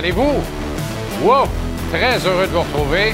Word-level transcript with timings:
Allez-vous? 0.00 0.42
Wow! 1.22 1.46
Très 1.92 2.26
heureux 2.26 2.46
de 2.46 2.52
vous 2.52 2.62
retrouver. 2.62 3.12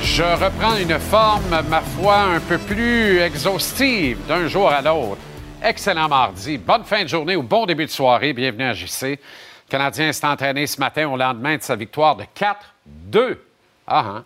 Je 0.00 0.22
reprends 0.22 0.78
une 0.78 0.98
forme, 0.98 1.54
ma 1.68 1.82
foi, 1.82 2.16
un 2.16 2.40
peu 2.40 2.56
plus 2.56 3.18
exhaustive 3.18 4.16
d'un 4.26 4.48
jour 4.48 4.70
à 4.70 4.80
l'autre. 4.80 5.20
Excellent 5.62 6.08
mardi, 6.08 6.56
bonne 6.56 6.84
fin 6.84 7.02
de 7.02 7.08
journée 7.08 7.36
ou 7.36 7.42
bon 7.42 7.66
début 7.66 7.84
de 7.84 7.90
soirée. 7.90 8.32
Bienvenue 8.32 8.64
à 8.64 8.72
JC. 8.72 9.02
Le 9.02 9.18
Canadien 9.68 10.10
s'est 10.14 10.26
entraîné 10.26 10.66
ce 10.66 10.80
matin 10.80 11.10
au 11.10 11.18
lendemain 11.18 11.58
de 11.58 11.62
sa 11.62 11.76
victoire 11.76 12.16
de 12.16 12.24
4-2 13.12 13.36
ah, 13.86 13.98
hein, 13.98 14.24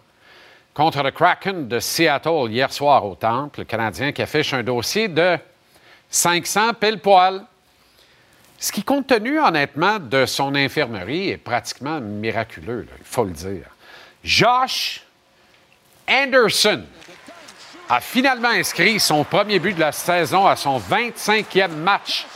contre 0.73 1.03
le 1.03 1.11
Kraken 1.11 1.67
de 1.67 1.81
Seattle 1.81 2.49
hier 2.49 2.73
soir 2.73 3.05
au 3.05 3.17
Temple. 3.17 3.59
Le 3.59 3.65
Canadien 3.65 4.13
qui 4.13 4.23
affiche 4.23 4.55
un 4.55 4.63
dossier 4.63 5.09
de 5.09 5.37
500 6.11 6.75
pile 6.75 7.01
poil. 7.01 7.43
Ce 8.59 8.73
qui, 8.73 8.83
compte 8.83 9.07
tenu 9.07 9.39
honnêtement 9.39 9.99
de 9.99 10.25
son 10.25 10.55
infirmerie, 10.55 11.31
est 11.31 11.37
pratiquement 11.37 12.01
miraculeux, 12.01 12.87
il 12.99 13.05
faut 13.05 13.25
le 13.25 13.33
dire. 13.33 13.67
Josh 14.25 15.03
Anderson 16.09 16.85
a 17.89 18.01
finalement 18.01 18.49
inscrit 18.49 18.99
son 18.99 19.25
premier 19.25 19.59
but 19.59 19.75
de 19.75 19.81
la 19.81 19.93
saison 19.93 20.47
à 20.47 20.57
son 20.57 20.79
25e 20.79 21.69
match 21.69 22.27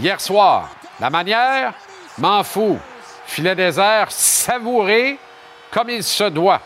hier 0.00 0.20
soir. 0.20 0.70
La 1.00 1.10
manière, 1.10 1.74
m'en 2.18 2.42
fous. 2.44 2.78
Filet 3.26 3.54
désert, 3.54 4.10
savouré 4.10 5.18
comme 5.70 5.90
il 5.90 6.04
se 6.04 6.24
doit. 6.24 6.60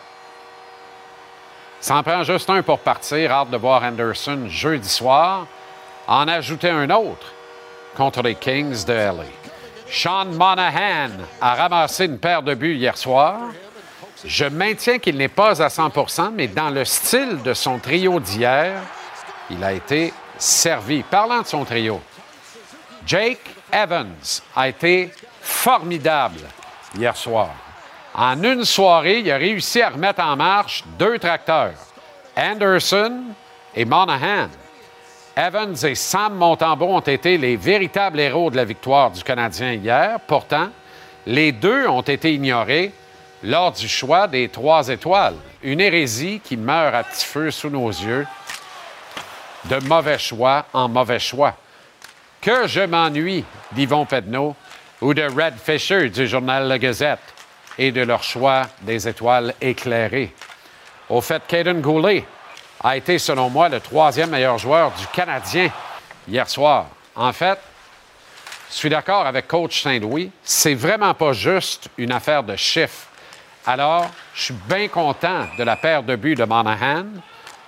Ça 1.80 1.96
en 1.96 2.02
prend 2.02 2.22
juste 2.24 2.50
un 2.50 2.62
pour 2.62 2.80
partir. 2.80 3.30
Hâte 3.30 3.50
de 3.50 3.56
voir 3.56 3.82
Anderson 3.82 4.46
jeudi 4.48 4.88
soir. 4.88 5.46
En 6.06 6.26
ajouter 6.26 6.70
un 6.70 6.90
autre 6.90 7.34
contre 7.96 8.22
les 8.22 8.34
Kings 8.34 8.84
de 8.84 8.92
LA. 8.92 9.24
Sean 9.90 10.26
Monahan 10.26 11.10
a 11.40 11.54
ramassé 11.54 12.04
une 12.04 12.18
paire 12.18 12.42
de 12.42 12.54
buts 12.54 12.76
hier 12.76 12.96
soir. 12.96 13.38
Je 14.24 14.44
maintiens 14.44 14.98
qu'il 14.98 15.16
n'est 15.16 15.28
pas 15.28 15.62
à 15.62 15.68
100% 15.68 16.30
mais 16.34 16.48
dans 16.48 16.70
le 16.70 16.84
style 16.84 17.42
de 17.42 17.54
son 17.54 17.78
trio 17.78 18.20
d'hier, 18.20 18.82
il 19.50 19.62
a 19.64 19.72
été 19.72 20.12
servi. 20.36 21.02
Parlant 21.02 21.42
de 21.42 21.46
son 21.46 21.64
trio, 21.64 22.00
Jake 23.06 23.40
Evans 23.72 24.42
a 24.54 24.68
été 24.68 25.10
formidable 25.40 26.40
hier 26.96 27.16
soir. 27.16 27.50
En 28.14 28.42
une 28.42 28.64
soirée, 28.64 29.20
il 29.20 29.30
a 29.30 29.36
réussi 29.36 29.80
à 29.80 29.90
remettre 29.90 30.20
en 30.20 30.36
marche 30.36 30.84
deux 30.98 31.18
tracteurs, 31.18 31.74
Anderson 32.36 33.22
et 33.74 33.84
Monahan. 33.84 34.48
Evans 35.38 35.76
et 35.84 35.94
Sam 35.94 36.34
Montembeau 36.34 36.86
ont 36.86 36.98
été 36.98 37.38
les 37.38 37.54
véritables 37.54 38.18
héros 38.18 38.50
de 38.50 38.56
la 38.56 38.64
victoire 38.64 39.12
du 39.12 39.22
Canadien 39.22 39.74
hier. 39.74 40.18
Pourtant, 40.26 40.70
les 41.26 41.52
deux 41.52 41.86
ont 41.86 42.02
été 42.02 42.34
ignorés 42.34 42.92
lors 43.44 43.70
du 43.70 43.86
choix 43.86 44.26
des 44.26 44.48
trois 44.48 44.88
étoiles. 44.88 45.36
Une 45.62 45.80
hérésie 45.80 46.40
qui 46.42 46.56
meurt 46.56 46.92
à 46.92 47.04
petit 47.04 47.24
feu 47.24 47.52
sous 47.52 47.70
nos 47.70 47.88
yeux. 47.88 48.26
De 49.66 49.78
mauvais 49.86 50.18
choix 50.18 50.66
en 50.72 50.88
mauvais 50.88 51.20
choix. 51.20 51.54
Que 52.40 52.66
je 52.66 52.80
m'ennuie 52.80 53.44
d'Yvon 53.70 54.06
Pedneau 54.06 54.56
ou 55.00 55.14
de 55.14 55.22
Red 55.22 55.54
Fisher 55.62 56.08
du 56.08 56.26
journal 56.26 56.66
La 56.66 56.80
Gazette 56.80 57.20
et 57.78 57.92
de 57.92 58.00
leur 58.00 58.24
choix 58.24 58.62
des 58.82 59.06
étoiles 59.06 59.54
éclairées. 59.60 60.34
Au 61.08 61.20
fait, 61.20 61.42
Caden 61.46 61.80
Goulet 61.80 62.24
a 62.82 62.96
été, 62.96 63.18
selon 63.18 63.50
moi, 63.50 63.68
le 63.68 63.80
troisième 63.80 64.30
meilleur 64.30 64.58
joueur 64.58 64.92
du 64.92 65.06
Canadien 65.08 65.70
hier 66.28 66.48
soir. 66.48 66.86
En 67.16 67.32
fait, 67.32 67.58
je 68.70 68.74
suis 68.74 68.90
d'accord 68.90 69.26
avec 69.26 69.48
coach 69.48 69.82
Saint-Louis, 69.82 70.30
c'est 70.44 70.74
vraiment 70.74 71.14
pas 71.14 71.32
juste 71.32 71.88
une 71.96 72.12
affaire 72.12 72.42
de 72.42 72.54
chiffres. 72.54 73.08
Alors, 73.66 74.06
je 74.34 74.44
suis 74.44 74.54
bien 74.68 74.88
content 74.88 75.46
de 75.58 75.64
la 75.64 75.76
paire 75.76 76.02
de 76.02 76.16
buts 76.16 76.34
de 76.34 76.44
Monahan, 76.44 77.04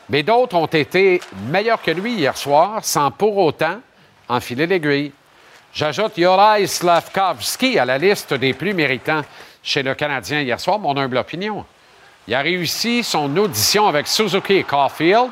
mais 0.09 0.23
d'autres 0.23 0.57
ont 0.57 0.67
été 0.67 1.21
meilleurs 1.49 1.83
que 1.83 1.91
lui 1.91 2.15
hier 2.15 2.37
soir 2.37 2.81
sans 2.83 3.11
pour 3.11 3.37
autant 3.39 3.81
enfiler 4.29 4.67
l'aiguille. 4.67 5.13
J'ajoute 5.73 6.19
Yorai 6.19 6.67
Slavkovski 6.67 7.79
à 7.79 7.85
la 7.85 7.99
liste 7.99 8.35
des 8.35 8.55
plus 8.55 8.75
méritants 8.75 9.23
chez 9.63 9.83
le 9.83 9.95
Canadien 9.95 10.41
hier 10.41 10.59
soir, 10.59 10.79
mon 10.79 10.97
humble 10.97 11.17
opinion. 11.17 11.65
Il 12.31 12.35
a 12.37 12.43
réussi 12.43 13.03
son 13.03 13.37
audition 13.39 13.89
avec 13.89 14.07
Suzuki 14.07 14.53
et 14.53 14.63
Caulfield. 14.63 15.31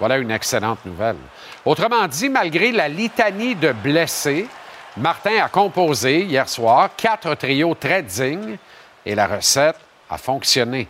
Voilà 0.00 0.18
une 0.18 0.32
excellente 0.32 0.84
nouvelle. 0.84 1.18
Autrement 1.64 2.08
dit, 2.08 2.28
malgré 2.28 2.72
la 2.72 2.88
litanie 2.88 3.54
de 3.54 3.70
blessés, 3.70 4.48
Martin 4.96 5.40
a 5.40 5.48
composé 5.48 6.22
hier 6.22 6.48
soir 6.48 6.90
quatre 6.96 7.32
trios 7.36 7.76
très 7.76 8.02
dignes 8.02 8.58
et 9.04 9.14
la 9.14 9.28
recette 9.28 9.76
a 10.10 10.18
fonctionné. 10.18 10.88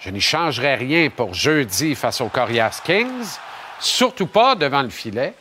Je 0.00 0.08
n'y 0.08 0.22
changerai 0.22 0.76
rien 0.76 1.10
pour 1.10 1.34
jeudi 1.34 1.94
face 1.94 2.22
aux 2.22 2.30
Corias 2.30 2.80
Kings, 2.82 3.36
surtout 3.78 4.28
pas 4.28 4.54
devant 4.54 4.80
le 4.80 4.88
filet. 4.88 5.34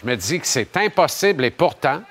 Je 0.00 0.06
me 0.06 0.14
dis 0.14 0.38
que 0.38 0.46
c'est 0.46 0.76
impossible 0.76 1.44
et 1.44 1.50
pourtant, 1.50 2.02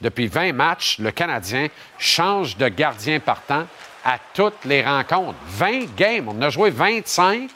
depuis 0.00 0.28
20 0.28 0.52
matchs, 0.52 1.00
le 1.00 1.10
Canadien 1.10 1.66
change 1.98 2.56
de 2.56 2.68
gardien 2.68 3.18
partant 3.18 3.66
à 4.06 4.20
toutes 4.32 4.64
les 4.64 4.84
rencontres. 4.84 5.36
20 5.48 5.96
games. 5.96 6.28
On 6.28 6.40
a 6.40 6.48
joué 6.48 6.70
25. 6.70 7.50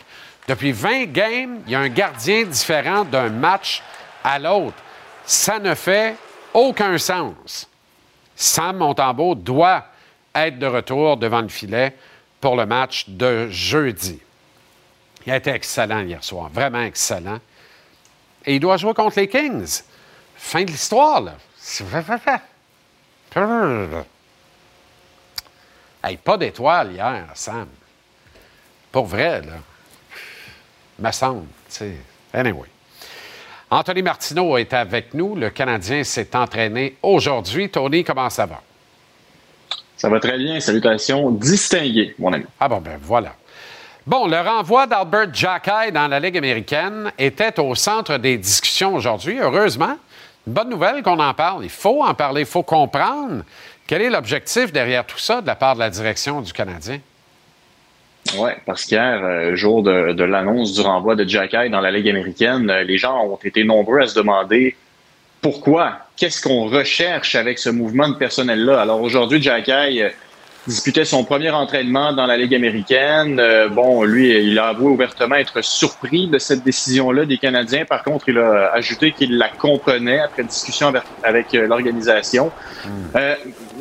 Depuis 0.49 0.73
20 0.73 1.05
games, 1.05 1.61
il 1.65 1.73
y 1.73 1.75
a 1.77 1.81
un 1.81 1.89
gardien 1.89 2.43
différent 2.43 3.05
d'un 3.05 3.29
match 3.29 3.85
à 4.25 4.41
l'autre. 4.41 4.77
Ça 5.25 5.61
ne 5.61 5.77
fait 5.77 6.17
aucun 6.53 6.99
sens. 6.99 7.69
Sam 8.35 8.79
Montembeau 8.79 9.37
doit 9.37 9.85
être 10.35 10.59
de 10.59 10.67
retour 10.67 11.17
devant 11.17 11.41
le 11.41 11.49
filet 11.49 11.95
pour 12.41 12.57
le 12.57 12.67
match 12.67 13.09
de 13.09 13.49
jeudi. 13.49 14.19
Il 15.27 15.33
a 15.33 15.37
été 15.37 15.51
excellent 15.51 16.01
hier 16.01 16.25
soir, 16.25 16.49
vraiment 16.53 16.83
excellent. 16.83 17.39
Et 18.45 18.57
il 18.57 18.61
doit 18.61 18.77
jouer 18.77 18.95
contre 18.95 19.21
les 19.21 19.29
Kings. 19.29 19.83
Fin 20.35 20.65
de 20.65 20.71
l'histoire, 20.71 21.21
là. 21.21 21.35
Hey, 26.03 26.17
pas 26.17 26.37
d'étoile 26.37 26.93
hier, 26.93 27.27
Sam. 27.35 27.69
Pour 28.91 29.07
vrai, 29.07 29.43
là. 29.43 29.53
Me 30.99 31.13
semble, 31.13 31.47
tu 31.69 31.77
sais. 31.77 31.97
Anyway. 32.33 32.69
Anthony 33.71 34.03
Martineau 34.03 34.57
est 34.57 34.73
avec 34.73 35.15
nous. 35.15 35.37
Le 35.37 35.51
Canadien 35.51 36.03
s'est 36.05 36.35
entraîné 36.35 36.97
aujourd'hui. 37.03 37.71
Tony, 37.71 38.03
comment 38.03 38.29
ça 38.29 38.47
va? 38.47 38.61
Ça 39.97 40.09
va 40.09 40.19
très 40.19 40.37
bien. 40.39 40.59
Salutations 40.61 41.31
distinguées, 41.31 42.15
mon 42.19 42.33
ami. 42.33 42.45
Ah 42.59 42.69
bon, 42.69 42.81
ben 42.81 42.99
voilà. 43.01 43.35
Bon, 44.07 44.27
le 44.27 44.41
renvoi 44.41 44.87
d'Albert 44.87 45.33
Jackay 45.33 45.93
dans 45.93 46.09
la 46.09 46.19
Ligue 46.19 46.39
américaine 46.39 47.13
était 47.19 47.61
au 47.61 47.75
centre 47.75 48.17
des 48.17 48.39
discussions 48.39 48.95
aujourd'hui. 48.95 49.39
Heureusement, 49.39 49.97
une 50.47 50.53
bonne 50.53 50.71
nouvelle 50.71 51.03
qu'on 51.03 51.21
en 51.21 51.35
parle. 51.35 51.65
Il 51.65 51.71
faut 51.71 52.03
en 52.03 52.15
parler, 52.15 52.41
il 52.41 52.47
faut 52.47 52.63
comprendre 52.63 53.45
quel 53.91 54.03
est 54.03 54.11
l'objectif 54.11 54.71
derrière 54.71 55.05
tout 55.05 55.19
ça 55.19 55.41
de 55.41 55.49
la 55.49 55.57
part 55.57 55.75
de 55.75 55.81
la 55.81 55.91
direction 55.91 56.43
du 56.43 56.53
Canadien? 56.53 57.01
Oui, 58.39 58.51
parce 58.65 58.85
qu'hier, 58.85 59.21
euh, 59.25 59.57
jour 59.57 59.83
de, 59.83 60.23
l'annonce 60.23 60.75
du 60.75 60.81
renvoi 60.81 61.17
de 61.17 61.29
Jack 61.29 61.57
dans 61.73 61.81
la 61.81 61.91
Ligue 61.91 62.09
américaine, 62.09 62.71
euh, 62.71 62.85
les 62.85 62.99
gens 62.99 63.21
ont 63.25 63.39
été 63.43 63.65
nombreux 63.65 63.99
à 63.99 64.07
se 64.07 64.15
demander 64.15 64.77
pourquoi, 65.43 66.07
qu'est-ce 66.17 66.41
qu'on 66.41 66.69
recherche 66.69 67.35
avec 67.35 67.59
ce 67.59 67.69
mouvement 67.69 68.09
de 68.09 68.15
personnel-là? 68.15 68.81
Alors 68.81 69.03
aujourd'hui, 69.03 69.43
Jack 69.43 69.69
disputait 70.67 71.05
son 71.05 71.25
premier 71.25 71.51
entraînement 71.51 72.13
dans 72.13 72.27
la 72.27 72.37
Ligue 72.37 72.55
américaine. 72.55 73.39
Euh, 73.41 73.69
bon, 73.69 74.05
lui, 74.05 74.31
il 74.31 74.59
a 74.59 74.69
avoué 74.69 74.91
ouvertement 74.91 75.37
être 75.37 75.63
surpris 75.63 76.29
de 76.29 76.39
cette 76.39 76.63
décision-là 76.63 77.25
des 77.25 77.39
Canadiens. 77.39 77.85
Par 77.85 78.03
contre, 78.03 78.29
il 78.29 78.39
a 78.39 78.71
ajouté 78.73 79.13
qu'il 79.13 79.39
la 79.39 79.49
comprenait 79.49 80.21
après 80.21 80.45
discussion 80.45 80.93
avec, 81.23 81.55
euh, 81.55 81.67
l'organisation. 81.67 82.53
Hmm. 82.85 82.89
Euh, 83.17 83.35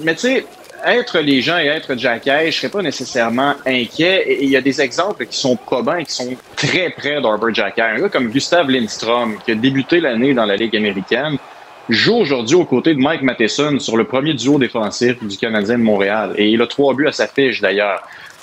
mais 0.03 0.15
tu 0.15 0.21
sais, 0.21 0.45
être 0.85 1.19
les 1.19 1.41
gens 1.41 1.57
et 1.57 1.65
être 1.65 1.95
Jack 1.97 2.23
je 2.25 2.45
ne 2.45 2.51
serais 2.51 2.69
pas 2.69 2.81
nécessairement 2.81 3.55
inquiet. 3.65 4.23
Et 4.25 4.43
il 4.43 4.49
y 4.49 4.55
a 4.55 4.61
des 4.61 4.81
exemples 4.81 5.25
qui 5.25 5.37
sont 5.37 5.55
probants 5.55 5.97
et 5.97 6.05
qui 6.05 6.13
sont 6.13 6.35
très 6.55 6.89
près 6.89 7.21
d'Arbor 7.21 7.53
Jack 7.53 7.79
Un 7.79 7.99
gars 7.99 8.09
comme 8.09 8.29
Gustav 8.29 8.69
Lindstrom, 8.69 9.37
qui 9.43 9.51
a 9.51 9.55
débuté 9.55 9.99
l'année 9.99 10.33
dans 10.33 10.45
la 10.45 10.55
Ligue 10.55 10.75
américaine, 10.75 11.37
joue 11.89 12.17
aujourd'hui 12.17 12.55
aux 12.55 12.65
côtés 12.65 12.93
de 12.93 12.99
Mike 12.99 13.23
Matheson 13.23 13.79
sur 13.79 13.97
le 13.97 14.05
premier 14.05 14.33
duo 14.33 14.59
défensif 14.59 15.21
du 15.23 15.37
Canadien 15.37 15.77
de 15.77 15.83
Montréal. 15.83 16.33
Et 16.37 16.49
il 16.49 16.61
a 16.61 16.67
trois 16.67 16.93
buts 16.93 17.07
à 17.07 17.11
sa 17.11 17.27
fiche, 17.27 17.61
d'ailleurs. 17.61 18.01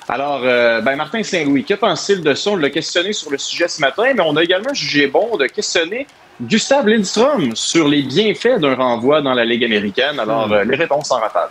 Alors, 0.08 0.40
euh, 0.44 0.81
ben 0.82 0.96
Martin 0.96 1.22
Saint-Louis, 1.22 1.64
que 1.64 1.75
pense-t-il 1.75 2.22
de 2.22 2.34
ça? 2.34 2.50
On 2.50 2.56
l'a 2.56 2.70
questionné 2.70 3.12
sur 3.12 3.31
le 3.31 3.38
sujet 3.38 3.66
ce 3.66 3.81
matin, 3.81 4.04
mais 4.14 4.22
on 4.25 4.37
a 4.37 4.43
également 4.43 4.72
jugé 4.72 5.06
bon 5.08 5.37
de 5.37 5.46
questionner 5.46 6.06
Gustave 6.40 6.87
Lindstrom 6.87 7.56
sur 7.56 7.88
les 7.88 8.02
bienfaits 8.02 8.60
d'un 8.60 8.75
renvoi 8.75 9.22
dans 9.22 9.34
la 9.34 9.44
Ligue 9.44 9.64
américaine. 9.64 10.20
Alors, 10.20 10.52
euh, 10.52 10.64
les 10.64 10.76
réponses 10.76 11.10
en 11.10 11.16
rafale. 11.16 11.48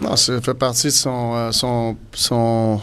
Non, 0.00 0.16
ça 0.16 0.40
fait 0.40 0.54
partie 0.54 0.86
de 0.86 0.92
son, 0.92 1.36
euh, 1.36 1.52
son, 1.52 1.96
son, 2.12 2.80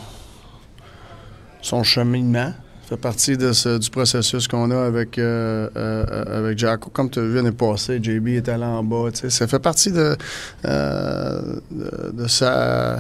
son 1.62 1.84
cheminement 1.84 2.54
fait 2.90 2.98
partie 2.98 3.38
du 3.38 3.90
processus 3.92 4.48
qu'on 4.48 4.72
a 4.72 4.86
avec, 4.86 5.20
euh, 5.20 5.70
euh, 5.76 6.40
avec 6.40 6.58
Jacko. 6.58 6.90
Comme 6.90 7.10
tu 7.10 7.20
as 7.20 7.22
vu 7.22 7.36
l'année 7.36 7.52
passée, 7.52 8.00
JB 8.02 8.30
est 8.30 8.50
allé 8.50 8.64
en 8.64 8.84
bas. 8.84 9.10
Ça 9.14 9.48
fait 9.48 9.60
partie 9.60 9.92
de, 9.92 10.16
de, 10.64 12.12
de, 12.12 12.28
sa, 12.28 12.98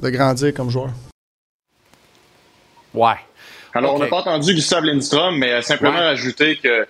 de 0.00 0.10
grandir 0.10 0.52
comme 0.54 0.70
joueur. 0.70 0.90
Ouais. 2.92 3.14
Alors, 3.74 3.94
on 3.94 3.98
n'a 3.98 4.06
pas 4.06 4.18
entendu 4.18 4.54
Gustave 4.54 4.84
Lindstrom, 4.84 5.38
mais 5.38 5.62
simplement 5.62 5.98
ajouter 5.98 6.56
que 6.56 6.86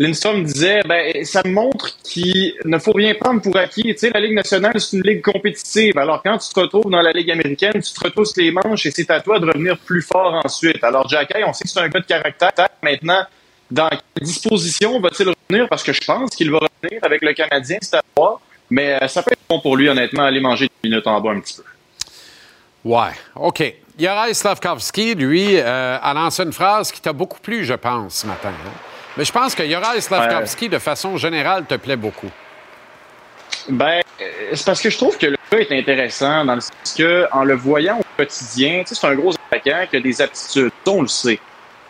Lindstrom 0.00 0.44
disait, 0.44 0.80
ben, 0.88 1.24
ça 1.24 1.42
montre 1.44 1.96
qu'il 2.04 2.54
ne 2.64 2.78
faut 2.78 2.92
rien 2.92 3.14
prendre 3.14 3.42
pour 3.42 3.56
acquis. 3.56 3.82
Tu 3.82 3.98
sais, 3.98 4.10
la 4.10 4.20
Ligue 4.20 4.34
nationale, 4.34 4.80
c'est 4.80 4.96
une 4.96 5.02
ligue 5.02 5.22
compétitive. 5.22 5.98
Alors, 5.98 6.22
quand 6.22 6.38
tu 6.38 6.54
te 6.54 6.60
retrouves 6.60 6.90
dans 6.90 7.02
la 7.02 7.10
Ligue 7.10 7.32
américaine, 7.32 7.82
tu 7.82 7.92
te 7.92 8.04
retrousses 8.04 8.36
les 8.36 8.52
manches 8.52 8.86
et 8.86 8.92
c'est 8.92 9.10
à 9.10 9.20
toi 9.20 9.40
de 9.40 9.46
revenir 9.46 9.76
plus 9.78 10.02
fort 10.02 10.40
ensuite. 10.44 10.82
Alors, 10.84 11.08
Jack 11.08 11.32
on 11.44 11.52
sait 11.52 11.64
que 11.64 11.70
c'est 11.70 11.80
un 11.80 11.88
gars 11.88 12.00
de 12.00 12.06
caractère. 12.06 12.52
Maintenant, 12.80 13.24
dans 13.68 13.88
quelle 13.88 14.26
disposition 14.26 15.00
va-t-il 15.00 15.30
revenir? 15.30 15.68
Parce 15.68 15.82
que 15.82 15.92
je 15.92 16.00
pense 16.04 16.30
qu'il 16.30 16.52
va 16.52 16.58
revenir 16.58 17.00
avec 17.02 17.20
le 17.22 17.32
Canadien, 17.32 17.78
c'est 17.80 17.96
à 17.96 18.02
voir. 18.16 18.40
Mais 18.70 19.02
euh, 19.02 19.08
ça 19.08 19.22
peut 19.24 19.32
être 19.32 19.48
bon 19.48 19.60
pour 19.60 19.76
lui, 19.76 19.88
honnêtement, 19.88 20.22
aller 20.22 20.40
manger 20.40 20.66
des 20.66 20.88
minutes 20.88 21.06
en 21.08 21.20
bas 21.20 21.32
un 21.32 21.40
petit 21.40 21.56
peu. 21.56 21.62
Ouais, 22.84 23.10
OK. 23.34 23.74
Yarai 23.98 24.32
Slavkovski, 24.32 25.16
lui, 25.16 25.56
euh, 25.56 25.98
a 26.00 26.14
lancé 26.14 26.44
une 26.44 26.52
phrase 26.52 26.92
qui 26.92 27.00
t'a 27.00 27.12
beaucoup 27.12 27.40
plu, 27.40 27.64
je 27.64 27.74
pense, 27.74 28.18
ce 28.18 28.26
matin. 28.28 28.50
Hein? 28.50 28.70
Mais 29.18 29.24
je 29.24 29.32
pense 29.32 29.52
que 29.56 29.64
Yoraï 29.64 30.00
Slavkovski, 30.00 30.68
de 30.68 30.78
façon 30.78 31.16
générale, 31.16 31.66
te 31.66 31.74
plaît 31.74 31.96
beaucoup. 31.96 32.30
Ben, 33.68 34.00
c'est 34.52 34.64
parce 34.64 34.80
que 34.80 34.90
je 34.90 34.96
trouve 34.96 35.18
que 35.18 35.26
le 35.26 35.36
gars 35.50 35.58
est 35.58 35.72
intéressant 35.76 36.44
dans 36.44 36.54
le 36.54 36.60
sens 36.60 36.94
que, 36.96 37.26
en 37.32 37.42
le 37.42 37.54
voyant 37.54 37.98
au 37.98 38.04
quotidien, 38.16 38.84
tu 38.86 38.94
sais, 38.94 39.00
c'est 39.00 39.06
un 39.08 39.16
gros 39.16 39.34
attaquant 39.34 39.86
qui 39.90 39.96
a 39.96 40.00
des 40.00 40.22
aptitudes, 40.22 40.70
on 40.86 41.02
le 41.02 41.08
sait. 41.08 41.40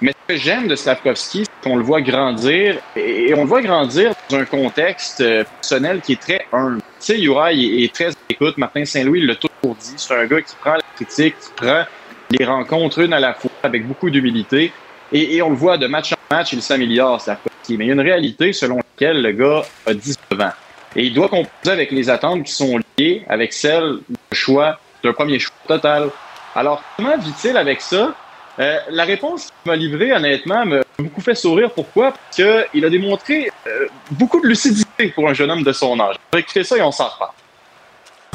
Mais 0.01 0.13
ce 0.13 0.35
que 0.35 0.41
j'aime 0.41 0.69
de 0.69 0.75
Slavkovski, 0.75 1.45
c'est 1.45 1.69
qu'on 1.69 1.77
le 1.77 1.83
voit 1.83 2.01
grandir, 2.01 2.79
et 2.97 3.35
on 3.35 3.43
le 3.43 3.49
voit 3.49 3.61
grandir 3.61 4.15
dans 4.31 4.39
un 4.39 4.45
contexte 4.47 5.21
euh, 5.21 5.45
personnel 5.61 6.01
qui 6.01 6.15
est 6.15 6.21
très 6.21 6.47
humble. 6.51 6.81
Tu 6.99 7.07
sais, 7.13 7.21
Uri 7.21 7.85
est, 7.85 7.95
très 7.95 8.11
écoute. 8.31 8.57
Martin 8.57 8.87
Saint-Louis 8.87 9.27
l'a 9.27 9.35
toujours 9.35 9.77
dit. 9.77 9.95
C'est 9.97 10.15
un 10.15 10.25
gars 10.25 10.41
qui 10.41 10.55
prend 10.57 10.75
la 10.75 10.83
critique, 10.97 11.35
qui 11.39 11.51
prend 11.57 11.85
les 12.31 12.45
rencontres 12.47 13.01
une 13.01 13.13
à 13.13 13.21
la 13.21 13.35
fois 13.35 13.51
avec 13.63 13.87
beaucoup 13.87 14.09
d'humilité. 14.09 14.73
Et, 15.13 15.41
on 15.43 15.51
le 15.51 15.57
voit 15.57 15.79
de 15.79 15.87
match 15.87 16.13
en 16.13 16.17
match, 16.31 16.53
il 16.53 16.63
s'améliore, 16.63 17.23
Mais 17.27 17.37
il 17.69 17.87
y 17.87 17.91
a 17.91 17.93
une 17.93 18.01
réalité 18.01 18.53
selon 18.53 18.77
laquelle 18.77 19.23
le 19.23 19.33
gars 19.33 19.63
a 19.87 19.95
19 19.95 20.41
ans. 20.41 20.53
Et 20.97 21.05
il 21.05 21.15
doit 21.15 21.29
composer 21.29 21.71
avec 21.71 21.91
les 21.91 22.09
attentes 22.09 22.45
qui 22.45 22.53
sont 22.53 22.79
liées 22.97 23.25
avec 23.29 23.53
celles 23.53 23.99
du 24.09 24.17
choix, 24.37 24.79
d'un 25.03 25.13
premier 25.13 25.39
choix 25.39 25.55
total. 25.67 26.11
Alors, 26.55 26.83
comment 26.97 27.17
vit-il 27.19 27.57
avec 27.57 27.81
ça? 27.81 28.15
Euh, 28.59 28.79
la 28.91 29.05
réponse 29.05 29.45
qu'il 29.47 29.71
m'a 29.71 29.77
livrée, 29.77 30.13
honnêtement, 30.13 30.65
m'a 30.67 30.81
beaucoup 30.99 31.21
fait 31.21 31.35
sourire. 31.35 31.71
Pourquoi? 31.71 32.13
Parce 32.13 32.37
qu'il 32.37 32.85
a 32.85 32.91
démontré 32.91 33.53
euh, 33.67 33.87
beaucoup 34.11 34.41
de 34.41 34.49
lucidité 34.49 35.09
pour 35.09 35.29
un 35.29 35.35
jeune 35.35 35.51
homme 35.51 35.63
de 35.63 35.73
son 35.73 35.99
âge. 36.01 36.17
Écoutez 36.37 36.65
ça 36.65 36.77
et 36.77 36.83
on 36.83 36.91
s'en 36.91 37.09
reparle. 37.09 37.33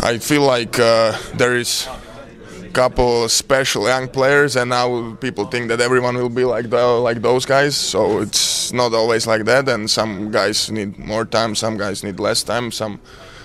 I 0.01 0.19
feel 0.19 0.41
like 0.41 0.79
uh, 0.79 1.13
there 1.37 1.55
is 1.55 1.87
couple 2.73 3.29
special 3.29 3.87
young 3.87 4.07
players, 4.07 4.55
and 4.55 4.69
now 4.69 5.15
people 5.21 5.45
think 5.45 5.69
that 5.69 5.79
everyone 5.79 6.15
will 6.17 6.29
be 6.29 6.43
like 6.43 6.69
the, 6.69 6.85
like 6.85 7.21
those 7.21 7.45
guys. 7.45 7.75
So 7.77 8.19
it's 8.19 8.73
not 8.73 8.93
always 8.93 9.27
like 9.27 9.45
that, 9.45 9.69
and 9.69 9.89
some 9.89 10.31
guys 10.31 10.71
need 10.71 10.97
more 10.97 11.25
time, 11.25 11.55
some 11.55 11.77
guys 11.77 12.03
need 12.03 12.19
less 12.19 12.43
time, 12.43 12.71
some 12.71 12.99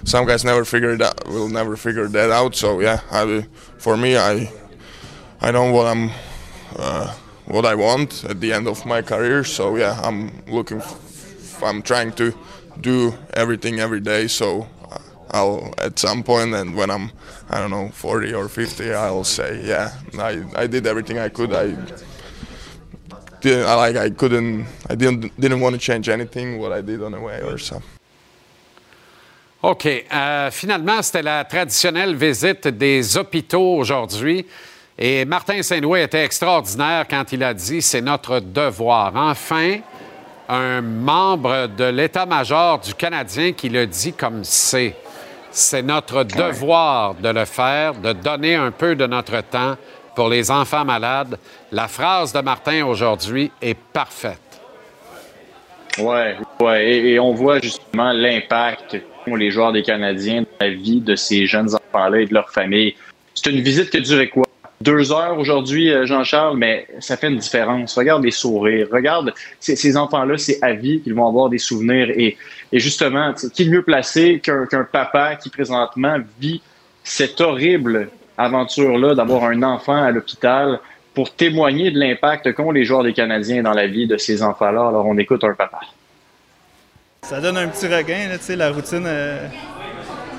some 0.04 0.26
guys 0.26 0.44
never 0.44 0.64
figure 0.64 0.90
it 0.90 1.02
out, 1.02 1.26
will 1.28 1.48
never 1.48 1.76
figure 1.76 2.08
that 2.08 2.30
out. 2.30 2.56
So 2.56 2.80
yeah, 2.80 3.00
I, 3.10 3.46
for 3.78 3.96
me, 3.96 4.16
I 4.16 4.50
I 5.40 5.50
know 5.50 5.70
what 5.72 5.86
I'm 5.86 6.10
uh, 6.76 7.14
what 7.46 7.64
I 7.66 7.74
want 7.74 8.24
at 8.24 8.40
the 8.40 8.52
end 8.52 8.66
of 8.66 8.84
my 8.86 9.02
career. 9.02 9.44
So 9.44 9.76
yeah, 9.76 10.00
I'm 10.02 10.42
looking, 10.46 10.78
f- 10.78 11.62
I'm 11.62 11.82
trying 11.82 12.12
to 12.12 12.32
do 12.80 13.14
everything 13.34 13.80
every 13.80 14.00
day. 14.00 14.28
So 14.28 14.68
I'll 15.30 15.74
at 15.78 15.98
some 15.98 16.22
point, 16.22 16.54
and 16.54 16.76
when 16.76 16.90
I'm, 16.90 17.10
I 17.50 17.60
don't 17.60 17.70
know, 17.70 17.88
40 17.88 18.34
or 18.34 18.48
50, 18.48 18.92
I'll 18.92 19.24
say, 19.24 19.62
yeah, 19.64 19.92
I, 20.18 20.44
I 20.54 20.66
did 20.66 20.86
everything 20.86 21.18
I 21.18 21.30
could. 21.30 21.54
I 21.54 21.74
did, 23.40 23.64
I 23.64 23.74
like 23.74 23.96
I 23.96 24.10
couldn't, 24.10 24.66
I 24.90 24.94
didn't 24.94 25.32
didn't 25.40 25.60
want 25.60 25.74
to 25.74 25.80
change 25.80 26.08
anything 26.08 26.58
what 26.58 26.72
I 26.72 26.82
did 26.82 27.02
on 27.02 27.12
the 27.12 27.20
way 27.20 27.40
or. 27.42 27.56
OK. 29.62 29.86
Euh, 30.12 30.50
finalement, 30.52 31.02
c'était 31.02 31.22
la 31.22 31.44
traditionnelle 31.44 32.14
visite 32.14 32.68
des 32.68 33.16
hôpitaux 33.16 33.76
aujourd'hui. 33.78 34.46
Et 34.96 35.24
Martin 35.24 35.62
Saint-Louis 35.62 36.02
était 36.02 36.24
extraordinaire 36.24 37.06
quand 37.08 37.32
il 37.32 37.42
a 37.42 37.54
dit 37.54 37.82
c'est 37.82 38.00
notre 38.00 38.40
devoir. 38.40 39.12
Enfin, 39.16 39.78
un 40.48 40.80
membre 40.80 41.68
de 41.68 41.84
l'état-major 41.84 42.80
du 42.80 42.94
Canadien 42.94 43.52
qui 43.52 43.68
le 43.68 43.86
dit 43.86 44.12
comme 44.12 44.44
c'est. 44.44 44.94
C'est 45.58 45.82
notre 45.82 46.22
devoir 46.22 47.16
de 47.16 47.30
le 47.30 47.44
faire, 47.44 47.94
de 47.94 48.12
donner 48.12 48.54
un 48.54 48.70
peu 48.70 48.94
de 48.94 49.08
notre 49.08 49.40
temps 49.40 49.76
pour 50.14 50.28
les 50.28 50.52
enfants 50.52 50.84
malades. 50.84 51.36
La 51.72 51.88
phrase 51.88 52.32
de 52.32 52.38
Martin 52.38 52.86
aujourd'hui 52.86 53.50
est 53.60 53.76
parfaite. 53.76 54.38
Oui, 55.98 56.16
ouais, 56.60 56.88
et, 56.88 57.18
on 57.18 57.32
voit 57.34 57.58
justement 57.58 58.12
l'impact 58.12 58.98
qu'ont 59.24 59.34
les 59.34 59.50
joueurs 59.50 59.72
des 59.72 59.82
Canadiens 59.82 60.42
dans 60.42 60.66
la 60.66 60.70
vie 60.70 61.00
de 61.00 61.16
ces 61.16 61.44
jeunes 61.46 61.74
enfants-là 61.74 62.20
et 62.20 62.26
de 62.26 62.34
leur 62.34 62.50
famille. 62.50 62.94
C'est 63.34 63.50
une 63.50 63.60
visite 63.60 63.90
qui 63.90 63.96
a 63.96 64.00
duré 64.00 64.28
quoi? 64.28 64.47
Deux 64.80 65.12
heures 65.12 65.38
aujourd'hui, 65.38 65.90
euh, 65.90 66.06
Jean-Charles, 66.06 66.56
mais 66.56 66.86
ça 67.00 67.16
fait 67.16 67.28
une 67.28 67.38
différence. 67.38 67.96
Regarde 67.96 68.24
les 68.24 68.30
sourires. 68.30 68.88
Regarde 68.92 69.34
ces, 69.58 69.96
enfants-là, 69.96 70.38
c'est 70.38 70.62
à 70.62 70.72
vie 70.72 71.00
qu'ils 71.00 71.14
vont 71.14 71.26
avoir 71.26 71.48
des 71.48 71.58
souvenirs. 71.58 72.10
Et, 72.10 72.36
justement, 72.72 73.32
qui 73.32 73.62
est 73.64 73.68
mieux 73.68 73.82
placé 73.82 74.40
qu'un 74.40 74.84
papa 74.90 75.36
qui 75.36 75.50
présentement 75.50 76.18
vit 76.40 76.62
cette 77.02 77.40
horrible 77.40 78.10
aventure-là 78.36 79.14
d'avoir 79.14 79.44
un 79.44 79.62
enfant 79.62 80.00
à 80.00 80.10
l'hôpital 80.10 80.78
pour 81.12 81.34
témoigner 81.34 81.90
de 81.90 81.98
l'impact 81.98 82.52
qu'ont 82.52 82.70
les 82.70 82.84
joueurs 82.84 83.02
des 83.02 83.12
Canadiens 83.12 83.62
dans 83.62 83.72
la 83.72 83.88
vie 83.88 84.06
de 84.06 84.16
ces 84.16 84.42
enfants-là? 84.42 84.88
Alors, 84.88 85.06
on 85.06 85.18
écoute 85.18 85.42
un 85.42 85.54
papa. 85.54 85.80
Ça 87.22 87.40
donne 87.40 87.56
un 87.56 87.66
petit 87.66 87.88
regain, 87.88 88.28
la 88.56 88.70
routine. 88.70 89.04
Euh, 89.04 89.48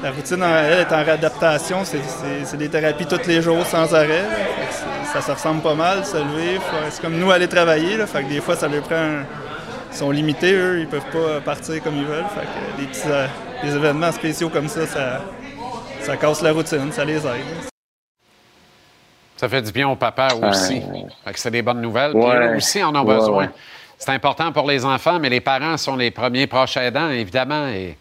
la 0.01 0.11
routine, 0.11 0.41
elle, 0.43 0.79
est 0.79 0.93
en 0.93 1.03
réadaptation. 1.03 1.83
C'est 1.83 2.57
des 2.57 2.69
thérapies 2.69 3.05
tous 3.05 3.27
les 3.27 3.41
jours, 3.41 3.65
sans 3.65 3.93
arrêt. 3.93 4.25
Ça 5.11 5.21
se 5.21 5.31
ressemble 5.31 5.61
pas 5.61 5.73
mal, 5.73 6.05
se 6.05 6.17
lever. 6.17 6.59
C'est 6.89 7.01
comme 7.01 7.17
nous 7.17 7.31
aller 7.31 7.47
travailler. 7.47 7.97
Là, 7.97 8.07
fait 8.07 8.23
que 8.23 8.29
des 8.29 8.41
fois, 8.41 8.55
ça 8.55 8.67
leur 8.67 8.83
prend... 8.83 9.23
Ils 9.91 9.97
sont 9.97 10.11
limités, 10.11 10.53
eux. 10.53 10.79
Ils 10.81 10.87
peuvent 10.87 11.01
pas 11.11 11.41
partir 11.43 11.81
comme 11.81 11.97
ils 11.97 12.05
veulent. 12.05 12.25
Fait 12.35 12.45
que 12.45 12.81
des 12.81 12.87
petits 12.87 13.07
euh, 13.07 13.25
des 13.63 13.75
événements 13.75 14.11
spéciaux 14.11 14.49
comme 14.49 14.67
ça, 14.67 14.85
ça, 14.85 15.21
ça 16.01 16.15
casse 16.15 16.41
la 16.43 16.51
routine, 16.51 16.91
ça 16.91 17.03
les 17.03 17.17
aide. 17.25 17.69
Ça 19.35 19.49
fait 19.49 19.61
du 19.61 19.71
bien 19.71 19.89
au 19.89 19.95
papa 19.95 20.29
aussi. 20.43 20.81
Fait 21.25 21.33
que 21.33 21.39
c'est 21.39 21.51
des 21.51 21.61
bonnes 21.61 21.81
nouvelles. 21.81 22.11
eux 22.15 22.55
aussi 22.55 22.83
en 22.83 22.95
ont 22.95 23.03
besoin. 23.03 23.49
C'est 23.97 24.11
important 24.11 24.51
pour 24.51 24.67
les 24.67 24.85
enfants, 24.85 25.19
mais 25.19 25.29
les 25.29 25.41
parents 25.41 25.75
sont 25.75 25.95
les 25.95 26.11
premiers 26.11 26.47
proches 26.47 26.77
aidants, 26.77 27.09
évidemment. 27.09 27.67
Et 27.67 27.97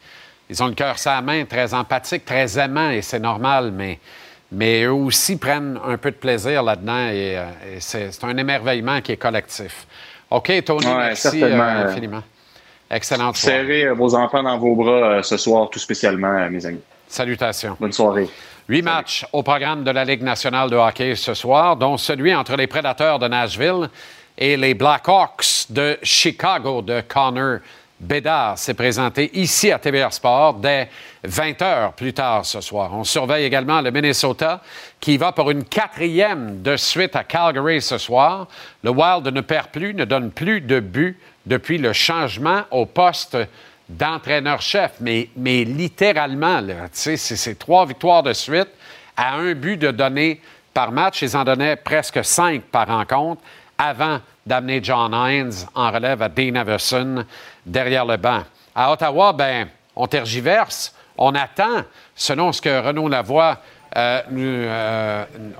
ils 0.50 0.62
ont 0.62 0.66
le 0.66 0.74
cœur 0.74 0.98
sa 0.98 1.20
main, 1.20 1.44
très 1.44 1.74
empathique, 1.74 2.24
très 2.24 2.58
aimant, 2.58 2.90
et 2.90 3.02
c'est 3.02 3.18
normal, 3.18 3.70
mais, 3.72 3.98
mais 4.50 4.84
eux 4.84 4.92
aussi 4.92 5.36
prennent 5.36 5.78
un 5.84 5.96
peu 5.98 6.10
de 6.10 6.16
plaisir 6.16 6.62
là-dedans, 6.62 7.08
et, 7.08 7.36
euh, 7.36 7.46
c'est 7.80 8.24
un 8.24 8.36
émerveillement 8.36 9.00
qui 9.00 9.12
est 9.12 9.16
collectif. 9.16 9.86
OK, 10.30 10.52
Tony, 10.64 10.86
merci 10.86 11.42
euh, 11.42 11.86
infiniment. 11.86 12.22
Excellente 12.90 13.36
soirée. 13.36 13.58
Serrez 13.58 13.84
euh, 13.84 13.94
vos 13.94 14.14
enfants 14.14 14.42
dans 14.42 14.58
vos 14.58 14.74
bras 14.74 15.22
ce 15.22 15.36
soir, 15.36 15.68
tout 15.70 15.78
spécialement, 15.78 16.48
mes 16.48 16.64
amis. 16.64 16.80
Salutations. 17.06 17.76
Bonne 17.78 17.92
soirée. 17.92 18.28
Huit 18.68 18.82
matchs 18.82 19.26
au 19.32 19.42
programme 19.42 19.82
de 19.82 19.90
la 19.90 20.04
Ligue 20.04 20.22
nationale 20.22 20.68
de 20.68 20.76
hockey 20.76 21.14
ce 21.14 21.32
soir, 21.32 21.76
dont 21.76 21.96
celui 21.96 22.34
entre 22.34 22.54
les 22.54 22.66
Prédateurs 22.66 23.18
de 23.18 23.26
Nashville 23.26 23.88
et 24.36 24.58
les 24.58 24.74
Blackhawks 24.74 25.66
de 25.70 25.98
Chicago 26.02 26.82
de 26.82 27.00
Connor 27.08 27.60
Bédard 28.00 28.58
s'est 28.58 28.74
présenté 28.74 29.36
ici 29.36 29.72
à 29.72 29.78
TVR 29.78 30.12
Sport 30.12 30.54
dès 30.54 30.88
20 31.24 31.62
heures 31.62 31.92
plus 31.94 32.12
tard 32.12 32.46
ce 32.46 32.60
soir. 32.60 32.90
On 32.94 33.02
surveille 33.02 33.44
également 33.44 33.80
le 33.80 33.90
Minnesota 33.90 34.62
qui 35.00 35.16
va 35.16 35.32
pour 35.32 35.50
une 35.50 35.64
quatrième 35.64 36.62
de 36.62 36.76
suite 36.76 37.16
à 37.16 37.24
Calgary 37.24 37.82
ce 37.82 37.98
soir. 37.98 38.46
Le 38.84 38.90
Wild 38.90 39.26
ne 39.26 39.40
perd 39.40 39.68
plus, 39.68 39.94
ne 39.94 40.04
donne 40.04 40.30
plus 40.30 40.60
de 40.60 40.78
buts 40.78 41.18
depuis 41.44 41.78
le 41.78 41.92
changement 41.92 42.62
au 42.70 42.86
poste 42.86 43.36
d'entraîneur-chef. 43.88 44.92
Mais, 45.00 45.28
littéralement, 45.64 46.62
c'est 46.92 47.58
trois 47.58 47.84
victoires 47.84 48.22
de 48.22 48.32
suite 48.32 48.68
à 49.16 49.34
un 49.34 49.54
but 49.54 49.76
de 49.76 49.90
donner 49.90 50.40
par 50.72 50.92
match. 50.92 51.22
Ils 51.22 51.36
en 51.36 51.42
donnaient 51.42 51.74
presque 51.74 52.24
cinq 52.24 52.62
par 52.62 52.86
rencontre 52.86 53.42
avant 53.76 54.20
d'amener 54.44 54.80
John 54.82 55.12
Hines 55.14 55.66
en 55.74 55.90
relève 55.90 56.22
à 56.22 56.28
Dean 56.28 56.54
Everson 56.54 57.24
derrière 57.68 58.04
le 58.04 58.16
banc. 58.16 58.42
À 58.75 58.92
Ottawa, 58.92 59.32
ben, 59.32 59.68
on 59.94 60.06
tergiverse, 60.06 60.94
on 61.16 61.34
attend, 61.34 61.82
selon 62.14 62.52
ce 62.52 62.60
que 62.60 62.80
Renaud 62.80 63.08
Lavoie 63.08 63.58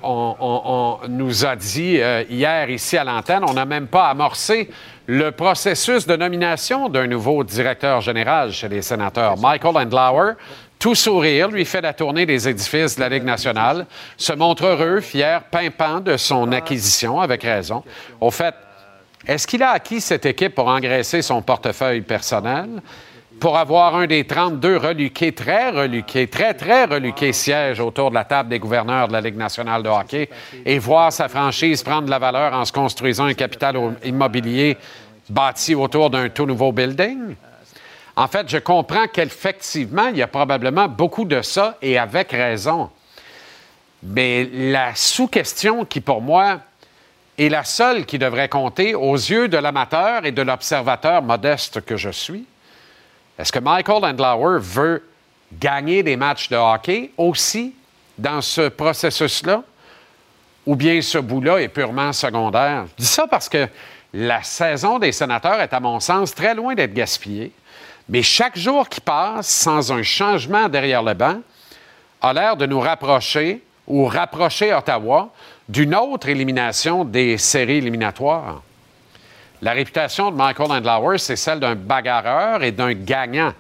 on, 0.03 0.99
nous 1.09 1.47
a 1.47 1.57
dit 1.57 2.00
hier 2.29 2.71
ici 2.71 2.97
à 2.97 3.05
l'antenne, 3.05 3.43
on 3.49 3.55
n'a 3.55 3.65
même 3.65 3.87
pas 3.87 4.09
amorcé 4.09 4.71
le 5.07 5.31
processus 5.31 6.07
de 6.07 6.15
nomination 6.15 6.88
d'un 6.88 7.07
nouveau 7.07 7.43
directeur 7.43 8.00
général 8.00 8.53
chez 8.53 8.69
les 8.69 8.83
sénateurs. 8.83 9.38
Michael 9.38 9.77
Andlauer, 9.77 10.35
tout 10.79 10.95
sourire, 10.95 11.49
lui 11.49 11.65
fait 11.65 11.81
la 11.81 11.95
tournée 11.95 12.27
des 12.27 12.49
édifices 12.49 12.97
de 12.97 13.00
la 13.00 13.09
Ligue 13.09 13.25
nationale, 13.25 13.87
se 14.17 14.33
montre 14.35 14.67
heureux, 14.67 15.00
fier, 15.00 15.43
pimpant 15.45 16.00
de 16.00 16.17
son 16.17 16.53
acquisition, 16.53 17.21
avec 17.21 17.43
raison. 17.43 17.83
Au 18.21 18.31
fait, 18.31 18.55
est-ce 19.29 19.47
qu'il 19.47 19.63
a 19.63 19.73
acquis 19.73 20.01
cette 20.01 20.25
équipe 20.25 20.55
pour 20.55 20.69
engraisser 20.69 21.21
son 21.21 21.43
portefeuille 21.43 22.01
personnel? 22.01 22.81
Pour 23.39 23.59
avoir 23.59 23.95
un 23.95 24.07
des 24.07 24.25
32 24.25 24.79
reluqués, 24.79 25.33
très 25.33 25.71
reluqués, 25.71 26.27
très, 26.27 26.55
très 26.55 26.87
reluqués 26.87 27.35
sièges 27.35 27.79
autour 27.79 28.09
de 28.09 28.15
la 28.15 28.25
table 28.25 28.49
des 28.49 28.59
gouverneurs 28.59 29.07
de 29.07 29.13
la 29.13 29.21
Ligue 29.21 29.37
nationale 29.37 29.83
de 29.83 29.89
hockey 29.91 30.31
et 30.65 30.79
voir 30.79 31.13
sa 31.13 31.29
franchise 31.29 31.83
prendre 31.83 32.07
de 32.07 32.11
la 32.11 32.19
valeur 32.19 32.55
en 32.55 32.65
se 32.65 32.73
construisant 32.73 33.27
un 33.27 33.35
capital 33.35 33.77
immobilier 34.03 34.79
bâti 35.29 35.75
autour 35.75 36.09
d'un 36.09 36.31
tout 36.31 36.47
nouveau 36.47 36.73
building? 36.73 37.37
En 38.17 38.27
fait, 38.29 38.49
je 38.49 38.59
comprends 38.59 39.07
qu'effectivement, 39.07 40.09
il 40.09 40.17
y 40.17 40.23
a 40.23 40.27
probablement 40.27 40.89
beaucoup 40.89 41.27
de 41.27 41.43
ça 41.43 41.77
et 41.83 41.99
avec 41.99 42.33
raison. 42.33 42.89
Mais 44.03 44.49
la 44.53 44.95
sous-question 44.95 45.85
qui, 45.85 46.01
pour 46.01 46.23
moi, 46.23 46.61
est 47.38 47.49
la 47.49 47.64
seule 47.64 48.04
qui 48.04 48.18
devrait 48.18 48.49
compter 48.49 48.95
aux 48.95 49.14
yeux 49.14 49.49
de 49.49 49.57
l'amateur 49.57 50.26
et 50.26 50.33
de 50.33 50.42
l'observateur 50.42 51.23
modeste 51.23 51.80
que 51.83 51.97
je 51.97 52.11
suis, 52.11 52.45
est-ce 53.38 53.52
que 53.52 53.61
Michael 53.61 54.04
Andlauer 54.04 54.59
veut 54.61 55.09
gagner 55.52 56.02
des 56.02 56.16
matchs 56.16 56.49
de 56.49 56.57
hockey 56.57 57.12
aussi 57.16 57.75
dans 58.18 58.40
ce 58.40 58.68
processus-là? 58.68 59.62
Ou 60.66 60.75
bien 60.75 61.00
ce 61.00 61.18
bout-là 61.18 61.59
est 61.62 61.68
purement 61.68 62.12
secondaire? 62.12 62.87
Je 62.99 63.04
dis 63.04 63.09
ça 63.09 63.26
parce 63.28 63.49
que 63.49 63.68
la 64.12 64.42
saison 64.42 64.99
des 64.99 65.12
sénateurs 65.12 65.61
est, 65.61 65.73
à 65.73 65.80
mon 65.80 66.00
sens, 66.00 66.35
très 66.35 66.54
loin 66.54 66.75
d'être 66.75 66.92
gaspillée. 66.92 67.52
Mais 68.09 68.23
chaque 68.23 68.59
jour 68.59 68.88
qui 68.88 69.00
passe 69.00 69.47
sans 69.47 69.92
un 69.92 70.02
changement 70.02 70.68
derrière 70.68 71.02
le 71.02 71.14
banc 71.14 71.40
a 72.21 72.33
l'air 72.33 72.57
de 72.57 72.66
nous 72.66 72.80
rapprocher 72.80 73.62
ou 73.87 74.07
rapprocher 74.07 74.75
Ottawa 74.75 75.30
d'une 75.69 75.95
autre 75.95 76.29
élimination 76.29 77.05
des 77.05 77.37
séries 77.39 77.79
éliminatoires. 77.79 78.63
La 79.61 79.73
réputation 79.73 80.31
de 80.31 80.37
Michael 80.37 80.71
Andlauer, 80.71 81.19
c'est 81.19 81.37
celle 81.37 81.61
d'un 81.61 81.75
bagarreur 81.75 82.63
et 82.63 82.73
d'un 82.73 82.95
gagnant. 82.95 83.53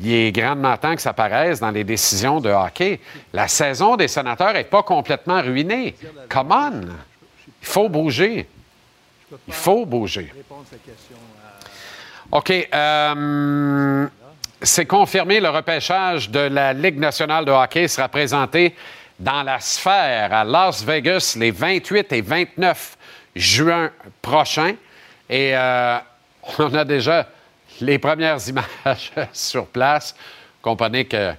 Il 0.00 0.12
est 0.12 0.32
grandement 0.32 0.76
temps 0.76 0.94
que 0.94 1.02
ça 1.02 1.12
paraisse 1.12 1.60
dans 1.60 1.70
les 1.70 1.84
décisions 1.84 2.40
de 2.40 2.48
hockey. 2.48 3.00
La 3.32 3.48
saison 3.48 3.96
des 3.96 4.08
sénateurs 4.08 4.54
n'est 4.54 4.64
pas 4.64 4.82
complètement 4.82 5.42
ruinée. 5.42 5.94
Come 6.28 6.52
on! 6.52 6.80
Il 7.60 7.68
faut 7.68 7.88
bouger. 7.88 8.48
Il 9.46 9.54
faut 9.54 9.84
bouger. 9.84 10.32
OK. 12.30 12.50
Euh, 12.50 14.06
c'est 14.62 14.86
confirmé, 14.86 15.40
le 15.40 15.50
repêchage 15.50 16.30
de 16.30 16.40
la 16.40 16.72
Ligue 16.72 16.98
nationale 16.98 17.44
de 17.44 17.50
hockey 17.50 17.88
sera 17.88 18.08
présenté 18.08 18.74
dans 19.22 19.44
la 19.44 19.60
sphère 19.60 20.34
à 20.34 20.44
Las 20.44 20.84
Vegas 20.84 21.36
les 21.38 21.52
28 21.52 22.12
et 22.12 22.20
29 22.20 22.98
juin 23.36 23.90
prochains. 24.20 24.74
Et 25.30 25.56
euh, 25.56 25.98
on 26.58 26.74
a 26.74 26.84
déjà 26.84 27.28
les 27.80 27.98
premières 27.98 28.38
images 28.48 29.12
sur 29.32 29.66
place. 29.66 30.14
Comprenez 30.60 31.04
que 31.04 31.32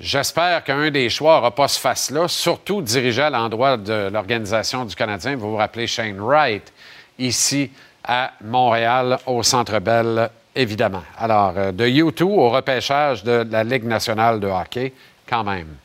j'espère 0.00 0.64
qu'un 0.64 0.90
des 0.90 1.10
choix 1.10 1.36
n'aura 1.36 1.54
pas 1.54 1.68
ce 1.68 1.78
face-là, 1.78 2.26
surtout 2.26 2.80
dirigé 2.80 3.22
à 3.22 3.30
l'endroit 3.30 3.76
de 3.76 4.08
l'organisation 4.10 4.86
du 4.86 4.94
Canadien. 4.94 5.36
Vous 5.36 5.50
vous 5.50 5.56
rappelez 5.56 5.86
Shane 5.86 6.18
Wright, 6.20 6.72
ici 7.18 7.70
à 8.02 8.32
Montréal, 8.42 9.18
au 9.26 9.42
Centre 9.42 9.78
Bell, 9.78 10.30
évidemment. 10.56 11.02
Alors, 11.18 11.52
euh, 11.56 11.70
de 11.70 11.84
U2 11.84 12.22
au 12.22 12.48
repêchage 12.48 13.22
de 13.22 13.46
la 13.50 13.62
Ligue 13.62 13.84
nationale 13.84 14.40
de 14.40 14.46
hockey, 14.46 14.94
quand 15.28 15.44
même. 15.44 15.76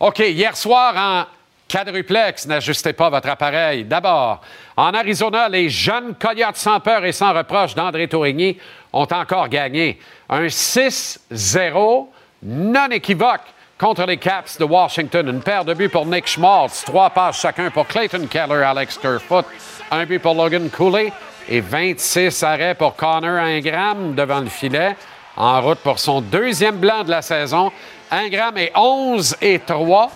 OK, 0.00 0.20
hier 0.20 0.56
soir 0.56 0.94
en 0.96 1.26
quadruplex, 1.68 2.46
n'ajustez 2.46 2.94
pas 2.94 3.10
votre 3.10 3.28
appareil. 3.28 3.84
D'abord, 3.84 4.40
en 4.74 4.94
Arizona, 4.94 5.46
les 5.46 5.68
jeunes 5.68 6.14
Coyotes 6.14 6.56
sans 6.56 6.80
peur 6.80 7.04
et 7.04 7.12
sans 7.12 7.34
reproche 7.34 7.74
d'André 7.74 8.08
Tourigny 8.08 8.56
ont 8.94 9.06
encore 9.12 9.50
gagné. 9.50 10.00
Un 10.30 10.46
6-0 10.46 12.06
non 12.42 12.86
équivoque 12.90 13.42
contre 13.78 14.06
les 14.06 14.16
Caps 14.16 14.56
de 14.56 14.64
Washington. 14.64 15.28
Une 15.28 15.42
paire 15.42 15.66
de 15.66 15.74
buts 15.74 15.90
pour 15.90 16.06
Nick 16.06 16.28
Schmaltz, 16.28 16.82
trois 16.86 17.10
passes 17.10 17.38
chacun 17.38 17.70
pour 17.70 17.86
Clayton 17.86 18.26
Keller, 18.26 18.62
Alex 18.62 18.96
Kerfoot, 18.96 19.44
un 19.90 20.06
but 20.06 20.18
pour 20.18 20.32
Logan 20.32 20.70
Cooley 20.70 21.12
et 21.46 21.60
26 21.60 22.42
arrêts 22.42 22.74
pour 22.74 22.96
Connor 22.96 23.36
Ingram 23.38 24.14
devant 24.14 24.40
le 24.40 24.48
filet. 24.48 24.96
En 25.36 25.60
route 25.60 25.78
pour 25.80 25.98
son 25.98 26.22
deuxième 26.22 26.78
blanc 26.78 27.04
de 27.04 27.10
la 27.10 27.20
saison. 27.20 27.70
Ingram 28.10 28.56
est 28.58 28.72
11 28.74 29.36
et 29.40 29.60
3. 29.60 30.10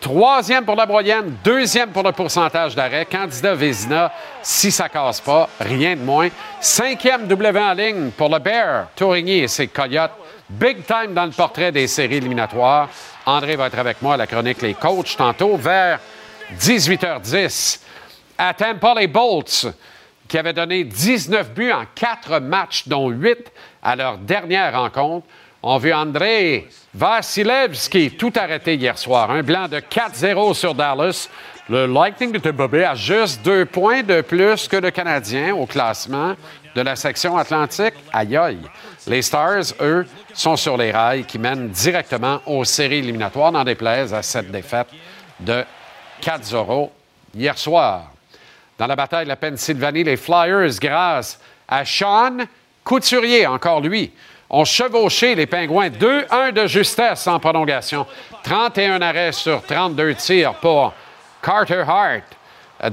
Troisième 0.00 0.64
pour 0.64 0.74
la 0.74 0.86
moyenne, 0.86 1.36
deuxième 1.44 1.90
pour 1.90 2.02
le 2.02 2.12
pourcentage 2.12 2.74
d'arrêt. 2.74 3.06
Candidat 3.06 3.54
Vézina, 3.54 4.12
si 4.42 4.72
ça 4.72 4.88
casse 4.88 5.20
pas, 5.20 5.48
rien 5.60 5.94
de 5.94 6.00
moins. 6.00 6.28
Cinquième 6.60 7.28
W 7.28 7.60
en 7.60 7.72
ligne 7.72 8.10
pour 8.10 8.28
le 8.28 8.38
Bear, 8.40 8.88
Tourigny 8.96 9.38
et 9.38 9.48
ses 9.48 9.68
Coyotes. 9.68 10.10
Big 10.48 10.84
time 10.84 11.14
dans 11.14 11.24
le 11.24 11.30
portrait 11.30 11.70
des 11.70 11.86
séries 11.86 12.16
éliminatoires. 12.16 12.88
André 13.26 13.54
va 13.54 13.68
être 13.68 13.78
avec 13.78 14.02
moi 14.02 14.14
à 14.14 14.16
la 14.16 14.26
chronique 14.26 14.60
Les 14.60 14.74
Coachs 14.74 15.16
tantôt 15.16 15.56
vers 15.56 16.00
18h10. 16.58 17.80
À 18.38 18.54
Tampa, 18.54 18.94
les 18.98 19.06
Bolts 19.06 19.68
qui 20.32 20.38
avait 20.38 20.52
donné 20.52 20.82
19 20.84 21.52
buts 21.52 21.72
en 21.72 21.84
quatre 21.94 22.40
matchs, 22.40 22.88
dont 22.88 23.10
8 23.10 23.52
à 23.82 23.94
leur 23.94 24.16
dernière 24.18 24.72
rencontre, 24.72 25.26
ont 25.62 25.78
vu 25.78 25.92
André 25.92 26.68
Vasilevski 26.94 28.10
tout 28.16 28.32
arrêté 28.36 28.74
hier 28.74 28.98
soir. 28.98 29.30
Un 29.30 29.42
blanc 29.42 29.68
de 29.68 29.78
4-0 29.78 30.54
sur 30.54 30.74
Dallas. 30.74 31.28
Le 31.68 31.86
Lightning 31.86 32.32
de 32.32 32.38
Tampa 32.38 32.64
a 32.88 32.94
juste 32.94 33.42
deux 33.42 33.64
points 33.64 34.02
de 34.02 34.20
plus 34.20 34.66
que 34.66 34.76
le 34.76 34.90
Canadien 34.90 35.54
au 35.54 35.64
classement 35.64 36.34
de 36.74 36.80
la 36.80 36.96
section 36.96 37.36
Atlantique. 37.36 37.94
Aïe 38.12 38.36
aïe. 38.36 38.58
Les 39.06 39.22
Stars, 39.22 39.72
eux, 39.80 40.06
sont 40.34 40.56
sur 40.56 40.76
les 40.76 40.90
rails 40.90 41.24
qui 41.24 41.38
mènent 41.38 41.68
directement 41.68 42.40
aux 42.46 42.64
séries 42.64 42.98
éliminatoires, 42.98 43.52
n'en 43.52 43.64
déplaise 43.64 44.12
à 44.12 44.22
cette 44.22 44.50
défaite 44.50 44.88
de 45.38 45.64
4-0 46.20 46.90
hier 47.34 47.56
soir. 47.56 48.10
Dans 48.76 48.86
la 48.86 48.96
bataille 48.96 49.24
de 49.24 49.28
la 49.28 49.36
Pennsylvanie, 49.36 50.04
les 50.04 50.16
Flyers, 50.16 50.78
grâce 50.80 51.38
à 51.68 51.84
Sean 51.84 52.38
Couturier, 52.84 53.46
encore 53.46 53.80
lui, 53.80 54.12
ont 54.52 54.66
chevauché 54.66 55.34
les 55.34 55.46
Pingouins 55.46 55.88
2-1 55.88 56.52
de 56.52 56.66
justesse 56.66 57.26
en 57.26 57.40
prolongation. 57.40 58.06
31 58.44 59.00
arrêts 59.00 59.32
sur 59.32 59.62
32 59.62 60.14
tirs 60.14 60.54
pour 60.54 60.92
Carter 61.42 61.84
Hart 61.88 62.24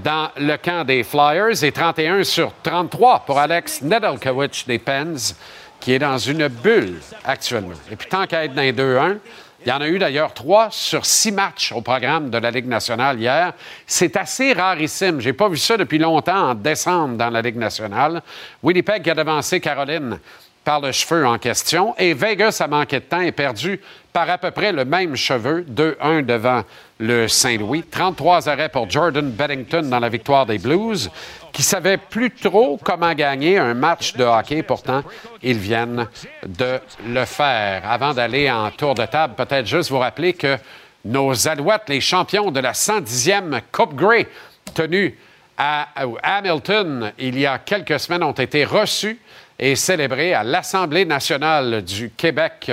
dans 0.03 0.29
le 0.37 0.55
camp 0.55 0.85
des 0.85 1.03
Flyers 1.03 1.63
et 1.63 1.71
31 1.71 2.23
sur 2.23 2.53
33 2.63 3.25
pour 3.25 3.37
Alex 3.37 3.81
Nedeljkovic 3.81 4.65
des 4.67 4.79
Pens, 4.79 5.35
qui 5.79 5.93
est 5.93 5.99
dans 5.99 6.17
une 6.17 6.47
bulle 6.47 7.01
actuellement. 7.25 7.75
Et 7.91 7.95
puis 7.95 8.07
tant 8.07 8.25
qu'à 8.25 8.45
être 8.45 8.53
dans 8.53 8.61
les 8.61 8.73
2-1, 8.73 9.17
il 9.65 9.67
y 9.67 9.71
en 9.73 9.81
a 9.81 9.87
eu 9.89 9.99
d'ailleurs 9.99 10.33
trois 10.33 10.69
sur 10.71 11.05
six 11.05 11.33
matchs 11.33 11.73
au 11.73 11.81
programme 11.81 12.29
de 12.29 12.37
la 12.37 12.49
Ligue 12.49 12.67
nationale 12.67 13.19
hier. 13.19 13.51
C'est 13.85 14.15
assez 14.15 14.53
rarissime. 14.53 15.19
J'ai 15.19 15.33
pas 15.33 15.49
vu 15.49 15.57
ça 15.57 15.75
depuis 15.75 15.97
longtemps 15.97 16.51
en 16.51 16.55
décembre 16.55 17.17
dans 17.17 17.29
la 17.29 17.41
Ligue 17.41 17.57
nationale. 17.57 18.21
Winnipeg 18.63 19.09
a 19.09 19.15
devancé 19.15 19.59
Caroline 19.59 20.17
par 20.63 20.81
le 20.81 20.91
cheveu 20.91 21.25
en 21.25 21.37
question. 21.37 21.95
Et 21.97 22.13
Vegas 22.13 22.57
a 22.59 22.67
manqué 22.67 22.99
de 22.99 23.05
temps 23.05 23.21
et 23.21 23.31
perdu 23.31 23.79
par 24.13 24.29
à 24.29 24.37
peu 24.37 24.51
près 24.51 24.71
le 24.71 24.85
même 24.85 25.15
cheveu, 25.15 25.65
2-1 25.69 26.25
devant 26.25 26.63
le 26.99 27.27
Saint-Louis. 27.27 27.83
33 27.83 28.49
arrêts 28.49 28.69
pour 28.69 28.89
Jordan 28.89 29.29
Beddington 29.29 29.83
dans 29.83 29.99
la 29.99 30.09
victoire 30.09 30.45
des 30.45 30.57
Blues, 30.57 31.09
qui 31.53 31.63
savait 31.63 31.97
plus 31.97 32.31
trop 32.31 32.79
comment 32.83 33.13
gagner 33.13 33.57
un 33.57 33.73
match 33.73 34.13
de 34.13 34.23
hockey. 34.23 34.63
Pourtant, 34.63 35.03
ils 35.41 35.57
viennent 35.57 36.07
de 36.45 36.79
le 37.07 37.25
faire. 37.25 37.89
Avant 37.89 38.13
d'aller 38.13 38.49
en 38.49 38.71
tour 38.71 38.95
de 38.95 39.05
table, 39.05 39.35
peut-être 39.35 39.67
juste 39.67 39.89
vous 39.89 39.99
rappeler 39.99 40.33
que 40.33 40.57
nos 41.05 41.47
Alouettes, 41.47 41.87
les 41.87 42.01
champions 42.01 42.51
de 42.51 42.59
la 42.59 42.73
110e 42.73 43.61
Coupe 43.71 43.95
Grey, 43.95 44.27
tenue 44.73 45.17
à 45.59 45.89
Hamilton 46.23 47.11
il 47.19 47.37
y 47.37 47.45
a 47.45 47.59
quelques 47.59 47.99
semaines, 47.99 48.23
ont 48.23 48.31
été 48.31 48.63
reçus 48.63 49.19
et 49.59 49.75
célébré 49.75 50.33
à 50.33 50.41
l'Assemblée 50.41 51.03
nationale 51.03 51.83
du 51.83 52.11
Québec. 52.11 52.71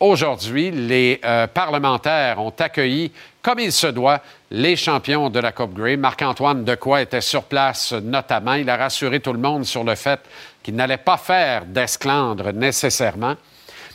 Aujourd'hui, 0.00 0.72
les 0.72 1.20
euh, 1.24 1.46
parlementaires 1.46 2.40
ont 2.40 2.52
accueilli, 2.58 3.12
comme 3.40 3.60
il 3.60 3.70
se 3.70 3.86
doit, 3.86 4.20
les 4.50 4.74
champions 4.74 5.30
de 5.30 5.38
la 5.38 5.52
Coupe 5.52 5.74
Grey. 5.74 5.96
Marc-Antoine 5.96 6.64
Decoy 6.64 7.02
était 7.02 7.20
sur 7.20 7.44
place 7.44 7.92
notamment. 7.92 8.54
Il 8.54 8.68
a 8.68 8.76
rassuré 8.76 9.20
tout 9.20 9.32
le 9.32 9.38
monde 9.38 9.64
sur 9.64 9.84
le 9.84 9.94
fait 9.94 10.18
qu'il 10.60 10.74
n'allait 10.74 10.96
pas 10.96 11.16
faire 11.16 11.64
d'esclandre 11.64 12.52
nécessairement. 12.52 13.36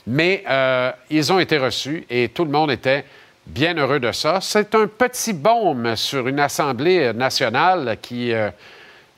Mais 0.08 0.46
euh, 0.50 0.92
ils 1.10 1.32
ont 1.34 1.40
été 1.40 1.58
reçus 1.58 2.06
et 2.10 2.30
tout 2.30 2.46
le 2.46 2.52
monde 2.52 2.72
était 2.72 3.04
bien 3.50 3.76
heureux 3.76 4.00
de 4.00 4.12
ça. 4.12 4.40
C'est 4.42 4.76
un 4.76 4.88
petit 4.88 5.34
baume 5.34 5.96
sur 5.96 6.28
une 6.28 6.40
Assemblée 6.40 7.12
nationale 7.14 7.98
qui, 8.02 8.32
euh, 8.32 8.50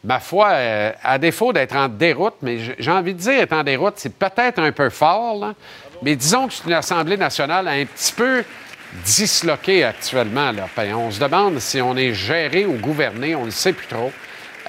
ma 0.04 0.20
foi, 0.20 0.50
euh, 0.52 0.92
à 1.04 1.18
défaut 1.18 1.54
d'être 1.54 1.76
en 1.76 1.90
déroute, 1.90 2.36
mais 2.42 2.58
j'ai 2.80 2.92
envie 2.92 3.14
de 3.14 3.20
dire 3.20 3.42
être 3.42 3.54
en 3.54 3.64
déroute, 3.64 3.96
c'est 3.98 4.16
peut-être 4.16 4.60
un 4.60 4.72
peu 4.72 4.90
fort, 4.90 5.54
mais 6.02 6.16
disons 6.16 6.48
que 6.48 6.54
c'est 6.54 6.66
une 6.66 6.74
Assemblée 6.74 7.18
nationale 7.18 7.68
un 7.68 7.86
petit 7.86 8.14
peu 8.14 8.44
disloquée 9.06 9.84
actuellement. 9.84 10.52
Là. 10.52 10.68
On 10.96 11.12
se 11.12 11.20
demande 11.20 11.60
si 11.60 11.82
on 11.82 11.96
est 11.96 12.14
géré 12.14 12.66
ou 12.66 12.74
gouverné, 12.74 13.36
on 13.36 13.46
ne 13.46 13.52
sait 13.52 13.74
plus 13.74 13.88
trop. 13.88 14.12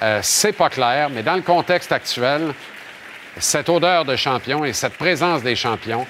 Euh, 0.03 0.21
c'est 0.23 0.53
pas 0.53 0.69
clair, 0.69 1.09
mais 1.11 1.23
dans 1.23 1.37
le 1.37 1.43
contexte 1.43 1.93
actuel, 1.93 2.53
cette 3.39 3.69
odeur 3.69 4.05
de 4.05 4.17
champion 4.17 4.65
et 4.65 4.73
cette 4.73 4.95
présence 4.95 5.43
des 5.43 5.57
champions 5.57 6.07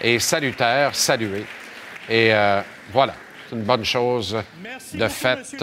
est 0.00 0.18
salutaire, 0.18 0.94
saluée. 0.94 1.44
Voilà, 2.92 3.14
c'est 3.48 3.56
une 3.56 3.62
bonne 3.62 3.84
chose 3.84 4.36
de 4.94 5.08
fait 5.08 5.56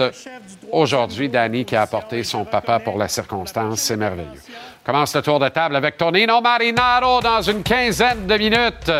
aujourd'hui. 0.70 1.28
Danny 1.28 1.64
qui 1.64 1.76
a 1.76 1.82
apporté 1.82 2.22
son 2.22 2.44
papa 2.44 2.78
pour 2.80 2.98
la 2.98 3.08
circonstance, 3.08 3.80
c'est 3.80 3.96
merveilleux. 3.96 4.40
On 4.82 4.92
commence 4.92 5.14
le 5.14 5.22
tour 5.22 5.38
de 5.38 5.48
table 5.48 5.76
avec 5.76 5.96
Tonino 5.96 6.40
Marinaro 6.40 7.20
dans 7.20 7.42
une 7.42 7.62
quinzaine 7.62 8.26
de 8.26 8.36
minutes 8.36 8.92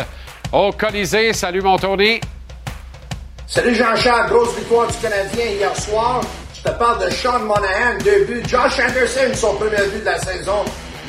au 0.51 0.71
Colisée. 0.71 1.33
Salut 1.33 1.61
mon 1.61 1.77
Tony. 1.77 2.19
Salut 3.47 3.75
Jean-Charles, 3.75 4.29
grosse 4.29 4.55
victoire 4.55 4.87
du 4.87 4.97
Canadien 4.97 5.45
hier 5.45 5.75
soir. 5.75 6.21
Je 6.55 6.63
te 6.63 6.69
parle 6.77 7.05
de 7.05 7.11
Sean 7.11 7.39
Monahan, 7.39 7.97
deux 8.03 8.25
buts. 8.25 8.43
Josh 8.47 8.79
Anderson, 8.79 9.33
son 9.35 9.55
premier 9.55 9.87
but 9.93 9.99
de 9.99 10.05
la 10.05 10.17
saison. 10.17 10.65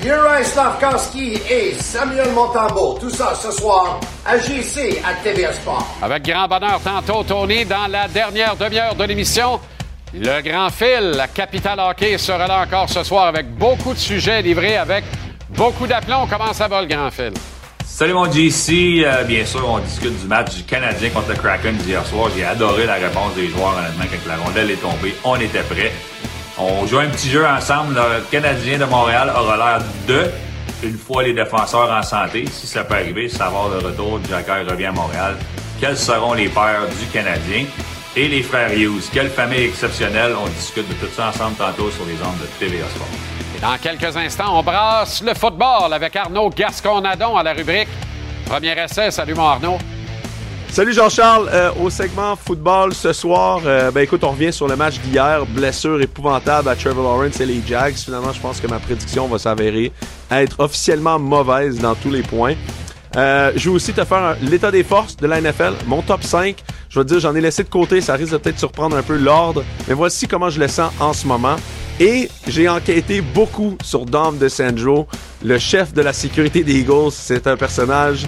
Uri 0.07 0.45
Slavkowski 0.45 1.33
et 1.51 1.75
Samuel 1.81 2.31
Montambeau. 2.31 2.97
Tout 3.01 3.11
ça 3.11 3.35
ce 3.35 3.51
soir 3.51 3.99
à 4.25 4.39
GC 4.39 5.03
à 5.05 5.15
TVA 5.15 5.53
Sport. 5.53 5.85
Avec 6.01 6.23
grand 6.23 6.47
bonheur 6.47 6.81
tantôt, 6.81 7.25
Tony, 7.25 7.65
dans 7.65 7.89
la 7.89 8.07
dernière 8.07 8.55
demi-heure 8.55 8.95
de 8.95 9.03
l'émission, 9.03 9.59
le 10.15 10.41
grand 10.43 10.71
fil, 10.71 11.11
la 11.17 11.27
capitale 11.27 11.81
hockey 11.81 12.19
sera 12.19 12.47
là 12.47 12.63
encore 12.63 12.89
ce 12.89 13.03
soir 13.03 13.27
avec 13.27 13.53
beaucoup 13.57 13.95
de 13.95 13.99
sujets 13.99 14.43
livrés, 14.43 14.77
avec 14.77 15.03
beaucoup 15.49 15.89
d'aplomb. 15.89 16.29
Comment 16.31 16.53
ça 16.53 16.69
va, 16.69 16.83
le 16.83 16.87
grand 16.87 17.11
fil? 17.11 17.33
Salut 17.85 18.13
mon 18.13 18.31
JC, 18.31 19.03
euh, 19.05 19.25
bien 19.25 19.45
sûr 19.45 19.69
on 19.69 19.79
discute 19.81 20.21
du 20.21 20.27
match 20.29 20.55
du 20.55 20.63
Canadien 20.63 21.11
contre 21.11 21.31
le 21.31 21.35
Kraken 21.35 21.77
d'hier 21.79 22.07
soir. 22.07 22.31
J'ai 22.37 22.45
adoré 22.45 22.87
la 22.87 22.95
réponse 22.95 23.35
des 23.35 23.49
joueurs 23.49 23.77
honnêtement 23.77 24.05
quand 24.05 24.29
la 24.29 24.37
rondelle 24.37 24.71
est 24.71 24.81
tombée, 24.81 25.17
on 25.25 25.35
était 25.35 25.63
prêts. 25.63 25.93
On 26.59 26.87
joue 26.87 26.99
un 26.99 27.09
petit 27.09 27.29
jeu 27.29 27.47
ensemble. 27.47 27.95
Le 27.95 28.23
Canadien 28.31 28.79
de 28.79 28.85
Montréal 28.85 29.31
aura 29.37 29.57
l'air 29.57 29.81
de, 30.09 30.31
une 30.83 30.97
fois 30.97 31.23
les 31.23 31.35
défenseurs 31.35 31.91
en 31.91 32.03
santé, 32.03 32.47
si 32.51 32.67
ça 32.67 32.85
peut 32.85 32.95
arriver, 32.95 33.29
savoir 33.29 33.69
le 33.69 33.79
retour 33.79 34.19
de 34.19 34.29
Jacques 34.29 34.49
revient 34.69 34.87
à 34.87 34.93
Montréal, 34.93 35.37
quels 35.79 35.99
seront 35.99 36.33
les 36.33 36.49
pères 36.49 36.87
du 36.99 37.07
Canadien? 37.13 37.67
Et 38.17 38.29
les 38.29 38.43
frères 38.43 38.73
Hughes. 38.73 39.11
Quelle 39.13 39.29
famille 39.29 39.65
exceptionnelle. 39.65 40.35
On 40.43 40.49
discute 40.49 40.89
de 40.89 40.95
tout 40.95 41.13
ça 41.15 41.29
ensemble 41.29 41.57
tantôt 41.57 41.91
sur 41.91 42.07
les 42.07 42.15
ondes 42.15 42.41
de 42.41 42.47
TVA 42.59 42.87
Sport. 42.89 43.07
Et 43.55 43.61
dans 43.61 43.77
quelques 43.77 44.17
instants, 44.17 44.59
on 44.59 44.63
brasse 44.63 45.23
le 45.23 45.35
football 45.35 45.93
avec 45.93 46.17
Arnaud 46.17 46.49
Gasconadon 46.49 47.37
à 47.37 47.43
la 47.43 47.53
rubrique 47.53 47.89
Premier 48.47 48.79
essai. 48.83 49.11
Salut 49.11 49.35
mon 49.35 49.47
Arnaud. 49.47 49.77
Salut 50.77 50.93
Jean-Charles, 50.93 51.49
euh, 51.55 51.71
au 51.83 51.89
segment 51.89 52.37
football 52.37 52.93
ce 52.93 53.15
soir, 53.15 53.63
euh, 53.65 53.91
ben 53.91 54.03
écoute, 54.03 54.23
on 54.25 54.33
revient 54.33 54.53
sur 54.53 54.69
le 54.69 54.77
match 54.77 54.99
d'hier, 54.99 55.47
blessure 55.47 56.03
épouvantable 56.03 56.69
à 56.69 56.77
Trevor 56.77 57.03
Lawrence 57.03 57.41
et 57.41 57.47
les 57.47 57.63
Jags. 57.67 57.95
Finalement, 57.95 58.31
je 58.31 58.41
pense 58.43 58.61
que 58.61 58.67
ma 58.67 58.79
prédiction 58.79 59.27
va 59.27 59.39
s'avérer 59.39 59.91
être 60.31 60.61
officiellement 60.61 61.19
mauvaise 61.19 61.79
dans 61.79 61.95
tous 61.95 62.11
les 62.11 62.21
points. 62.21 62.57
Euh, 63.17 63.53
je 63.57 63.71
vais 63.71 63.75
aussi 63.75 63.95
te 63.95 64.05
faire 64.05 64.37
l'état 64.43 64.71
des 64.71 64.85
forces 64.85 65.17
de 65.17 65.27
la 65.27 65.41
NFL, 65.41 65.73
mon 65.87 66.03
top 66.03 66.23
5. 66.23 66.63
Je 66.91 66.99
vais 66.99 67.07
te 67.07 67.09
dire, 67.09 67.21
j'en 67.21 67.35
ai 67.35 67.41
laissé 67.41 67.65
de 67.65 67.71
côté, 67.71 68.03
ça 68.03 68.13
risque 68.13 68.33
de 68.33 68.37
peut-être 68.37 68.59
surprendre 68.59 68.99
un 68.99 69.03
peu 69.03 69.17
l'ordre, 69.17 69.65
mais 69.89 69.95
voici 69.95 70.29
comment 70.29 70.51
je 70.51 70.61
le 70.61 70.69
sens 70.69 70.93
en 71.01 71.15
ce 71.15 71.27
moment. 71.27 71.57
Et 72.01 72.29
j'ai 72.49 72.69
enquêté 72.69 73.23
beaucoup 73.23 73.79
sur 73.83 74.05
Dom 74.05 74.37
DeSandro, 74.37 75.07
le 75.43 75.59
chef 75.59 75.95
de 75.95 76.03
la 76.03 76.13
sécurité 76.13 76.63
des 76.63 76.81
Eagles. 76.81 77.13
C'est 77.13 77.47
un 77.47 77.57
personnage 77.57 78.27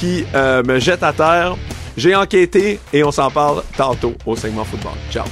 qui 0.00 0.24
me 0.34 0.78
jette 0.78 1.02
à 1.02 1.12
terre. 1.12 1.56
J'ai 2.00 2.16
enquêté 2.16 2.80
et 2.94 3.04
on 3.04 3.10
s'en 3.10 3.30
parle 3.30 3.62
tantôt 3.76 4.14
au 4.24 4.34
segment 4.34 4.64
football. 4.64 4.94
Ciao. 5.10 5.26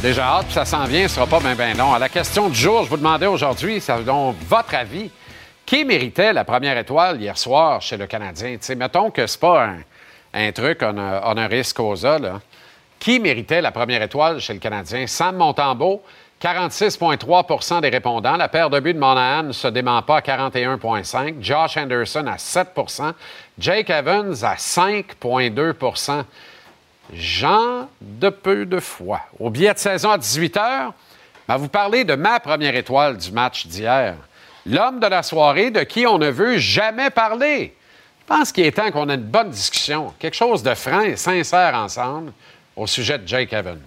Déjà 0.00 0.36
hâte, 0.36 0.46
ça 0.50 0.64
s'en 0.64 0.84
vient, 0.84 1.08
ce 1.08 1.16
sera 1.16 1.26
pas 1.26 1.40
bien 1.40 1.56
ben 1.56 1.76
long. 1.76 1.92
À 1.92 1.98
la 1.98 2.08
question 2.08 2.48
du 2.48 2.54
jour, 2.54 2.84
je 2.84 2.88
vous 2.88 2.98
demandais 2.98 3.26
aujourd'hui, 3.26 3.82
donc 4.06 4.36
votre 4.48 4.76
avis, 4.76 5.10
qui 5.66 5.84
méritait 5.84 6.32
la 6.32 6.44
première 6.44 6.78
étoile 6.78 7.20
hier 7.20 7.36
soir 7.36 7.82
chez 7.82 7.96
le 7.96 8.06
Canadien? 8.06 8.58
Mettons 8.76 9.10
que 9.10 9.26
c'est 9.26 9.40
pas 9.40 9.70
un, 10.32 10.52
truc 10.52 10.82
honoris 10.82 11.72
causa, 11.72 12.16
là. 12.20 12.40
Qui 13.00 13.18
méritait 13.18 13.60
la 13.60 13.72
première 13.72 14.02
étoile 14.02 14.38
chez 14.38 14.52
le 14.52 14.60
Canadien? 14.60 15.08
Sam 15.08 15.34
Montembeau, 15.34 16.00
46,3% 16.42 17.82
des 17.82 17.88
répondants. 17.88 18.36
La 18.36 18.48
paire 18.48 18.68
de 18.68 18.80
buts 18.80 18.94
de 18.94 18.98
Monahan 18.98 19.44
ne 19.44 19.52
se 19.52 19.68
dément 19.68 20.02
pas 20.02 20.16
à 20.16 20.20
41,5 20.20 21.36
Josh 21.40 21.76
Anderson 21.76 22.26
à 22.26 22.34
7% 22.34 23.12
Jake 23.58 23.90
Evans 23.90 24.34
à 24.42 24.56
5,2% 24.56 26.24
Jean 27.12 27.88
de 28.00 28.28
peu 28.28 28.66
de 28.66 28.80
foi. 28.80 29.20
Au 29.38 29.50
billet 29.50 29.72
de 29.72 29.78
saison 29.78 30.10
à 30.10 30.18
18 30.18 30.56
h, 30.56 30.90
ben 31.46 31.56
vous 31.58 31.68
parlez 31.68 32.02
de 32.02 32.16
ma 32.16 32.40
première 32.40 32.74
étoile 32.74 33.18
du 33.18 33.30
match 33.30 33.68
d'hier. 33.68 34.16
L'homme 34.66 34.98
de 34.98 35.06
la 35.06 35.22
soirée 35.22 35.70
de 35.70 35.82
qui 35.84 36.06
on 36.08 36.18
ne 36.18 36.28
veut 36.28 36.58
jamais 36.58 37.10
parler. 37.10 37.76
Je 38.20 38.26
pense 38.26 38.50
qu'il 38.50 38.64
est 38.64 38.72
temps 38.72 38.90
qu'on 38.90 39.08
ait 39.08 39.14
une 39.14 39.22
bonne 39.22 39.50
discussion, 39.50 40.12
quelque 40.18 40.36
chose 40.36 40.64
de 40.64 40.74
franc 40.74 41.02
et 41.02 41.16
sincère 41.16 41.74
ensemble 41.76 42.32
au 42.74 42.88
sujet 42.88 43.18
de 43.18 43.28
Jake 43.28 43.52
Evans. 43.52 43.78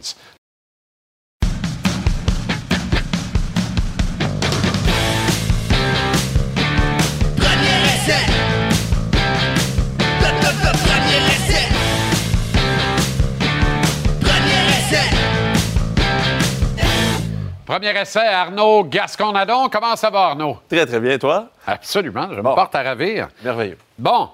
Premier 17.65 17.97
essai, 17.99 18.27
Arnaud 18.27 18.83
Gasconadon. 18.83 19.69
Comment 19.69 19.95
ça 19.95 20.09
va, 20.09 20.19
Arnaud? 20.27 20.57
Très, 20.69 20.85
très 20.85 20.99
bien, 20.99 21.17
toi? 21.17 21.47
Absolument. 21.65 22.27
Je 22.31 22.37
me 22.37 22.43
porte 22.43 22.75
à 22.75 22.83
ravir. 22.83 23.27
Merveilleux. 23.43 23.77
Bon. 23.97 24.29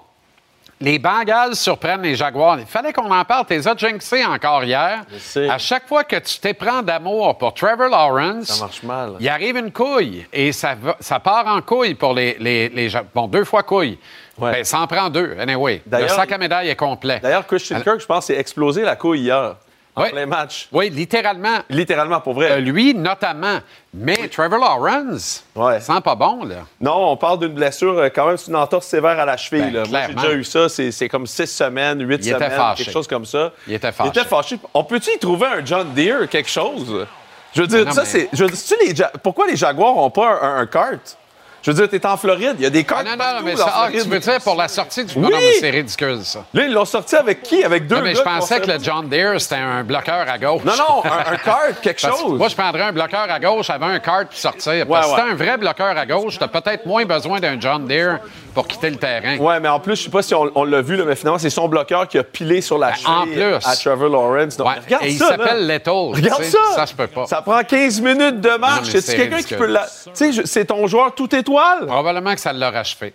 Les 0.84 0.98
Bengals 0.98 1.56
surprennent 1.56 2.02
les 2.02 2.16
Jaguars. 2.16 2.60
Il 2.60 2.66
fallait 2.66 2.92
qu'on 2.92 3.12
en 3.12 3.24
parle. 3.24 3.46
T'es 3.46 3.62
jinxé 3.78 4.26
encore 4.26 4.64
hier. 4.64 5.04
Je 5.14 5.20
sais. 5.20 5.48
À 5.50 5.60
chaque 5.60 5.88
fois 5.88 6.04
que 6.04 6.16
tu 6.16 6.40
t'éprends 6.40 6.82
d'amour 6.82 7.38
pour 7.38 7.54
Trevor 7.54 7.88
Lawrence, 7.88 8.46
Ça 8.48 8.64
marche 8.66 8.82
mal. 8.82 9.14
il 9.20 9.30
arrive 9.30 9.58
une 9.58 9.72
couille 9.72 10.26
et 10.34 10.52
ça, 10.52 10.74
va- 10.74 10.98
ça 11.00 11.20
part 11.20 11.46
en 11.46 11.62
couille 11.62 11.94
pour 11.94 12.16
les, 12.16 12.36
les, 12.40 12.90
Bon, 13.14 13.28
deux 13.28 13.44
fois 13.46 13.62
couille. 13.62 14.00
Ouais. 14.40 14.52
Ben, 14.54 14.64
ça 14.64 14.80
en 14.80 14.88
prend 14.88 15.10
deux. 15.12 15.38
Anyway, 15.40 15.84
le 15.90 16.08
sac 16.08 16.32
à 16.32 16.38
médaille 16.40 16.70
est 16.70 16.76
complet. 16.76 17.20
D'ailleurs, 17.22 17.46
Christian 17.46 17.80
Kirk, 17.82 18.00
je 18.02 18.06
pense, 18.08 18.26
s'est 18.26 18.38
explosé 18.38 18.82
la 18.82 18.96
couille 18.96 19.20
hier. 19.22 19.56
En 19.96 20.04
Oui. 20.04 20.10
plein 20.12 20.26
match. 20.26 20.70
Oui, 20.72 20.90
littéralement. 20.90 21.58
Littéralement, 21.70 22.22
pour 22.22 22.34
vrai. 22.34 22.52
Euh, 22.52 22.58
lui, 22.60 22.94
notamment. 22.94 23.60
Mais 23.94 24.30
Trevor 24.30 24.58
Lawrence, 24.60 25.44
Ouais. 25.54 25.82
sent 25.82 26.00
pas 26.02 26.16
bon, 26.16 26.46
là. 26.46 26.56
Non, 26.80 27.12
on 27.12 27.18
parle 27.18 27.40
d'une 27.40 27.54
blessure, 27.54 27.98
euh, 27.98 28.08
quand 28.14 28.26
même, 28.28 28.38
c'est 28.38 28.48
une 28.50 28.56
entorse 28.56 28.86
sévère 28.88 29.20
à 29.20 29.26
la 29.26 29.36
cheville. 29.36 29.70
Ben, 29.72 29.84
là. 29.84 29.84
Moi, 29.90 30.02
j'ai 30.08 30.14
déjà 30.16 30.34
eu 30.34 30.44
ça, 30.46 30.70
c'est 30.70 31.10
comme 31.10 31.28
six 31.28 31.48
semaines, 31.48 32.00
huit 32.08 32.22
Il 32.26 32.30
était 32.30 32.36
semaines, 32.36 32.52
fâché. 32.52 32.84
quelque 32.86 32.94
chose 32.94 33.08
comme 33.08 33.26
ça. 33.26 33.52
Il 33.68 33.74
était 33.74 33.92
fâché. 33.92 34.10
Il 34.16 34.18
était 34.20 34.28
fâché. 34.30 34.60
On 34.74 34.84
peut-tu 34.86 35.12
y 35.14 35.18
trouver 35.20 35.48
un 35.48 35.66
John 35.66 35.94
Deere, 35.94 36.30
quelque 36.30 36.50
chose? 36.50 37.06
Je 37.54 37.62
veux 37.62 37.68
dire, 37.68 37.86
Non, 37.86 37.92
ça, 37.92 38.04
mais- 38.04 38.08
c'est. 38.08 38.30
Je 38.32 38.44
veux 38.46 38.50
dire, 38.50 38.58
sais-tu 38.58 38.88
les 38.88 38.96
Ja- 38.96 39.12
pourquoi 39.22 39.46
les 39.48 39.58
Jaguars 39.58 39.94
n'ont 39.96 40.10
pas 40.10 40.40
un, 40.42 40.60
un 40.60 40.66
kart? 40.68 41.18
Je 41.64 41.72
veux 41.72 41.76
dire, 41.78 41.90
t'es 41.90 42.06
en 42.08 42.18
Floride, 42.18 42.56
il 42.58 42.64
y 42.64 42.66
a 42.66 42.70
des 42.70 42.80
Ah, 42.80 42.84
cartes. 42.94 43.06
non, 43.06 43.12
non, 43.12 43.18
partout 43.18 43.44
mais 43.46 43.56
ça, 43.56 43.72
ah, 43.76 43.88
tu 43.92 44.00
veux 44.00 44.20
dire 44.20 44.40
pour 44.44 44.56
la 44.56 44.68
sortie 44.68 45.06
du 45.06 45.14
Oui! 45.16 45.28
mais 45.32 45.54
c'est 45.60 45.70
ridicule, 45.70 46.20
ça. 46.24 46.44
Là, 46.54 46.64
ils 46.66 46.74
l'ont 46.74 46.86
sorti 46.86 47.16
avec 47.16 47.44
qui? 47.44 47.64
Avec 47.64 47.86
deux 47.88 47.98
Non, 47.98 48.02
mais 48.02 48.16
je 48.16 48.22
pensais 48.22 48.60
que 48.60 48.68
le 48.72 48.80
John 48.82 49.08
Deere, 49.08 49.40
c'était 49.40 49.56
un 49.56 49.84
bloqueur 49.84 50.26
à 50.28 50.38
gauche. 50.38 50.64
Non, 50.66 50.74
non, 50.76 51.04
un, 51.06 51.34
un 51.34 51.38
kart, 51.38 51.60
quelque 51.82 52.02
Parce 52.02 52.20
chose. 52.20 52.38
Moi, 52.38 52.48
je 52.48 52.56
prendrais 52.56 52.84
un 52.84 52.92
bloqueur 52.92 53.28
à 53.30 53.40
gauche 53.40 53.70
avant 53.70 53.88
un 53.88 54.00
kart 54.00 54.28
puis 54.28 54.40
sortir. 54.40 54.86
Parce 54.88 55.06
que 55.06 55.12
Ouais, 55.12 55.16
si 55.18 55.22
t'as 55.24 55.32
un 55.32 55.36
vrai 55.36 55.58
bloqueur 55.58 55.98
à 55.98 56.06
gauche, 56.06 56.40
t'as 56.40 56.48
peut-être 56.48 56.86
moins 56.86 57.06
besoin 57.06 57.40
d'un 57.40 57.60
John 57.60 57.86
Deere 57.86 58.18
pour 58.56 58.68
quitter 58.68 58.90
le 58.90 58.98
terrain. 58.98 59.38
Ouais, 59.38 59.60
mais 59.60 59.70
en 59.70 59.80
plus, 59.80 59.96
je 59.96 60.04
sais 60.04 60.10
pas 60.10 60.22
si 60.22 60.34
on, 60.34 60.50
on 60.56 60.64
l'a 60.64 60.82
vu, 60.82 60.96
là, 60.96 61.06
mais 61.06 61.16
finalement, 61.16 61.38
c'est 61.40 61.50
son 61.50 61.68
bloqueur 61.68 62.08
qui 62.08 62.18
a 62.18 62.24
pilé 62.24 62.62
sur 62.62 62.78
la 62.78 62.88
Ben, 62.90 62.96
cheville 62.96 63.08
en 63.10 63.24
plus. 63.60 63.66
à 63.70 63.76
Trevor 63.76 64.10
Lawrence. 64.10 64.58
Donc, 64.58 64.68
Ouais. 64.68 64.74
regarde 64.84 65.04
Et 65.06 65.12
il 65.12 65.18
ça, 65.20 65.28
s'appelle 65.30 65.68
là. 65.68 65.76
Little. 65.76 66.16
Regarde 66.16 66.44
ça! 66.44 66.58
Ça, 66.76 66.86
je 66.86 66.94
peux 66.96 67.08
pas. 67.08 67.28
Ça 67.28 67.42
prend 67.42 67.62
15 67.64 68.02
minutes 68.02 68.42
de 68.42 68.50
Non, 68.50 68.58
marche. 68.58 68.90
C'est 68.90 69.16
quelqu'un 69.16 69.42
qui 69.42 69.54
peut 69.56 69.68
la. 69.68 69.86
Tu 70.16 70.34
sais, 70.34 70.42
c'est 70.46 70.66
ton 70.66 70.86
joueur 70.88 71.14
tout 71.16 71.34
Probablement 71.88 72.34
que 72.34 72.40
ça 72.42 72.54
l'a 72.54 72.72
rachevé. 72.72 73.14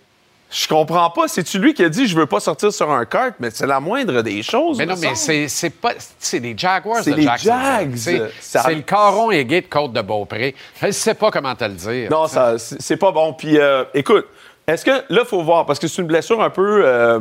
Je 0.49 0.65
comprends 0.65 1.09
pas. 1.09 1.27
C'est-tu 1.27 1.59
lui 1.59 1.73
qui 1.73 1.83
a 1.83 1.89
dit 1.89 2.07
je 2.07 2.15
veux 2.15 2.25
pas 2.25 2.39
sortir 2.39 2.71
sur 2.71 2.89
un 2.89 3.03
kart, 3.03 3.33
mais 3.39 3.49
c'est 3.51 3.67
la 3.67 3.81
moindre 3.81 4.21
des 4.21 4.41
choses. 4.43 4.77
Mais 4.77 4.85
non, 4.85 4.95
mais 4.97 5.13
c'est 5.15 5.49
c'est 5.49 5.69
pas. 5.71 5.91
C'est 6.17 6.39
des 6.39 6.57
Jaguars 6.57 7.03
C'est 7.03 7.11
de 7.11 7.17
les. 7.17 7.27
Jags. 7.37 7.95
C'est 7.97 8.21
c'est 8.39 8.75
le 8.75 8.81
caron 8.81 9.29
aigué 9.31 9.59
de 9.61 9.67
Côte 9.67 9.91
de 9.91 10.01
Beaupré. 10.01 10.55
Je 10.81 10.91
sais 10.91 11.15
pas 11.15 11.31
comment 11.31 11.53
te 11.53 11.65
le 11.65 11.73
dire. 11.73 12.09
Non, 12.09 12.25
c'est 12.57 12.97
pas 12.97 13.11
bon. 13.11 13.33
Puis, 13.33 13.57
euh, 13.57 13.83
écoute, 13.93 14.25
est-ce 14.65 14.85
que 14.85 15.03
là, 15.09 15.25
faut 15.25 15.43
voir, 15.43 15.65
parce 15.65 15.79
que 15.79 15.87
c'est 15.89 16.01
une 16.01 16.07
blessure 16.07 16.41
un 16.41 16.49
peu. 16.49 16.81
euh, 16.85 17.19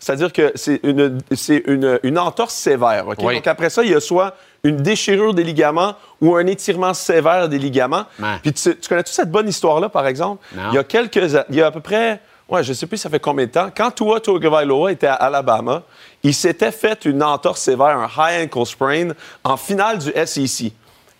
C'est-à-dire 0.00 0.32
que 0.32 0.50
c'est 0.54 0.80
une, 0.82 1.20
c'est 1.36 1.62
une, 1.66 2.00
une 2.02 2.18
entorse 2.18 2.54
sévère. 2.54 3.06
OK? 3.06 3.18
Oui. 3.20 3.34
Donc 3.36 3.46
après 3.46 3.70
ça, 3.70 3.84
il 3.84 3.90
y 3.90 3.94
a 3.94 4.00
soit 4.00 4.34
une 4.64 4.78
déchirure 4.78 5.34
des 5.34 5.44
ligaments 5.44 5.94
ou 6.20 6.34
un 6.36 6.46
étirement 6.46 6.94
sévère 6.94 7.48
des 7.48 7.58
ligaments. 7.58 8.06
Ouais. 8.18 8.38
Puis 8.42 8.52
tu, 8.54 8.76
tu 8.76 8.88
connais-tu 8.88 9.12
cette 9.12 9.30
bonne 9.30 9.48
histoire-là, 9.48 9.88
par 9.90 10.06
exemple? 10.06 10.44
Non. 10.56 10.70
Il 10.72 10.74
y 10.74 10.78
a 10.78 10.84
quelques... 10.84 11.44
Il 11.50 11.56
y 11.56 11.62
a 11.62 11.66
à 11.66 11.70
peu 11.70 11.80
près... 11.80 12.20
Ouais, 12.48 12.64
je 12.64 12.72
sais 12.72 12.88
plus 12.88 12.96
ça 12.96 13.08
fait 13.08 13.20
combien 13.20 13.46
de 13.46 13.52
temps. 13.52 13.68
Quand 13.76 13.92
Tua 13.92 14.18
Tagovailoa 14.18 14.90
était 14.90 15.06
à 15.06 15.14
Alabama, 15.14 15.82
il 16.24 16.34
s'était 16.34 16.72
fait 16.72 17.04
une 17.04 17.22
entorse 17.22 17.60
sévère, 17.60 17.96
un 17.96 18.08
high 18.18 18.42
ankle 18.44 18.66
sprain, 18.66 19.10
en 19.44 19.56
finale 19.56 19.98
du 19.98 20.10
SEC. 20.26 20.72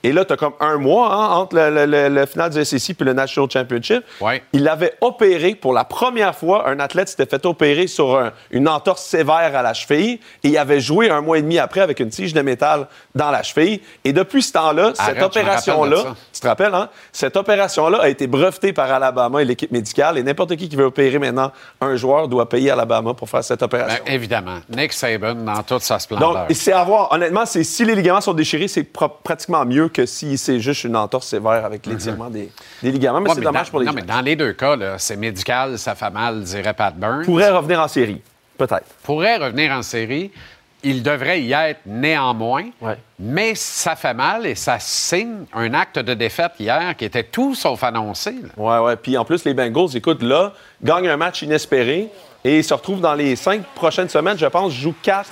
Et 0.03 0.13
là, 0.13 0.25
tu 0.25 0.33
as 0.33 0.37
comme 0.37 0.55
un 0.61 0.77
mois 0.79 1.13
hein, 1.13 1.29
entre 1.37 1.57
le, 1.57 1.71
le- 1.71 1.87
le- 1.87 2.09
le 2.09 2.27
finale 2.27 2.51
du 2.51 2.65
SEC 2.65 2.97
puis 2.97 3.05
le 3.05 3.13
National 3.13 3.51
Championship. 3.51 4.03
Ouais. 4.21 4.43
Il 4.53 4.67
avait 4.69 4.95
opéré 5.01 5.55
pour 5.55 5.73
la 5.75 5.85
première 5.85 6.35
fois, 6.35 6.69
un 6.69 6.81
athlète 6.81 7.09
s'était 7.09 7.27
fait 7.27 7.45
opérer 7.45 7.87
sur 7.87 8.19
un- 8.19 8.33
une 8.51 8.69
entorse 8.69 9.03
sévère 9.05 9.55
à 9.55 9.63
la 9.63 9.75
cheville 9.75 10.21
et 10.43 10.49
il 10.49 10.57
avait 10.59 10.81
joué 10.81 11.11
un 11.11 11.21
mois 11.21 11.39
et 11.39 11.43
demi 11.43 11.59
après 11.59 11.81
avec 11.83 12.01
une 12.01 12.09
tige 12.09 12.33
de 12.33 12.41
métal 12.41 12.87
dans 13.15 13.31
la 13.31 13.43
cheville. 13.43 13.81
Et 14.05 14.13
depuis 14.15 14.43
ce 14.43 14.53
temps-là, 14.53 14.93
cette 14.95 15.23
opération-là, 15.23 16.15
tu 16.33 16.41
te 16.41 16.47
rappelles, 16.49 16.75
hein? 16.75 16.89
Cette 17.13 17.37
opération-là 17.37 17.99
a 18.01 18.09
été 18.09 18.27
brevetée 18.27 18.73
par 18.73 18.91
Alabama 18.91 19.43
et 19.43 19.45
l'équipe 19.45 19.71
médicale 19.71 20.17
et 20.17 20.23
n'importe 20.23 20.57
qui 20.57 20.69
qui 20.69 20.77
veut 20.77 20.85
opérer 20.87 21.19
maintenant 21.19 21.53
un 21.81 21.97
joueur 21.97 22.27
doit 22.29 22.49
payer 22.49 22.71
Alabama 22.71 23.13
pour 23.13 23.29
faire 23.29 23.45
cette 23.45 23.61
Ben, 23.61 23.67
opération. 23.67 24.03
évidemment. 24.07 24.61
Nick 24.75 24.93
Saban 24.95 25.35
dans 25.35 25.63
toute 25.63 25.83
sa 25.83 25.99
splendeur. 25.99 26.33
Donc, 26.47 26.47
c'est 26.53 26.73
à 26.73 26.83
voir. 26.85 27.13
Honnêtement, 27.13 27.45
si 27.45 27.85
les 27.85 27.95
ligaments 27.95 28.21
sont 28.23 28.33
déchirés, 28.33 28.69
c'est 28.69 28.85
pratiquement 28.85 29.65
mieux 29.67 29.89
que 29.91 30.07
si 30.07 30.39
c'est 30.39 30.61
juste 30.61 30.85
une 30.85 30.97
entorse 30.97 31.27
sévère 31.29 31.65
avec 31.65 31.87
l'étirement 31.87 32.31
des, 32.31 32.51
des 32.83 32.91
ligaments. 32.93 33.21
Mais 33.21 33.29
Ouais, 33.29 33.35
c'est 33.35 33.41
dommage 33.43 33.67
dans, 33.67 33.71
pour 33.71 33.81
les 33.81 33.87
Non, 33.87 33.93
gens. 33.93 33.97
mais 33.97 34.03
dans 34.03 34.21
les 34.21 34.37
deux 34.37 34.53
cas, 34.53 34.77
c'est 34.99 35.17
médical, 35.17 35.79
ça 35.79 35.95
fait 35.95 36.11
mal, 36.11 36.43
dirait 36.43 36.75
Pat 36.75 36.95
Burns. 36.97 37.25
Pourrait 37.25 37.51
revenir 37.51 37.81
en 37.81 37.89
série, 37.89 38.21
peut-être. 38.59 38.85
pourrait 39.03 39.37
revenir 39.37 39.73
en 39.73 39.83
série. 39.83 40.31
Il 40.83 41.03
devrait 41.03 41.43
y 41.43 41.53
être 41.53 41.81
néanmoins, 41.85 42.65
Ouais. 42.81 42.97
mais 43.19 43.55
ça 43.55 43.97
fait 43.97 44.15
mal 44.15 44.47
et 44.47 44.55
ça 44.55 44.79
signe 44.81 45.45
un 45.53 45.75
acte 45.75 45.99
de 45.99 46.15
défaite 46.15 46.53
hier 46.59 46.97
qui 46.97 47.05
était 47.05 47.23
tout 47.25 47.55
sauf 47.55 47.85
annoncé. 47.85 48.33
là. 48.33 48.49
Ouais, 48.57 48.87
ouais. 48.87 48.97
Puis 48.97 49.19
en 49.19 49.27
plus, 49.27 49.45
les 49.45 49.53
Bengals, 49.53 49.95
écoute, 49.95 50.23
là, 50.23 50.55
gagnent 50.83 51.09
un 51.09 51.19
match 51.19 51.43
inespéré 51.43 52.09
et 52.45 52.63
se 52.63 52.73
retrouvent 52.73 53.03
dans 53.03 53.13
les 53.13 53.37
cinq 53.37 53.63
prochaines 53.75 54.09
semaines, 54.09 54.39
je 54.39 54.47
pense, 54.47 54.73
jouent 54.73 54.95
quatre 55.03 55.29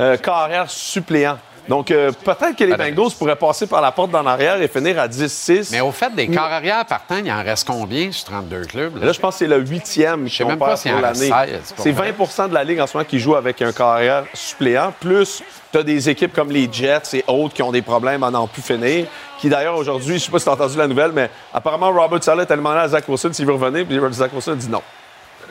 euh, 0.00 0.16
carrières 0.16 0.70
suppléants. 0.70 1.38
Donc, 1.68 1.90
euh, 1.90 2.12
peut-être 2.12 2.56
que 2.56 2.64
les 2.64 2.76
Ben, 2.76 2.94
Bengals 2.94 3.12
pourraient 3.18 3.36
passer 3.36 3.66
par 3.66 3.80
la 3.80 3.90
porte 3.90 4.10
d'en 4.10 4.26
arrière 4.26 4.60
et 4.60 4.68
finir 4.68 4.98
à 4.98 5.08
10-6. 5.08 5.70
Mais 5.72 5.80
au 5.80 5.92
fait, 5.92 6.14
des 6.14 6.28
corps 6.28 6.42
arrière 6.42 6.84
partant, 6.84 7.16
il 7.24 7.30
en 7.30 7.42
reste 7.42 7.66
combien 7.66 8.12
sur 8.12 8.26
32 8.26 8.64
clubs? 8.66 9.02
Là, 9.02 9.12
je 9.12 9.20
pense 9.20 9.34
que 9.34 9.38
c'est 9.40 9.46
le 9.46 9.60
huitième 9.60 10.28
qu'on 10.28 10.48
même 10.48 10.58
pas 10.58 10.76
perd 10.76 10.94
pour 10.94 11.00
l'année. 11.00 11.30
16, 11.30 11.72
pour 11.74 11.84
C'est 11.84 11.92
vrai. 11.92 12.12
20% 12.12 12.48
de 12.50 12.54
la 12.54 12.64
Ligue 12.64 12.80
en 12.80 12.86
ce 12.86 12.96
moment 12.96 13.08
qui 13.08 13.18
joue 13.18 13.34
avec 13.34 13.62
un 13.62 13.72
carrière 13.72 14.24
suppléant. 14.34 14.92
Plus, 15.00 15.42
tu 15.72 15.78
as 15.78 15.82
des 15.82 16.08
équipes 16.08 16.34
comme 16.34 16.50
les 16.50 16.68
Jets 16.70 17.14
et 17.14 17.24
autres 17.26 17.54
qui 17.54 17.62
ont 17.62 17.72
des 17.72 17.82
problèmes 17.82 18.22
à 18.22 18.30
n'en 18.30 18.46
plus 18.46 18.62
finir. 18.62 19.06
Qui 19.38 19.48
d'ailleurs, 19.48 19.76
aujourd'hui, 19.76 20.18
je 20.18 20.24
sais 20.24 20.30
pas 20.30 20.38
si 20.38 20.44
tu 20.44 20.50
as 20.50 20.54
entendu 20.54 20.76
la 20.76 20.86
nouvelle, 20.86 21.12
mais 21.12 21.30
apparemment, 21.52 21.90
Robert 21.90 22.22
Saleh 22.22 22.42
a 22.42 22.56
demandé 22.56 22.78
à 22.78 22.88
Zach 22.88 23.08
Wilson 23.08 23.32
s'il 23.32 23.46
veut 23.46 23.54
revenir, 23.54 23.86
puis 23.86 23.98
Zach 24.12 24.32
Wilson 24.32 24.52
a 24.52 24.56
dit 24.56 24.68
non. 24.68 24.82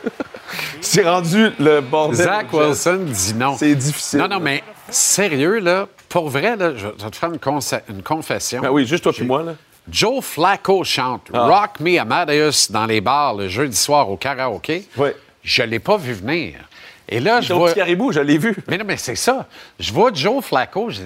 c'est 0.82 1.04
rendu 1.04 1.52
le 1.60 1.82
bordel. 1.82 2.26
Zach 2.26 2.54
Wilson 2.54 3.02
dit 3.06 3.34
non. 3.34 3.56
C'est 3.58 3.76
difficile. 3.76 4.20
Non, 4.20 4.28
non, 4.28 4.40
mais 4.40 4.64
sérieux, 4.90 5.60
là, 5.60 5.88
pour 6.14 6.30
vrai, 6.30 6.56
là, 6.56 6.74
je 6.76 6.78
je 6.78 7.04
vais 7.04 7.10
te 7.10 7.16
faire 7.16 7.32
une, 7.90 8.04
confession. 8.04 8.62
Ben 8.62 8.70
oui, 8.70 8.86
juste 8.86 9.02
toi 9.02 9.12
puis 9.12 9.26
moi, 9.26 9.42
là. 9.42 9.56
Joe 9.90 10.24
Flacco 10.24 10.84
chante 10.84 11.28
Ah. 11.34 11.48
Rock 11.48 11.80
Me 11.80 12.00
Amadeus 12.00 12.70
dans 12.70 12.86
les 12.86 13.02
bars 13.02 13.34
le 13.34 13.48
jeudi 13.50 13.76
soir 13.76 14.08
au 14.12 14.16
karaoké. 14.16 14.88
Oui. 14.96 15.10
Je 15.44 15.64
l'ai 15.64 15.80
pas 15.80 15.98
vu 15.98 16.14
venir. 16.14 16.60
Et 17.10 17.20
là, 17.20 17.42
je 17.42 17.52
vois... 17.52 17.74
caribou, 17.74 18.12
je 18.12 18.20
l'ai 18.20 18.38
vu. 18.38 18.56
Mais 18.68 18.78
non, 18.78 18.86
mais 18.86 18.98
c'est 18.98 19.16
ça. 19.16 19.48
Je 19.80 19.92
vois 19.92 20.12
Joe 20.14 20.46
Flacco, 20.46 20.92
dit, 20.92 21.02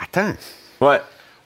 attends, 0.00 0.34
Ouais. 0.80 1.00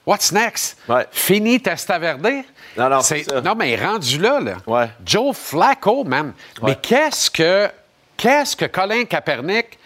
what's 0.07 0.31
next? 0.31 0.77
Ouais. 0.91 1.07
Fini 1.11 1.63
Testaverde? 1.63 2.45
Non, 2.77 2.91
non, 2.91 3.01
C'est-. 3.01 3.33
Non, 3.43 3.55
mais 3.55 3.77
rendu 3.77 4.19
là, 4.19 4.41
là. 4.41 4.57
Ouais. 4.67 4.91
Joe 5.07 5.35
Flacco, 5.35 6.05
man. 6.05 6.35
Mais 6.63 6.77
qu'est-ce 6.77 7.31
que, 7.31 7.71
qu'est-ce 8.19 8.55
que 8.55 8.67
Colin 8.67 9.05
Kaepernick... 9.07 9.79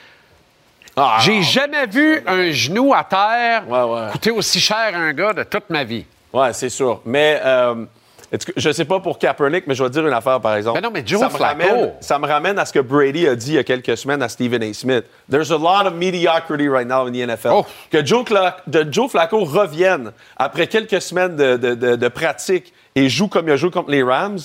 Ah, 0.97 1.19
J'ai 1.21 1.43
jamais 1.43 1.87
vu 1.87 2.23
un 2.27 2.51
genou 2.51 2.93
à 2.95 3.05
terre 3.05 3.65
Ouais, 3.69 3.83
ouais. 3.83 4.11
coûter 4.13 4.31
aussi 4.31 4.61
cher 4.61 4.77
à 4.95 4.99
un 4.99 5.13
gars 5.13 5.33
de 5.33 5.43
toute 5.45 5.71
ma 5.71 5.85
vie. 5.85 6.05
Ouais, 6.33 6.53
c'est 6.53 6.69
sûr. 6.69 7.01
Mais 7.07 7.41
euh, 7.45 7.85
je 8.57 8.73
sais 8.73 8.85
pas 8.85 9.01
pour 9.01 9.19
Kaepernick, 9.19 9.67
mais 9.67 9.75
je 9.75 9.83
vais 9.83 9.89
te 9.91 9.95
dire 9.95 10.07
une 10.07 10.13
affaire, 10.13 10.41
par 10.41 10.55
exemple. 10.57 10.81
Ben 10.81 10.87
non, 10.87 10.93
mais 10.93 11.03
Joe 11.07 11.21
ça 11.21 11.29
me, 11.29 11.35
Flacco. 11.35 11.63
ramène, 11.63 11.93
ça 12.01 12.19
me 12.19 12.27
ramène 12.27 12.59
à 12.59 12.65
ce 12.67 12.73
que 12.73 12.79
Brady 12.79 13.27
a 13.29 13.35
dit 13.37 13.53
il 13.53 13.55
y 13.55 13.59
a 13.59 13.65
quelques 13.65 13.97
semaines 13.97 14.23
à 14.23 14.29
Stephen 14.29 14.63
A. 14.63 14.73
Smith. 14.73 15.05
There's 15.31 15.51
a 15.51 15.57
lot 15.59 15.87
of 15.87 15.95
mediocrity 15.95 16.69
right 16.69 16.87
now 16.87 17.07
in 17.07 17.13
the 17.13 17.27
NFL. 17.27 17.51
Oh. 17.53 17.67
Que 17.91 18.05
Joe, 18.05 18.25
Cla- 18.25 18.57
de 18.67 18.87
Joe 18.91 19.11
Flacco 19.11 19.45
revienne 19.45 20.13
après 20.37 20.67
quelques 20.67 21.01
semaines 21.03 21.37
de, 21.37 21.57
de- 21.57 21.75
de- 21.75 21.97
de 21.97 22.09
pratique 22.09 22.73
et 22.95 23.09
joue 23.09 23.29
comme 23.29 23.49
il 23.49 23.53
a 23.53 23.57
joué 23.57 23.71
contre 23.71 23.91
les 23.91 24.03
Rams 24.03 24.39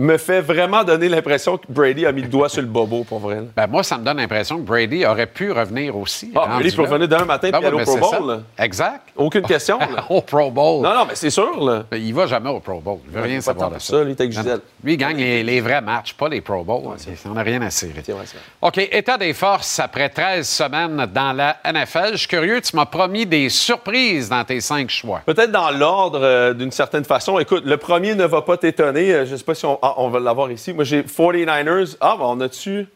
me 0.00 0.16
fait 0.16 0.40
vraiment 0.40 0.82
donner 0.82 1.08
l'impression 1.08 1.58
que 1.58 1.64
Brady 1.68 2.06
a 2.06 2.12
mis 2.12 2.22
le 2.22 2.28
doigt 2.28 2.48
sur 2.48 2.62
le 2.62 2.68
bobo, 2.68 3.04
pour 3.04 3.18
vrai. 3.18 3.42
Ben, 3.54 3.66
moi, 3.66 3.82
ça 3.82 3.98
me 3.98 4.04
donne 4.04 4.16
l'impression 4.16 4.56
que 4.56 4.62
Brady 4.62 5.04
aurait 5.04 5.26
pu 5.26 5.52
revenir 5.52 5.96
aussi. 5.96 6.32
Ah, 6.34 6.46
Brady 6.54 6.74
peut 6.74 6.82
revenir 6.82 7.06
demain 7.06 7.26
matin 7.26 7.50
puis 7.52 7.66
aller 7.66 7.74
au 7.74 7.78
mais 7.78 7.84
Pro 7.84 7.98
Bowl. 7.98 8.28
là. 8.28 8.40
Exact. 8.58 9.02
Aucune 9.14 9.42
question. 9.42 9.78
là. 9.78 10.04
au 10.08 10.22
Pro 10.22 10.50
Bowl. 10.50 10.82
Non, 10.82 10.94
non, 10.94 11.04
mais 11.06 11.14
c'est 11.14 11.30
sûr. 11.30 11.62
Là. 11.62 11.84
Ben, 11.90 11.98
Il 11.98 12.14
va 12.14 12.26
jamais 12.26 12.48
au 12.48 12.60
Pro 12.60 12.80
Bowl. 12.80 12.98
Il 13.06 13.12
veut 13.12 13.22
rien 13.22 13.40
savoir 13.40 13.70
de 13.70 13.78
ça. 13.78 13.98
ça, 13.98 14.04
lui, 14.04 14.16
avec 14.18 14.32
Gisèle. 14.32 14.60
Lui, 14.82 14.94
il 14.94 14.96
gagne 14.96 15.18
les, 15.18 15.42
les 15.42 15.60
vrais 15.60 15.82
matchs, 15.82 16.14
pas 16.14 16.28
les 16.28 16.40
Pro 16.40 16.64
Bowls. 16.64 16.96
On 17.26 17.34
n'a 17.34 17.42
rien 17.42 17.60
à 17.60 17.70
cirer. 17.70 18.02
Vrai. 18.08 18.24
OK, 18.62 18.78
état 18.78 19.18
des 19.18 19.34
forces 19.34 19.78
après 19.78 20.08
13 20.08 20.48
semaines 20.48 21.06
dans 21.12 21.32
la 21.32 21.58
NFL. 21.70 22.12
Je 22.12 22.16
suis 22.16 22.28
curieux, 22.28 22.60
tu 22.60 22.74
m'as 22.74 22.86
promis 22.86 23.26
des 23.26 23.48
surprises 23.50 24.28
dans 24.28 24.44
tes 24.44 24.60
cinq 24.60 24.88
choix. 24.88 25.20
Peut-être 25.26 25.52
dans 25.52 25.70
l'ordre, 25.70 26.20
euh, 26.22 26.54
d'une 26.54 26.72
certaine 26.72 27.04
façon. 27.04 27.38
Écoute, 27.38 27.64
le 27.66 27.76
premier 27.76 28.14
ne 28.14 28.24
va 28.24 28.42
pas 28.42 28.56
t'étonner. 28.56 29.12
Euh, 29.12 29.26
je 29.26 29.32
ne 29.32 29.36
sais 29.36 29.44
pas 29.44 29.54
si 29.54 29.66
on, 29.66 29.78
ah, 29.90 30.00
on 30.00 30.08
va 30.08 30.20
l'avoir 30.20 30.50
ici. 30.50 30.72
Moi, 30.72 30.84
j'ai 30.84 31.02
49ers. 31.02 31.96
Ah, 32.00 32.16
ben, 32.18 32.24
on 32.24 32.40
a-tu? 32.40 32.86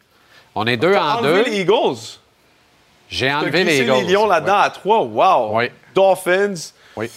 On 0.54 0.66
est 0.66 0.76
deux 0.76 0.94
en 0.94 1.20
deux. 1.22 1.44
les 1.44 1.60
Eagles. 1.60 2.18
J'ai 3.08 3.32
enlevé 3.32 3.64
les 3.64 3.80
Eagles. 3.80 3.92
les 4.06 4.12
Lions 4.12 4.26
là-dedans 4.26 4.58
à 4.58 4.70
3. 4.70 5.02
Wow. 5.02 5.58
Oui. 5.58 5.70
Dolphins. 5.94 6.54
Oui. 6.96 7.10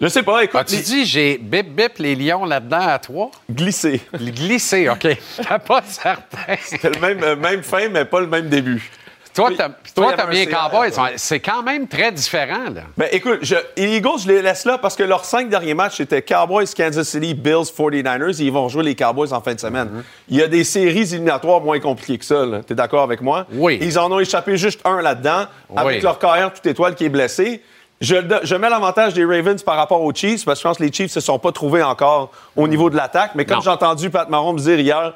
Je 0.00 0.08
sais 0.08 0.22
pas, 0.24 0.42
écoute. 0.42 0.68
Les- 0.70 0.78
dit 0.80 1.06
j'ai 1.06 1.38
bip 1.38 1.76
bip 1.76 1.98
les 1.98 2.16
Lions 2.16 2.44
là-dedans 2.44 2.88
à 2.88 2.98
trois? 2.98 3.30
Glissé. 3.48 4.00
Glissé, 4.12 4.88
OK. 4.88 5.02
Je 5.38 5.42
suis 5.42 5.58
pas 5.64 5.82
certain. 5.86 6.56
C'est 6.60 6.82
le 6.82 7.00
même, 7.00 7.22
euh, 7.22 7.36
même 7.36 7.62
fin, 7.62 7.88
mais 7.88 8.04
pas 8.04 8.18
le 8.18 8.26
même 8.26 8.48
début. 8.48 8.90
Toi, 9.34 9.48
Oui. 9.48 9.56
t'as- 9.56 9.70
Toi, 9.94 10.12
t'as 10.16 10.26
bien 10.26 10.46
Cowboys. 10.46 10.90
C'est 11.16 11.40
quand 11.40 11.62
même 11.62 11.86
très 11.88 12.12
différent, 12.12 12.70
là. 12.74 12.82
Ben, 12.96 13.08
écoute, 13.12 13.38
je, 13.42 13.54
les 13.76 13.96
Eagles, 13.96 14.18
je 14.22 14.28
les 14.28 14.42
laisse 14.42 14.64
là 14.64 14.78
parce 14.78 14.94
que 14.96 15.02
leurs 15.02 15.24
cinq 15.24 15.48
derniers 15.48 15.74
matchs, 15.74 15.96
c'était 15.98 16.22
Cowboys, 16.22 16.66
Kansas 16.76 17.08
City, 17.08 17.34
Bills, 17.34 17.70
49ers. 17.76 18.40
Et 18.40 18.44
ils 18.44 18.52
vont 18.52 18.68
jouer 18.68 18.84
les 18.84 18.94
Cowboys 18.94 19.32
en 19.32 19.40
fin 19.40 19.54
de 19.54 19.60
semaine. 19.60 19.88
Mhm. 19.92 20.02
Il 20.28 20.36
y 20.38 20.42
a 20.42 20.48
des 20.48 20.64
séries 20.64 21.00
éliminatoires 21.12 21.60
moins 21.60 21.80
compliquées 21.80 22.18
que 22.18 22.24
ça. 22.24 22.44
Tu 22.66 22.72
es 22.72 22.76
d'accord 22.76 23.02
avec 23.02 23.20
moi? 23.20 23.46
Oui. 23.52 23.78
Ils 23.80 23.98
en 23.98 24.10
ont 24.12 24.18
échappé 24.20 24.56
juste 24.56 24.80
un 24.84 25.00
là-dedans, 25.02 25.46
avec 25.76 25.96
Oui. 25.96 26.00
leur 26.02 26.18
carrière 26.18 26.52
toute 26.52 26.66
étoile 26.66 26.94
qui 26.94 27.04
est 27.06 27.08
blessé. 27.10 27.62
Je, 28.00 28.16
je 28.42 28.56
mets 28.56 28.68
l'avantage 28.68 29.14
des 29.14 29.24
Ravens 29.24 29.62
par 29.62 29.76
rapport 29.76 30.02
aux 30.02 30.12
Chiefs 30.12 30.44
parce 30.44 30.58
que 30.58 30.62
je 30.64 30.68
pense 30.68 30.78
que 30.78 30.82
les 30.82 30.92
Chiefs 30.92 31.12
se 31.12 31.20
sont 31.20 31.38
pas 31.38 31.52
trouvés 31.52 31.84
encore 31.84 32.32
au 32.56 32.66
niveau 32.66 32.90
de 32.90 32.96
l'attaque. 32.96 33.30
Mais 33.36 33.44
comme 33.44 33.62
j'ai 33.62 33.70
entendu 33.70 34.10
Pat 34.10 34.28
Mahomes 34.28 34.56
dire 34.58 34.80
hier, 34.80 35.12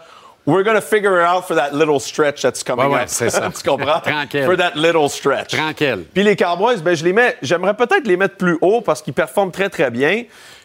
We're 0.46 0.62
going 0.62 0.76
to 0.76 0.80
figure 0.80 1.18
it 1.20 1.24
out 1.26 1.44
for 1.46 1.56
that 1.56 1.72
little 1.72 1.98
stretch 1.98 2.40
that's 2.42 2.62
coming 2.62 2.86
Ouais, 2.86 2.94
ouais, 2.94 3.02
up. 3.02 3.08
c'est 3.08 3.30
ça. 3.30 3.50
tu 3.54 3.68
comprends? 3.68 4.00
Tranquille. 4.00 4.44
For 4.44 4.56
that 4.56 4.72
little 4.76 5.08
stretch. 5.10 5.48
Tranquille. 5.56 6.04
Puis 6.14 6.22
les 6.22 6.36
Cowboys, 6.36 6.76
ben, 6.82 6.94
je 6.94 7.04
les 7.04 7.12
mets, 7.12 7.36
j'aimerais 7.42 7.74
peut-être 7.74 8.06
les 8.06 8.16
mettre 8.16 8.36
plus 8.36 8.56
haut 8.60 8.80
parce 8.80 9.02
qu'ils 9.02 9.12
performent 9.14 9.50
très, 9.50 9.68
très 9.68 9.90
bien. 9.90 10.22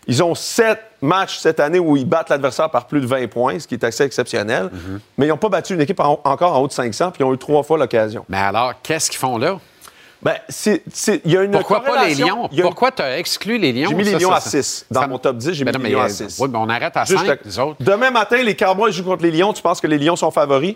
Ils 0.08 0.22
ont 0.24 0.36
sept 0.36 0.80
matchs 1.02 1.38
cette 1.38 1.60
année 1.60 1.80
où 1.80 1.96
ils 1.98 2.06
battent 2.08 2.30
l'adversaire 2.30 2.70
par 2.70 2.86
plus 2.88 3.02
de 3.02 3.08
20 3.08 3.28
points, 3.30 3.60
ce 3.60 3.68
qui 3.68 3.74
est 3.76 3.84
assez 3.84 4.04
exceptionnel. 4.04 4.70
Mhm. 4.72 5.00
Mais 5.18 5.26
ils 5.26 5.30
n'ont 5.30 5.38
pas 5.38 5.50
battu 5.50 5.74
une 5.74 5.82
équipe 5.82 6.00
en- 6.00 6.20
encore 6.24 6.56
en 6.56 6.60
haut 6.62 6.68
de 6.68 6.72
500, 6.74 7.12
puis 7.12 7.24
ils 7.24 7.26
ont 7.26 7.34
eu 7.34 7.38
trois 7.38 7.64
fois 7.64 7.78
l'occasion. 7.78 8.24
Mais 8.30 8.38
alors, 8.38 8.74
qu'est-ce 8.84 9.10
qu'ils 9.10 9.20
font 9.20 9.38
là? 9.38 9.58
Ben, 10.24 10.36
c'est, 10.50 10.84
c'est- 10.94 11.22
il 11.26 11.32
y 11.32 11.38
a 11.38 11.42
une 11.44 11.52
Pourquoi 11.52 11.82
pas 11.84 12.06
les 12.06 12.14
Lions? 12.16 12.48
une- 12.52 12.62
Pourquoi 12.62 12.92
tu 12.92 13.02
as 13.02 13.18
exclu 13.18 13.58
les 13.58 13.74
Lions? 13.74 13.90
J'ai 13.90 13.96
mis 13.96 14.04
les 14.04 14.20
Lions 14.20 14.32
à 14.32 14.40
ça- 14.40 14.50
6. 14.52 14.86
Dans 14.92 15.02
ça- 15.02 15.08
mon 15.08 15.18
top 15.18 15.38
10, 15.38 15.54
j'ai 15.54 15.66
mis 15.66 15.72
Ben 15.72 15.82
les 15.82 15.90
non, 15.90 15.90
Lions 15.90 16.04
mais, 16.04 16.04
à 16.04 16.24
euh, 16.26 16.30
6. 16.30 16.40
Oui, 16.40 16.48
mais 16.52 16.58
on 16.60 16.70
arrête 16.70 16.96
à 16.96 17.06
Juste 17.06 17.26
5, 17.26 17.30
à- 17.30 17.38
nous 17.44 17.60
autres. 17.60 17.76
Demain 17.80 18.12
matin, 18.12 18.38
les 18.44 18.56
Cowboys 18.56 18.92
jouent 18.92 19.04
contre 19.04 19.24
les 19.24 19.32
Lions. 19.32 19.52
Tu 19.54 19.62
penses 19.64 19.82
que 19.82 19.88
les 19.88 19.98
Lions 19.98 20.16
sont 20.16 20.30
favoris? 20.30 20.76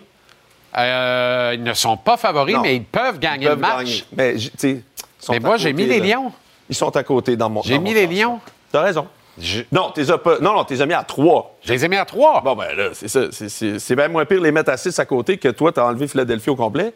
Euh, 0.76 1.52
ils 1.54 1.62
ne 1.62 1.72
sont 1.74 1.96
pas 1.96 2.16
favoris, 2.16 2.54
Non. 2.56 2.62
mais 2.62 2.76
ils 2.76 2.84
peuvent 2.84 3.18
gagner 3.18 3.44
Ils 3.44 3.48
peuvent 3.48 3.56
le 3.56 3.60
match. 3.62 4.04
gagner. 4.16 4.82
Mais, 5.30 5.38
moi, 5.40 5.56
j'ai 5.56 5.72
mis 5.72 5.86
les. 5.86 6.00
Lions. 6.00 6.32
Ils 6.68 6.74
sont 6.74 6.94
à 6.96 7.02
côté 7.04 7.36
dans 7.36 7.48
mon 7.48 7.62
J'ai 7.62 7.78
mis 7.78 7.94
les. 7.94 8.06
Lions. 8.06 8.40
T'as 8.72 8.82
raison. 8.82 9.06
Je, 9.38 9.60
Non, 9.70 9.90
t'es 9.94 10.10
as 10.10 10.18
pas. 10.18 10.38
Non, 10.40 10.54
non, 10.54 10.64
t'es 10.64 10.84
mis 10.86 10.94
à 10.94 11.02
3. 11.04 11.56
je 11.62 11.72
les 11.72 11.84
ai 11.84 11.88
mis 11.88 11.96
à 11.96 12.04
3. 12.06 12.40
Bon, 12.42 12.56
ben 12.56 12.74
là, 12.74 12.88
c'est 12.94 13.06
ça. 13.08 13.20
C'est- 13.30 13.48
C'est 13.50 13.78
c'est 13.78 13.94
bien 13.94 14.08
moins 14.08 14.24
pire 14.24 14.38
de 14.40 14.44
les 14.44 14.50
mettre 14.52 14.70
à 14.70 14.76
6 14.78 14.98
à 14.98 15.04
côté 15.04 15.36
que 15.36 15.48
toi, 15.48 15.72
t'as 15.72 15.84
enlevé 15.84 16.08
Philadelphie 16.08 16.50
au 16.50 16.56
complet. 16.56 16.94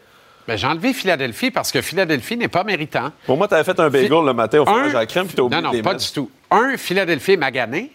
Ben, 0.51 0.57
j'ai 0.57 0.67
enlevé 0.67 0.93
Philadelphie 0.93 1.49
parce 1.51 1.71
que 1.71 1.81
Philadelphie 1.81 2.35
n'est 2.37 2.47
pas 2.47 2.63
méritant. 2.63 3.11
Pour 3.25 3.37
moi, 3.37 3.47
t'avais 3.47 3.63
fait 3.63 3.79
un 3.79 3.89
bagel 3.89 4.09
le 4.09 4.33
matin 4.33 4.59
au 4.59 4.65
fromage 4.65 4.93
à 4.95 4.99
la 4.99 5.05
crème, 5.05 5.25
puis 5.27 5.35
t'as 5.35 5.41
oublié 5.43 5.61
non, 5.61 5.71
les 5.71 5.77
non, 5.77 5.83
pas 5.83 5.93
mettre. 5.93 6.05
du 6.05 6.11
tout. 6.11 6.29
Un, 6.51 6.75
Philadelphie 6.77 7.31
est 7.33 7.37
magané, 7.37 7.91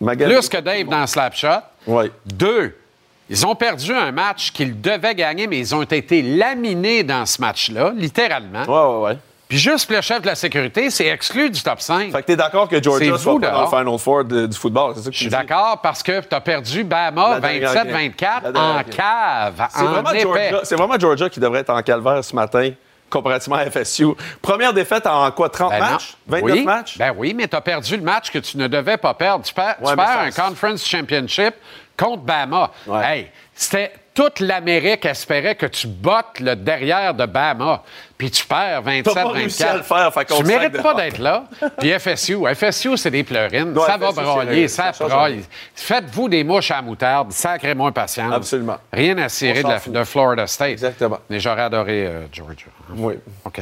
Magané. 0.00 0.34
plus 0.34 0.48
que 0.48 0.58
Dave 0.58 0.86
dans 0.88 1.06
Slapshot. 1.06 1.60
Oui. 1.86 2.10
Deux, 2.26 2.76
Ils 3.30 3.46
ont 3.46 3.54
perdu 3.54 3.92
un 3.94 4.10
match 4.12 4.50
qu'ils 4.50 4.80
devaient 4.80 5.14
gagner, 5.14 5.46
mais 5.46 5.58
ils 5.58 5.74
ont 5.74 5.82
été 5.82 6.22
laminés 6.22 7.02
dans 7.04 7.24
ce 7.24 7.40
match-là, 7.40 7.92
littéralement. 7.96 8.64
Ouais, 8.64 8.96
ouais, 8.96 9.12
ouais. 9.12 9.18
Puis 9.52 9.58
juste 9.60 9.90
le 9.90 10.00
chef 10.00 10.22
de 10.22 10.26
la 10.28 10.34
sécurité, 10.34 10.88
c'est 10.88 11.08
exclu 11.08 11.50
du 11.50 11.60
top 11.62 11.78
5. 11.78 12.10
Fait 12.10 12.22
que 12.22 12.26
t'es 12.26 12.36
d'accord 12.36 12.66
que 12.70 12.82
Georgia 12.82 13.18
soit 13.18 13.38
pas 13.38 13.50
dans 13.50 13.60
le. 13.60 13.66
Final 13.84 13.98
Four 13.98 14.24
de- 14.24 14.46
du 14.46 14.56
football, 14.56 14.94
c'est 14.96 15.02
ça 15.02 15.10
que 15.10 15.14
Je 15.14 15.20
suis 15.20 15.28
d'accord 15.28 15.78
parce 15.82 16.02
que 16.02 16.20
tu 16.20 16.34
as 16.34 16.40
perdu 16.40 16.84
Bama 16.84 17.34
La 17.34 17.40
dernière 17.40 17.74
game. 17.74 17.88
27-24 17.88 18.42
La 18.44 18.52
dernière 18.52 18.76
en 18.78 18.82
cave, 18.84 19.68
C'est 19.70 19.80
en 19.82 19.84
vraiment. 19.88 20.10
Georgia, 20.18 20.60
c'est 20.62 20.74
vraiment 20.74 20.98
Georgia 20.98 21.28
qui 21.28 21.38
devrait 21.38 21.60
être 21.60 21.68
en 21.68 21.82
calvaire 21.82 22.24
ce 22.24 22.34
matin, 22.34 22.70
comparativement 23.10 23.56
à 23.56 23.70
FSU. 23.70 24.06
Première 24.40 24.72
défaite 24.72 25.06
en 25.06 25.30
quoi, 25.32 25.50
30 25.50 25.70
Ben 25.70 25.80
non. 25.80 25.90
matchs? 25.90 26.16
29 26.28 26.50
oui, 26.56 26.64
matchs? 26.64 26.96
Ben 26.96 27.12
oui, 27.14 27.34
mais 27.36 27.46
tu 27.46 27.54
as 27.54 27.60
perdu 27.60 27.94
le 27.98 28.02
match 28.02 28.30
que 28.30 28.38
tu 28.38 28.56
ne 28.56 28.68
devais 28.68 28.96
pas 28.96 29.12
perdre. 29.12 29.44
Tu 29.44 29.52
perds, 29.52 29.76
Ouais, 29.82 29.92
un 29.98 30.30
Conference 30.30 30.88
Championship 30.88 31.56
contre 31.94 32.22
Bama. 32.22 32.70
Ouais. 32.86 33.04
Hey, 33.18 33.28
c'était 33.54 33.92
toute 34.14 34.40
l'Amérique 34.40 35.04
espérait 35.04 35.54
que 35.54 35.66
tu 35.66 35.86
bottes 35.86 36.40
le 36.40 36.54
derrière 36.54 37.14
de 37.14 37.26
Bama. 37.26 37.82
Puis 38.18 38.30
tu 38.30 38.46
perds 38.46 38.82
27-24. 38.82 39.02
T'as 39.02 39.14
pas 39.22 39.28
réussi 39.30 39.64
à 39.64 39.76
le 39.76 39.82
faire, 39.82 40.12
fait 40.14 40.24
qu'on 40.28 40.36
Tu 40.36 40.44
mérites 40.44 40.80
pas 40.82 40.94
d'être 40.94 41.18
là. 41.18 41.44
Puis 41.78 41.90
FSU, 41.98 42.36
FSU, 42.54 42.96
c'est 42.96 43.10
des 43.10 43.24
pleurines. 43.24 43.74
Ça 43.86 43.96
va 43.96 44.12
FSU, 44.12 44.22
vrai. 44.22 44.68
ça, 44.68 44.92
rien. 45.00 45.38
Faites-vous 45.74 46.28
des 46.28 46.44
mouches 46.44 46.70
à 46.70 46.82
moutarde, 46.82 47.32
sacrez-moi 47.32 47.90
patience. 47.92 48.32
Absolument. 48.32 48.76
Rien 48.92 49.18
à 49.18 49.28
cirer 49.28 49.62
la- 49.62 49.80
de 49.84 50.04
Florida 50.04 50.46
State. 50.46 50.70
Exactement. 50.70 51.18
Mais 51.28 51.40
j'aurais 51.40 51.62
adoré 51.62 52.06
euh, 52.06 52.26
Georgia. 52.32 52.66
Oui. 52.94 53.14
OK. 53.44 53.60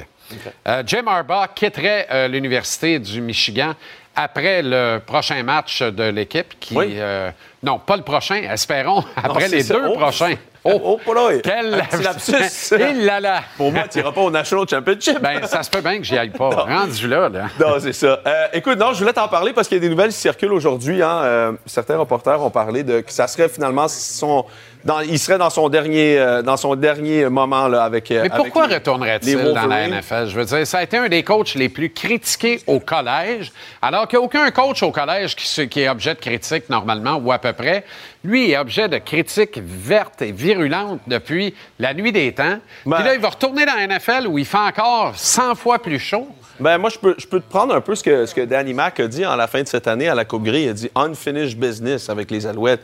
Euh, 0.69 0.83
Jim 0.87 1.05
Harbaugh 1.07 1.47
quitterait 1.55 2.07
euh, 2.11 2.29
l'Université 2.29 2.99
du 2.99 3.21
Michigan 3.21 3.75
après 4.17 4.63
le 4.63 4.99
prochain 4.99 5.43
match 5.43 5.83
de 5.83 6.05
l'équipe 6.05 6.59
qui... 6.61 6.77
Oui. 6.77 6.95
euh, 6.99 7.31
non, 7.63 7.79
pas 7.79 7.97
le 7.97 8.03
prochain, 8.03 8.37
espérons, 8.51 9.05
après 9.17 9.49
les 9.49 9.63
ça. 9.63 9.75
deux 9.75 9.87
Oh. 9.89 9.97
prochains. 9.99 10.35
Oh, 10.65 11.01
pas 11.05 11.15
là. 11.15 11.39
Quel 11.43 11.71
lapsus. 12.03 12.35
Il 12.79 13.05
là 13.07 13.19
là. 13.21 13.41
Pour 13.57 13.73
moi, 13.73 13.85
tu 13.91 13.99
n'iras 13.99 14.13
pas 14.13 14.21
au 14.21 14.31
National 14.31 14.67
Championship. 14.69 15.19
Ben, 15.21 15.47
ça 15.47 15.63
se 15.63 15.71
peut 15.71 15.81
bien 15.81 15.99
que 15.99 16.05
j'y 16.05 16.19
aille 16.19 16.31
pas. 16.31 16.51
Rendu 16.51 17.09
là, 17.09 17.29
là. 17.29 17.47
Non, 17.59 17.77
c'est 17.79 17.93
ça. 17.95 18.21
Euh, 18.27 18.47
écoute, 18.53 18.79
non, 18.79 18.93
je 18.93 18.99
voulais 19.01 19.13
t'en 19.15 19.29
parler 19.29 19.53
parce 19.53 19.69
qu'il 19.69 19.77
y 19.79 19.81
a 19.81 19.83
des 19.83 19.89
nouvelles 19.89 20.11
qui 20.11 20.19
circulent 20.19 20.53
aujourd'hui. 20.53 21.03
Hein. 21.03 21.21
Euh, 21.23 21.53
certains 21.67 21.97
reporters 21.97 22.41
ont 22.43 22.51
parlé 22.51 22.83
de 22.83 23.01
que 23.01 23.11
ça 23.13 23.27
serait 23.27 23.49
finalement 23.49 23.89
son, 23.89 24.45
dans, 24.85 25.01
il 25.01 25.19
serait 25.19 25.39
dans 25.39 25.51
son 25.51 25.69
dernier, 25.71 26.19
euh, 26.19 26.43
dans 26.43 26.57
son 26.59 26.75
dernier 26.75 27.29
moment 27.31 27.67
là 27.69 27.85
avec. 27.85 28.11
euh, 28.11 28.23
Mais 28.25 28.31
pourquoi 28.31 28.67
retournerait-il 28.67 29.43
dans 29.55 29.67
la? 29.67 29.89
NFL? 29.89 30.27
Je 30.29 30.35
veux 30.37 30.45
dire, 30.45 30.67
ça 30.67 30.79
a 30.79 30.83
été 30.83 30.99
un 30.99 31.09
des 31.09 31.23
coachs 31.23 31.55
les 31.55 31.69
plus 31.71 31.91
critiqués 31.91 32.61
au 32.67 32.81
collège, 32.81 33.51
alors 33.81 34.07
qu'il 34.09 34.19
n'y 34.19 34.25
a 34.25 34.27
aucun 34.27 34.51
coach 34.51 34.83
au 34.83 34.91
collège 34.91 35.35
qui, 35.37 35.69
qui 35.69 35.81
est 35.83 35.89
objet 35.89 36.15
de 36.15 36.21
critique 36.21 36.69
normalement, 36.69 37.15
ou 37.17 37.33
à 37.33 37.39
peu 37.39 37.53
près. 37.55 37.85
Lui 38.23 38.51
est 38.51 38.59
objet 38.59 38.89
de 38.89 38.99
critiques 38.99 39.59
vertes 39.65 40.21
et 40.21 40.31
virulentes 40.33 41.01
depuis 41.07 41.55
la 41.79 41.95
nuit 41.95 42.13
des 42.13 42.33
temps. 42.33 42.59
Ben- 42.85 42.97
Puis 42.97 43.05
là, 43.07 43.15
il 43.15 43.21
va 43.21 43.31
retourner 43.31 43.65
dans 43.65 43.75
la 43.75 43.87
NFL 43.87 44.27
où 44.27 44.39
il 44.39 44.45
fait 44.45 44.59
encore 44.59 45.13
100 45.17 45.55
fois 45.55 45.79
plus 45.79 45.99
chaud. 45.99 46.29
Ben, 46.59 46.77
moi, 46.77 46.91
je 46.91 46.99
peux, 46.99 47.15
je 47.17 47.27
peux 47.27 47.41
te 47.41 47.49
prendre 47.49 47.75
un 47.75 47.81
peu 47.81 47.95
ce 47.95 48.03
que, 48.05 48.27
ce 48.27 48.35
que 48.35 48.43
Danny 48.43 48.75
Mack 48.75 49.01
a 49.01 49.09
dit 49.09 49.25
en 49.25 49.35
la 49.37 49.47
fin 49.47 49.63
de 49.63 49.69
cette 49.69 49.89
année 49.89 50.09
à 50.09 50.15
la 50.15 50.27
Coupe 50.27 50.45
Grey. 50.45 50.65
Il 50.65 50.69
a 50.69 50.73
dit 50.75 50.91
unfinished 50.95 51.59
business 51.59 52.11
avec 52.11 52.31
les 52.31 52.47
Alouettes. 52.47 52.83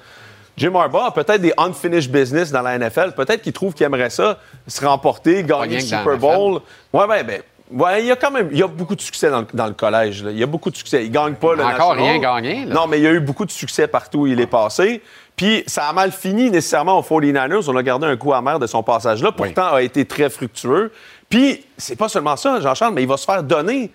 Jim 0.56 0.74
Harbaugh 0.74 1.04
a 1.08 1.10
peut-être 1.12 1.42
des 1.42 1.52
unfinished 1.58 2.10
business 2.10 2.50
dans 2.50 2.62
la 2.62 2.78
NFL. 2.78 3.12
Peut-être 3.14 3.42
qu'il 3.42 3.52
trouve 3.52 3.74
qu'il 3.74 3.84
aimerait 3.84 4.08
ça, 4.08 4.38
se 4.66 4.82
remporter, 4.82 5.42
gagner 5.42 5.74
le 5.74 5.80
Super 5.82 6.16
Bowl. 6.16 6.60
Ouais, 6.94 7.04
ouais, 7.04 7.22
ben. 7.24 7.42
Ouais, 7.70 8.00
il 8.02 8.06
y 8.06 8.12
a 8.12 8.16
quand 8.16 8.30
même 8.30 8.48
il 8.52 8.58
y 8.58 8.62
a 8.62 8.68
beaucoup 8.68 8.94
de 8.94 9.00
succès 9.00 9.28
dans 9.30 9.40
le, 9.40 9.46
dans 9.52 9.66
le 9.66 9.72
collège. 9.74 10.22
là. 10.22 10.30
Il 10.30 10.38
y 10.38 10.42
a 10.42 10.46
beaucoup 10.46 10.70
de 10.70 10.76
succès. 10.76 11.04
Il 11.04 11.10
gagne 11.10 11.34
pas 11.34 11.54
le 11.54 11.64
Encore 11.64 11.94
National. 11.96 11.98
rien 11.98 12.18
gagné, 12.18 12.64
là. 12.64 12.74
Non, 12.74 12.86
mais 12.86 12.98
il 12.98 13.02
y 13.02 13.06
a 13.08 13.12
eu 13.12 13.20
beaucoup 13.20 13.44
de 13.44 13.50
succès 13.50 13.88
partout 13.88 14.20
où 14.20 14.26
il 14.28 14.40
est 14.40 14.46
passé. 14.46 15.02
Puis 15.34 15.64
ça 15.66 15.88
a 15.88 15.92
mal 15.92 16.12
fini 16.12 16.50
nécessairement 16.50 16.98
aux 16.98 17.02
49ers. 17.02 17.68
On 17.68 17.76
a 17.76 17.82
gardé 17.82 18.06
un 18.06 18.16
coup 18.16 18.32
amer 18.32 18.58
de 18.58 18.66
son 18.66 18.82
passage-là. 18.82 19.32
Pourtant, 19.32 19.74
a 19.74 19.82
été 19.82 20.04
très 20.04 20.30
fructueux. 20.30 20.92
Puis 21.28 21.64
c'est 21.76 21.96
pas 21.96 22.08
seulement 22.08 22.36
ça, 22.36 22.60
Jean-Charles, 22.60 22.94
mais 22.94 23.02
il 23.02 23.08
va 23.08 23.16
se 23.16 23.24
faire 23.24 23.42
donner 23.42 23.90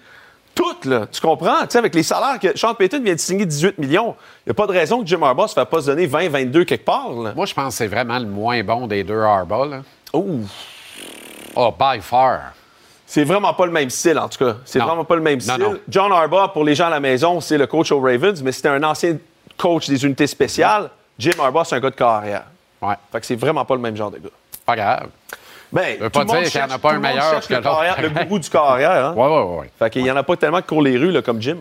tout, 0.54 0.76
là. 0.90 1.08
Tu 1.10 1.22
comprends? 1.22 1.62
Tu 1.62 1.68
sais, 1.70 1.78
avec 1.78 1.96
les 1.96 2.04
salaires 2.04 2.38
que 2.40 2.58
Sean 2.58 2.74
Payton 2.76 3.02
vient 3.02 3.14
de 3.16 3.20
signer 3.20 3.46
18 3.46 3.78
millions, 3.78 4.16
il 4.46 4.50
n'y 4.50 4.52
a 4.52 4.54
pas 4.54 4.68
de 4.68 4.74
raison 4.74 5.02
que 5.02 5.08
Jim 5.08 5.22
Harbaugh 5.24 5.48
se 5.48 5.54
fasse 5.54 5.66
pas 5.70 5.80
se 5.82 5.86
donner 5.88 6.08
20, 6.08 6.28
22 6.30 6.66
quelque 6.66 6.84
part, 6.84 7.10
là. 7.10 7.32
Moi, 7.34 7.46
je 7.46 7.54
pense 7.54 7.68
que 7.74 7.78
c'est 7.78 7.88
vraiment 7.88 8.20
le 8.20 8.26
moins 8.28 8.62
bon 8.64 8.86
des 8.86 9.06
deux 9.06 9.22
Harbaugh. 9.22 9.66
là. 9.66 9.82
Ouh. 10.14 10.42
Oh, 11.56 11.74
by 11.80 12.02
far. 12.02 12.54
C'est 13.14 13.26
vraiment 13.26 13.54
pas 13.54 13.66
le 13.66 13.74
même 13.74 13.90
style, 13.90 14.18
en 14.18 14.30
tout 14.30 14.38
cas. 14.42 14.56
C'est 14.64 14.80
vraiment 14.80 15.04
pas 15.04 15.16
le 15.16 15.22
même 15.22 15.42
style. 15.42 15.58
non. 15.60 15.78
John 15.90 16.14
Harbaugh, 16.14 16.48
pour 16.54 16.64
les 16.64 16.76
gens 16.76 16.88
à 16.88 16.90
la 16.92 17.02
maison, 17.02 17.42
c'est 17.42 17.58
le 17.58 17.68
coach 17.68 17.92
aux 17.92 18.00
Ravens, 18.00 18.42
mais 18.42 18.54
c'était 18.54 18.70
un 18.70 18.82
ancien 18.84 19.18
coach 19.58 19.90
des 19.90 20.06
unités 20.06 20.28
spéciales. 20.28 20.90
Jim 21.20 21.32
Harbaugh, 21.38 21.66
c'est 21.66 21.76
un 21.76 21.82
gars 21.82 21.90
de 21.90 21.96
carrière. 21.96 22.44
Ouais, 22.82 22.96
Fait 23.12 23.20
que 23.20 23.26
c'est 23.26 23.36
vraiment 23.36 23.66
pas 23.66 23.76
le 23.76 23.82
même 23.82 23.98
genre 23.98 24.12
de 24.12 24.18
gars. 24.18 24.30
pas 24.66 24.76
grave. 24.78 25.08
Ben, 25.74 25.98
veut 26.00 26.10
tout 26.10 26.20
pas 26.20 26.24
dire 26.24 26.50
qu'il 26.50 26.62
y 26.62 26.64
en 26.64 26.70
a 26.70 26.78
pas 26.80 26.94
un 26.94 27.00
meilleur 27.00 27.42
que 27.42 27.54
le 27.54 27.56
l'autre. 27.60 27.70
carrière, 27.70 28.02
Le 28.02 28.10
gourou 28.10 28.40
du 28.40 28.50
carrière, 28.50 29.06
hein? 29.08 29.14
Ouais, 29.18 29.28
ouais, 29.28 29.60
ouais. 29.60 29.72
Fait 29.78 29.90
qu'il 29.90 30.06
y 30.06 30.12
en 30.12 30.16
a 30.16 30.24
pas 30.24 30.38
tellement 30.38 30.62
qui 30.62 30.68
courent 30.68 30.82
les 30.82 30.98
rues, 30.98 31.12
là, 31.12 31.22
comme 31.22 31.42
Jim. 31.42 31.58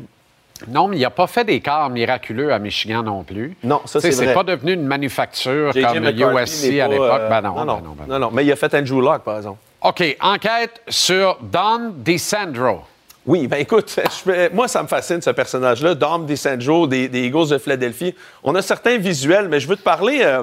Non, 0.69 0.87
mais 0.87 0.99
il 0.99 1.01
n'a 1.03 1.11
pas 1.11 1.27
fait 1.27 1.45
des 1.45 1.61
quarts 1.61 1.91
miraculeux 1.91 2.53
à 2.53 2.61
Michigan 2.61 3.03
non 3.03 3.25
plus. 3.25 3.57
Non, 3.65 3.81
ça, 3.87 4.01
c'est 4.01 4.11
vrai. 4.13 4.35
pas 4.35 4.45
devenu 4.45 4.75
une 4.75 4.87
manufacture 4.87 5.73
comme 5.73 6.05
USC 6.05 6.79
à 6.81 6.87
l'époque. 6.87 7.11
euh, 7.23 7.29
Ben 7.29 7.41
non, 7.41 7.55
non, 7.55 7.55
ben 7.55 7.65
non, 7.65 7.81
non, 7.81 7.97
ben 7.99 8.07
non, 8.09 8.19
non. 8.21 8.31
Mais 8.33 8.45
il 8.45 8.53
a 8.53 8.57
fait 8.57 8.73
Andrew 8.75 9.01
Locke, 9.01 9.23
par 9.25 9.37
exemple. 9.39 9.59
OK, 9.83 10.17
enquête 10.21 10.83
sur 10.89 11.39
Don 11.41 11.93
DeSandro. 11.97 12.83
Oui, 13.25 13.47
ben 13.47 13.59
écoute, 13.59 13.99
moi, 14.53 14.69
ça 14.69 14.83
me 14.83 14.89
fascine, 14.89 15.23
ce 15.23 15.31
personnage-là, 15.31 15.95
Dom 15.95 16.27
DeSandro, 16.27 16.87
des, 16.87 17.09
des 17.09 17.27
Eagles 17.27 17.49
de 17.49 17.59
Philadelphie. 17.59 18.15
On 18.43 18.55
a 18.55 18.63
certains 18.63 18.99
visuels, 18.99 19.49
mais 19.49 19.61
je 19.61 19.69
veux 19.69 19.77
te 19.77 19.83
parler... 19.83 20.21
euh, 20.23 20.43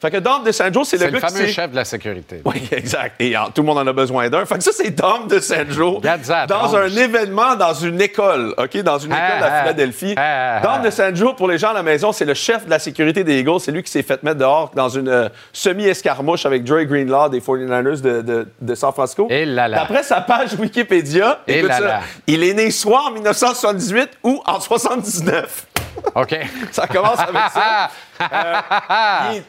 Fait 0.00 0.10
que 0.10 0.18
Dom 0.18 0.44
DeSandro, 0.44 0.84
c'est 0.84 0.96
le 0.96 1.00
C'est 1.06 1.10
le 1.10 1.18
gars 1.20 1.28
fameux 1.28 1.46
chef 1.46 1.70
de 1.70 1.76
la 1.76 1.84
sécurité. 1.84 2.42
Oui, 2.44 2.62
exact. 2.72 3.14
Et 3.20 3.36
euh, 3.36 3.40
tout 3.54 3.62
le 3.62 3.66
monde 3.66 3.78
en 3.78 3.86
a 3.86 3.92
besoin 3.92 4.28
d'un. 4.28 4.44
Fait 4.44 4.58
que 4.58 4.62
ça, 4.64 4.72
c'est 4.74 4.90
Dom 4.90 5.28
à 5.28 6.46
dans 6.46 6.76
un 6.76 6.88
événement, 6.88 7.56
dans 7.56 7.74
une 7.74 8.00
école, 8.00 8.54
OK? 8.58 8.76
Dans 8.82 8.98
une 8.98 9.12
Ah, 9.12 9.28
école 9.28 9.42
à 9.42 9.52
ah, 9.52 9.62
Philadelphie. 9.62 10.14
ah, 10.16 10.56
ah, 10.56 10.60
Dom 10.60 10.72
ah. 10.76 10.78
DeSandro, 10.84 11.34
pour 11.34 11.48
les 11.48 11.58
gens 11.58 11.70
à 11.70 11.74
la 11.74 11.82
maison, 11.82 12.12
c'est 12.12 12.24
le 12.24 12.34
chef 12.34 12.66
de 12.66 12.70
la 12.70 12.78
sécurité 12.78 13.24
des 13.24 13.40
Eagles. 13.40 13.60
C'est 13.60 13.72
lui 13.72 13.82
qui 13.82 13.90
s'est 13.90 14.02
fait 14.02 14.22
mettre 14.22 14.38
dehors 14.38 14.70
dans 14.74 14.88
une 14.88 15.08
euh, 15.08 15.28
semi-escarmouche 15.52 16.44
avec 16.46 16.64
Dre 16.64 16.82
Greenlaw 16.82 17.28
des 17.30 17.40
49ers 17.40 18.00
de, 18.00 18.22
de- 18.22 18.48
de 18.60 18.74
San 18.74 18.92
Francisco. 18.92 19.26
Et 19.30 19.44
là 19.46 19.68
là. 19.68 19.78
D'après 19.78 20.02
sa 20.02 20.20
page 20.20 20.54
Wikipédia, 20.58 21.40
Et 21.46 21.58
écoute 21.58 21.68
là 21.68 21.78
ça, 21.78 22.00
il 22.26 22.44
est 22.44 22.54
né 22.54 22.70
soit 22.70 23.06
en 23.06 23.10
1978 23.12 24.10
ou 24.22 24.42
en 24.46 24.60
79. 24.60 25.66
OK. 26.14 26.38
Ça 26.70 26.86
commence 26.86 27.18
avec 27.18 27.50
ça. 27.52 27.90
Euh, 28.20 29.40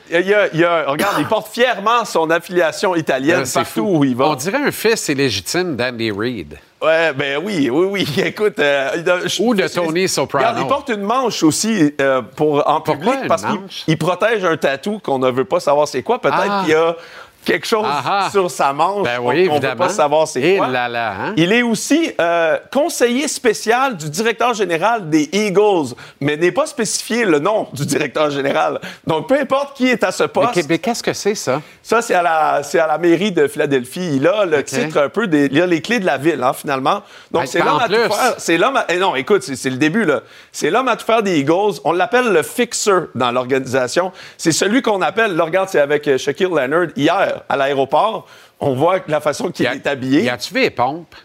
il, 0.54 0.66
regarde, 0.88 1.16
il 1.20 1.26
porte 1.26 1.52
fièrement 1.54 2.06
son 2.06 2.30
affiliation 2.30 2.96
italienne 2.96 3.42
Euh, 3.42 3.54
partout 3.54 3.70
fou. 3.86 3.98
où 4.00 4.04
il 4.04 4.16
va. 4.16 4.26
On 4.30 4.36
dirait 4.36 4.58
un 4.68 4.72
fils 4.72 5.08
illégitime 5.10 5.76
d'Andy 5.76 6.12
Reid. 6.12 6.58
Ouais, 6.82 7.12
ben 7.14 7.42
oui, 7.44 7.70
oui, 7.72 7.88
oui. 7.90 8.08
Écoute, 8.24 8.60
euh, 8.60 8.90
je- 9.26 9.42
Ou 9.42 9.56
de 9.56 9.68
Tony 9.68 10.08
Soprano. 10.08 10.46
Regarde, 10.48 10.60
il 10.64 10.68
porte 10.68 10.90
une 10.90 11.02
manche 11.02 11.42
aussi 11.44 11.94
euh, 12.00 12.22
pour 12.36 12.68
en 12.70 12.82
Pourquoi 12.82 13.14
public 13.14 13.28
parce 13.28 13.44
qu'il 13.86 13.98
protège 13.98 14.46
un 14.46 14.58
tatou 14.58 15.00
qu'on 15.00 15.18
ne 15.20 15.32
veut 15.32 15.46
pas 15.46 15.60
savoir 15.60 15.88
c'est 15.88 16.04
quoi. 16.04 16.20
Peut-être 16.22 16.38
Ah. 16.40 16.62
qu'il 16.64 16.74
y 16.74 16.76
a 16.78 16.96
quelque 17.48 17.66
chose 17.66 17.86
Ah 17.88 18.04
ah. 18.26 18.30
sur 18.30 18.52
sa 18.52 18.74
manche 18.74 19.04
Ben 19.04 19.20
oui, 19.22 19.36
ne 19.36 19.42
veut 19.46 19.52
évidemment. 19.54 19.76
pas 19.86 19.90
savoir 19.90 20.28
c'est 20.28 20.58
quoi. 20.58 20.68
là 20.68 20.88
là, 20.90 21.14
hein? 21.20 21.34
Il 21.38 21.52
est 21.54 21.64
aussi 21.64 22.12
euh, 22.20 22.58
conseiller 22.72 23.28
spécial 23.28 23.96
du 23.96 24.10
directeur 24.10 24.54
général 24.54 25.10
des 25.10 25.30
Eagles, 25.32 25.96
mais 26.20 26.36
n'est 26.38 26.52
pas 26.52 26.66
spécifié 26.66 27.24
le 27.26 27.40
nom 27.40 27.68
du 27.74 27.86
directeur 27.86 28.30
général. 28.30 28.80
Donc, 29.06 29.28
peu 29.30 29.40
importe 29.40 29.78
qui 29.78 29.88
est 29.88 30.04
à 30.04 30.12
ce 30.12 30.24
Mais 30.24 30.30
poste, 30.30 30.52
qu'est- 30.54 30.70
mais 30.70 30.80
qu'est-ce 30.80 31.02
que 31.04 31.14
c'est, 31.14 31.36
ça? 31.36 31.62
ça, 31.82 32.02
c'est 32.02 32.14
à, 32.16 32.22
la, 32.22 32.62
c'est 32.64 32.80
à 32.80 32.88
la 32.88 32.98
mairie 32.98 33.32
de 33.32 33.48
Philadelphie. 33.48 34.16
Il 34.18 34.28
a 34.28 34.46
le 34.46 34.64
titre 34.64 34.98
un 35.00 35.10
peu 35.10 35.28
des. 35.28 35.48
Il 35.52 35.62
a 35.62 35.66
les 35.66 35.82
clés 35.82 36.00
de 36.00 36.06
la 36.06 36.18
ville, 36.18 36.44
hein, 36.44 36.54
finalement. 36.54 37.02
Donc, 37.32 37.48
c'est 37.48 37.60
l'homme 37.64 37.80
à 37.80 37.88
tout 37.88 37.94
faire. 37.94 38.36
C'est 38.38 38.58
l'homme 38.58 38.76
à. 38.76 38.86
eh 38.90 38.98
non, 38.98 39.16
écoute, 39.16 39.44
c'est, 39.44 39.56
c'est 39.56 39.70
le 39.70 39.78
début, 39.78 40.04
là. 40.04 40.22
C'est 40.52 40.70
l'homme 40.70 40.88
à 40.90 40.96
tout 40.98 41.06
faire 41.06 41.24
des 41.24 41.40
Eagles. 41.40 41.80
On 41.86 41.94
l'appelle 41.94 42.32
le 42.34 42.44
fixer 42.44 42.92
dans 43.16 43.32
l'organisation. 43.32 44.12
C'est 44.38 44.52
celui 44.52 44.82
qu'on 44.82 45.02
appelle. 45.02 45.36
Là, 45.36 45.46
regarde, 45.46 45.70
c'est 45.70 45.80
avec 45.80 46.08
euh, 46.08 46.18
Shaquille 46.18 46.48
Leonard 46.48 46.88
hier 46.96 47.37
à 47.50 47.56
l'aéroport. 47.58 48.28
On 48.60 48.73
voit 48.73 49.00
la 49.08 49.19
façon 49.21 49.52
qu'il 49.52 49.65
est 49.65 49.86
habillé. 49.88 50.23
Y 50.23 50.30
a-tu 50.30 50.54
les 50.56 50.69
pompes? 50.69 51.15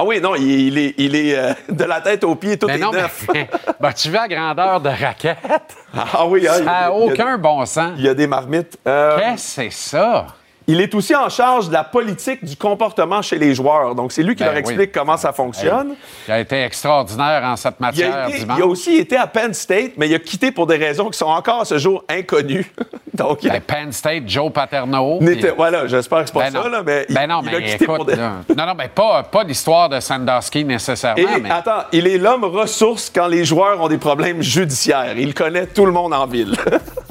Ah 0.00 0.04
oui, 0.04 0.20
non, 0.20 0.36
il, 0.36 0.42
il 0.48 0.78
est, 0.78 0.94
il 0.96 1.16
est 1.16 1.36
euh, 1.36 1.52
de 1.68 1.82
la 1.84 2.00
tête 2.00 2.22
aux 2.22 2.36
pieds, 2.36 2.56
tout 2.56 2.68
Mais 2.68 2.76
est 2.76 2.78
non, 2.78 2.92
neuf. 2.92 3.26
mais 3.34 3.48
ben, 3.80 3.92
tu 3.92 4.08
veux 4.08 4.14
la 4.14 4.28
grandeur 4.28 4.80
de 4.80 4.90
raquette? 4.90 5.76
ah 5.92 6.24
oui, 6.26 6.46
hein, 6.46 6.52
Ça 6.54 6.62
n'a 6.62 6.86
a- 6.86 6.90
aucun 6.92 7.36
bon 7.36 7.66
sens. 7.66 7.94
Il 7.98 8.04
y 8.04 8.08
a 8.08 8.14
des 8.14 8.28
marmites. 8.28 8.78
Euh, 8.86 9.18
Qu'est-ce 9.18 9.56
que 9.56 9.62
c'est 9.64 9.70
ça? 9.70 10.26
Il 10.70 10.80
est 10.82 10.94
aussi 10.94 11.16
en 11.16 11.30
charge 11.30 11.68
de 11.68 11.72
la 11.72 11.82
politique 11.82 12.44
du 12.44 12.54
comportement 12.54 13.22
chez 13.22 13.38
les 13.38 13.54
joueurs. 13.54 13.94
Donc, 13.94 14.12
c'est 14.12 14.22
lui 14.22 14.34
qui 14.36 14.40
Ben 14.44 14.50
leur 14.52 14.54
oui. 14.54 14.60
explique 14.60 14.92
comment 14.92 15.16
ça 15.16 15.32
fonctionne. 15.32 15.94
Il 16.28 16.32
a 16.32 16.40
été 16.40 16.62
extraordinaire 16.62 17.42
en 17.44 17.56
cette 17.56 17.76
Il, 17.80 17.84
a 17.84 17.86
matière 17.86 18.28
été- 18.28 18.38
dimanche. 18.40 18.58
il 18.58 18.62
a 18.62 18.66
aussi 18.66 18.96
été 18.96 19.16
à 19.16 19.26
Penn 19.26 19.54
State, 19.54 19.92
mais 19.96 20.08
il 20.08 20.14
a 20.14 20.18
quitté 20.18 20.52
pour 20.52 20.66
des 20.66 20.76
raisons 20.76 21.08
qui 21.08 21.16
sont 21.18 21.24
encore 21.26 21.62
à 21.62 21.64
ce 21.64 21.78
jour 21.78 22.04
inconnues. 22.08 22.70
Donc, 23.14 23.42
il 23.42 23.48
a- 23.50 23.54
Ben, 23.54 23.62
Penn 23.62 23.92
State, 23.92 24.24
Joe 24.28 24.52
Paterno. 24.52 25.18
voilà, 25.56 25.86
j'espère 25.86 26.20
que 26.20 26.26
c'est 26.26 26.34
pas 26.34 26.50
Ben 26.50 26.62
ça, 26.62 26.68
là, 26.68 26.82
mais 26.84 27.06
il, 27.08 27.14
Ben 27.14 27.26
non, 27.26 27.40
il 27.42 27.48
a 27.48 27.58
mais 27.58 27.64
quitté 27.64 27.84
écoute, 27.84 27.96
pour 27.96 28.04
des... 28.04 28.16
non, 28.16 28.66
non, 28.66 28.74
mais 28.76 28.88
pas, 28.88 29.22
pas 29.22 29.44
l'histoire 29.44 29.88
de 29.88 29.98
Sandusky 30.00 30.64
nécessairement, 30.66 31.36
Et 31.36 31.40
mais 31.40 31.50
attends, 31.50 31.84
il 31.92 32.06
est 32.06 32.18
l'homme 32.18 32.44
ressource 32.44 33.10
quand 33.12 33.26
les 33.26 33.44
joueurs 33.46 33.80
ont 33.80 33.88
des 33.88 33.98
problèmes 33.98 34.42
judiciaires. 34.42 35.16
Il 35.18 35.32
connaît 35.34 35.66
tout 35.66 35.86
le 35.86 35.92
monde 35.92 36.12
en 36.12 36.26
ville. 36.26 36.54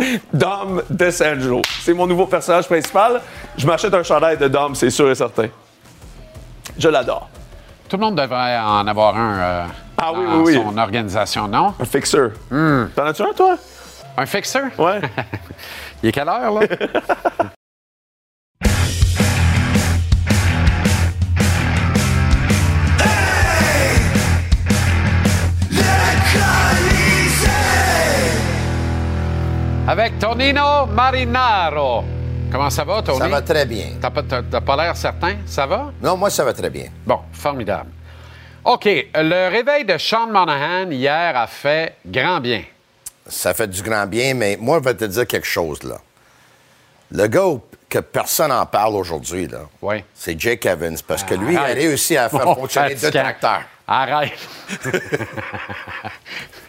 Dom 0.32 0.82
DeSangelo. 0.90 1.62
C'est 1.82 1.94
mon 1.94 2.06
nouveau 2.06 2.26
personnage 2.26 2.66
principal. 2.66 3.20
Je 3.56 3.66
m'achète 3.66 3.92
un 3.94 4.02
chandail 4.02 4.36
de 4.36 4.48
Dom, 4.48 4.74
c'est 4.74 4.90
sûr 4.90 5.10
et 5.10 5.14
certain. 5.14 5.48
Je 6.78 6.88
l'adore. 6.88 7.28
Tout 7.88 7.96
le 7.96 8.02
monde 8.02 8.16
devrait 8.16 8.58
en 8.58 8.86
avoir 8.86 9.16
un 9.16 9.38
euh, 9.38 9.64
Ah 9.98 10.12
dans 10.12 10.18
oui, 10.18 10.26
oui. 10.46 10.54
son 10.54 10.78
organisation, 10.78 11.48
non? 11.48 11.74
Un 11.80 11.84
fixeur. 11.84 12.30
Hmm. 12.50 12.84
T'en 12.94 13.04
as-tu 13.06 13.22
un, 13.22 13.32
toi? 13.34 13.56
Un 14.16 14.26
fixeur? 14.26 14.66
Ouais. 14.78 15.00
Il 16.02 16.08
est 16.08 16.12
quelle 16.12 16.28
heure, 16.28 16.52
là? 16.52 16.60
Avec 29.90 30.20
Tonino 30.20 30.86
Marinaro. 30.86 32.04
Comment 32.52 32.70
ça 32.70 32.84
va, 32.84 33.02
Tony? 33.02 33.18
Ça 33.18 33.26
va 33.26 33.42
très 33.42 33.66
bien. 33.66 33.86
T'as 34.00 34.10
pas, 34.10 34.22
t'as- 34.22 34.60
pas 34.60 34.76
l'air 34.76 34.96
certain? 34.96 35.38
Ça 35.46 35.66
va? 35.66 35.90
Non, 36.00 36.16
moi, 36.16 36.30
ça 36.30 36.44
va 36.44 36.52
très 36.52 36.70
bien. 36.70 36.84
Bon, 37.04 37.18
formidable. 37.32 37.90
OK, 38.64 38.84
le 38.84 39.48
réveil 39.50 39.84
de 39.84 39.98
Sean 39.98 40.28
Monahan 40.28 40.88
hier 40.92 41.36
a 41.36 41.48
fait 41.48 41.96
grand 42.06 42.38
bien. 42.38 42.62
Ça 43.26 43.52
fait 43.52 43.66
du 43.66 43.82
grand 43.82 44.06
bien, 44.06 44.32
mais 44.34 44.56
moi, 44.60 44.78
je 44.78 44.84
vais 44.88 44.94
te 44.94 45.06
dire 45.06 45.26
quelque 45.26 45.48
chose, 45.48 45.82
là. 45.82 45.96
Le 47.10 47.26
gars 47.26 47.54
que 47.88 47.98
personne 47.98 48.50
n'en 48.50 48.66
parle 48.66 48.94
aujourd'hui, 48.94 49.48
là, 49.48 49.62
Oui. 49.82 50.04
c'est 50.14 50.40
Jake 50.40 50.66
Evans, 50.66 50.98
parce 51.04 51.24
que 51.24 51.34
lui, 51.34 51.54
il 51.54 51.58
a 51.58 51.64
réussi 51.64 52.16
à 52.16 52.28
faire 52.28 52.42
fonctionner 52.54 52.94
deux 52.94 53.10
tracteurs. 53.10 53.62
Arrête. 53.88 54.38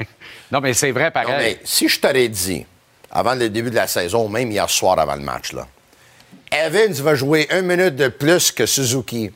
non, 0.52 0.60
mais 0.60 0.74
c'est 0.74 0.90
vrai 0.90 1.06
Non, 1.06 1.12
pareil. 1.12 1.36
mais 1.40 1.60
si 1.64 1.88
je 1.88 2.00
t'aurais 2.00 2.28
dit, 2.28 2.66
avant 3.12 3.36
le 3.36 3.50
début 3.50 3.70
de 3.70 3.76
la 3.76 3.88
saison, 3.88 4.28
même 4.30 4.52
hier 4.52 4.70
soir 4.70 4.98
avant 5.00 5.16
le 5.16 5.22
match, 5.22 5.54
là, 5.54 5.68
Evans 6.52 6.94
va 6.94 7.16
jouer 7.16 7.48
une 7.52 7.66
minute 7.66 7.96
de 7.96 8.10
plus 8.10 8.52
que 8.52 8.66
Suzuki. 8.66 9.32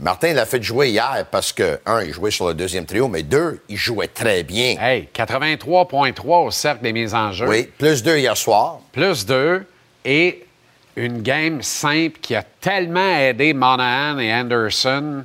Martin 0.00 0.32
l'a 0.32 0.46
fait 0.46 0.62
jouer 0.62 0.90
hier 0.90 1.24
parce 1.30 1.52
que, 1.52 1.80
un, 1.86 2.02
il 2.02 2.12
jouait 2.12 2.30
sur 2.30 2.48
le 2.48 2.54
deuxième 2.54 2.84
trio, 2.84 3.08
mais 3.08 3.22
deux, 3.22 3.60
il 3.68 3.76
jouait 3.76 4.08
très 4.08 4.42
bien. 4.42 4.76
Hey, 4.80 5.08
83,3 5.14 6.46
au 6.46 6.50
cercle 6.50 6.82
des 6.82 6.92
mises 6.92 7.14
en 7.14 7.32
jeu. 7.32 7.48
Oui, 7.48 7.70
plus 7.78 8.02
deux 8.02 8.18
hier 8.18 8.36
soir. 8.36 8.80
Plus 8.92 9.24
deux. 9.24 9.64
Et 10.04 10.44
une 10.96 11.22
game 11.22 11.62
simple 11.62 12.18
qui 12.20 12.34
a 12.34 12.42
tellement 12.60 13.18
aidé 13.18 13.54
Monahan 13.54 14.18
et 14.18 14.32
Anderson. 14.32 15.24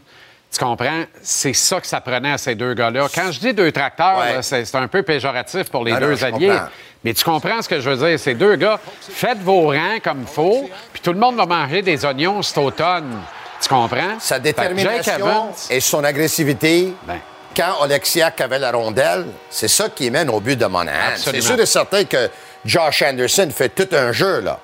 Tu 0.52 0.58
comprends? 0.60 1.04
C'est 1.22 1.54
ça 1.54 1.80
que 1.80 1.86
ça 1.88 2.02
prenait 2.02 2.32
à 2.34 2.38
ces 2.38 2.56
deux 2.56 2.74
gars-là. 2.74 3.08
Quand 3.14 3.32
je 3.32 3.40
dis 3.40 3.54
deux 3.54 3.72
tracteurs, 3.72 4.18
Ouais. 4.20 4.42
c'est 4.42 4.76
un 4.76 4.88
peu 4.88 5.04
péjoratif 5.04 5.70
pour 5.70 5.84
les 5.84 5.92
Ah 5.94 6.00
deux 6.00 6.24
alliés. 6.24 6.48
comprends. 6.48 6.68
Mais 7.04 7.14
tu 7.14 7.24
comprends 7.24 7.62
ce 7.62 7.70
que 7.70 7.80
je 7.80 7.90
veux 7.90 8.08
dire? 8.10 8.20
Ces 8.20 8.34
deux 8.34 8.56
gars, 8.56 8.80
faites 9.02 9.38
vos 9.40 9.68
rangs 9.68 10.00
comme 10.04 10.22
il 10.22 10.28
faut, 10.28 10.70
puis 10.92 11.02
tout 11.02 11.14
le 11.14 11.20
monde 11.20 11.36
va 11.38 11.46
manger 11.46 11.82
des 11.82 12.04
oignons 12.04 12.42
cet 12.42 12.58
automne. 12.58 13.22
Tu 13.62 13.70
comprends? 13.70 14.20
Sa 14.20 14.40
détermination 14.40 15.16
Evans, 15.18 15.48
et 15.70 15.80
son 15.80 16.04
agressivité, 16.04 16.94
Ben. 17.04 17.20
quand 17.56 17.82
Oleksiak 17.84 18.42
avait 18.42 18.60
la 18.60 18.72
rondelle, 18.72 19.28
c'est 19.50 19.68
ça 19.68 19.88
qui 19.90 20.10
mène 20.10 20.30
au 20.30 20.40
but 20.40 20.58
de 20.58 20.66
Monahan. 20.66 21.14
C'est 21.16 21.42
sûr 21.42 21.60
et 21.60 21.66
certain 21.66 22.04
que 22.06 22.30
Josh 22.66 23.02
Anderson 23.04 23.50
fait 23.56 23.70
tout 23.70 23.96
un 23.96 24.12
jeu, 24.12 24.42
là. 24.42 24.60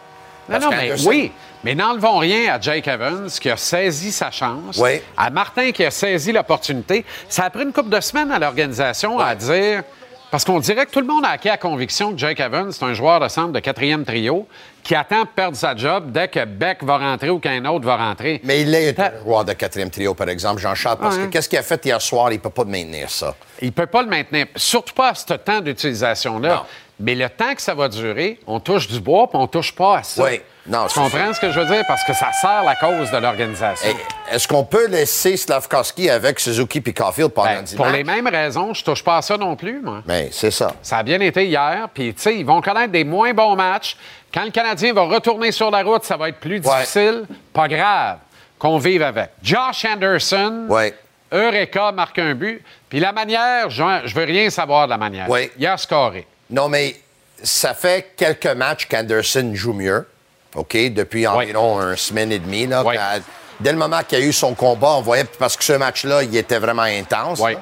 Non, 0.50 0.60
Parce 0.60 0.64
non, 0.66 0.72
mais 0.72 0.92
oui. 1.06 1.32
Mais 1.66 1.74
n'enlevons 1.74 2.20
rien 2.20 2.54
à 2.54 2.62
Jake 2.62 2.88
Evans 2.88 3.28
qui 3.42 3.50
a 3.50 3.58
saisi 3.58 4.12
sa 4.12 4.30
chance. 4.30 4.78
Oui. 4.78 5.02
À 5.18 5.32
Martin 5.32 5.72
qui 5.72 5.84
a 5.84 5.90
saisi 5.90 6.32
l'opportunité. 6.32 7.04
Ça 7.28 7.46
a 7.46 7.50
pris 7.50 7.64
une 7.64 7.74
couple 7.74 7.90
de 7.90 8.00
semaines 8.02 8.32
à 8.32 8.38
l'organisation 8.38 9.18
à 9.18 9.34
dire. 9.34 9.82
Parce 10.30 10.46
qu'on 10.46 10.60
dirait 10.60 10.86
que 10.86 10.92
tout 10.92 11.00
le 11.00 11.08
monde 11.08 11.26
a 11.26 11.30
acquis 11.30 11.48
la 11.48 11.58
conviction 11.58 12.12
que 12.12 12.20
Jake 12.20 12.40
Evans, 12.40 12.72
c'est 12.72 12.84
un 12.84 12.94
joueur 12.94 13.20
de 13.20 13.28
centre 13.30 13.52
de 13.52 13.60
quatrième 13.60 14.06
trio 14.06 14.48
qui 14.84 14.94
attend 14.94 15.22
de 15.24 15.28
perdre 15.28 15.58
sa 15.58 15.76
job 15.76 16.12
dès 16.12 16.28
que 16.28 16.46
Beck 16.46 16.84
va 16.84 17.00
rentrer 17.00 17.32
ou 17.32 17.40
qu'un 17.40 17.66
autre 17.66 17.86
va 17.86 17.96
rentrer. 17.98 18.42
Mais 18.44 18.62
il 18.62 18.76
est 18.76 19.00
un 19.00 19.12
joueur 19.24 19.44
de 19.44 19.54
quatrième 19.54 19.90
trio, 19.90 20.14
par 20.14 20.30
exemple, 20.30 20.62
Jean-Charles, 20.62 20.98
parce 21.00 21.16
Ouais. 21.18 21.24
que 21.24 21.28
qu'est-ce 21.30 21.50
qu'il 21.50 21.58
a 21.58 21.64
fait 21.64 21.84
hier 21.84 22.00
soir? 22.00 22.32
Il 22.32 22.36
ne 22.36 22.42
peut 22.42 22.50
pas 22.52 22.66
maintenir 22.66 23.10
ça. 23.10 23.34
Il 23.60 23.68
ne 23.68 23.72
peut 23.72 23.88
pas 23.88 24.04
le 24.04 24.10
maintenir, 24.10 24.46
surtout 24.56 24.94
pas 24.94 25.10
à 25.10 25.16
ce 25.16 25.34
temps 25.34 25.62
d'utilisation-là. 25.62 26.66
Mais 27.00 27.16
le 27.16 27.28
temps 27.30 27.56
que 27.56 27.62
ça 27.62 27.74
va 27.74 27.88
durer, 27.88 28.40
on 28.46 28.60
touche 28.60 28.88
du 28.88 29.00
bois 29.00 29.28
puis 29.28 29.38
on 29.40 29.48
touche 29.48 29.74
pas 29.74 29.98
à 29.98 30.04
ça. 30.04 30.24
Oui. 30.24 30.42
Non, 30.68 30.88
tu 30.88 30.98
comprends 31.00 31.32
ce 31.34 31.40
que 31.40 31.52
je 31.52 31.60
veux 31.60 31.66
dire? 31.68 31.84
Parce 31.88 32.04
que 32.04 32.14
ça 32.14 32.32
sert 32.32 32.64
la 32.64 32.76
cause 32.76 33.12
de 33.12 33.18
l'organisation. 33.18 33.88
Et 33.90 34.34
Est-ce 34.36 34.48
qu'on 34.48 34.64
peut 34.64 34.88
laisser 34.88 35.38
Slavkowski 35.38 36.10
avec 36.10 36.40
Suzuki 36.40 36.82
et 36.84 36.94
Caulfield 36.94 37.30
pendant 37.32 37.50
Ben, 37.50 37.64
10 37.64 37.76
pour 37.76 37.86
matchs? 37.86 37.96
les 37.96 38.04
mêmes 38.04 38.28
raisons, 38.28 38.74
je 38.74 38.84
touche 38.84 39.04
pas 39.04 39.18
à 39.18 39.22
ça 39.22 39.38
non 39.38 39.56
plus, 39.56 39.80
moi. 39.82 40.02
Ben, 40.08 40.30
c'est 40.32 40.50
ça. 40.52 40.72
Ça 40.82 40.98
a 40.98 41.04
bien 41.04 41.20
été 41.20 41.46
hier, 41.46 41.88
puis 41.94 42.14
tu 42.16 42.22
sais, 42.22 42.36
ils 42.38 42.46
vont 42.46 42.62
connaître 42.62 42.92
des 42.92 43.04
moins 43.04 43.32
bons 43.34 43.56
matchs. 43.56 43.96
Quand 44.34 44.44
le 44.44 44.50
Canadien 44.52 44.92
va 44.94 45.04
retourner 45.04 45.52
sur 45.52 45.70
la 45.70 45.84
route, 45.84 46.04
ça 46.04 46.18
va 46.18 46.30
être 46.30 46.40
plus 46.40 46.60
Ouais. 46.66 46.80
difficile. 46.80 47.26
Pas 47.54 47.68
grave 47.68 48.18
qu'on 48.58 48.80
vive 48.80 49.04
avec. 49.04 49.30
Josh 49.44 49.86
Anderson, 49.86 50.66
Ouais. 50.68 50.96
Eureka 51.32 51.92
marque 51.92 52.18
un 52.20 52.34
but. 52.34 52.64
Puis 52.90 53.00
la 53.00 53.12
manière, 53.12 53.70
je, 53.70 53.84
je 54.06 54.16
veux 54.16 54.24
rien 54.26 54.50
savoir 54.50 54.86
de 54.88 54.92
la 54.92 54.98
manière. 54.98 55.30
Ouais. 55.30 55.52
Il 55.60 55.68
a 55.68 55.78
scoré. 55.78 56.26
Non, 56.50 56.70
mais 56.70 56.96
ça 57.44 57.74
fait 57.74 58.14
quelques 58.18 58.46
matchs 58.48 58.88
qu'Anderson 58.88 59.52
joue 59.54 59.74
mieux, 59.74 60.08
OK, 60.56 60.78
depuis 60.94 61.28
environ 61.28 61.82
une 61.82 61.96
semaine 61.98 62.32
et 62.32 62.40
demie. 62.40 62.68
Là, 62.68 62.84
Ouais. 62.84 62.96
Quand- 62.96 63.22
dès 63.60 63.72
le 63.72 63.78
moment 63.78 64.00
qu'il 64.08 64.20
y 64.20 64.22
a 64.22 64.26
eu 64.26 64.34
son 64.34 64.54
combat, 64.54 64.92
on 64.96 65.02
voyait, 65.02 65.26
parce 65.38 65.56
que 65.58 65.64
ce 65.64 65.74
match-là, 65.74 66.24
il 66.24 66.36
était 66.36 66.60
vraiment 66.60 66.84
intense. 66.84 67.40
Là. 67.54 67.60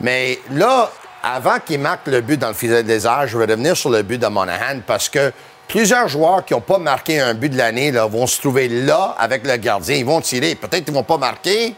Mais 0.00 0.38
là, 0.52 0.90
avant 1.22 1.58
qu'il 1.58 1.80
marque 1.80 2.06
le 2.06 2.20
but 2.20 2.38
dans 2.38 2.48
le 2.48 2.54
filet 2.54 2.82
des 2.82 3.06
airs, 3.06 3.26
je 3.26 3.36
vais 3.38 3.44
revenir 3.46 3.76
sur 3.76 3.90
le 3.90 4.02
but 4.02 4.18
de 4.18 4.26
Monahan 4.26 4.80
parce 4.86 5.08
que 5.08 5.32
plusieurs 5.68 6.08
joueurs 6.08 6.44
qui 6.44 6.54
n'ont 6.54 6.60
pas 6.60 6.78
marqué 6.78 7.20
un 7.20 7.34
but 7.34 7.48
de 7.48 7.56
l'année 7.58 7.90
vont 7.90 8.26
se 8.26 8.40
trouver 8.40 8.68
là 8.68 9.14
avec 9.18 9.46
le 9.46 9.56
gardien. 9.56 9.96
Ils 9.96 10.04
vont 10.04 10.20
tirer. 10.20 10.54
Peut-être 10.54 10.84
qu'ils 10.84 10.92
ne 10.94 10.98
vont 10.98 11.04
pas 11.04 11.18
marquer, 11.18 11.74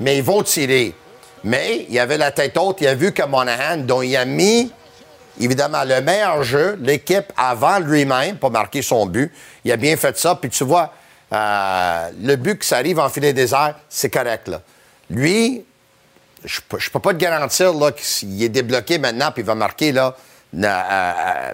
mais 0.00 0.18
ils 0.18 0.22
vont 0.22 0.42
tirer. 0.42 0.94
Mais 1.42 1.86
il 1.90 1.98
avait 1.98 2.16
la 2.18 2.30
tête 2.30 2.56
haute. 2.56 2.80
Il 2.80 2.86
a 2.86 2.94
vu 2.94 3.12
que 3.12 3.22
Monahan, 3.24 3.78
dont 3.78 4.02
il 4.02 4.16
a 4.16 4.24
mis 4.24 4.70
évidemment 5.40 5.84
le 5.84 6.00
meilleur 6.00 6.42
jeu, 6.42 6.78
l'équipe 6.80 7.32
avant 7.36 7.78
lui-même, 7.78 8.36
pas 8.36 8.50
marquer 8.50 8.82
son 8.82 9.06
but, 9.06 9.32
il 9.64 9.72
a 9.72 9.76
bien 9.76 9.96
fait 9.96 10.16
ça. 10.18 10.34
Puis 10.34 10.50
tu 10.50 10.64
vois, 10.64 10.92
euh, 11.32 12.10
le 12.22 12.36
but 12.36 12.58
que 12.58 12.64
ça 12.64 12.76
arrive 12.76 12.98
en 12.98 13.08
filet 13.08 13.34
airs, 13.36 13.74
c'est 13.88 14.10
correct. 14.10 14.48
Là. 14.48 14.60
Lui, 15.10 15.64
je 16.44 16.60
peux, 16.68 16.78
je 16.78 16.90
peux 16.90 17.00
pas 17.00 17.12
te 17.12 17.18
garantir 17.18 17.72
qu'il 17.96 18.42
est 18.42 18.48
débloqué 18.48 18.98
maintenant 18.98 19.30
puis 19.32 19.42
il 19.42 19.46
va 19.46 19.54
marquer 19.54 19.92
là. 19.92 20.14
euh, 20.54 20.66
euh, 20.66 21.52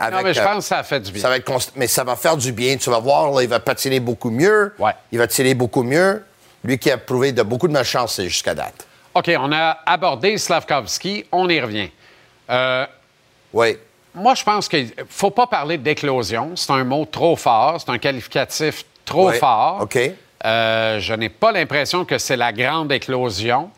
avec, 0.00 0.14
non, 0.14 0.22
mais 0.22 0.32
je 0.34 0.40
pense 0.40 0.58
que 0.64 0.68
ça 0.68 0.78
a 0.78 0.82
fait 0.84 1.00
du 1.00 1.10
bien. 1.10 1.20
ça 1.22 1.28
va 1.28 1.36
être 1.36 1.46
const- 1.48 1.72
mais 1.74 1.88
ça 1.88 2.04
va 2.04 2.14
faire 2.14 2.36
du 2.36 2.52
bien. 2.52 2.76
Tu 2.76 2.88
vas 2.88 3.00
voir, 3.00 3.32
là, 3.32 3.42
il 3.42 3.48
va 3.48 3.58
patiner 3.58 3.98
beaucoup 3.98 4.30
mieux. 4.30 4.72
Ouais. 4.78 4.92
Il 5.10 5.18
va 5.18 5.26
tirer 5.26 5.54
beaucoup 5.54 5.82
mieux. 5.82 6.24
Lui 6.62 6.78
qui 6.78 6.90
a 6.90 6.98
prouvé 6.98 7.32
de 7.32 7.42
beaucoup 7.42 7.66
de 7.66 7.72
malchance 7.72 8.20
jusqu'à 8.22 8.54
date. 8.54 8.86
OK, 9.14 9.28
on 9.38 9.50
a 9.52 9.78
abordé 9.84 10.38
Slavkovski. 10.38 11.24
On 11.32 11.48
y 11.48 11.60
revient. 11.60 11.90
Euh, 12.50 12.86
Oui. 13.52 13.76
Moi, 14.14 14.34
je 14.34 14.42
pense 14.42 14.68
qu'il 14.68 14.86
ne 14.86 15.04
faut 15.08 15.30
pas 15.30 15.46
parler 15.46 15.76
d'éclosion. 15.78 16.52
C'est 16.56 16.72
un 16.72 16.84
mot 16.84 17.04
trop 17.04 17.36
fort. 17.36 17.76
C'est 17.80 17.90
un 17.90 17.98
qualificatif 17.98 18.84
trop 19.04 19.28
Oui. 19.30 19.36
fort. 19.38 19.78
OK. 19.82 19.98
Euh, 20.44 21.00
je 21.00 21.14
n'ai 21.14 21.28
pas 21.28 21.52
l'impression 21.52 22.04
que 22.04 22.18
c'est 22.18 22.36
la 22.36 22.52
grande 22.52 22.90
éclosion. 22.92 23.70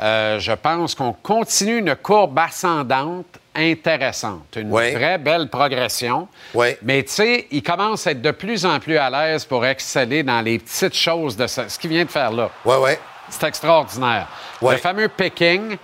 Euh, 0.00 0.38
je 0.38 0.52
pense 0.52 0.94
qu'on 0.94 1.12
continue 1.12 1.78
une 1.78 1.94
courbe 1.96 2.38
ascendante 2.38 3.26
intéressante. 3.54 4.56
Une 4.56 4.72
Oui. 4.72 4.92
très 4.94 5.18
belle 5.18 5.48
progression. 5.48 6.26
Oui. 6.54 6.68
Mais 6.82 7.02
tu 7.02 7.10
sais, 7.12 7.46
il 7.50 7.62
commence 7.62 8.06
à 8.06 8.12
être 8.12 8.22
de 8.22 8.30
plus 8.30 8.64
en 8.64 8.78
plus 8.80 8.96
à 8.96 9.10
l'aise 9.10 9.44
pour 9.44 9.64
exceller 9.66 10.22
dans 10.22 10.40
les 10.40 10.58
petites 10.58 10.94
choses 10.96 11.36
de 11.36 11.46
ce, 11.46 11.68
ce 11.68 11.78
qu'il 11.78 11.90
vient 11.90 12.04
de 12.04 12.10
faire 12.10 12.30
là. 12.30 12.48
Oui, 12.64 12.76
oui. 12.80 12.90
C'est 13.28 13.46
extraordinaire. 13.46 14.26
Ouais. 14.60 14.74
Le 14.74 14.80
fameux 14.80 15.08
picking, 15.08 15.76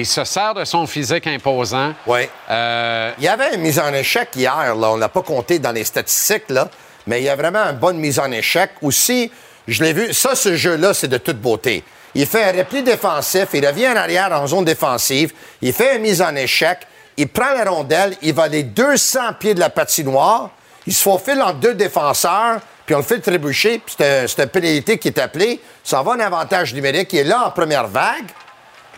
il 0.00 0.06
se 0.06 0.24
sert 0.24 0.54
de 0.54 0.64
son 0.64 0.86
physique 0.86 1.26
imposant. 1.26 1.92
Ouais. 2.06 2.30
Euh, 2.50 3.12
Il 3.18 3.24
y 3.24 3.28
avait 3.28 3.54
une 3.54 3.60
mise 3.60 3.78
en 3.78 3.92
échec 3.92 4.28
hier, 4.34 4.74
là. 4.74 4.90
On 4.92 4.96
l'a 4.96 5.08
pas 5.08 5.22
compté 5.22 5.58
dans 5.58 5.72
les 5.72 5.84
statistiques, 5.84 6.48
là. 6.48 6.68
Mais 7.06 7.20
il 7.20 7.24
y 7.24 7.28
a 7.28 7.36
vraiment 7.36 7.64
une 7.64 7.76
bonne 7.76 7.98
mise 7.98 8.18
en 8.18 8.30
échec. 8.30 8.70
Aussi, 8.80 9.30
je 9.68 9.82
l'ai 9.82 9.92
vu, 9.92 10.12
ça, 10.12 10.34
ce 10.34 10.56
jeu-là, 10.56 10.94
c'est 10.94 11.08
de 11.08 11.18
toute 11.18 11.38
beauté. 11.40 11.82
Il 12.14 12.26
fait 12.26 12.44
un 12.44 12.52
repli 12.58 12.82
défensif, 12.82 13.48
il 13.54 13.66
revient 13.66 13.88
en 13.88 13.96
arrière 13.96 14.30
en 14.32 14.46
zone 14.46 14.64
défensive, 14.66 15.32
il 15.62 15.72
fait 15.72 15.96
une 15.96 16.02
mise 16.02 16.20
en 16.20 16.34
échec, 16.36 16.78
il 17.16 17.26
prend 17.28 17.52
la 17.54 17.68
rondelle, 17.70 18.14
il 18.22 18.34
va 18.34 18.48
les 18.48 18.62
200 18.64 19.20
pieds 19.40 19.54
de 19.54 19.60
la 19.60 19.70
patinoire, 19.70 20.50
il 20.86 20.92
se 20.92 21.02
faufile 21.02 21.40
entre 21.40 21.54
deux 21.54 21.74
défenseurs, 21.74 22.60
puis 22.84 22.94
on 22.94 22.98
le 22.98 23.04
fait 23.04 23.18
trébucher, 23.20 23.78
puis 23.84 23.94
c'est 23.96 24.22
un- 24.24 24.26
c'est 24.26 24.42
une 24.42 24.48
pénalité 24.50 24.98
qui 24.98 25.08
est 25.08 25.18
appelée. 25.18 25.60
Ça 25.82 26.02
va 26.02 26.12
un 26.12 26.20
avantage 26.20 26.74
numérique, 26.74 27.12
il 27.14 27.20
est 27.20 27.24
là 27.24 27.46
en 27.46 27.50
première 27.50 27.86
vague, 27.88 28.26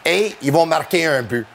et 0.05 0.35
ils 0.43 0.53
vont 0.53 0.67
marquer 0.67 1.07
un 1.07 1.23
but. 1.23 1.47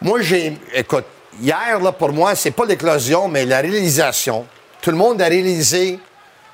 Moi, 0.00 0.20
j'ai. 0.22 0.58
Écoute, 0.74 1.04
hier, 1.40 1.78
là, 1.80 1.92
pour 1.92 2.12
moi, 2.12 2.34
c'est 2.34 2.50
pas 2.50 2.64
l'éclosion, 2.64 3.28
mais 3.28 3.44
la 3.44 3.60
réalisation. 3.60 4.46
Tout 4.80 4.90
le 4.90 4.96
monde 4.96 5.22
a 5.22 5.26
réalisé 5.26 5.98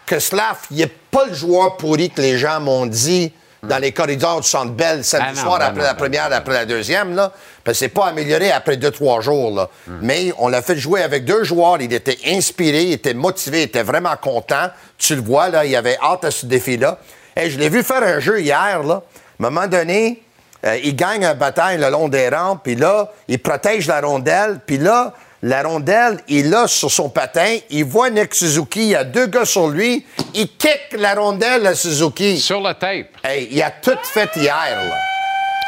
que 0.04 0.18
Slav, 0.18 0.56
il 0.70 0.78
n'est 0.78 0.86
pas 0.86 1.26
le 1.26 1.34
joueur 1.34 1.76
pourri 1.76 2.10
que 2.10 2.20
les 2.20 2.38
gens 2.38 2.60
m'ont 2.60 2.86
dit 2.86 3.32
dans 3.62 3.78
les 3.78 3.92
corridors 3.92 4.40
du 4.40 4.48
Centre 4.48 4.72
Bell 4.72 5.02
samedi 5.02 5.26
Ah 5.30 5.34
non, 5.34 5.40
soir 5.40 5.58
ben 5.58 5.64
après 5.66 5.80
non, 5.80 5.86
la 5.86 5.92
ben 5.94 5.98
première, 5.98 6.32
après 6.32 6.54
la 6.54 6.66
deuxième, 6.66 7.14
là. 7.14 7.32
Parce 7.64 7.78
que 7.78 7.84
c'est 7.84 7.88
pas 7.88 8.06
amélioré 8.06 8.50
après 8.50 8.76
deux, 8.76 8.90
trois 8.90 9.20
jours, 9.20 9.54
là. 9.54 9.68
Mais 10.02 10.32
on 10.38 10.48
l'a 10.48 10.62
fait 10.62 10.76
jouer 10.76 11.02
avec 11.02 11.24
deux 11.24 11.44
joueurs. 11.44 11.80
Il 11.80 11.92
était 11.92 12.18
inspiré, 12.26 12.84
il 12.84 12.92
était 12.92 13.14
motivé, 13.14 13.60
il 13.60 13.64
était 13.64 13.82
vraiment 13.82 14.16
content. 14.16 14.68
Tu 14.96 15.14
le 15.14 15.22
vois, 15.22 15.48
là, 15.48 15.64
il 15.64 15.74
avait 15.74 15.98
hâte 16.02 16.24
à 16.24 16.30
ce 16.30 16.46
défi-là. 16.46 16.98
Et 17.36 17.50
je 17.50 17.58
l'ai 17.58 17.68
vu 17.68 17.82
faire 17.82 18.02
un 18.02 18.20
jeu 18.20 18.40
hier, 18.40 18.82
là. 18.82 19.02
À 19.40 19.46
un 19.46 19.50
moment 19.50 19.66
donné, 19.66 20.22
euh, 20.64 20.78
il 20.82 20.96
gagne 20.96 21.24
une 21.24 21.34
bataille 21.34 21.78
le 21.78 21.90
long 21.90 22.08
des 22.08 22.28
rampes, 22.28 22.60
puis 22.64 22.74
là, 22.74 23.12
il 23.28 23.38
protège 23.38 23.86
la 23.86 24.00
rondelle, 24.00 24.60
puis 24.66 24.78
là, 24.78 25.14
la 25.42 25.62
rondelle, 25.62 26.20
il 26.26 26.50
l'a 26.50 26.66
sur 26.66 26.90
son 26.90 27.08
patin, 27.08 27.58
il 27.70 27.84
voit 27.84 28.10
Nick 28.10 28.34
Suzuki, 28.34 28.80
il 28.80 28.88
y 28.88 28.96
a 28.96 29.04
deux 29.04 29.26
gars 29.26 29.44
sur 29.44 29.68
lui, 29.68 30.04
il 30.34 30.48
kick 30.56 30.96
la 30.98 31.14
rondelle 31.14 31.66
à 31.66 31.74
Suzuki. 31.74 32.40
Sur 32.40 32.60
le 32.60 32.74
tape. 32.74 33.06
Hey, 33.22 33.48
il 33.50 33.62
a 33.62 33.70
tout 33.70 33.98
fait 34.02 34.30
hier, 34.36 34.52
là. 34.52 34.96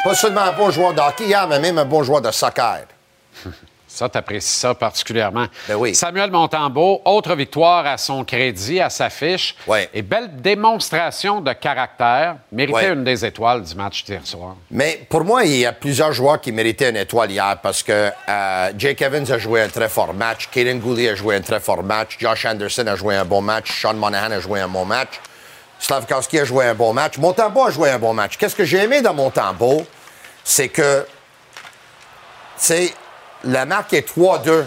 Pas 0.03 0.15
seulement 0.15 0.41
un 0.41 0.51
bon 0.53 0.71
joueur 0.71 0.93
de 0.93 0.99
hockey 0.99 1.25
hier, 1.25 1.47
mais 1.47 1.59
même 1.59 1.77
un 1.77 1.85
bon 1.85 2.03
joueur 2.03 2.21
de 2.21 2.31
soccer. 2.31 2.81
Ça, 3.93 4.07
tu 4.07 4.17
apprécies 4.17 4.59
ça 4.59 4.73
particulièrement. 4.73 5.47
Ben 5.67 5.75
oui. 5.75 5.93
Samuel 5.93 6.31
Montembeau, 6.31 7.01
autre 7.03 7.35
victoire 7.35 7.85
à 7.85 7.97
son 7.97 8.23
crédit, 8.23 8.79
à 8.79 8.89
sa 8.89 9.09
fiche. 9.09 9.53
Ouais. 9.67 9.89
Et 9.93 10.01
belle 10.01 10.37
démonstration 10.41 11.41
de 11.41 11.51
caractère. 11.51 12.37
Méritait 12.53 12.73
Ouais. 12.87 12.93
une 12.93 13.03
des 13.03 13.25
étoiles 13.25 13.63
du 13.63 13.75
match 13.75 14.05
d'hier 14.05 14.21
soir. 14.25 14.55
Mais 14.71 15.05
pour 15.09 15.25
moi, 15.25 15.43
il 15.43 15.57
y 15.57 15.65
a 15.65 15.73
plusieurs 15.73 16.13
joueurs 16.13 16.39
qui 16.39 16.51
méritaient 16.53 16.89
une 16.89 16.95
étoile 16.95 17.31
hier 17.31 17.57
parce 17.61 17.83
que 17.83 18.11
euh, 18.29 18.71
Jake 18.77 19.01
Evans 19.01 19.29
a 19.29 19.37
joué 19.37 19.61
un 19.61 19.67
très 19.67 19.89
fort 19.89 20.13
match, 20.13 20.47
Kaden 20.51 20.79
Gooley 20.79 21.09
a 21.09 21.15
joué 21.15 21.35
un 21.35 21.41
très 21.41 21.59
fort 21.59 21.83
match, 21.83 22.15
Josh 22.19 22.45
Anderson 22.45 22.87
a 22.87 22.95
joué 22.95 23.15
un 23.17 23.25
bon 23.25 23.41
match, 23.41 23.71
Sean 23.81 23.93
Monahan 23.95 24.31
a 24.31 24.39
joué 24.39 24.61
un 24.61 24.69
bon 24.69 24.85
match, 24.85 25.19
Slavkowski 25.79 26.39
a 26.39 26.45
joué 26.45 26.65
un 26.65 26.75
bon 26.75 26.93
match, 26.93 27.17
Montembeau 27.17 27.65
a 27.65 27.71
joué 27.71 27.89
un 27.89 27.99
bon 27.99 28.13
match. 28.13 28.37
Qu'est-ce 28.37 28.55
que 28.55 28.63
j'ai 28.63 28.77
aimé 28.77 29.01
dans 29.01 29.13
Montembeau, 29.13 29.85
c'est 30.45 30.69
que, 30.69 31.01
tu 31.01 31.07
sais, 32.57 32.93
la 33.43 33.65
marque 33.65 33.93
est 33.93 34.07
3-2. 34.15 34.65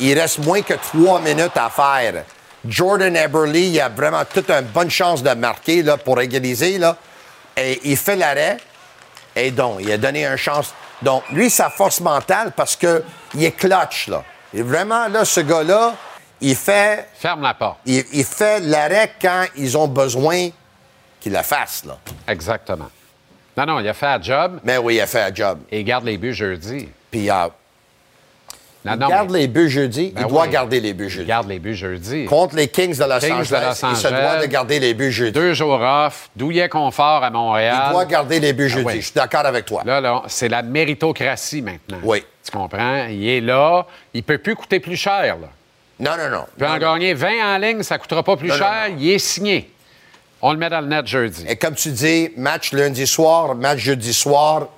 Il 0.00 0.18
reste 0.18 0.38
moins 0.38 0.62
que 0.62 0.74
trois 0.74 1.20
minutes 1.20 1.56
à 1.56 1.68
faire. 1.70 2.24
Jordan 2.66 3.14
Eberly, 3.16 3.68
il 3.70 3.80
a 3.80 3.88
vraiment 3.88 4.22
toute 4.24 4.50
une 4.50 4.66
bonne 4.66 4.90
chance 4.90 5.22
de 5.22 5.30
marquer 5.34 5.82
là, 5.82 5.96
pour 5.96 6.20
égaliser. 6.20 6.78
Là. 6.78 6.96
Et 7.56 7.80
il 7.84 7.96
fait 7.96 8.16
l'arrêt. 8.16 8.58
Et 9.36 9.50
donc, 9.50 9.78
il 9.80 9.90
a 9.92 9.98
donné 9.98 10.26
une 10.26 10.36
chance. 10.36 10.74
Donc, 11.02 11.22
lui, 11.30 11.48
sa 11.50 11.70
force 11.70 12.00
mentale, 12.00 12.52
parce 12.56 12.76
qu'il 12.76 13.02
est 13.44 13.52
clutch, 13.52 14.08
là. 14.08 14.22
Et 14.52 14.62
vraiment, 14.62 15.06
là, 15.08 15.24
ce 15.24 15.40
gars-là, 15.40 15.94
il 16.40 16.56
fait, 16.56 17.08
Ferme 17.14 17.42
la 17.42 17.54
porte. 17.54 17.78
il, 17.86 18.04
il 18.12 18.24
fait 18.24 18.60
l'arrêt 18.60 19.12
quand 19.20 19.44
ils 19.56 19.76
ont 19.78 19.86
besoin 19.86 20.48
qu'il 21.20 21.32
le 21.32 21.42
fasse, 21.42 21.84
là. 21.84 21.96
Exactement. 22.26 22.90
Non, 23.56 23.66
non, 23.66 23.80
il 23.80 23.88
a 23.88 23.94
fait 23.94 24.06
un 24.06 24.20
job 24.22 24.60
Mais 24.64 24.78
oui, 24.78 24.96
il 24.96 25.00
a 25.00 25.06
fait 25.06 25.22
un 25.22 25.34
job. 25.34 25.60
et 25.70 25.80
il 25.80 25.84
garde 25.84 26.04
les 26.04 26.18
buts 26.18 26.34
jeudi. 26.34 26.88
Puis, 27.10 27.30
euh, 27.30 27.46
Non, 28.84 28.92
il 28.94 28.98
garde 29.08 29.30
mais 29.30 29.40
les 29.40 29.48
buts 29.48 29.68
jeudi. 29.68 30.12
Ben 30.14 30.22
il 30.22 30.28
doit 30.28 30.44
oui. 30.44 30.48
garder 30.48 30.80
les 30.80 30.94
buts 30.94 31.04
il 31.04 31.10
jeudi. 31.10 31.26
garde 31.26 31.48
les 31.48 31.58
buts 31.58 31.74
jeudi. 31.74 32.24
Contre 32.24 32.56
les 32.56 32.68
Kings 32.68 32.96
de 32.96 33.04
Los 33.04 33.18
Kings 33.18 33.28
de 33.28 33.34
Angeles, 33.34 33.80
Los 33.82 33.90
il 33.90 33.96
se 33.96 34.08
doit 34.08 34.36
de 34.40 34.46
garder 34.46 34.80
les 34.80 34.94
buts 34.94 35.10
jeudi. 35.12 35.32
Deux 35.32 35.52
jours 35.52 35.80
off, 35.82 36.30
douillet 36.34 36.68
confort 36.70 37.22
à 37.22 37.28
Montréal. 37.30 37.82
Il 37.88 37.92
doit 37.92 38.04
garder 38.06 38.40
les 38.40 38.52
buts 38.54 38.70
jeudi. 38.70 38.86
oui. 38.86 38.94
Je 38.96 39.00
suis 39.06 39.12
d'accord 39.14 39.44
avec 39.44 39.66
toi. 39.66 39.82
Là, 39.84 40.00
là, 40.00 40.22
c'est 40.28 40.48
la 40.48 40.62
méritocratie 40.62 41.60
maintenant. 41.60 41.98
Oui. 42.02 42.24
Tu 42.42 42.50
comprends? 42.50 43.06
Il 43.10 43.28
est 43.28 43.40
là. 43.42 43.84
Il 44.14 44.22
peut 44.22 44.38
plus 44.38 44.54
coûter 44.56 44.80
plus 44.80 44.96
cher. 44.96 45.36
Là. 45.38 45.48
Non, 45.98 46.12
non, 46.16 46.30
non. 46.30 46.44
Il 46.56 46.60
peut 46.60 46.66
Non, 46.66 46.72
en 46.72 46.78
gagner 46.78 47.12
20 47.12 47.28
en 47.54 47.58
ligne, 47.58 47.82
ça 47.82 47.96
ne 47.96 48.00
coûtera 48.00 48.22
pas 48.22 48.36
plus 48.38 48.48
non, 48.48 48.54
cher. 48.54 48.86
non. 48.88 48.96
Il 48.98 49.10
est 49.10 49.18
signé. 49.18 49.70
On 50.40 50.52
le 50.52 50.58
met 50.58 50.70
dans 50.70 50.80
le 50.80 50.86
net 50.86 51.06
jeudi. 51.06 51.44
Et 51.46 51.56
comme 51.56 51.74
tu 51.74 51.90
dis, 51.90 52.30
match 52.38 52.72
lundi 52.72 53.06
soir, 53.06 53.54
match 53.54 53.80
jeudi 53.80 54.14
soir, 54.14 54.68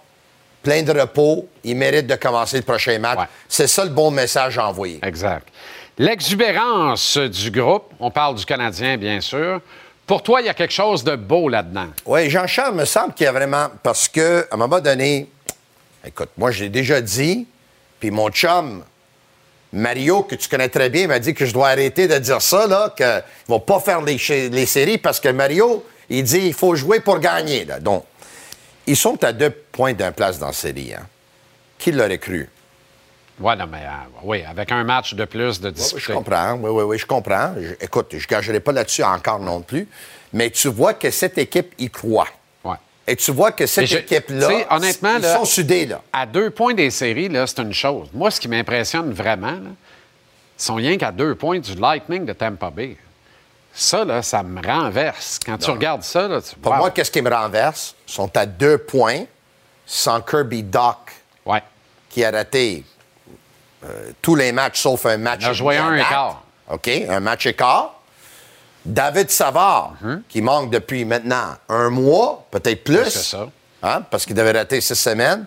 plein 0.63 0.83
de 0.83 0.93
repos. 0.93 1.49
Il 1.65 1.77
mérite 1.77 2.07
de 2.07 2.15
commencer 2.15 2.57
le 2.57 2.63
prochain 2.63 2.99
match. 2.99 3.19
Ouais. 3.19 3.27
C'est 3.49 3.67
ça 3.67 3.85
le 3.85 3.91
bon 3.91 4.11
message 4.11 4.59
à 4.59 4.69
envoyer. 4.69 5.01
Exact. 5.03 5.49
L'exubérance 5.99 7.19
du 7.19 7.51
groupe, 7.51 7.85
on 8.01 8.11
parle 8.11 8.37
du 8.37 8.45
Canadien, 8.45 8.97
bien 8.97 9.21
sûr. 9.21 9.61
Pour 10.07 10.23
toi, 10.23 10.41
il 10.41 10.47
y 10.47 10.49
a 10.49 10.55
quelque 10.55 10.73
chose 10.73 11.05
de 11.05 11.17
beau 11.17 11.49
là-dedans. 11.49 11.89
Oui, 12.07 12.29
Jean-Charles, 12.29 12.75
me 12.75 12.85
semble 12.85 13.15
qu'il 13.15 13.25
y 13.25 13.29
a 13.29 13.33
vraiment. 13.33 13.69
Parce 13.83 14.09
que, 14.09 14.47
à 14.51 14.55
un 14.55 14.57
moment 14.57 14.81
donné, 14.81 15.29
écoute, 16.05 16.31
moi, 16.37 16.51
je 16.51 16.65
l'ai 16.65 16.71
déjà 16.71 17.01
dit, 17.01 17.47
puis 18.01 18.11
mon 18.11 18.31
chum, 18.31 18.83
Mario, 19.73 20.23
que 20.23 20.35
tu 20.35 20.49
connais 20.49 20.69
très 20.69 20.91
bien, 20.91 21.07
m'a 21.07 21.19
dit 21.19 21.35
que 21.35 21.47
je 21.47 21.53
dois 21.53 21.69
arrêter 21.69 22.09
de 22.09 22.19
dire 22.19 22.43
ça, 22.43 22.67
là, 22.67 22.93
qu'il 22.97 23.07
ne 23.07 23.55
va 23.55 23.61
pas 23.61 23.81
faire 23.81 24.03
les, 24.03 24.19
les 24.51 24.67
séries 24.67 24.99
parce 24.99 25.21
que 25.21 25.29
Mario, 25.29 25.85
il 26.11 26.25
dit 26.25 26.47
il 26.47 26.55
faut 26.55 26.75
jouer 26.75 27.01
pour 27.01 27.19
gagner. 27.19 27.65
Là. 27.65 27.81
Donc, 27.81 28.05
ils 28.87 28.97
sont 28.97 29.23
à 29.25 29.33
deux 29.33 29.51
points 29.73 29.95
d'un 29.95 30.13
place 30.13 30.39
dans 30.39 30.49
la 30.49 30.53
série. 30.53 30.93
Hein. 30.95 31.07
Qui 31.79 31.91
l'aurait 31.93 32.19
cru? 32.19 32.49
Ouais, 33.41 33.57
non, 33.57 33.67
mais 33.67 33.79
euh, 33.79 34.21
oui, 34.23 34.45
avec 34.45 34.71
un 34.71 34.85
match 34.85 35.15
de 35.15 35.25
plus 35.25 35.61
de 35.61 35.69
Oui, 35.69 35.75
disputé. 35.75 36.03
je 36.09 36.13
comprends. 36.13 36.53
Oui, 36.55 36.71
oui, 36.71 36.83
oui, 36.85 36.99
je 36.99 37.07
comprends. 37.07 37.55
Je- 37.59 37.85
écoute, 37.85 38.09
je 38.13 38.19
ne 38.19 38.27
gagerai 38.27 38.61
pas 38.61 38.73
là-dessus 38.73 39.03
encore 39.03 39.41
non 39.41 39.63
plus. 39.63 39.89
Mais 40.35 40.51
tu 40.51 40.69
vois 40.69 40.95
que 40.95 41.11
cette 41.11 41.39
équipe 41.39 41.73
y 41.79 41.91
croit. 41.91 42.29
Ouais. 42.63 42.77
Et 43.07 43.17
tu 43.17 43.33
vois 43.33 43.51
que 43.53 43.67
cette 43.67 43.91
équipe-là, 43.91 44.67
honnêtement, 44.71 45.17
ils 45.17 45.23
là- 45.23 45.37
sont 45.37 45.45
soudés, 45.45 45.87
là. 45.87 46.01
À 46.13 46.27
deux 46.27 46.51
points 46.51 46.75
des 46.75 46.91
séries, 46.91 47.29
là, 47.29 47.47
c'est 47.47 47.59
une 47.61 47.73
chose. 47.75 48.09
Moi, 48.13 48.31
ce 48.31 48.39
qui 48.39 48.49
m'impressionne 48.49 49.13
vraiment, 49.13 49.53
là, 49.53 49.71
ils 50.59 50.63
sont 50.63 50.75
rien 50.77 50.97
qu'à 50.97 51.11
deux 51.11 51.35
points 51.35 51.59
du 51.59 51.75
Lightning 51.75 52.25
de 52.25 52.33
Tampa 52.35 52.71
Bay. 52.71 52.97
Ça, 53.75 54.05
là, 54.05 54.23
ça 54.23 54.43
me 54.43 54.65
renverse. 54.65 55.41
Quand 55.45 55.57
tu 55.57 55.71
regardes 55.71 56.03
ça, 56.03 56.29
là, 56.29 56.41
tu... 56.43 56.55
Pour 56.57 56.73
wow. 56.73 56.79
moi, 56.79 56.91
qu'est-ce 56.91 57.11
qui 57.11 57.23
me 57.23 57.31
renverse? 57.35 57.95
Ils 58.07 58.13
sont 58.13 58.37
à 58.37 58.45
deux 58.47 58.77
points 58.79 59.25
sans 59.95 60.23
Kirby 60.23 60.63
Doc, 60.63 60.97
Ouais. 61.45 61.63
qui 62.09 62.25
a 62.25 62.31
raté 62.31 62.83
euh, 63.85 64.13
tous 64.23 64.35
les 64.37 64.53
matchs 64.53 64.81
sauf 64.81 65.05
un 65.07 65.19
match. 65.19 65.41
Il 65.43 65.49
a 65.49 65.53
joué 65.53 65.77
un 65.77 65.95
écart. 65.97 66.43
OK, 66.71 66.89
un 67.09 67.21
match 67.21 67.47
écart. 67.47 68.01
David 68.87 69.31
Savard, 69.31 69.95
Mhm. 70.01 70.23
qui 70.29 70.41
manque 70.41 70.71
depuis 70.71 71.05
maintenant 71.05 71.57
un 71.69 71.91
mois, 71.91 72.47
peut-être 72.51 72.85
plus. 72.85 73.11
ça. 73.11 73.49
Hein, 73.83 74.03
parce 74.11 74.25
qu'il 74.25 74.35
devait 74.37 74.53
rater 74.53 74.81
six 74.81 74.95
semaines. 74.95 75.47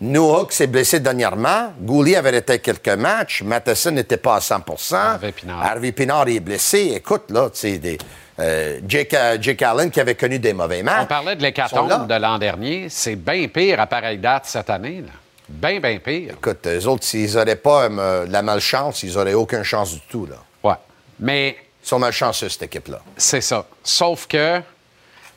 Noah 0.00 0.46
s'est 0.50 0.66
blessé 0.68 1.00
dernièrement. 1.00 1.72
Gouli 1.80 2.14
avait 2.16 2.30
raté 2.30 2.60
quelques 2.60 2.88
matchs. 2.88 3.42
Matheson 3.42 3.90
n'était 3.90 4.16
pas 4.16 4.36
à 4.36 4.40
100 4.40 4.92
Harvey 4.94 5.32
Pinard. 5.32 5.62
Harvey 5.62 5.92
Pinard 5.92 6.28
est 6.28 6.40
blessé. 6.40 6.92
Écoute, 6.96 7.24
là, 7.30 7.50
tu 7.50 7.58
sais, 7.60 7.78
des, 7.78 7.98
euh, 8.40 8.80
Jake, 8.86 9.14
euh, 9.14 9.38
Jake 9.40 9.62
Allen 9.62 9.90
qui 9.90 10.00
avait 10.00 10.14
connu 10.14 10.38
des 10.38 10.52
mauvais 10.52 10.82
matchs. 10.82 11.02
On 11.02 11.06
parlait 11.06 11.36
de 11.36 11.42
l'hécatombe 11.42 12.06
de 12.08 12.14
l'an 12.14 12.38
dernier. 12.38 12.88
C'est 12.88 13.16
bien 13.16 13.46
pire 13.48 13.80
à 13.80 13.86
pareille 13.86 14.18
date 14.18 14.46
cette 14.46 14.70
année. 14.70 15.02
Là. 15.02 15.12
Bien, 15.48 15.78
bien 15.78 15.98
pire. 15.98 16.32
Écoute, 16.34 16.66
eux 16.66 16.86
autres, 16.88 17.04
s'ils 17.04 17.34
n'auraient 17.34 17.56
pas 17.56 17.84
euh, 17.84 18.26
la 18.28 18.42
malchance, 18.42 19.02
ils 19.02 19.14
n'auraient 19.14 19.34
aucune 19.34 19.62
chance 19.62 19.92
du 19.94 20.00
tout. 20.00 20.26
Là. 20.26 20.36
Ouais. 20.62 20.76
Mais 21.20 21.56
Ils 21.84 21.88
sont 21.88 21.98
malchanceux, 21.98 22.48
cette 22.48 22.62
équipe-là. 22.62 23.00
c'est 23.16 23.40
ça. 23.42 23.66
Sauf 23.82 24.26
que, 24.26 24.58
tu 24.58 24.62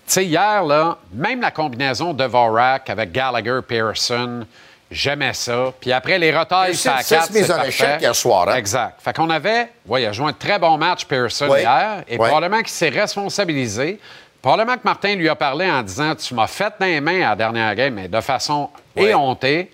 sais, 0.08 0.26
hier, 0.26 0.64
là, 0.64 0.98
même 1.14 1.42
la 1.42 1.52
combinaison 1.52 2.14
de 2.14 2.24
Vorak 2.24 2.90
avec 2.90 3.12
Gallagher, 3.12 3.60
Pearson, 3.68 4.46
j'aimais 4.92 5.34
ça. 5.34 5.74
Puis 5.80 5.92
après, 5.92 6.18
les 6.20 6.36
retailles, 6.38 6.76
ça 6.76 6.98
six 7.02 7.14
quatre, 7.16 7.32
mises 7.32 7.46
c'est 7.48 7.54
en 7.54 7.64
échec 7.64 8.02
hier 8.02 8.16
soir, 8.16 8.50
hein? 8.50 8.56
Exact. 8.56 8.96
Fait 9.02 9.14
qu'on 9.14 9.30
avait, 9.30 9.70
oui, 9.86 10.04
il 10.04 10.06
a 10.06 10.12
joué 10.14 10.28
un 10.30 10.34
très 10.34 10.58
bon 10.60 10.78
match, 10.78 11.06
Pearson, 11.06 11.48
Oui. 11.50 11.60
hier. 11.60 12.04
Et 12.08 12.18
Oui. 12.18 12.28
probablement 12.28 12.60
qu'il 12.60 12.70
s'est 12.70 12.90
responsabilisé. 12.90 14.00
Probablement 14.42 14.76
que 14.78 14.84
Martin 14.84 15.16
lui 15.16 15.28
a 15.30 15.36
parlé 15.36 15.70
en 15.70 15.82
disant 15.84 16.16
Tu 16.16 16.34
m'as 16.34 16.48
fait 16.48 16.74
les 16.80 17.02
mains 17.02 17.26
à 17.26 17.30
la 17.32 17.36
dernière 17.36 17.76
game, 17.76 17.94
mais 17.96 18.08
de 18.08 18.22
façon 18.22 18.70
Oui. 18.96 19.06
éhontée. 19.06 19.72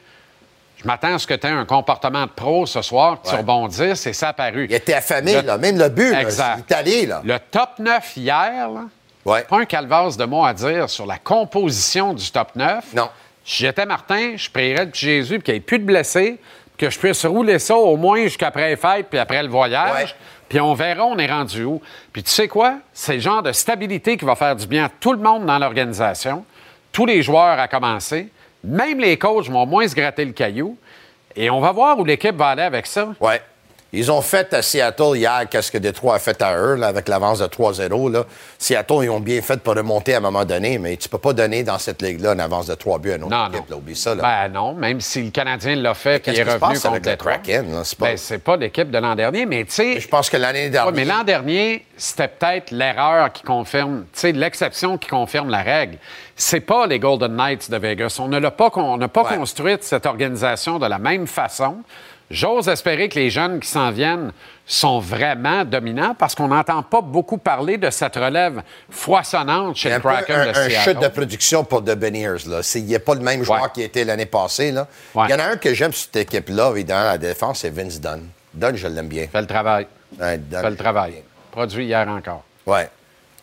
Je 0.78 0.88
m'attends 0.88 1.14
à 1.16 1.20
ce 1.20 1.28
que 1.28 1.34
tu 1.34 1.48
aies 1.48 1.52
un 1.52 1.66
comportement 1.66 2.24
de 2.26 2.32
pro 2.32 2.66
ce 2.66 2.82
soir, 2.82 3.22
que 3.22 3.28
tu 3.28 3.34
Ouais. 3.34 3.40
rebondisses, 3.40 4.06
et 4.06 4.12
ça 4.14 4.30
a 4.30 4.34
paru. 4.34 4.66
Il 4.70 4.76
était 4.76 4.94
affamé, 4.94 5.36
Le- 5.36 5.42
là. 5.48 5.58
Même 5.58 5.78
le 5.78 5.88
but, 5.90 6.12
là, 6.12 6.22
Exact. 6.22 6.70
est 6.70 6.74
allé, 6.74 7.06
là. 7.06 7.22
Le 7.24 7.38
top 7.40 7.70
9 7.80 8.18
hier, 8.18 8.70
là, 8.70 8.82
Ouais. 9.26 9.44
pas 9.44 9.60
un 9.60 9.66
calvasse 9.66 10.18
de 10.18 10.26
mots 10.26 10.44
à 10.44 10.54
dire 10.54 10.90
sur 10.90 11.06
la 11.06 11.18
composition 11.18 12.14
du 12.14 12.30
top 12.32 12.50
9. 12.56 12.84
Non. 12.94 13.10
Si 13.46 13.64
j'étais 13.64 13.86
Martin, 13.86 14.34
je 14.36 14.50
prierais 14.50 14.88
petit 14.88 15.06
Jésus 15.06 15.36
pour 15.36 15.44
qu'il 15.44 15.54
n'y 15.54 15.58
ait 15.58 15.62
plus 15.62 15.80
de 15.80 15.84
blessés, 15.84 16.40
que 16.78 16.90
je 16.90 16.98
puisse 16.98 17.26
rouler 17.26 17.60
ça 17.60 17.76
au 17.76 17.98
moins 17.98 18.24
jusqu'après 18.24 18.70
les 18.70 18.76
fêtes 18.76 19.08
puis 19.10 19.20
après 19.20 19.44
le 19.44 19.50
voyage. 19.50 20.12
Ouais. 20.12 20.16
Puis 20.50 20.60
on 20.60 20.74
verra, 20.74 21.06
on 21.06 21.18
est 21.18 21.32
rendu 21.32 21.64
où. 21.64 21.82
Puis 22.12 22.24
tu 22.24 22.30
sais 22.30 22.48
quoi? 22.48 22.76
C'est 22.94 23.16
le 23.16 23.20
genre 23.20 23.44
de 23.44 23.52
stabilité 23.52 24.18
qui 24.18 24.26
va 24.26 24.36
faire 24.36 24.56
du 24.56 24.68
bien 24.68 24.86
à 24.86 24.90
tout 24.90 25.14
le 25.14 25.20
monde 25.20 25.46
dans 25.46 25.60
l'organisation, 25.60 26.46
tous 26.92 27.06
les 27.06 27.22
joueurs 27.22 27.60
à 27.60 27.68
commencer. 27.68 28.30
Même 28.64 29.00
les 29.00 29.18
coachs 29.18 29.50
vont 29.50 29.66
moins 29.66 29.88
se 29.88 29.96
gratter 29.96 30.26
le 30.26 30.32
caillou. 30.32 30.78
Et 31.36 31.50
on 31.50 31.60
va 31.60 31.72
voir 31.72 31.98
où 31.98 32.06
l'équipe 32.06 32.36
va 32.36 32.50
aller 32.50 32.62
avec 32.62 32.86
ça. 32.86 33.14
Ouais. 33.20 33.42
Ils 33.96 34.12
ont 34.12 34.22
fait 34.22 34.52
à 34.56 34.64
Seattle 34.64 35.16
hier 35.16 35.46
qu'est-ce 35.50 35.72
que 35.72 35.78
Détroit 35.78 36.16
a 36.16 36.20
fait 36.20 36.42
à 36.42 36.58
eux, 36.58 36.74
là, 36.76 36.88
avec 36.88 37.08
l'avance 37.08 37.38
de 37.40 37.46
3-0. 37.46 38.10
là. 38.12 38.24
Seattle, 38.58 39.04
ils 39.04 39.10
ont 39.12 39.20
bien 39.20 39.40
fait 39.44 39.62
pour 39.62 39.76
remonter 39.76 40.16
à 40.16 40.18
un 40.18 40.22
moment 40.22 40.46
donné, 40.46 40.80
mais 40.80 40.98
tu 40.98 41.08
peux 41.08 41.20
pas 41.20 41.32
donner 41.34 41.62
dans 41.62 41.78
cette 41.78 42.02
ligue-là 42.02 42.34
une 42.34 42.40
avance 42.42 42.66
de 42.66 42.74
3 42.74 42.98
buts 42.98 43.12
à 43.12 43.16
une 43.18 43.24
autre 43.26 43.32
Non, 43.38 43.46
équipe. 43.50 43.60
non. 43.60 43.66
là. 43.70 43.76
Oublie 43.78 43.96
ça. 43.96 44.16
Là. 44.16 44.22
Ben 44.48 44.52
non, 44.54 44.74
même 44.74 45.00
si 45.00 45.22
le 45.22 45.30
Canadien 45.30 45.76
l'a 45.76 45.94
fait 45.94 46.16
et 46.16 46.20
Qu'est-ce 46.22 46.38
il 46.38 46.40
est 46.40 46.44
revenu 46.44 46.60
passe 46.60 46.82
contre 46.82 46.88
avec 46.96 47.06
le. 47.06 47.16
Kraken, 47.18 47.72
là? 47.72 47.82
C'est 47.84 47.98
pas- 48.00 48.06
Ben, 48.08 48.18
c'est 48.18 48.38
pas 48.40 48.58
l'équipe 48.58 48.90
de 48.90 48.98
l'an 48.98 49.14
dernier, 49.14 49.46
mais 49.46 49.64
tu 49.66 49.72
sais... 49.74 50.00
je 50.00 50.08
pense 50.08 50.28
que 50.30 50.38
l'année 50.38 50.64
Ouais, 50.64 50.70
dernière. 50.72 50.94
mais 50.96 51.06
l'an 51.06 51.24
dernier, 51.24 51.86
c'était 51.96 52.28
peut-être 52.30 52.72
l'erreur 52.72 53.32
qui 53.32 53.44
confirme, 53.44 54.06
tu 54.12 54.20
sais, 54.20 54.32
l'exception 54.32 54.98
qui 54.98 55.08
confirme 55.10 55.50
la 55.52 55.62
règle. 55.62 55.98
C'est 56.36 56.62
pas 56.62 56.88
les 56.88 56.98
Golden 56.98 57.36
Knights 57.36 57.70
de 57.70 57.78
Vegas. 57.78 58.18
On 58.20 58.28
ne 58.28 58.40
l'a 58.40 58.50
pas, 58.50 58.72
on 58.76 58.98
n'a 58.98 59.08
pas 59.08 59.22
Ouais. 59.24 59.38
construite 59.38 59.84
cette 59.84 60.08
organisation 60.08 60.80
de 60.80 60.88
la 60.88 60.98
même 60.98 61.28
façon. 61.28 61.78
J'ose 62.32 62.68
espérer 62.68 63.10
que 63.10 63.20
les 63.20 63.30
jeunes 63.30 63.60
qui 63.60 63.68
s'en 63.70 63.92
viennent 63.92 64.32
sont 64.66 65.00
vraiment 65.00 65.66
dominants 65.66 66.16
parce 66.18 66.34
qu'on 66.34 66.48
n'entend 66.48 66.82
pas 66.82 67.02
beaucoup 67.02 67.38
parler 67.38 67.78
de 67.78 67.90
cette 67.90 68.16
relève 68.16 68.62
foisonnante 68.90 69.76
chez 69.76 69.90
le 69.92 70.00
Kraken 70.00 70.36
un, 70.36 70.46
de 70.46 70.50
un 70.50 70.54
Seattle. 70.54 70.90
chute 70.92 71.00
de 71.00 71.08
production 71.10 71.64
pour 71.64 71.84
The 71.84 71.96
Beniers. 71.96 72.48
Là. 72.48 72.62
Il 72.76 72.86
n'y 72.86 72.96
a 72.96 73.00
pas 73.00 73.14
le 73.14 73.22
même 73.22 73.44
joueur 73.44 73.64
Ouais. 73.64 73.70
qui 73.74 73.82
était 73.84 74.04
l'année 74.06 74.26
passée. 74.26 74.72
Là. 74.72 74.88
Ouais. 75.14 75.26
Il 75.28 75.32
y 75.32 75.34
en 75.36 75.40
a 75.40 75.44
un 75.44 75.58
que 75.58 75.74
j'aime 75.74 75.92
sur 75.92 76.06
cette 76.12 76.16
équipe-là, 76.16 76.72
évidemment, 76.72 77.04
la 77.04 77.18
défense, 77.18 77.60
c'est 77.60 77.70
Vince 77.70 78.00
Dunn. 78.00 78.26
Dunn, 78.54 78.76
je 78.76 78.88
l'aime 78.88 79.08
bien. 79.10 79.28
Fait 79.32 79.42
le 79.42 79.48
travail. 79.48 79.86
Ouais, 80.20 80.38
Dunn. 80.38 80.62
Fait 80.62 80.70
le 80.70 80.78
travail. 80.78 81.24
Produit 81.52 81.86
hier 81.86 82.08
encore. 82.08 82.44
Ouais. 82.66 82.90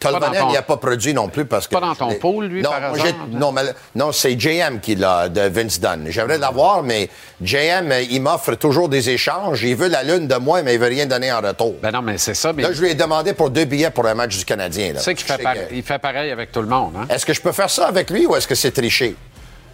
Tolvanen, 0.00 0.44
il 0.48 0.54
n'a 0.54 0.62
pas 0.62 0.78
produit 0.78 1.12
non 1.14 1.28
plus 1.28 1.44
parce 1.44 1.68
que. 1.68 1.74
Pas 1.74 1.80
dans 1.80 1.94
ton 1.94 2.14
pool, 2.14 2.46
lui, 2.46 2.62
non, 2.62 2.70
par 2.70 2.94
j'ai- 2.96 3.14
Non, 3.32 3.52
mais, 3.52 3.62
non 3.94 4.12
c'est 4.12 4.38
JM 4.38 4.80
qui 4.80 4.94
l'a, 4.94 5.28
de 5.28 5.42
Vince 5.42 5.78
Dunn. 5.78 6.06
J'aimerais 6.08 6.38
l'avoir, 6.38 6.82
mais 6.82 7.08
JM, 7.42 7.92
il 8.10 8.20
m'offre 8.22 8.54
toujours 8.54 8.88
des 8.88 9.10
échanges. 9.10 9.62
Il 9.62 9.76
veut 9.76 9.88
la 9.88 10.02
lune 10.02 10.26
de 10.26 10.36
moi, 10.36 10.62
mais 10.62 10.74
il 10.74 10.80
veut 10.80 10.88
rien 10.88 11.06
donner 11.06 11.30
en 11.30 11.40
retour. 11.40 11.74
Ben 11.82 11.90
non, 11.90 12.02
mais 12.02 12.16
c'est 12.18 12.34
ça. 12.34 12.52
Mais 12.52 12.62
Là, 12.62 12.72
je 12.72 12.80
lui 12.80 12.90
ai 12.90 12.94
demandé 12.94 13.34
pour 13.34 13.50
deux 13.50 13.64
billets 13.66 13.90
pour 13.90 14.06
un 14.06 14.14
match 14.14 14.36
du 14.38 14.44
Canadien. 14.44 14.94
sais 14.98 15.14
qu'il 15.14 15.26
fait, 15.26 15.38
par- 15.38 15.54
que- 15.54 15.82
fait 15.82 15.98
pareil 15.98 16.30
avec 16.30 16.50
tout 16.52 16.62
le 16.62 16.68
monde. 16.68 16.94
Hein? 16.96 17.06
Est-ce 17.10 17.26
que 17.26 17.32
je 17.34 17.40
peux 17.40 17.52
faire 17.52 17.70
ça 17.70 17.86
avec 17.86 18.10
lui 18.10 18.26
ou 18.26 18.34
est-ce 18.36 18.48
que 18.48 18.54
c'est 18.54 18.70
triché? 18.72 19.14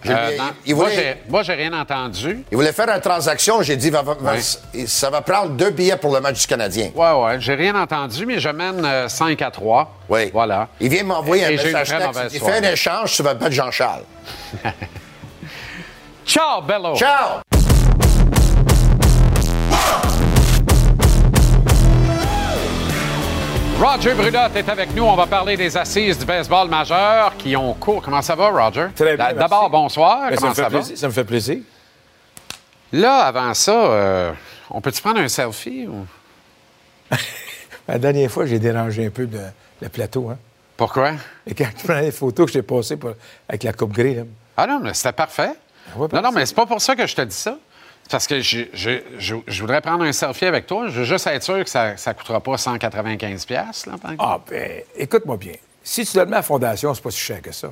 Euh, 0.05 0.27
lui 0.27 0.33
ai- 0.35 0.37
non. 0.37 0.43
il, 0.65 0.75
Moi, 0.75 0.83
voulait, 0.85 0.95
j'ai- 0.95 1.17
Moi, 1.31 1.43
j'ai 1.43 1.53
rien 1.53 1.73
entendu. 1.73 2.43
il 2.51 2.55
voulait 2.55 2.71
faire 2.71 2.87
une 2.89 3.01
transaction. 3.01 3.61
J'ai 3.61 3.75
dit, 3.75 3.89
va- 3.89 4.01
va- 4.03 4.13
va- 4.19 4.33
Oui. 4.73 4.87
ça 4.87 5.09
va 5.09 5.21
prendre 5.21 5.49
deux 5.49 5.71
billets 5.71 5.97
pour 5.97 6.13
le 6.13 6.21
match 6.21 6.39
du 6.41 6.47
Canadien. 6.47 6.91
Ouais, 6.95 7.11
ouais, 7.11 7.39
j'ai 7.39 7.55
rien 7.55 7.75
entendu, 7.75 8.25
mais 8.25 8.39
je 8.39 8.49
mène 8.49 8.85
euh, 8.85 9.07
5 9.09 9.41
à 9.41 9.51
3. 9.51 9.95
Oui. 10.09 10.29
Voilà. 10.31 10.67
Il 10.79 10.89
vient 10.89 11.03
m'envoyer 11.03 11.45
un 11.45 11.49
message 11.51 11.89
texte. 11.89 12.33
Il 12.33 12.39
fait 12.39 12.65
un 12.65 12.71
échange, 12.71 13.13
tu 13.15 13.23
vas 13.23 13.33
battre 13.33 13.51
Jean-Charles. 13.53 14.03
Ciao, 16.25 16.61
Bello! 16.61 16.95
Ciao! 16.95 17.41
Roger 23.79 24.13
Brudotte 24.15 24.55
est 24.55 24.69
avec 24.69 24.93
nous. 24.95 25.03
On 25.03 25.15
va 25.15 25.27
parler 25.27 25.55
des 25.55 25.75
assises 25.77 26.17
du 26.17 26.25
baseball 26.25 26.67
majeur 26.67 27.35
qui 27.37 27.55
ont 27.55 27.73
cours. 27.75 28.01
Comment 28.01 28.21
ça 28.21 28.35
va, 28.35 28.49
Roger? 28.49 28.87
Très 28.95 29.15
bien, 29.15 29.29
D- 29.29 29.35
D'abord, 29.37 29.69
bonsoir. 29.69 30.29
Comment 30.29 30.39
ça, 30.41 30.47
me 30.49 30.53
fait 30.55 30.61
va? 30.63 30.69
plaisir, 30.69 30.97
ça 30.97 31.07
me 31.07 31.13
fait 31.13 31.23
plaisir. 31.23 31.57
Là, 32.91 33.25
avant 33.25 33.53
ça, 33.53 33.71
euh, 33.71 34.31
on 34.71 34.81
peut-tu 34.81 35.01
prendre 35.01 35.19
un 35.19 35.27
selfie? 35.27 35.87
Ou... 35.87 36.05
La 37.87 37.99
dernière 37.99 38.31
fois, 38.31 38.45
j'ai 38.45 38.59
dérangé 38.59 39.05
un 39.05 39.09
peu 39.11 39.23
le, 39.31 39.39
le 39.81 39.89
plateau. 39.89 40.29
Hein? 40.31 40.37
Pourquoi? 40.75 41.11
Et 41.45 41.53
quand 41.53 41.67
je 41.77 41.83
prenais 41.83 42.01
les 42.03 42.11
photos 42.11 42.47
que 42.47 42.51
j'ai 42.53 42.63
passées 42.63 42.97
pour- 42.97 43.13
avec 43.47 43.63
la 43.63 43.73
coupe 43.73 43.91
grise, 43.93 44.17
là, 44.17 44.23
Ah 44.57 44.65
non, 44.67 44.79
mais 44.81 44.93
c'était 44.95 45.11
parfait. 45.13 45.51
ouais, 45.95 46.07
non, 46.11 46.21
non, 46.21 46.31
mais 46.31 46.45
c'est 46.47 46.55
pas 46.55 46.65
pour 46.65 46.81
ça 46.81 46.95
que 46.95 47.05
je 47.05 47.15
te 47.15 47.21
dis 47.21 47.35
ça. 47.35 47.57
Parce 48.09 48.25
que 48.27 48.39
je, 48.39 48.59
je- 48.73 49.01
je- 49.19 49.35
je 49.47 49.61
voudrais 49.61 49.81
prendre 49.81 50.03
un 50.03 50.11
selfie 50.13 50.45
avec 50.45 50.65
toi. 50.67 50.85
Je 50.87 50.99
veux 50.99 51.03
juste 51.05 51.27
être 51.27 51.43
sûr 51.43 51.63
que 51.63 51.69
ça 51.69 51.93
ne 51.95 52.13
coûtera 52.13 52.39
pas 52.39 52.57
195 52.57 53.45
pièces 53.45 53.85
là, 53.85 53.93
ah, 54.19 54.39
ben, 54.49 54.81
écoute-moi 54.95 55.37
bien. 55.37 55.53
Si 55.83 56.05
tu 56.05 56.17
le 56.17 56.25
mets 56.25 56.33
à 56.33 56.37
la 56.37 56.41
fondation, 56.41 56.93
c'est 56.93 57.01
pas 57.03 57.11
si 57.11 57.19
cher 57.19 57.41
que 57.41 57.51
ça. 57.51 57.71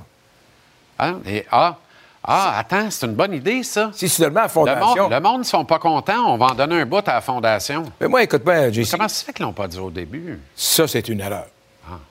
Ah, 1.00 1.14
et- 1.26 1.46
ah, 1.52 1.78
ah, 2.24 2.58
attends, 2.60 2.90
c'est 2.90 3.06
une 3.06 3.14
bonne 3.14 3.34
idée, 3.34 3.64
ça. 3.64 3.92
Si 3.94 4.10
tu 4.10 4.22
le 4.22 4.30
mets 4.30 4.38
à 4.40 4.44
la 4.44 4.48
Le 4.48 4.52
fondation. 4.54 5.04
monde, 5.04 5.12
le 5.12 5.20
monde 5.20 5.40
ne 5.40 5.44
sont 5.44 5.66
pas 5.66 5.80
contents, 5.80 6.34
on 6.34 6.38
va 6.38 6.48
en 6.48 6.56
donner 6.56 6.82
un 6.82 6.86
bout 6.86 7.08
à 7.08 7.14
la 7.16 7.22
fondation. 7.22 7.84
Mais 8.02 8.08
moi, 8.08 8.24
écoute-moi, 8.24 8.72
JC, 8.72 8.92
Comment 8.92 9.08
ça 9.08 9.16
se 9.20 9.26
fait 9.26 9.34
qu'ils 9.34 9.46
l'ont 9.46 9.54
pas 9.54 9.68
dit 9.68 9.80
au 9.80 9.90
début? 9.92 10.40
ça, 10.56 10.88
c'est 10.88 11.08
une 11.10 11.20
erreur. 11.22 11.46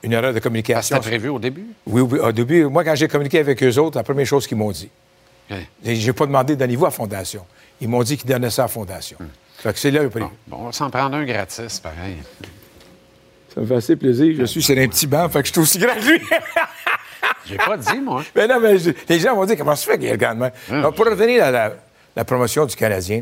Une 0.03 0.13
erreur 0.13 0.33
de 0.33 0.39
communication. 0.39 0.95
C'était 0.95 1.09
prévu 1.09 1.27
au 1.29 1.37
début? 1.37 1.67
Oui, 1.85 2.01
oui. 2.01 2.19
Au 2.19 2.31
début, 2.31 2.63
moi, 2.65 2.83
quand 2.85 2.95
j'ai 2.95 3.09
communiqué 3.09 3.39
avec 3.39 3.61
eux 3.61 3.77
autres, 3.77 3.97
la 3.97 4.03
première 4.03 4.25
chose 4.25 4.47
qu'ils 4.47 4.55
m'ont 4.57 4.71
dit, 4.71 4.89
OK. 5.51 5.57
et 5.83 5.95
j'ai 5.95 6.13
pas 6.13 6.25
demandé 6.25 6.55
donnez-vous 6.55 6.85
à 6.85 6.87
la 6.89 6.91
fondation. 6.91 7.45
Ils 7.81 7.87
m'ont 7.89 8.03
dit 8.03 8.17
qu'ils 8.17 8.29
donnaient 8.29 8.49
ça 8.49 8.63
à 8.63 8.65
la 8.65 8.69
fondation. 8.69 9.17
Fait 9.57 9.73
que 9.73 9.79
c'est 9.79 9.91
là 9.91 10.03
le 10.03 10.09
prix. 10.09 10.21
Bon, 10.21 10.31
bon, 10.47 10.57
on 10.61 10.65
va 10.67 10.71
s'en 10.71 10.89
prendre 10.89 11.15
un 11.15 11.25
gratis, 11.25 11.79
pareil. 11.79 12.17
Ça 13.53 13.61
me 13.61 13.65
fait 13.65 13.75
assez 13.75 13.95
plaisir. 13.95 14.35
Je 14.39 14.45
suis 14.45 14.61
sur 14.61 14.77
un 14.77 14.87
petit 14.87 15.07
banc, 15.07 15.27
fait 15.29 15.41
que 15.41 15.47
je 15.47 15.53
suis 15.53 15.61
aussi 15.61 15.77
grand 15.79 15.95
que 15.95 16.01
lui. 16.11 16.19
J'ai 17.47 17.57
pas 17.57 17.77
dit, 17.77 17.99
moi. 17.99 18.23
Mais 18.35 18.47
non, 18.47 18.59
mais 18.59 18.77
je- 18.79 18.89
les 19.07 19.19
gens 19.19 19.35
vont 19.35 19.45
dire 19.45 19.55
comment 19.57 19.75
ça 19.75 19.91
fait 19.91 19.99
qu'il 19.99 20.09
regarde 20.11 20.37
même? 20.39 20.51
Donc, 20.69 20.95
pour 20.95 21.05
revenir 21.05 21.43
à 21.43 21.51
la, 21.51 21.73
la 22.15 22.25
promotion 22.25 22.65
du 22.65 22.75
Canadien, 22.75 23.21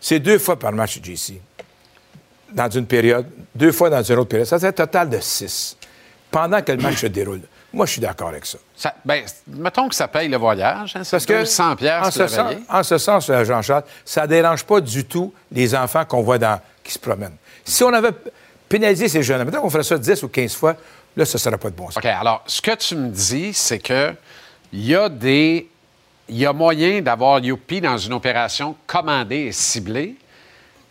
c'est 0.00 0.18
deux 0.20 0.38
fois 0.38 0.58
par 0.58 0.72
match 0.72 0.98
JC. 1.02 1.34
Dans 2.52 2.70
une 2.70 2.86
période, 2.86 3.26
deux 3.54 3.72
fois 3.72 3.90
dans 3.90 4.02
une 4.02 4.16
autre 4.16 4.28
période. 4.30 4.46
Ça, 4.46 4.58
c'est 4.58 4.68
un 4.68 4.72
total 4.72 5.10
de 5.10 5.18
six. 5.20 5.76
Pendant 6.30 6.62
que 6.62 6.72
le 6.72 6.78
match 6.82 6.96
se 6.96 7.06
déroule. 7.08 7.42
Moi, 7.72 7.84
je 7.84 7.92
suis 7.92 8.00
d'accord 8.00 8.28
avec 8.28 8.46
ça. 8.46 8.58
Ça, 8.78 8.94
ben, 9.04 9.24
mettons 9.48 9.88
que 9.88 9.94
ça 9.96 10.06
paye 10.06 10.28
le 10.28 10.36
voyage. 10.36 10.94
Hein, 10.94 11.02
Parce 11.10 11.26
que, 11.26 11.40
200 11.40 11.72
en 11.72 12.10
ce, 12.12 12.28
sens, 12.28 12.54
en 12.68 12.82
ce 12.84 12.96
sens, 12.96 13.26
Jean-Charles, 13.26 13.82
ça 14.04 14.22
ne 14.22 14.26
dérange 14.28 14.64
pas 14.64 14.80
du 14.80 15.04
tout 15.04 15.34
les 15.50 15.74
enfants 15.74 16.04
qu'on 16.04 16.22
voit 16.22 16.38
dans, 16.38 16.60
qui 16.84 16.92
se 16.92 16.98
promènent. 17.00 17.36
Si 17.64 17.82
on 17.82 17.92
avait 17.92 18.12
pénalisé 18.68 19.08
ces 19.08 19.24
jeunes, 19.24 19.42
maintenant 19.42 19.62
qu'on 19.62 19.70
ferait 19.70 19.82
ça 19.82 19.98
10 19.98 20.22
ou 20.22 20.28
15 20.28 20.54
fois, 20.54 20.76
là, 21.16 21.24
ça 21.24 21.38
ne 21.38 21.40
serait 21.40 21.58
pas 21.58 21.70
de 21.70 21.74
bon 21.74 21.90
sens. 21.90 21.96
OK, 21.96 22.04
alors, 22.04 22.44
ce 22.46 22.62
que 22.62 22.72
tu 22.76 22.94
me 22.94 23.08
dis, 23.08 23.52
c'est 23.52 23.80
que 23.80 24.14
il 24.72 24.86
y 24.86 24.94
a 24.94 25.08
des. 25.08 25.68
Il 26.28 26.36
y 26.36 26.46
a 26.46 26.52
moyen 26.52 27.00
d'avoir 27.00 27.40
Youpi 27.40 27.80
dans 27.80 27.98
une 27.98 28.12
opération 28.12 28.76
commandée 28.86 29.46
et 29.46 29.52
ciblée, 29.52 30.14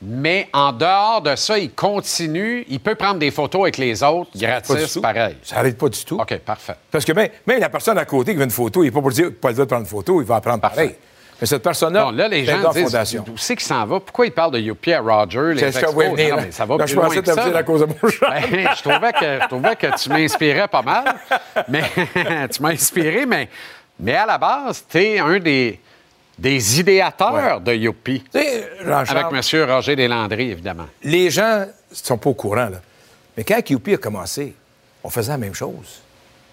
mais 0.02 0.48
en 0.54 0.72
dehors 0.72 1.22
de 1.22 1.36
ça, 1.36 1.58
il 1.58 1.72
continue, 1.72 2.66
il 2.70 2.80
peut 2.80 2.95
prendre 2.95 3.18
des 3.20 3.32
photos 3.32 3.62
avec 3.64 3.78
les 3.78 4.04
autres 4.04 4.30
gratis, 4.36 5.00
pareil. 5.02 5.38
Ça 5.43 5.56
n'arrive 5.58 5.76
pas 5.76 5.89
du 5.89 6.06
tout. 6.06 6.20
OK, 6.20 6.38
parfait. 6.39 6.76
Parce 6.91 7.04
que 7.04 7.14
même, 7.14 7.30
même 7.45 7.60
la 7.60 7.70
personne 7.70 7.98
à 7.98 8.06
côté 8.06 8.32
qui 8.32 8.38
veut 8.38 8.43
une 8.43 8.52
photo, 8.52 8.84
il 8.84 8.88
n'est 8.88 8.91
pas 8.91 9.02
pour 9.02 9.12
dire 9.12 9.32
pas 9.41 9.50
le 9.50 9.54
droit 9.56 9.66
de 9.66 9.70
prendre 9.70 9.84
une 9.84 9.89
photo, 9.89 10.22
il 10.22 10.28
va 10.28 10.36
en 10.36 10.41
prendre 10.41 10.62
pareil. 10.62 10.95
Mais 11.39 11.45
cette 11.45 11.62
personne-là, 11.62 12.06
Bon, 12.06 12.12
là, 12.12 12.28
les 12.28 12.45
gens 12.45 12.72
disent 12.72 12.84
fondation. 12.86 13.24
où 13.32 13.38
c'est 13.38 13.56
qu'il 13.56 13.66
s'en 13.66 13.86
va? 13.86 14.00
Pourquoi 14.00 14.26
il 14.26 14.32
parle 14.32 14.52
de 14.54 14.60
Youpi 14.60 14.91
à 14.93 15.02
Roger? 15.02 15.54
Les 15.54 15.72
C'est 15.72 15.84
expos? 15.84 15.93
venir, 15.93 16.36
Non, 16.36 16.41
mais 16.43 16.52
ça 16.52 16.66
va 16.66 16.78
plus 16.78 16.88
je 16.88 16.95
loin 16.95 17.10
que 17.10 17.26
ça. 17.26 17.43
à 17.43 17.64
cause 17.64 17.82
de 17.82 17.86
mon. 17.86 17.93
Ben, 18.02 18.70
je, 18.76 18.82
trouvais 18.82 19.14
que, 19.14 19.39
je 19.43 19.48
trouvais 19.48 19.76
que 19.76 19.98
tu 20.02 20.10
m'inspirais 20.10 20.68
pas 20.68 20.82
mal, 20.82 21.16
mais 21.68 21.84
tu 22.52 22.62
m'as 22.62 22.70
inspiré, 22.70 23.28
mais, 23.28 23.50
mais 24.00 24.16
à 24.16 24.26
la 24.26 24.39
base, 24.39 24.84
tu 24.89 24.98
es 24.98 25.20
un 25.20 25.38
des, 25.38 25.80
des 26.38 26.80
idéateurs 26.80 27.62
de 27.62 27.74
Youpi. 27.74 28.24
Avec 28.34 29.26
M. 29.32 29.70
Roger 29.70 29.96
Deslandry, 29.96 30.52
évidemment. 30.52 30.88
les 31.04 31.30
gens 31.30 31.60
ne 31.62 31.66
sont 31.96 32.18
pas 32.18 32.30
au 32.30 32.34
courant. 32.34 32.70
Là. 32.70 32.82
Mais 33.36 33.44
quand 33.44 33.62
QP 33.62 33.90
a 33.94 33.98
commencé, 33.98 34.54
on 35.04 35.10
faisait 35.10 35.32
la 35.32 35.38
même 35.38 35.54
chose. 35.54 36.02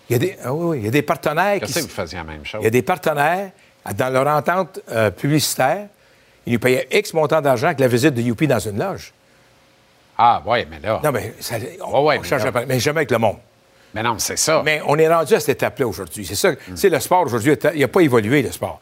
Il 0.08 0.12
y 0.12 0.16
a 0.16 0.18
des, 0.18 0.36
oui, 0.50 0.64
oui, 0.66 0.78
il 0.80 0.84
y 0.84 0.88
a 0.88 0.90
des 0.90 1.02
partenaires 1.02 1.60
qui... 1.60 1.72
Que 1.72 1.80
vous 1.80 1.88
faisiez 1.88 2.18
la 2.18 2.24
même 2.24 2.44
chose? 2.44 2.60
Il 2.60 2.64
y 2.64 2.66
a 2.66 2.70
des 2.70 2.82
partenaires, 2.82 3.50
dans 3.96 4.10
leur 4.10 4.26
entente 4.26 4.80
euh, 4.90 5.10
publicitaire, 5.10 5.86
ils 6.46 6.52
nous 6.54 6.58
payaient 6.58 6.86
X 6.92 7.14
montant 7.14 7.40
d'argent 7.40 7.68
avec 7.68 7.80
la 7.80 7.88
visite 7.88 8.12
de 8.14 8.20
Youpi 8.20 8.46
dans 8.46 8.58
une 8.58 8.78
loge. 8.78 9.12
Ah, 10.16 10.42
oui, 10.46 10.64
mais 10.70 10.78
là. 10.80 11.00
Non, 11.02 11.10
mais 11.10 11.34
ça, 11.40 11.56
on, 11.82 12.00
Ouais, 12.02 12.08
ouais, 12.08 12.18
on 12.18 12.22
mais 12.22 12.28
change 12.28 12.44
là- 12.44 12.50
la- 12.54 12.66
mais 12.66 12.78
jamais 12.78 12.98
avec 12.98 13.10
le 13.10 13.18
monde. 13.18 13.38
Mais 13.94 14.02
non, 14.02 14.18
c'est 14.18 14.36
ça. 14.38 14.62
Mais 14.64 14.80
on 14.86 14.96
est 14.98 15.08
rendu 15.12 15.34
à 15.34 15.40
cette 15.40 15.56
étape-là 15.56 15.86
aujourd'hui. 15.88 16.26
C'est 16.26 16.34
ça. 16.34 16.52
Mm. 16.52 16.56
Tu 16.68 16.76
sais, 16.76 16.88
le 16.90 17.00
sport 17.00 17.22
aujourd'hui, 17.22 17.54
il 17.74 17.80
n'a 17.80 17.88
pas 17.88 18.00
évolué, 18.00 18.42
le 18.42 18.52
sport. 18.52 18.80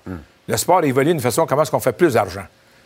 Le 0.48 0.56
sport 0.56 0.82
évolue 0.84 1.10
d'une 1.10 1.20
façon 1.20 1.46
comment 1.46 1.62
est-ce 1.62 1.70
qu'on 1.70 1.80
fait 1.80 1.92
plus 1.92 2.14
d'argent. 2.14 2.44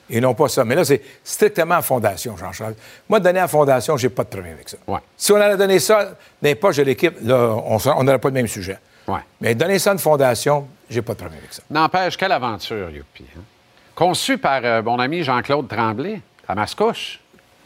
Et 0.08 0.20
non 0.20 0.34
pas 0.34 0.48
ça. 0.48 0.64
Mais 0.64 0.74
là, 0.76 0.84
c'est 0.84 1.02
strictement 1.24 1.76
à 1.76 1.82
fondation, 1.82 2.36
Jean-Charles. 2.36 2.74
Moi, 3.08 3.18
donner 3.18 3.40
à 3.40 3.48
fondation, 3.48 3.96
j'ai 3.96 4.08
pas 4.08 4.22
de 4.24 4.28
problème 4.28 4.52
avec 4.54 4.68
ça. 4.68 4.76
Ouais. 4.86 5.00
Si 5.16 5.32
on 5.32 5.36
allait 5.36 5.56
donner 5.56 5.78
ça 5.80 6.04
dans 6.04 6.14
les 6.42 6.54
poches 6.54 6.76
de 6.76 6.82
l'équipe, 6.84 7.14
là, 7.22 7.56
on 7.66 8.04
n'aurait 8.04 8.18
pas 8.20 8.28
le 8.28 8.34
même 8.34 8.46
sujet. 8.46 8.78
Ouais. 9.08 9.20
Mais 9.40 9.54
donner 9.54 9.78
ça 9.80 9.90
à 9.90 9.92
une 9.94 9.98
fondation, 9.98 10.68
j'ai 10.88 11.02
pas 11.02 11.14
de 11.14 11.18
problème 11.18 11.38
avec 11.40 11.52
ça. 11.52 11.62
N'empêche, 11.70 12.16
quelle 12.16 12.32
aventure, 12.32 12.88
Youpi. 12.90 13.24
hein? 13.36 13.40
Conçu 13.96 14.38
par 14.38 14.60
euh, 14.64 14.82
mon 14.82 14.98
ami 15.00 15.22
Jean-Claude 15.24 15.66
Tremblay, 15.68 16.20
à 16.46 16.54
Mascouche. 16.54 17.18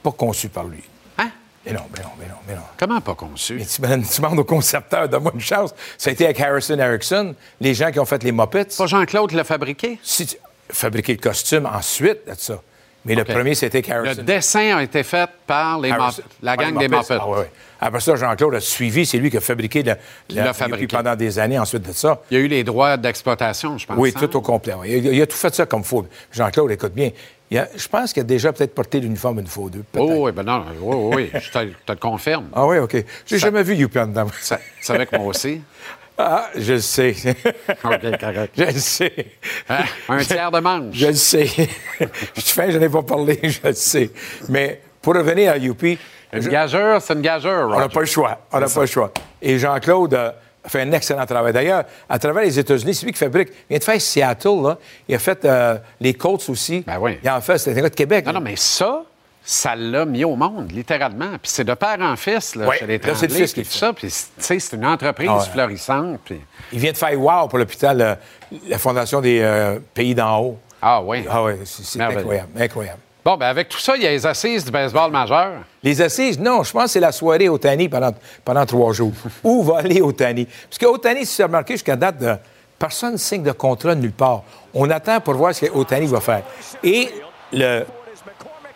Pas 0.03 0.13
conçu 0.13 0.49
par 0.49 0.65
lui. 0.65 0.83
Hein? 1.67 1.73
Mais 1.73 1.73
non, 1.73 1.83
mais 1.93 2.03
non, 2.03 2.11
mais 2.19 2.27
non, 2.27 2.35
mais 2.49 2.55
non. 2.55 2.63
Comment 2.79 3.01
pas 3.01 3.15
conçu? 3.15 3.57
Mais 3.57 3.67
tu, 3.67 3.81
demandes 3.81 4.39
au 4.39 4.45
concepteur, 4.45 5.09
donne-moi 5.09 5.33
une 5.35 5.41
chance. 5.41 5.75
Ça 5.99 6.11
a 6.11 6.13
été 6.13 6.25
avec 6.25 6.41
Harrison 6.41 6.79
Erickson, 6.79 7.35
les 7.61 7.75
gens 7.75 7.91
qui 7.91 7.99
ont 7.99 8.07
fait 8.07 8.23
les 8.23 8.33
Muppets. 8.33 8.77
Pas 8.77 8.87
Jean-Claude 8.87 9.31
qui 9.31 9.37
l'a 9.37 9.45
fabriqué? 9.45 9.99
si 10.03 10.27
tu 10.27 10.37
fabriquer 10.71 11.15
le 11.15 11.19
costume 11.19 11.67
ensuite 11.67 12.29
de 12.29 12.35
ça. 12.37 12.63
Mais 13.05 13.15
le 13.15 13.25
premier, 13.25 13.55
c'était 13.55 13.81
Le 13.81 13.93
Harrison. 13.93 14.23
dessin 14.23 14.77
a 14.77 14.83
été 14.83 15.03
fait 15.03 15.29
par 15.47 15.81
les 15.81 15.91
Harrison. 15.91 16.23
La 16.43 16.57
gang 16.57 16.79
les 16.79 16.87
des 16.87 16.95
Muppets. 16.95 17.19
Ah. 17.19 17.45
Après 17.87 18.01
ça, 18.01 18.15
Jean-Claude 18.15 18.55
a 18.55 18.61
suivi. 18.61 19.07
C'est 19.07 19.17
lui 19.17 19.31
qui 19.31 19.39
a 19.39 19.41
fabriqué 19.41 19.83
le, 19.83 19.97
l'a 20.31 20.49
le 20.49 20.53
fabriqué. 20.53 20.97
Pendant 20.97 21.17
des 21.17 21.39
années 21.39 21.59
ensuite 21.59 21.87
de 21.87 21.93
ça. 21.93 22.21
Il 22.31 22.37
y 22.37 22.41
a 22.41 22.45
eu 22.45 22.49
les 22.49 22.63
droits 22.63 22.99
d'exploitation, 22.99 23.79
je 23.79 23.87
pense. 23.87 23.97
Oui, 23.99 24.13
hein? 24.15 24.19
tout 24.21 24.37
au 24.37 24.43
complet. 24.43 24.75
Il, 24.85 25.09
a, 25.09 25.13
il 25.13 25.23
a 25.23 25.27
tout 25.27 25.37
fait 25.37 25.55
ça 25.55 25.65
comme 25.65 25.83
faut. 25.83 26.07
Jean-Claude, 26.31 26.71
écoute 26.73 26.93
bien. 26.93 27.11
Il 27.51 27.59
a- 27.59 27.69
je 27.77 27.89
pense 27.89 28.13
qu'il 28.13 28.21
a 28.21 28.25
déjà 28.25 28.53
peut-être 28.53 28.75
porté 28.75 29.01
l'uniforme 29.01 29.41
une 29.41 29.47
fois 29.47 29.65
ou 29.65 29.71
deux. 29.71 29.85
Oh, 29.97 30.27
oui, 30.27 30.33
ben 30.33 30.43
non, 30.43 30.65
oui, 30.81 30.95
oui, 30.95 31.31
oui, 31.35 31.41
je 31.41 31.51
te, 31.51 31.59
te 31.87 31.93
le 31.93 31.99
confirme. 31.99 32.49
Ah 32.55 32.67
oui, 32.67 32.79
OK. 32.79 32.93
J'ai 33.27 33.39
Ça- 33.39 33.47
jamais 33.47 33.63
vu 33.63 33.75
Youpi 33.75 33.99
en 33.99 34.07
dedans. 34.07 34.27
Tu 34.27 34.55
savais 34.81 35.07
que 35.07 35.17
moi 35.17 35.27
aussi. 35.27 35.61
Ah, 36.23 36.51
je 36.55 36.75
le 36.75 36.81
sais. 36.81 37.15
OK, 37.85 38.19
correct. 38.21 38.53
je 38.57 38.65
le 38.65 38.73
sais. 38.73 39.27
Hein? 39.71 39.85
Un 40.09 40.19
tiers 40.19 40.51
de 40.51 40.61
manche. 40.61 40.95
Je 40.95 41.07
le 41.07 41.15
sais. 41.15 41.47
je 42.37 42.41
suis 42.41 42.53
fin, 42.55 42.71
je 42.71 42.77
n'ai 42.79 42.91
pas 42.91 43.03
parlé, 43.03 43.39
je 43.45 43.61
le 43.65 43.73
sais. 43.73 44.11
Mais 44.51 44.83
pour 45.01 45.15
revenir 45.15 45.53
à 45.53 45.57
Youpi, 45.57 45.99
Une 46.33 46.47
gageure, 46.47 47.01
c'est 47.01 47.15
une 47.15 47.23
gageure, 47.23 47.71
on 47.75 47.79
n'a 47.81 47.89
pas 47.89 48.01
le 48.01 48.07
choix. 48.07 48.39
On 48.53 48.61
n'a 48.61 48.69
pas 48.69 48.81
le 48.83 48.87
choix. 48.87 49.13
Et 49.41 49.59
Jean-Claude 49.59 50.13
euh, 50.15 50.31
fait 50.69 50.83
un 50.83 50.93
excellent 50.93 51.25
travail. 51.27 51.53
D'ailleurs, 51.53 51.85
à 52.09 52.19
travers 52.19 52.43
les 52.43 52.59
États-Unis, 52.59 52.95
c'est 52.95 53.07
lui 53.07 53.13
qui 53.13 53.19
fabrique. 53.19 53.49
Il 53.49 53.71
vient 53.71 53.79
de 53.79 53.85
faire 53.85 54.01
Seattle, 54.01 54.63
là. 54.63 54.79
Il 55.09 55.15
a 55.15 55.19
fait 55.19 55.45
euh, 55.45 55.77
les 56.01 56.15
Colts 56.15 56.49
aussi. 56.49 56.81
Ben 56.87 56.99
oui. 57.01 57.19
Il 57.23 57.31
en 57.31 57.41
fait, 57.41 57.59
c'est 57.59 57.73
un 57.73 57.75
gars 57.83 57.89
de 57.89 57.95
Québec. 57.95 58.27
Non, 58.27 58.35
non, 58.35 58.41
mais 58.41 58.57
ça, 58.57 59.03
ça 59.43 59.75
l'a 59.75 60.05
mis 60.05 60.25
au 60.25 60.37
monde, 60.37 60.71
littéralement. 60.73 61.31
Puis 61.43 61.51
c'est 61.51 61.65
de 61.65 61.75
père 61.75 61.97
en 62.01 62.15
fils, 62.17 62.55
là, 62.57 62.69
Ouais, 62.69 62.79
chez 62.79 62.87
les 62.87 62.99
là, 62.99 63.15
c'est 63.15 63.27
le 63.27 63.29
Tremblay, 63.29 63.47
fils 63.47 63.55
qui 63.55 63.63
tout 63.63 63.71
ça. 63.71 63.93
Puis, 63.93 64.09
tu 64.09 64.15
sais, 64.39 64.59
c'est 64.59 64.77
une 64.77 64.87
entreprise 64.87 65.31
Ah 65.31 65.39
ouais. 65.39 65.45
florissante. 65.53 66.21
Puis... 66.25 66.41
Il 66.73 66.79
vient 66.79 66.93
de 66.93 66.97
faire 66.97 67.19
Wow 67.19 67.49
pour 67.49 67.59
l'hôpital, 67.59 68.01
euh, 68.01 68.15
la 68.69 68.79
Fondation 68.79 69.21
des 69.21 69.41
euh, 69.41 69.79
Pays 69.95 70.15
d'en 70.15 70.41
haut. 70.41 70.59
Ah 70.83 71.03
oui. 71.03 71.25
Ah 71.29 71.43
oui, 71.45 71.53
c'est 71.65 72.01
incroyable, 72.01 72.51
incroyable. 72.59 73.01
Bon, 73.25 73.37
ben 73.37 73.47
avec 73.47 73.69
tout 73.69 73.79
ça, 73.79 73.97
il 73.97 74.03
y 74.03 74.07
a 74.07 74.11
les 74.11 74.27
assises 74.27 74.65
du 74.65 74.71
baseball 74.71 75.11
majeur. 75.11 75.53
Les 75.83 76.01
assises, 76.01 76.39
non, 76.39 76.63
je 76.63 76.73
pense 76.73 76.85
que 76.85 76.91
c'est 76.91 77.01
la 77.01 77.13
soirée 77.13 77.49
au 77.49 77.59
Tani 77.59 77.89
pendant, 77.89 78.13
pendant 78.45 78.65
trois 78.65 78.93
jours. 78.93 79.13
Où 79.45 79.63
va 79.63 79.79
aller 79.79 80.01
au 80.01 80.13
Tani? 80.13 80.47
Parce 80.47 80.79
qu'au 80.79 80.97
Tani, 80.97 81.27
si 81.27 81.37
tu 81.37 81.43
as 81.43 81.47
remarqué, 81.47 81.75
jusqu'à 81.75 81.97
date, 81.97 82.19
de, 82.19 82.35
personne 82.79 83.13
ne 83.13 83.19
signe 83.19 83.43
de 83.43 83.53
contrat 83.53 83.95
nulle 83.95 84.13
part. 84.13 84.43
On 84.73 84.89
attend 84.91 85.21
pour 85.21 85.35
voir 85.35 85.55
ce 85.55 85.67
que 85.67 85.71
Otani 85.71 86.07
va 86.07 86.21
faire. 86.21 86.43
Et 86.83 87.11
le 87.53 87.85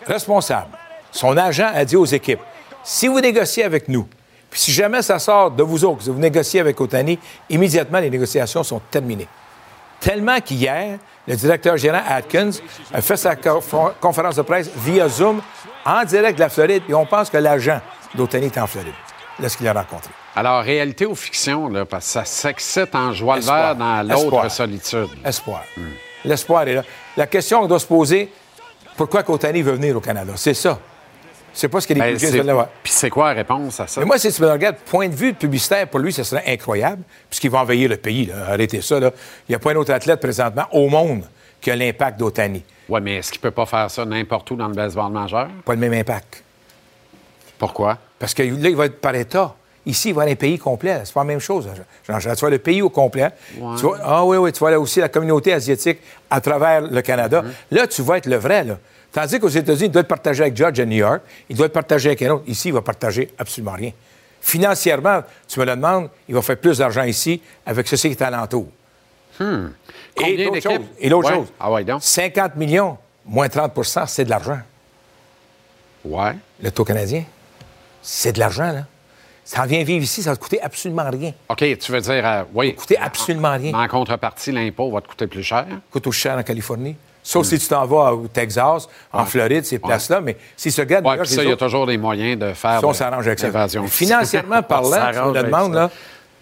responsable, 0.07 0.68
son 1.11 1.36
agent 1.36 1.70
a 1.74 1.84
dit 1.84 1.97
aux 1.97 2.05
équipes, 2.05 2.40
si 2.82 3.09
vous 3.09 3.20
négociez 3.20 3.64
avec 3.64 3.88
nous, 3.88 4.07
puis 4.51 4.61
si 4.61 4.72
jamais 4.72 5.01
ça 5.01 5.18
sort 5.18 5.51
de 5.51 5.62
vous 5.62 5.84
autres, 5.86 6.05
que 6.05 6.11
vous 6.11 6.20
négociez 6.20 6.61
avec 6.61 6.78
Otani, 6.78 7.18
immédiatement, 7.49 7.99
les 7.99 8.11
négociations 8.11 8.62
sont 8.62 8.80
terminées. 8.90 9.26
Tellement 10.05 10.38
qu'hier, 10.40 10.98
le 11.26 11.34
directeur 11.34 11.76
général 11.78 12.02
Atkins 12.07 12.50
a 12.92 13.00
fait 13.00 13.16
sa 13.16 13.34
co- 13.36 13.62
conférence 14.00 14.36
de 14.36 14.42
presse 14.42 14.70
via 14.76 15.09
Zoom 15.09 15.40
en 15.86 16.05
direct 16.05 16.36
de 16.36 16.40
la 16.44 16.48
Floride, 16.50 16.82
et 16.88 16.94
on 16.94 17.07
pense 17.07 17.30
que 17.30 17.38
l'agent 17.38 17.80
d'Otani 18.14 18.46
est 18.46 18.59
en 18.59 18.66
Floride 18.66 18.92
lorsqu'il 19.40 19.64
l'a 19.66 19.72
rencontré? 19.72 20.11
Alors, 20.36 20.62
réalité 20.62 21.07
ou 21.07 21.14
fiction, 21.14 21.68
là, 21.68 21.84
parce 21.86 22.05
que 22.07 22.11
ça 22.12 22.24
s'excite 22.24 22.94
en 22.94 23.12
joie 23.12 23.36
le 23.36 23.40
Espoir. 23.40 23.74
vert 23.74 23.76
dans 23.76 24.02
l'autre 24.02 24.50
solitude. 24.50 25.09
Espoir. 25.24 25.62
L'espoir 26.24 26.62
est 26.68 26.74
là. 26.74 26.82
La 27.16 27.26
question 27.26 27.61
qu'on 27.61 27.66
doit 27.66 27.78
se 27.78 27.86
poser, 27.86 28.30
pourquoi 28.96 29.22
Otani 29.28 29.62
veut 29.62 29.72
venir 29.72 29.96
au 29.96 30.00
Canada? 30.00 30.32
C'est 30.36 30.55
ça. 30.55 30.78
C'est 31.57 31.68
pas 31.68 31.80
ce 31.80 31.86
que 31.86 31.94
les 31.94 32.00
Ben, 32.00 32.18
Jays 32.18 32.26
c'est- 32.32 32.38
veulent 32.38 32.50
avoir. 32.50 32.66
Puis 32.82 32.92
c'est 32.92 33.09
quoi 33.11 33.28
la 33.28 33.34
réponse 33.34 33.78
à 33.80 33.86
ça? 33.86 34.00
Mais 34.00 34.07
moi, 34.07 34.18
si 34.18 34.30
tu 34.32 34.42
me 34.42 34.50
regardes, 34.50 34.76
point 34.76 35.09
de 35.09 35.14
vue 35.14 35.32
publicitaire, 35.34 35.86
pour 35.88 36.00
lui, 36.00 36.12
ce 36.12 36.24
serait 36.24 36.42
incroyable, 36.48 37.02
puisqu'il 37.30 37.50
va 37.50 37.61
envahir 37.61 37.88
le 37.88 37.96
pays. 37.96 38.26
Là. 38.26 38.34
Arrêtez 38.50 38.80
ça. 38.82 38.98
Là. 38.98 39.12
Il 39.48 39.52
n'y 39.52 39.55
a 39.57 39.59
pas 39.61 39.70
un 39.72 39.76
autre 39.76 39.92
athlète 39.92 40.20
présentement 40.20 40.64
au 40.72 40.88
monde 40.88 41.22
qui 41.61 41.70
a 41.70 41.76
l'impact 41.76 42.18
d'Otani. 42.18 42.62
Oui, 42.88 43.00
mais 43.00 43.16
est-ce 43.16 43.30
qu'il 43.32 43.40
peut 43.40 43.50
pas 43.52 43.66
faire 43.66 43.90
ça 43.90 44.05
n'importe 44.05 44.50
où 44.50 44.57
dans 44.57 44.68
le 44.68 44.74
baseball 44.74 45.11
majeur? 45.12 45.48
Pas 45.64 45.74
le 45.74 45.78
même 45.80 45.94
impact. 45.94 46.42
Pourquoi? 47.59 47.98
Parce 48.18 48.34
que 48.34 48.42
là, 48.42 48.68
il 48.68 48.76
va 48.76 48.86
être 48.86 49.00
par 49.00 49.14
État. 49.14 49.55
Ici, 49.86 50.09
il 50.09 50.14
va 50.14 50.22
aller 50.22 50.32
un 50.32 50.36
pays 50.36 50.59
complet. 50.59 51.00
C'est 51.05 51.12
pas 51.12 51.20
la 51.20 51.24
même 51.26 51.40
chose. 51.40 51.68
Jean, 52.09 52.18
tu 52.18 52.40
vois 52.40 52.50
le 52.50 52.59
pays 52.59 52.80
au 52.82 52.88
complet. 52.88 53.28
Ouais. 53.59 53.76
Tu 53.76 53.82
vois- 53.82 53.98
ah 54.02 54.24
oui, 54.24 54.38
oui, 54.38 54.50
tu 54.50 54.59
vois 54.59 54.70
là 54.70 54.80
aussi 54.80 55.00
la 55.00 55.09
communauté 55.11 55.52
asiatique 55.52 55.98
à 56.30 56.40
travers 56.40 56.80
le 56.80 57.02
Canada. 57.02 57.42
Mm-hmm. 57.42 57.76
Là, 57.76 57.86
tu 57.86 58.02
vas 58.02 58.16
être 58.16 58.26
le 58.26 58.36
vrai. 58.36 58.64
Là. 58.64 58.78
Tandis 59.14 59.38
qu'aux 59.38 59.48
États-Unis, 59.48 59.86
il 59.86 59.90
doit 59.92 60.00
être 60.02 60.08
partagé 60.08 60.42
avec 60.42 60.56
Judge 60.56 60.80
à 60.80 60.84
New 60.84 60.96
York. 60.96 61.22
Il 61.48 61.56
doit 61.56 61.66
être 61.66 61.72
partagé 61.72 62.08
avec 62.08 62.22
un 62.22 62.30
autre. 62.32 62.44
Ici, 62.48 62.68
il 62.68 62.74
va 62.74 62.82
partager 62.82 63.30
absolument 63.38 63.72
rien. 63.74 63.92
Financièrement, 64.40 65.22
tu 65.46 65.60
me 65.60 65.64
le 65.64 65.76
demandes, 65.76 66.10
il 66.28 66.34
va 66.34 66.42
faire 66.42 66.56
plus 66.58 66.78
d'argent 66.78 67.04
ici 67.04 67.40
avec 67.64 67.86
ceci 67.86 68.08
qui 68.08 68.14
est 68.20 68.22
alentour. 68.22 68.66
Et 69.40 69.42
Hmm. 69.44 69.70
L'autre 70.20 70.60
chose, 70.60 70.80
et 70.98 71.08
l'autre 71.08 71.28
Ouais. 71.28 71.34
chose, 71.36 71.46
Ah 71.60 71.70
ouais, 71.72 71.84
donc? 71.84 72.02
50 72.02 72.56
millions, 72.56 72.98
moins 73.24 73.48
30% 73.48 74.06
c'est 74.06 74.24
de 74.24 74.30
l'argent. 74.30 74.58
Ouais. 76.04 76.32
Le 76.60 76.70
taux 76.70 76.84
canadien, 76.84 77.24
c'est 78.02 78.32
de 78.32 78.38
l'argent, 78.40 78.70
là. 78.72 78.84
Ça 79.44 79.62
en 79.62 79.66
vient 79.66 79.82
vivre 79.84 80.02
ici, 80.02 80.22
ça 80.22 80.30
va 80.30 80.36
te 80.36 80.42
coûter 80.42 80.60
absolument 80.60 81.08
rien. 81.10 81.32
OK, 81.48 81.58
tu 81.78 81.92
veux 81.92 82.00
dire, 82.00 82.26
euh, 82.26 82.42
oui. 82.54 82.74
coûter 82.74 82.96
absolument 82.98 83.52
rien. 83.52 83.72
Mais 83.72 83.78
en 83.78 83.88
contrepartie, 83.88 84.50
l'impôt 84.52 84.90
va 84.90 85.00
te 85.00 85.08
coûter 85.08 85.26
plus 85.26 85.42
cher? 85.42 85.66
coûte 85.90 86.06
aussi 86.06 86.20
cher 86.20 86.36
en 86.36 86.42
Californie. 86.42 86.96
Sauf 87.27 87.47
si 87.47 87.59
tu 87.59 87.66
t'en 87.66 87.87
vas 87.87 88.12
au 88.12 88.29
Texas, 88.29 88.87
en 89.11 89.25
Floride, 89.25 89.64
ces 89.64 89.79
places-là. 89.79 90.20
Mais 90.20 90.37
si. 90.57 90.68
Oui, 90.68 90.85
New 90.85 90.91
York, 90.91 91.20
puis 91.22 91.29
ça, 91.31 91.41
les 91.41 91.47
il 91.47 91.51
y 91.51 91.53
a 91.53 91.57
toujours 91.57 91.87
des 91.87 91.97
moyens 91.97 92.39
de 92.39 92.53
faire 92.53 92.81
ça, 92.81 92.87
on 92.87 92.91
de- 92.91 92.97
s'arrange 92.97 93.27
avec 93.27 93.39
ça. 93.39 93.49
Financièrement 93.87 94.57
On 94.59 94.62
parlant, 94.62 95.33
me 95.33 95.43
le 95.43 95.51
ça. 95.51 95.68
là, 95.70 95.91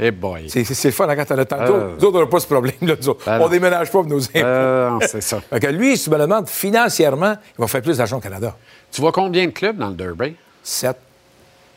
Eh 0.01 0.11
boy. 0.11 0.51
c'est 0.51 0.85
le 0.85 0.91
fun 0.91 1.09
hein, 1.09 1.15
quand 1.15 1.25
t'as 1.25 1.37
le 1.37 1.45
temps. 1.45 1.57
Euh. 1.61 1.95
Nous 1.99 2.05
autres, 2.05 2.19
on 2.19 2.21
n'a 2.23 2.27
pas 2.27 2.41
ce 2.41 2.47
problème. 2.49 2.75
Là, 2.83 2.95
nous 3.01 3.09
autres. 3.11 3.25
Ben 3.25 3.37
on 3.37 3.45
non. 3.45 3.49
déménage 3.49 3.87
pas 3.93 4.01
pour 4.01 4.07
nos 4.07 4.21
impôts. 4.21 4.39
Euh, 4.39 4.99
c'est 5.07 5.21
ça. 5.21 5.41
Fait 5.51 5.61
que 5.61 5.69
lui, 5.69 5.97
si 5.97 6.05
tu 6.05 6.11
me 6.11 6.17
le 6.17 6.23
demandes, 6.23 6.49
financièrement, 6.49 7.37
il 7.57 7.61
va 7.61 7.69
faire 7.69 7.83
plus 7.83 7.99
d'argent 7.99 8.17
au 8.17 8.21
Canada. 8.21 8.57
Tu 8.91 9.01
vois 9.01 9.13
combien 9.13 9.47
de 9.47 9.53
clubs 9.53 9.77
dans 9.77 9.89
le 9.89 9.95
Derby? 9.95 10.35
Sept, 10.65 10.97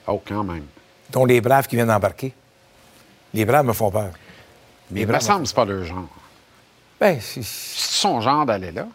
Oh, 0.07 0.19
quand 0.27 0.43
même. 0.43 0.63
dont 1.11 1.25
les 1.25 1.41
Braves 1.41 1.67
qui 1.67 1.75
viennent 1.75 1.87
d'embarquer. 1.87 2.33
Les 3.35 3.45
Braves 3.45 3.65
me 3.65 3.73
font 3.73 3.91
peur. 3.91 4.09
Mais 4.89 5.01
il 5.01 5.07
me 5.07 5.19
semble 5.19 5.47
que 5.47 5.53
pas 5.53 5.65
leur 5.65 5.83
genre. 5.83 6.07
Ben, 6.99 7.19
c'est- 7.21 7.43
son 7.43 8.21
genre 8.21 8.45
d'aller 8.45 8.71
là? 8.71 8.87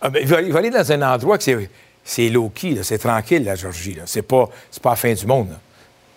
Ah, 0.00 0.08
ben, 0.10 0.20
il, 0.22 0.28
va, 0.28 0.40
il 0.42 0.52
va 0.52 0.58
aller 0.60 0.70
dans 0.70 0.92
un 0.92 1.02
endroit 1.14 1.38
que 1.38 1.44
c'est, 1.44 1.70
c'est 2.04 2.28
low-key, 2.28 2.78
c'est 2.82 2.98
tranquille, 2.98 3.44
la 3.44 3.54
Georgie. 3.56 3.94
Là. 3.94 4.02
C'est, 4.06 4.22
pas, 4.22 4.48
c'est 4.70 4.82
pas 4.82 4.90
la 4.90 4.96
fin 4.96 5.12
du 5.12 5.26
monde. 5.26 5.50
là. 5.50 5.56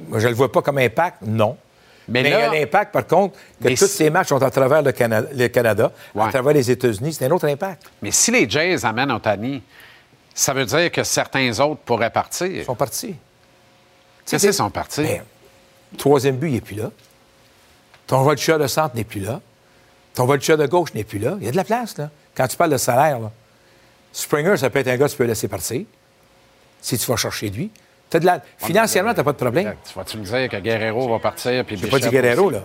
Moi, 0.08 0.20
je 0.20 0.28
le 0.28 0.34
vois 0.36 0.52
pas 0.52 0.62
comme 0.62 0.78
impact, 0.78 1.18
non. 1.24 1.58
Mais 2.10 2.24
Mais, 2.24 2.30
là- 2.30 2.38
il 2.40 2.54
y 2.54 2.58
a 2.58 2.60
l'impact, 2.62 2.94
par 2.94 3.06
contre, 3.08 3.36
que 3.62 3.68
tous 3.70 3.76
si- 3.88 3.98
ces 3.98 4.10
matchs 4.10 4.30
sont 4.30 4.42
à 4.42 4.50
travers 4.52 4.82
le, 4.82 4.92
Cana- 4.92 5.24
le 5.34 5.48
Canada, 5.48 5.92
Ouais. 6.16 6.24
à 6.24 6.30
travers 6.30 6.54
les 6.54 6.70
États-Unis. 6.72 7.14
C'est 7.14 7.26
un 7.26 7.32
autre 7.32 7.48
impact. 7.48 7.84
Mais 8.02 8.12
si 8.12 8.32
les 8.32 8.50
Jays 8.50 8.86
amènent 8.86 9.12
Otani, 9.12 9.62
ça 10.34 10.54
veut 10.54 10.66
dire 10.66 10.92
que 10.92 11.04
certains 11.04 11.60
autres 11.60 11.82
pourraient 11.82 12.12
partir. 12.12 12.48
Ils 12.48 12.64
sont 12.64 12.76
partis. 12.76 13.16
Qu'est-ce 14.26 14.46
qu'ils 14.46 14.54
sont 14.54 14.70
partis? 14.70 15.04
Ben, 15.04 15.22
troisième 15.98 16.38
but, 16.38 16.48
il 16.50 16.54
n'est 16.56 16.62
plus 16.62 16.76
là. 16.76 16.92
Ton 18.06 18.22
voltigeur 18.22 18.60
de 18.60 18.68
centre 18.68 18.96
n'est 18.96 19.04
plus 19.04 19.22
là. 19.22 19.42
Ton 20.18 20.26
voltigeur 20.26 20.58
de 20.58 20.66
gauche 20.66 20.96
n'est 20.96 21.04
plus 21.04 21.20
là. 21.20 21.36
Il 21.40 21.46
y 21.46 21.48
a 21.48 21.52
de 21.52 21.56
la 21.56 21.64
place, 21.64 21.96
là. 21.96 22.10
Quand 22.36 22.48
tu 22.48 22.58
parles 22.58 22.72
de 22.72 22.78
salaire, 22.78 23.20
là. 23.20 23.32
Springer, 24.12 24.58
ça 24.58 24.72
peut 24.72 24.80
être 24.80 24.88
un 24.88 24.98
gars 24.98 25.06
que 25.06 25.12
tu 25.12 25.18
peux 25.18 25.26
laisser 25.26 25.48
partir. 25.48 25.86
Si 26.82 26.98
tu 26.98 27.06
vas 27.06 27.18
chercher 27.18 27.52
lui. 27.52 27.70
De 28.10 28.26
la... 28.26 28.42
Financièrement, 28.58 29.12
tu 29.12 29.18
n'as 29.18 29.24
pas 29.24 29.34
de 29.34 29.38
problème. 29.38 29.76
Tu 29.88 29.94
vas-tu 29.94 30.18
me 30.18 30.24
dire 30.24 30.50
que 30.50 30.58
Guerrero 30.58 31.08
va 31.08 31.20
partir? 31.20 31.64
puis 31.64 31.78
Je 31.78 31.86
n'ai 31.86 31.92
pas 31.92 32.00
dit 32.00 32.10
Guerrero, 32.10 32.50
là. 32.50 32.62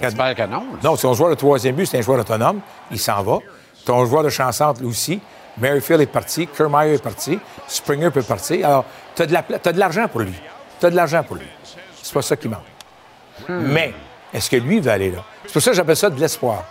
J'espère 0.00 0.32
que 0.36 0.42
non. 0.42 0.64
Non, 0.80 0.96
ton 0.96 1.12
joueur 1.12 1.30
de 1.30 1.34
troisième 1.34 1.74
but, 1.74 1.86
c'est 1.86 1.98
un 1.98 2.02
joueur 2.02 2.20
autonome. 2.20 2.60
Il 2.92 3.00
s'en 3.00 3.20
va. 3.20 3.38
Ton 3.84 4.04
joueur 4.04 4.22
de 4.22 4.28
champ 4.28 4.52
centre, 4.52 4.80
lui 4.80 4.88
aussi. 4.88 5.20
Merrifield 5.58 6.02
est 6.02 6.06
parti. 6.06 6.46
Kermeyer 6.46 6.94
est 6.94 7.02
parti. 7.02 7.36
Springer 7.66 8.12
peut 8.12 8.22
partir. 8.22 8.64
Alors, 8.64 8.84
tu 9.16 9.22
as 9.22 9.26
de 9.26 9.32
la 9.32 9.72
l'argent 9.74 10.06
pour 10.06 10.20
lui. 10.20 10.34
Tu 10.78 10.86
as 10.86 10.90
de 10.90 10.94
l'argent 10.94 11.24
pour 11.24 11.34
lui. 11.34 11.48
C'est 12.00 12.14
pas 12.14 12.22
ça 12.22 12.36
qui 12.36 12.46
manque. 12.46 12.60
Mais, 13.48 13.92
est-ce 14.32 14.48
que 14.48 14.56
lui 14.56 14.78
va 14.78 14.92
aller 14.92 15.10
là? 15.10 15.24
C'est 15.46 15.52
pour 15.54 15.62
ça 15.62 15.72
que 15.72 15.76
j'appelle 15.76 15.96
ça 15.96 16.10
de 16.10 16.20
l'espoir. 16.20 16.62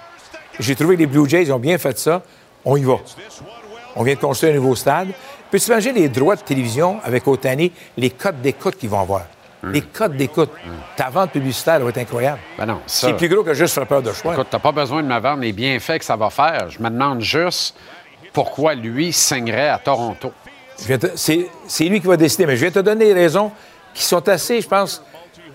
J'ai 0.60 0.76
trouvé 0.76 0.96
que 0.96 1.00
les 1.02 1.08
Blue 1.08 1.28
Jays 1.30 1.44
ils 1.44 1.54
ont 1.54 1.60
bien 1.60 1.78
fait 1.78 1.98
ça. 1.98 2.22
On 2.64 2.78
y 2.78 2.84
va. 2.84 2.98
On 3.96 4.04
vient 4.04 4.16
de 4.16 4.20
construire 4.20 4.54
un 4.54 4.56
nouveau 4.58 4.76
stade. 4.76 5.10
Peux-tu 5.52 5.68
imaginer 5.68 6.02
les 6.02 6.10
droits 6.10 6.36
de 6.36 6.42
télévision 6.42 7.00
avec 7.04 7.28
Otani, 7.28 7.72
les 7.98 8.10
codes 8.10 8.42
d'écoute 8.42 8.78
qu'ils 8.78 8.90
vont 8.90 9.00
avoir? 9.02 9.24
Les 9.64 9.82
codes 9.82 10.16
d'écoute. 10.16 10.52
Ta 10.96 11.10
vente 11.10 11.32
publicitaire 11.32 11.80
va 11.80 11.90
être 11.90 11.98
incroyable. 11.98 12.40
Ben 12.58 12.66
non, 12.68 12.82
ça... 12.86 13.08
C'est 13.08 13.14
plus 13.14 13.28
gros 13.30 13.44
que 13.44 13.54
juste 13.54 13.74
frappeur 13.74 14.02
de 14.04 14.12
choix. 14.14 14.34
Écoute, 14.34 14.48
t'as 14.52 14.60
pas 14.60 14.72
besoin 14.72 15.02
de 15.02 15.08
me 15.08 15.20
vendre 15.20 15.42
les 15.42 15.54
bienfaits 15.54 15.98
que 16.00 16.06
ça 16.06 16.16
va 16.16 16.30
faire. 16.30 16.70
Je 16.70 16.80
me 16.80 16.90
demande 16.90 17.22
juste 17.22 17.76
pourquoi 18.32 18.76
lui 18.76 19.12
signerait 19.12 19.70
à 19.70 19.80
Toronto. 19.80 20.32
Te- 20.88 21.12
C'est 21.16 21.84
lui 21.86 22.00
qui 22.02 22.06
va 22.08 22.18
décider, 22.18 22.46
mais 22.46 22.56
je 22.58 22.62
viens 22.62 22.72
te 22.72 22.80
donner 22.80 23.06
des 23.06 23.14
raisons 23.14 23.52
qui 23.94 24.04
sont 24.04 24.28
assez, 24.30 24.62
je 24.62 24.68
pense, 24.68 25.02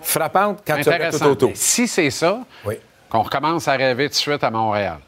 frappantes 0.03 0.61
quand 0.67 0.81
tu 0.83 0.89
regardes 0.89 1.17
tout 1.19 1.25
autour. 1.27 1.51
Si 1.55 1.87
c'est 1.87 2.11
ça, 2.11 2.41
Oui. 2.65 2.77
Qu'on 3.11 3.23
recommence 3.23 3.69
à 3.69 3.73
rêver 3.73 4.05
tout 4.07 4.13
de 4.13 4.15
suite 4.17 4.43
à 4.45 4.51
Montréal. 4.51 4.99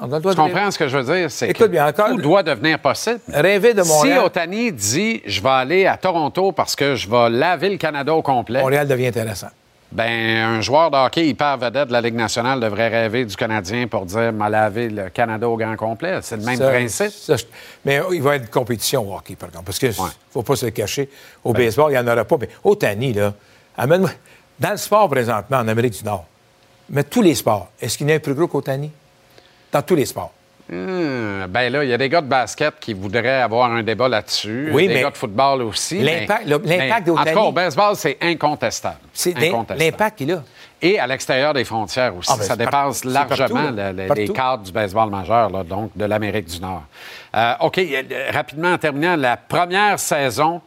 On 0.00 0.06
droit 0.06 0.20
Tu 0.20 0.34
comprends 0.36 0.70
ce 0.70 0.78
que 0.78 0.88
je 0.88 0.96
veux 0.96 1.14
dire? 1.14 1.30
C'est 1.30 1.52
que 1.52 1.64
bien, 1.64 1.86
encore- 1.86 2.08
tout 2.08 2.16
doit 2.16 2.42
devenir 2.42 2.78
possible. 2.78 3.20
Rêver 3.28 3.74
de 3.74 3.82
Si 3.82 3.88
Montréal, 3.88 4.20
Otani 4.24 4.72
dit 4.72 5.20
«je 5.26 5.42
vais 5.42 5.48
aller 5.50 5.86
à 5.86 5.98
Toronto 5.98 6.52
parce 6.52 6.74
que 6.74 6.94
je 6.94 7.08
vais 7.08 7.28
laver 7.28 7.68
le 7.68 7.76
Canada 7.76 8.14
au 8.14 8.22
complet 8.22 8.60
Montréal 8.62 8.88
devient 8.88 9.08
intéressant. 9.08 9.48
ben 9.92 10.38
un 10.56 10.60
joueur 10.62 10.90
de 10.90 10.96
hockey 10.96 11.26
hyper 11.28 11.58
vedette 11.58 11.88
de 11.88 11.92
la 11.92 12.00
Ligue 12.00 12.14
nationale 12.14 12.60
devrait 12.60 12.88
rêver 12.88 13.26
du 13.26 13.36
Canadien 13.36 13.86
pour 13.86 14.06
dire 14.06 14.32
m'a 14.32 14.48
lavé 14.48 14.88
le 14.88 15.10
Canada 15.10 15.46
au 15.48 15.56
grand 15.58 15.76
complet. 15.76 16.18
C'est 16.22 16.38
le 16.38 16.42
même 16.44 16.56
Ça- 16.56 16.68
principe. 16.70 17.10
ça, 17.10 17.36
mais 17.84 17.96
il 17.96 18.00
va 18.00 18.14
y 18.14 18.18
avoir 18.18 18.34
une 18.36 18.48
compétition 18.48 19.06
au 19.12 19.14
hockey, 19.16 19.36
par 19.36 19.50
contre. 19.50 19.64
Parce 19.64 19.78
qu'il 19.78 19.90
ne 19.90 19.94
faut 20.32 20.42
pas 20.42 20.56
se 20.56 20.64
le 20.64 20.70
cacher. 20.72 21.10
Au 21.44 21.52
baseball, 21.52 21.92
il 21.92 21.94
n'y 21.94 21.98
en 22.00 22.10
aura 22.10 22.24
pas. 22.24 22.36
Mais 22.40 22.48
au 22.64 22.74
Tani, 22.74 23.12
là, 23.12 23.34
amène-moi. 23.76 24.10
Dans 24.58 24.70
le 24.70 24.76
sport 24.78 25.08
présentement, 25.10 25.58
en 25.58 25.68
Amérique 25.68 25.98
du 25.98 26.04
Nord, 26.04 26.24
mais 26.90 27.04
tous 27.04 27.22
les 27.22 27.34
sports, 27.34 27.68
est-ce 27.80 27.98
qu'il 27.98 28.08
y 28.08 28.12
a 28.12 28.16
un 28.16 28.18
plus 28.20 28.34
gros 28.34 28.46
qu'au 28.48 28.60
Tani? 28.60 28.90
Dans 29.72 29.82
tous 29.82 29.94
les 29.94 30.06
sports. 30.06 30.32
Hum, 30.72 31.46
ben 31.50 31.70
là, 31.70 31.84
il 31.84 31.90
y 31.90 31.92
a 31.92 31.98
des 31.98 32.08
gars 32.08 32.22
de 32.22 32.26
basket 32.26 32.74
qui 32.80 32.94
voudraient 32.94 33.42
avoir 33.42 33.70
un 33.70 33.82
débat 33.82 34.08
là-dessus. 34.08 34.70
Oui, 34.72 34.88
des 34.88 34.94
mais 34.94 35.02
gars 35.02 35.10
de 35.10 35.16
football 35.16 35.60
aussi. 35.62 35.98
l'impact- 36.00 36.48
au 37.08 37.16
En 37.18 37.24
tout 37.24 37.24
cas, 37.34 37.40
au 37.40 37.52
baseball, 37.52 37.96
c'est 37.96 38.16
incontestable. 38.22 38.96
C'est 39.12 39.34
l'impact 39.38 40.16
qu'il 40.18 40.32
a. 40.32 40.42
Et 40.80 40.98
à 40.98 41.06
l'extérieur 41.06 41.52
des 41.52 41.64
frontières 41.64 42.16
aussi. 42.16 42.30
Ah, 42.32 42.36
ben, 42.38 42.44
ça 42.44 42.56
dépasse 42.56 43.02
par- 43.02 43.12
largement 43.12 43.36
partout, 43.48 43.76
là. 43.76 43.92
le- 43.92 44.02
le- 44.02 44.06
Partout. 44.08 44.22
les 44.22 44.28
cadres 44.28 44.62
du 44.62 44.72
baseball 44.72 45.10
majeur, 45.10 45.50
là, 45.50 45.64
donc 45.64 45.90
de 45.94 46.04
l'Amérique 46.06 46.46
du 46.46 46.60
Nord. 46.60 46.82
Euh, 47.36 47.52
OK, 47.60 47.78
euh, 47.78 48.02
rapidement 48.32 48.72
en 48.72 48.78
terminant, 48.78 49.16
la 49.16 49.36
première 49.36 49.98
saison 49.98 50.60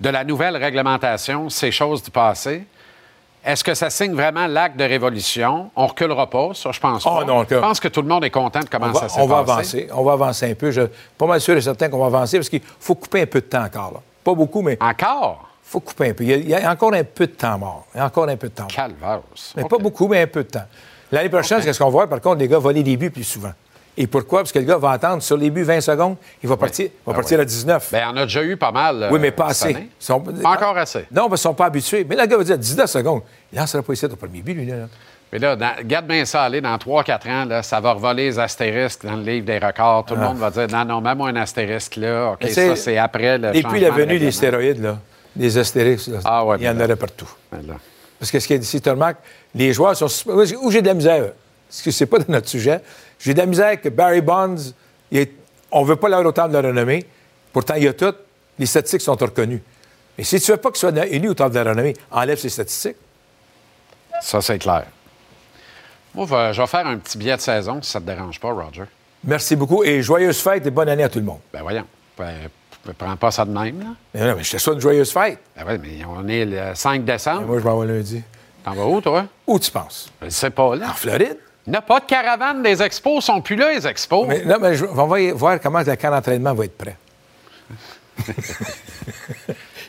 de 0.00 0.08
la 0.08 0.24
nouvelle 0.24 0.56
réglementation, 0.56 1.48
c'est 1.50 1.70
chose 1.70 2.02
du 2.02 2.10
passé. 2.10 2.64
Est-ce 3.44 3.62
que 3.62 3.74
ça 3.74 3.90
signe 3.90 4.14
vraiment 4.14 4.46
l'acte 4.46 4.76
de 4.78 4.84
révolution? 4.84 5.70
On 5.76 5.86
reculera 5.86 6.28
pas, 6.30 6.50
ça, 6.54 6.70
je 6.72 6.80
pense 6.80 7.04
Oh, 7.06 7.16
pas. 7.18 7.24
non, 7.24 7.44
je 7.48 7.56
pense 7.56 7.78
que 7.78 7.88
tout 7.88 8.00
le 8.00 8.08
monde 8.08 8.24
est 8.24 8.30
content 8.30 8.60
de 8.60 8.68
comment 8.70 8.90
va, 8.90 9.00
ça 9.00 9.08
s'est 9.10 9.20
on 9.20 9.26
va 9.26 9.44
passé. 9.44 9.50
avancer. 9.82 9.88
On 9.94 10.02
va 10.02 10.12
avancer 10.12 10.50
un 10.50 10.54
peu. 10.54 10.70
Je 10.70 10.80
suis 10.82 10.90
pas 11.18 11.26
mal 11.26 11.40
sûr 11.40 11.54
et 11.56 11.60
certain 11.60 11.88
qu'on 11.90 11.98
va 11.98 12.06
avancer 12.06 12.38
parce 12.38 12.48
qu'il 12.48 12.62
faut 12.80 12.94
couper 12.94 13.22
un 13.22 13.26
peu 13.26 13.40
de 13.40 13.46
temps 13.46 13.62
encore. 13.64 13.92
là. 13.94 14.00
Pas 14.24 14.34
beaucoup, 14.34 14.62
mais. 14.62 14.78
Encore? 14.80 15.46
Il 15.66 15.70
faut 15.70 15.80
couper 15.80 16.10
un 16.10 16.14
peu. 16.14 16.24
Il 16.24 16.30
y, 16.30 16.32
a, 16.34 16.36
il 16.36 16.48
y 16.48 16.54
a 16.54 16.70
encore 16.70 16.94
un 16.94 17.04
peu 17.04 17.26
de 17.26 17.32
temps 17.32 17.58
mort. 17.58 17.84
Il 17.94 17.98
y 17.98 18.00
a 18.00 18.06
encore 18.06 18.28
un 18.28 18.36
peu 18.36 18.48
de 18.48 18.54
temps 18.54 18.62
mort. 18.64 18.72
Calvaire. 18.72 19.20
Mais 19.56 19.64
pas 19.64 19.78
beaucoup, 19.78 20.08
mais 20.08 20.22
un 20.22 20.26
peu 20.26 20.42
de 20.44 20.48
temps. 20.48 20.64
L'année 21.12 21.28
prochaine, 21.28 21.60
qu'est-ce 21.62 21.78
qu'on 21.78 21.84
va 21.86 21.90
voir? 21.90 22.08
Par 22.08 22.20
contre, 22.20 22.38
les 22.38 22.48
gars 22.48 22.58
voler 22.58 22.82
des 22.82 22.96
buts 22.96 23.10
plus 23.10 23.24
souvent. 23.24 23.52
Et 23.96 24.06
pourquoi? 24.08 24.40
Parce 24.40 24.50
que 24.52 24.58
le 24.58 24.64
gars 24.64 24.76
va 24.76 24.90
attendre 24.90 25.22
sur 25.22 25.36
les 25.36 25.50
buts 25.50 25.62
20 25.62 25.80
secondes, 25.80 26.16
il 26.42 26.48
va 26.48 26.56
partir, 26.56 26.86
il 26.86 26.90
va 27.06 27.12
Ah 27.12 27.14
partir 27.14 27.38
oui. 27.38 27.42
à 27.42 27.44
19. 27.44 27.90
Bien, 27.92 28.10
on 28.12 28.16
a 28.16 28.22
déjà 28.24 28.42
eu 28.42 28.56
pas 28.56 28.72
mal. 28.72 29.04
euh, 29.04 29.08
oui, 29.12 29.18
mais 29.20 29.30
pas 29.30 29.54
cette 29.54 29.76
assez. 29.76 29.82
Ils 29.82 29.88
sont- 30.04 30.20
Pas 30.20 30.50
encore 30.50 30.76
assez. 30.76 31.04
Non, 31.12 31.28
parce 31.28 31.40
qu'ils 31.40 31.48
ne 31.48 31.52
sont 31.52 31.54
pas 31.54 31.66
habitués. 31.66 32.04
Mais 32.08 32.16
le 32.16 32.26
gars 32.26 32.36
va 32.36 32.42
dire 32.44 32.58
19 32.58 32.90
secondes. 32.90 33.22
Il 33.52 33.58
lancera 33.58 33.82
pas 33.82 33.92
ici 33.92 34.04
au 34.06 34.16
premier 34.16 34.42
but, 34.42 34.54
lui. 34.54 34.66
Là. 34.66 34.74
Mais 35.32 35.38
là, 35.38 35.54
dans- 35.56 35.74
garde 35.84 36.06
bien 36.06 36.24
ça 36.24 36.42
aller, 36.42 36.60
dans 36.60 36.76
3-4 36.76 37.26
ans, 37.28 37.44
là, 37.44 37.62
ça 37.62 37.78
va 37.80 37.92
revoler 37.92 38.24
les 38.26 38.38
astérisques 38.38 39.04
dans 39.04 39.16
le 39.16 39.22
livre 39.22 39.46
des 39.46 39.58
records. 39.58 40.04
Tout 40.06 40.14
le 40.14 40.22
Ah. 40.22 40.26
monde 40.28 40.38
va 40.38 40.50
dire 40.50 40.66
non, 40.70 40.84
non, 40.84 41.00
mets-moi 41.00 41.28
un 41.28 41.36
astérisque 41.36 41.96
là. 41.96 42.32
OK, 42.32 42.38
Mais 42.42 42.50
ça, 42.50 42.76
c'est- 42.76 42.98
après 42.98 43.38
le. 43.38 43.48
Depuis 43.52 43.62
changement 43.62 43.80
la 43.80 43.90
venue 43.90 44.18
des 44.18 44.30
stéroïdes, 44.32 44.82
là, 44.82 44.98
des 45.36 45.56
astérix, 45.58 46.08
là, 46.08 46.18
Ah 46.24 46.44
ouais, 46.44 46.56
il 46.58 46.64
y 46.64 46.68
en 46.68 46.74
là. 46.74 46.84
aurait 46.84 46.96
partout. 46.96 47.30
Là. 47.52 47.74
Parce 48.18 48.30
que 48.30 48.38
ce 48.40 48.46
qui 48.46 48.54
est 48.54 48.58
ici, 48.58 48.80
tu 48.80 48.88
remarques, 48.90 49.18
les 49.54 49.72
joueurs 49.72 49.96
sont. 49.96 50.06
Où 50.62 50.70
j'ai 50.70 50.82
de 50.82 50.86
la 50.86 50.94
misère, 50.94 51.32
parce 51.68 51.82
que 51.82 51.90
c'est 51.90 52.06
pas 52.06 52.18
de 52.18 52.24
notre 52.30 52.48
sujet, 52.48 52.80
j'ai 53.24 53.34
de 53.34 53.38
la 53.38 53.46
misère 53.46 53.80
que 53.80 53.88
Barry 53.88 54.20
Bonds, 54.20 54.56
il 55.10 55.18
est- 55.18 55.32
on 55.70 55.82
veut 55.82 55.96
pas 55.96 56.08
l'avoir 56.08 56.28
autant 56.28 56.46
de 56.48 56.52
la 56.52 56.60
renommée. 56.60 57.04
Pourtant, 57.52 57.74
il 57.74 57.84
y 57.84 57.88
a 57.88 57.92
tout. 57.92 58.14
Les 58.58 58.66
statistiques 58.66 59.00
sont 59.00 59.14
reconnues. 59.16 59.62
Mais 60.16 60.24
si 60.24 60.40
tu 60.40 60.50
veux 60.52 60.56
pas 60.58 60.70
qu'il 60.70 60.78
soit 60.78 61.06
élu 61.06 61.28
au 61.30 61.34
temps 61.34 61.48
de 61.48 61.54
la 61.54 61.64
renommée, 61.64 61.94
enlève 62.10 62.38
ses 62.38 62.48
statistiques. 62.50 62.96
Ça, 64.20 64.40
c'est 64.40 64.58
clair. 64.58 64.84
Moi, 66.14 66.26
je 66.52 66.60
vais- 66.60 66.66
faire 66.66 66.86
un 66.86 66.96
petit 66.98 67.18
billet 67.18 67.36
de 67.36 67.40
saison, 67.40 67.82
si 67.82 67.90
ça 67.90 67.98
ne 67.98 68.04
te 68.06 68.10
dérange 68.10 68.38
pas, 68.38 68.52
Roger. 68.52 68.84
Merci 69.24 69.56
beaucoup 69.56 69.82
et 69.82 70.02
joyeuse 70.02 70.38
fête 70.40 70.64
et 70.66 70.70
bonne 70.70 70.88
année 70.88 71.02
à 71.02 71.08
tout 71.08 71.18
le 71.18 71.24
monde. 71.24 71.40
Ben 71.52 71.62
voyons. 71.62 71.84
Ben, 72.16 72.32
ne 72.86 72.92
prends 72.92 73.16
pas 73.16 73.30
ça 73.30 73.44
de 73.44 73.50
même, 73.50 73.80
là. 73.80 73.86
Mais 74.12 74.20
non, 74.20 74.36
mais 74.36 74.44
je 74.44 74.52
te 74.52 74.58
souhaite 74.58 74.76
une 74.76 74.80
joyeuse 74.80 75.10
fête. 75.12 75.38
Ben 75.56 75.64
oui, 75.66 75.78
mais 75.82 76.04
on 76.04 76.28
est 76.28 76.44
le 76.44 76.74
5 76.74 77.04
décembre. 77.04 77.42
Moi, 77.46 77.58
je 77.58 77.64
m'en 77.64 77.78
vais 77.80 77.86
lundi. 77.86 78.22
T'en 78.64 78.72
vas 78.74 78.84
où, 78.84 79.00
toi? 79.00 79.26
Où 79.46 79.58
tu 79.58 79.70
penses? 79.70 80.10
Je 80.22 80.28
sais 80.28 80.50
pas, 80.50 80.76
là. 80.76 80.90
En 80.90 80.94
Floride? 80.94 81.38
Il 81.66 81.70
n'y 81.70 81.76
a 81.76 81.82
pas 81.82 82.00
de 82.00 82.04
caravane 82.04 82.62
des 82.62 82.82
expos, 82.82 83.22
ils 83.22 83.26
sont 83.26 83.40
plus 83.40 83.56
là, 83.56 83.72
les 83.72 83.86
expos. 83.86 84.26
Mais, 84.28 84.44
non, 84.44 84.56
mais 84.60 84.74
je- 84.74 84.84
on 84.84 85.06
va 85.06 85.32
voir 85.32 85.58
comment 85.60 85.80
le 85.80 85.96
camp 85.96 86.10
d'entraînement 86.10 86.52
va 86.54 86.64
être 86.66 86.76
prêt. 86.76 86.96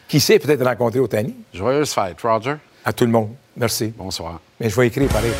Qui 0.07 0.19
sait 0.19 0.39
peut-être 0.39 0.63
rencontrer 0.63 0.99
au 0.99 1.07
Tani? 1.07 1.35
Joyeuse 1.53 1.91
fête, 1.93 2.21
Roger. 2.21 2.55
À 2.85 2.93
tout 2.93 3.05
le 3.05 3.11
monde. 3.11 3.31
Merci. 3.57 3.93
Bonsoir. 3.97 4.39
Mais 4.59 4.69
je 4.69 4.75
vais 4.79 4.87
écrire 4.87 5.09
pareil. 5.09 5.31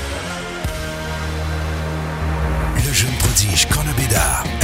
Le 2.86 2.94
jeune 2.94 3.12
prodige 3.20 3.68
Connor 3.68 3.94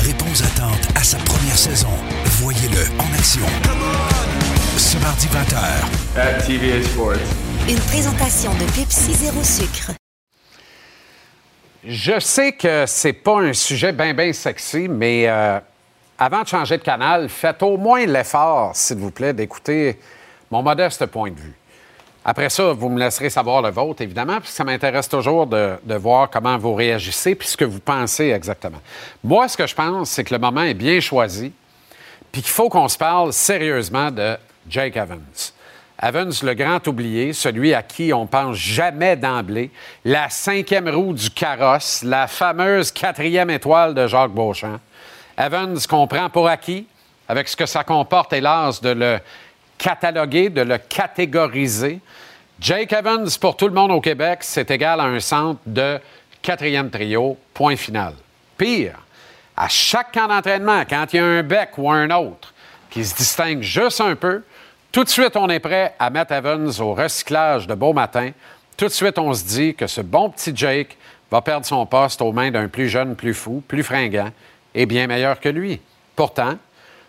répond 0.06 0.26
aux 0.26 0.44
attentes 0.44 0.88
à 0.96 1.04
sa 1.04 1.18
première 1.18 1.58
saison. 1.58 1.90
Voyez-le 2.42 2.84
en 3.00 3.14
action. 3.18 3.46
Ce 4.78 4.98
mardi 4.98 5.28
20h. 5.28 6.20
At 6.20 6.42
TVA 6.46 6.82
Sports. 6.84 7.14
Une 7.70 7.80
présentation 7.80 8.52
de 8.54 8.66
Pepsi 8.76 9.14
Zéro 9.14 9.44
Sucre. 9.44 9.92
Je 11.84 12.20
sais 12.20 12.52
que 12.52 12.86
c'est 12.86 13.14
pas 13.14 13.40
un 13.40 13.54
sujet 13.54 13.92
bien, 13.92 14.14
bien 14.14 14.32
sexy, 14.34 14.88
mais 14.88 15.28
euh, 15.28 15.60
avant 16.20 16.44
de 16.44 16.48
changer 16.48 16.78
de 16.78 16.84
canal, 16.84 17.28
faites 17.28 17.64
au 17.64 17.76
moins 17.76 18.06
l'effort, 18.06 18.76
s'il 18.76 18.98
vous 18.98 19.10
plaît, 19.10 19.34
d'écouter 19.34 20.00
mon 20.52 20.62
modeste 20.62 21.08
point 21.08 21.32
de 21.32 21.40
vue. 21.40 21.56
Après 22.24 22.52
ça, 22.52 22.74
vous 22.74 22.88
me 22.88 23.00
laisserez 23.00 23.32
savoir 23.32 23.64
le 23.64 23.72
vôtre, 23.72 24.04
évidemment, 24.04 24.40
puisque 24.40 24.58
ça 24.58 24.64
m'intéresse 24.64 25.10
toujours 25.10 25.48
de, 25.48 25.74
de 25.84 25.96
voir 25.96 26.30
comment 26.30 26.56
vous 26.56 26.76
réagissez 26.76 27.34
puis 27.34 27.48
ce 27.48 27.58
que 27.58 27.66
vous 27.66 27.80
pensez 27.80 28.30
exactement. 28.30 28.80
Moi, 29.24 29.48
ce 29.48 29.58
que 29.58 29.66
je 29.66 29.74
pense, 29.74 30.12
c'est 30.12 30.24
que 30.24 30.36
le 30.36 30.40
moment 30.40 30.62
est 30.62 30.76
bien 30.76 31.00
choisi, 31.00 31.52
puis 32.32 32.44
qu'il 32.44 32.52
faut 32.52 32.70
qu'on 32.70 32.90
se 32.90 32.98
parle 32.98 33.34
sérieusement 33.34 34.12
de 34.12 34.38
Jake 34.70 34.98
Evans. 34.98 35.20
Evans, 36.04 36.34
le 36.42 36.54
grand 36.56 36.88
oublié, 36.88 37.32
celui 37.32 37.76
à 37.76 37.84
qui 37.84 38.12
on 38.12 38.26
pense 38.26 38.58
jamais 38.58 39.16
d'emblée, 39.16 39.70
la 40.04 40.30
cinquième 40.32 40.90
roue 40.90 41.14
du 41.14 41.30
carrosse, 41.30 42.02
la 42.02 42.26
fameuse 42.26 42.92
quatrième 42.92 43.52
étoile 43.52 43.94
de 43.94 44.08
Jacques 44.08 44.32
Beauchamp. 44.32 44.80
Evans 45.38 45.78
qu'on 45.88 46.08
prend 46.08 46.30
pour 46.32 46.48
acquis, 46.48 46.88
avec 47.28 47.48
ce 47.48 47.56
que 47.56 47.68
ça 47.68 47.84
comporte, 47.84 48.34
hélas, 48.34 48.82
de 48.82 48.90
le 48.90 49.20
cataloguer, 49.78 50.50
de 50.50 50.62
le 50.62 50.80
catégoriser. 50.80 52.00
Jake 52.60 52.94
Evans, 52.94 53.30
pour 53.40 53.56
tout 53.56 53.68
le 53.68 53.74
monde 53.74 53.92
au 53.92 54.02
Québec, 54.02 54.40
c'est 54.42 54.72
égal 54.72 55.00
à 55.00 55.04
un 55.04 55.20
centre 55.20 55.60
de 55.68 56.00
quatrième 56.42 56.90
trio, 56.90 57.38
point 57.54 57.76
final. 57.76 58.14
Pire, 58.58 58.98
à 59.56 59.68
chaque 59.68 60.12
camp 60.12 60.28
d'entraînement, 60.28 60.84
quand 60.90 61.06
il 61.14 61.18
y 61.18 61.20
a 61.20 61.26
un 61.26 61.44
bec 61.44 61.78
ou 61.78 61.92
un 61.92 62.10
autre 62.10 62.54
qui 62.90 63.06
se 63.06 63.16
distingue 63.16 63.62
juste 63.62 64.02
un 64.02 64.16
peu, 64.16 64.44
tout 64.92 65.04
de 65.04 65.10
suite, 65.10 65.36
on 65.36 65.50
est 65.50 65.60
prêt 65.60 65.96
à 66.00 66.10
mettre 66.10 66.34
Evans 66.34 66.72
au 66.80 66.94
recyclage 66.94 67.68
de 67.68 67.74
beau 67.74 67.94
matin. 67.94 68.32
Tout 68.78 68.86
de 68.86 68.92
suite, 68.92 69.18
on 69.20 69.34
se 69.34 69.44
dit 69.44 69.76
que 69.76 69.88
ce 69.88 70.02
bon 70.02 70.30
petit 70.30 70.52
Jake 70.56 70.98
va 71.30 71.42
perdre 71.42 71.66
son 71.66 71.86
poste 71.86 72.22
aux 72.22 72.32
mains 72.32 72.52
d'un 72.52 72.68
plus 72.68 72.90
jeune, 72.90 73.16
plus 73.16 73.34
fou, 73.34 73.64
plus 73.68 73.84
fringant 73.84 74.32
et 74.74 74.86
bien 74.86 75.08
meilleur 75.08 75.40
que 75.40 75.50
lui. 75.50 75.80
Pourtant, 76.16 76.58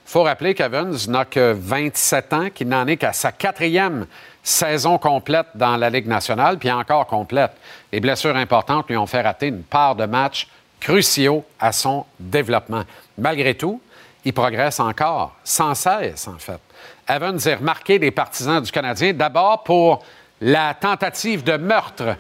faut 0.05 0.23
rappeler 0.23 0.55
qu'Evans 0.55 1.09
n'a 1.09 1.25
que 1.25 1.53
27 1.53 2.33
ans, 2.33 2.51
qu'il 2.51 2.69
n'en 2.69 2.87
est 2.87 2.97
qu'à 2.97 3.13
sa 3.13 3.33
quatrième 3.33 4.07
saison 4.43 4.99
complète 4.99 5.47
dans 5.55 5.77
la 5.77 5.91
Ligue 5.91 6.09
nationale, 6.09 6.59
puis 6.59 6.71
encore 6.71 7.07
complète. 7.07 7.53
Les 7.93 8.01
blessures 8.01 8.37
importantes 8.37 8.89
lui 8.89 8.97
ont 8.97 9.07
fait 9.07 9.23
rater 9.23 9.47
une 9.49 9.63
part 9.63 9.95
de 9.95 10.05
matchs 10.05 10.49
cruciaux 10.81 11.45
à 11.61 11.73
son 11.73 12.05
développement. 12.19 12.83
Malgré 13.17 13.55
tout, 13.55 13.81
il 14.25 14.33
progresse 14.33 14.81
encore, 14.81 15.35
sans 15.45 15.75
cesse 15.75 16.29
en 16.29 16.39
fait. 16.39 16.61
Evans 17.15 17.39
est 17.45 17.55
remarqué 17.55 17.99
des 17.99 18.11
partisans 18.11 18.63
du 18.63 18.73
Canadien, 18.73 19.13
d'abord 19.13 19.65
pour 19.65 20.03
la 20.41 20.73
tentative 20.73 21.45
de 21.45 21.59
meurtre 21.59 22.17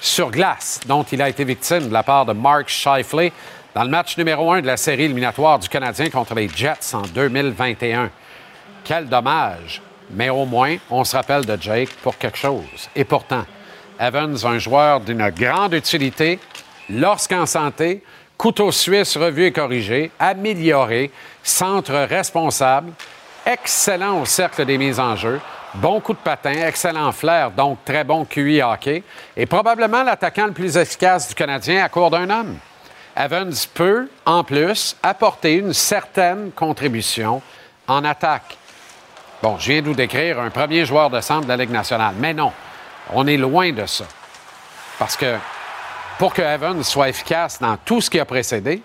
sur 0.00 0.30
glace 0.30 0.80
dont 0.86 1.02
il 1.02 1.20
a 1.20 1.28
été 1.28 1.42
victime 1.42 1.88
de 1.88 1.92
la 1.92 2.04
part 2.04 2.24
de 2.24 2.32
Mark 2.32 2.68
Scheifele 2.68 3.32
dans 3.74 3.82
le 3.82 3.88
match 3.88 4.16
numéro 4.16 4.52
un 4.52 4.60
de 4.60 4.66
la 4.66 4.76
série 4.76 5.04
éliminatoire 5.04 5.58
du 5.58 5.68
Canadien 5.68 6.08
contre 6.08 6.34
les 6.34 6.48
Jets 6.48 6.94
en 6.94 7.02
2021. 7.02 8.10
Quel 8.84 9.08
dommage! 9.08 9.82
Mais 10.10 10.30
au 10.30 10.44
moins, 10.44 10.76
on 10.88 11.02
se 11.02 11.16
rappelle 11.16 11.44
de 11.44 11.60
Jake 11.60 11.90
pour 12.00 12.16
quelque 12.16 12.38
chose. 12.38 12.88
Et 12.94 13.04
pourtant, 13.04 13.44
Evans, 13.98 14.36
un 14.44 14.58
joueur 14.58 15.00
d'une 15.00 15.30
grande 15.30 15.74
utilité, 15.74 16.38
lorsqu'en 16.88 17.44
santé, 17.44 18.04
couteau 18.36 18.70
suisse 18.70 19.16
revu 19.16 19.46
et 19.46 19.52
corrigé, 19.52 20.12
amélioré, 20.20 21.10
centre 21.42 21.92
responsable, 21.92 22.92
excellent 23.46 24.20
au 24.20 24.24
cercle 24.24 24.64
des 24.64 24.78
mises 24.78 25.00
en 25.00 25.16
jeu, 25.16 25.40
bon 25.74 26.00
coup 26.00 26.12
de 26.12 26.18
patin, 26.18 26.66
excellent 26.66 27.12
flair, 27.12 27.50
donc 27.50 27.84
très 27.84 28.04
bon 28.04 28.24
QI 28.24 28.62
hockey, 28.62 29.02
et 29.36 29.46
probablement 29.46 30.02
l'attaquant 30.02 30.46
le 30.46 30.52
plus 30.52 30.76
efficace 30.76 31.28
du 31.28 31.34
Canadien 31.34 31.84
à 31.84 31.88
court 31.88 32.10
d'un 32.10 32.28
homme. 32.30 32.56
Evans 33.16 33.54
peut, 33.74 34.08
en 34.24 34.44
plus, 34.44 34.96
apporter 35.02 35.54
une 35.54 35.72
certaine 35.72 36.52
contribution 36.52 37.42
en 37.86 38.04
attaque. 38.04 38.56
Bon, 39.42 39.58
je 39.58 39.72
viens 39.72 39.82
de 39.82 39.88
vous 39.88 39.94
décrire 39.94 40.40
un 40.40 40.50
premier 40.50 40.84
joueur 40.84 41.10
de 41.10 41.20
centre 41.20 41.44
de 41.44 41.48
la 41.48 41.56
Ligue 41.56 41.70
nationale, 41.70 42.14
mais 42.18 42.34
non, 42.34 42.52
on 43.12 43.26
est 43.26 43.36
loin 43.36 43.72
de 43.72 43.86
ça. 43.86 44.04
Parce 44.98 45.16
que 45.16 45.36
pour 46.18 46.34
que 46.34 46.42
Evans 46.42 46.82
soit 46.82 47.08
efficace 47.08 47.60
dans 47.60 47.76
tout 47.76 48.00
ce 48.00 48.10
qui 48.10 48.18
a 48.18 48.24
précédé, 48.24 48.82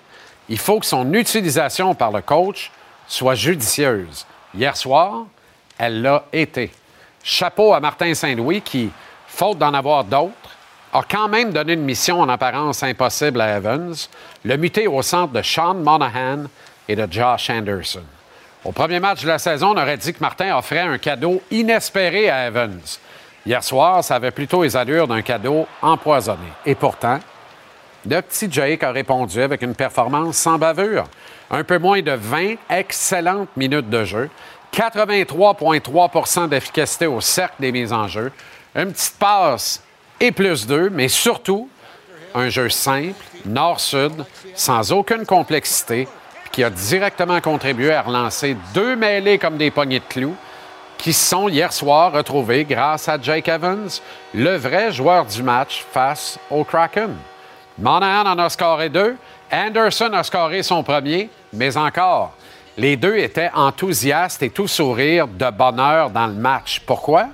il 0.50 0.58
faut 0.60 0.80
que 0.80 0.86
son 0.86 1.14
utilisation 1.14 1.96
par 1.96 2.12
le 2.12 2.22
coach 2.22 2.72
soit 3.08 3.36
judicieuse. 3.36 4.26
Hier 4.56 4.76
soir, 4.78 5.26
elle 5.78 6.02
l'a 6.02 6.26
été. 6.32 6.72
Chapeau 7.24 7.74
à 7.74 7.80
Martin 7.80 8.14
Saint-Louis 8.14 8.62
qui 8.62 8.92
faute 9.28 9.58
d'en 9.58 9.74
avoir 9.74 10.04
d'autres, 10.04 10.32
a 10.94 11.02
quand 11.10 11.28
même 11.28 11.52
donné 11.52 11.74
une 11.74 11.82
mission 11.82 12.20
en 12.20 12.30
apparence 12.30 12.84
impossible 12.84 13.42
à 13.42 13.58
Evans, 13.58 13.96
le 14.46 14.58
muter 14.58 14.88
au 14.88 15.02
centre 15.02 15.34
de 15.34 15.42
Sean 15.42 15.74
Monahan 15.74 16.44
et 16.88 16.96
de 16.96 17.08
Josh 17.10 17.50
Anderson. 17.50 18.04
Au 18.64 18.72
premier 18.72 19.00
match 19.00 19.24
de 19.24 19.28
la 19.28 19.40
saison, 19.40 19.72
on 19.72 19.82
aurait 19.82 19.98
dit 19.98 20.14
que 20.14 20.20
Martin 20.20 20.56
offrait 20.56 20.80
un 20.80 20.98
cadeau 21.00 21.42
inespéré 21.50 22.30
à 22.30 22.48
Evans. 22.48 22.80
Hier 23.46 23.64
soir, 23.64 24.04
ça 24.04 24.16
avait 24.16 24.32
plutôt 24.32 24.64
les 24.64 24.78
allures 24.78 25.08
d'un 25.08 25.22
cadeau 25.22 25.68
empoisonné. 25.82 26.48
Et 26.66 26.76
pourtant, 26.76 27.20
le 28.06 28.22
petit 28.22 28.48
Jake 28.52 28.84
a 28.84 28.92
répondu 28.92 29.42
avec 29.42 29.62
une 29.62 29.76
performance 29.76 30.38
sans 30.38 30.58
bavure. 30.58 31.06
Un 31.50 31.64
peu 31.64 31.78
moins 31.78 32.02
de 32.02 32.12
20 32.12 32.56
excellentes 32.70 33.50
minutes 33.56 33.90
de 33.90 34.04
jeu, 34.04 34.30
83,3% 34.74 36.50
d'efficacité 36.50 37.08
au 37.08 37.22
cercle 37.22 37.56
des 37.60 37.72
mises 37.72 37.94
en 37.94 38.08
jeu, 38.08 38.32
une 38.76 38.92
petite 38.92 39.18
passe 39.20 39.84
et 40.20 40.32
plus 40.32 40.66
deux, 40.66 40.90
mais 40.90 41.08
surtout 41.08 41.70
un 42.36 42.50
jeu 42.50 42.70
simple, 42.70 43.24
nord-sud, 43.46 44.26
sans 44.56 44.92
aucune 44.92 45.26
complexité, 45.26 46.08
qui 46.52 46.64
a 46.64 46.70
directement 46.70 47.40
contribué 47.42 47.92
à 47.92 48.02
relancer 48.02 48.58
deux 48.74 48.96
mêlées 48.96 49.38
comme 49.38 49.58
des 49.58 49.72
poignées 49.72 50.00
de 50.00 50.06
clous, 50.06 50.36
qui 50.98 51.14
sont 51.14 51.50
hier 51.50 51.72
soir 51.74 52.12
retrouvés 52.12 52.64
grâce 52.64 53.10
à 53.10 53.22
Jake 53.22 53.48
Evans, 53.48 53.90
le 54.34 54.56
vrai 54.56 54.92
joueur 54.92 55.26
du 55.26 55.44
match 55.44 55.86
face 55.92 56.40
au 56.50 56.64
Kraken. 56.64 57.16
Monahan 57.78 58.32
en 58.32 58.40
a 58.40 58.50
scoré 58.50 58.90
deux, 58.90 59.16
Anderson 59.52 60.12
a 60.14 60.24
scoré 60.24 60.64
son 60.64 60.84
premier, 60.84 61.30
mais 61.54 61.76
encore, 61.76 62.34
les 62.78 62.96
deux 62.96 63.18
étaient 63.18 63.52
enthousiastes 63.54 64.44
et 64.44 64.50
tout 64.50 64.68
sourire 64.68 65.28
de 65.28 65.50
bonheur 65.50 66.10
dans 66.10 66.28
le 66.28 66.34
match. 66.34 66.82
Pourquoi? 66.86 67.28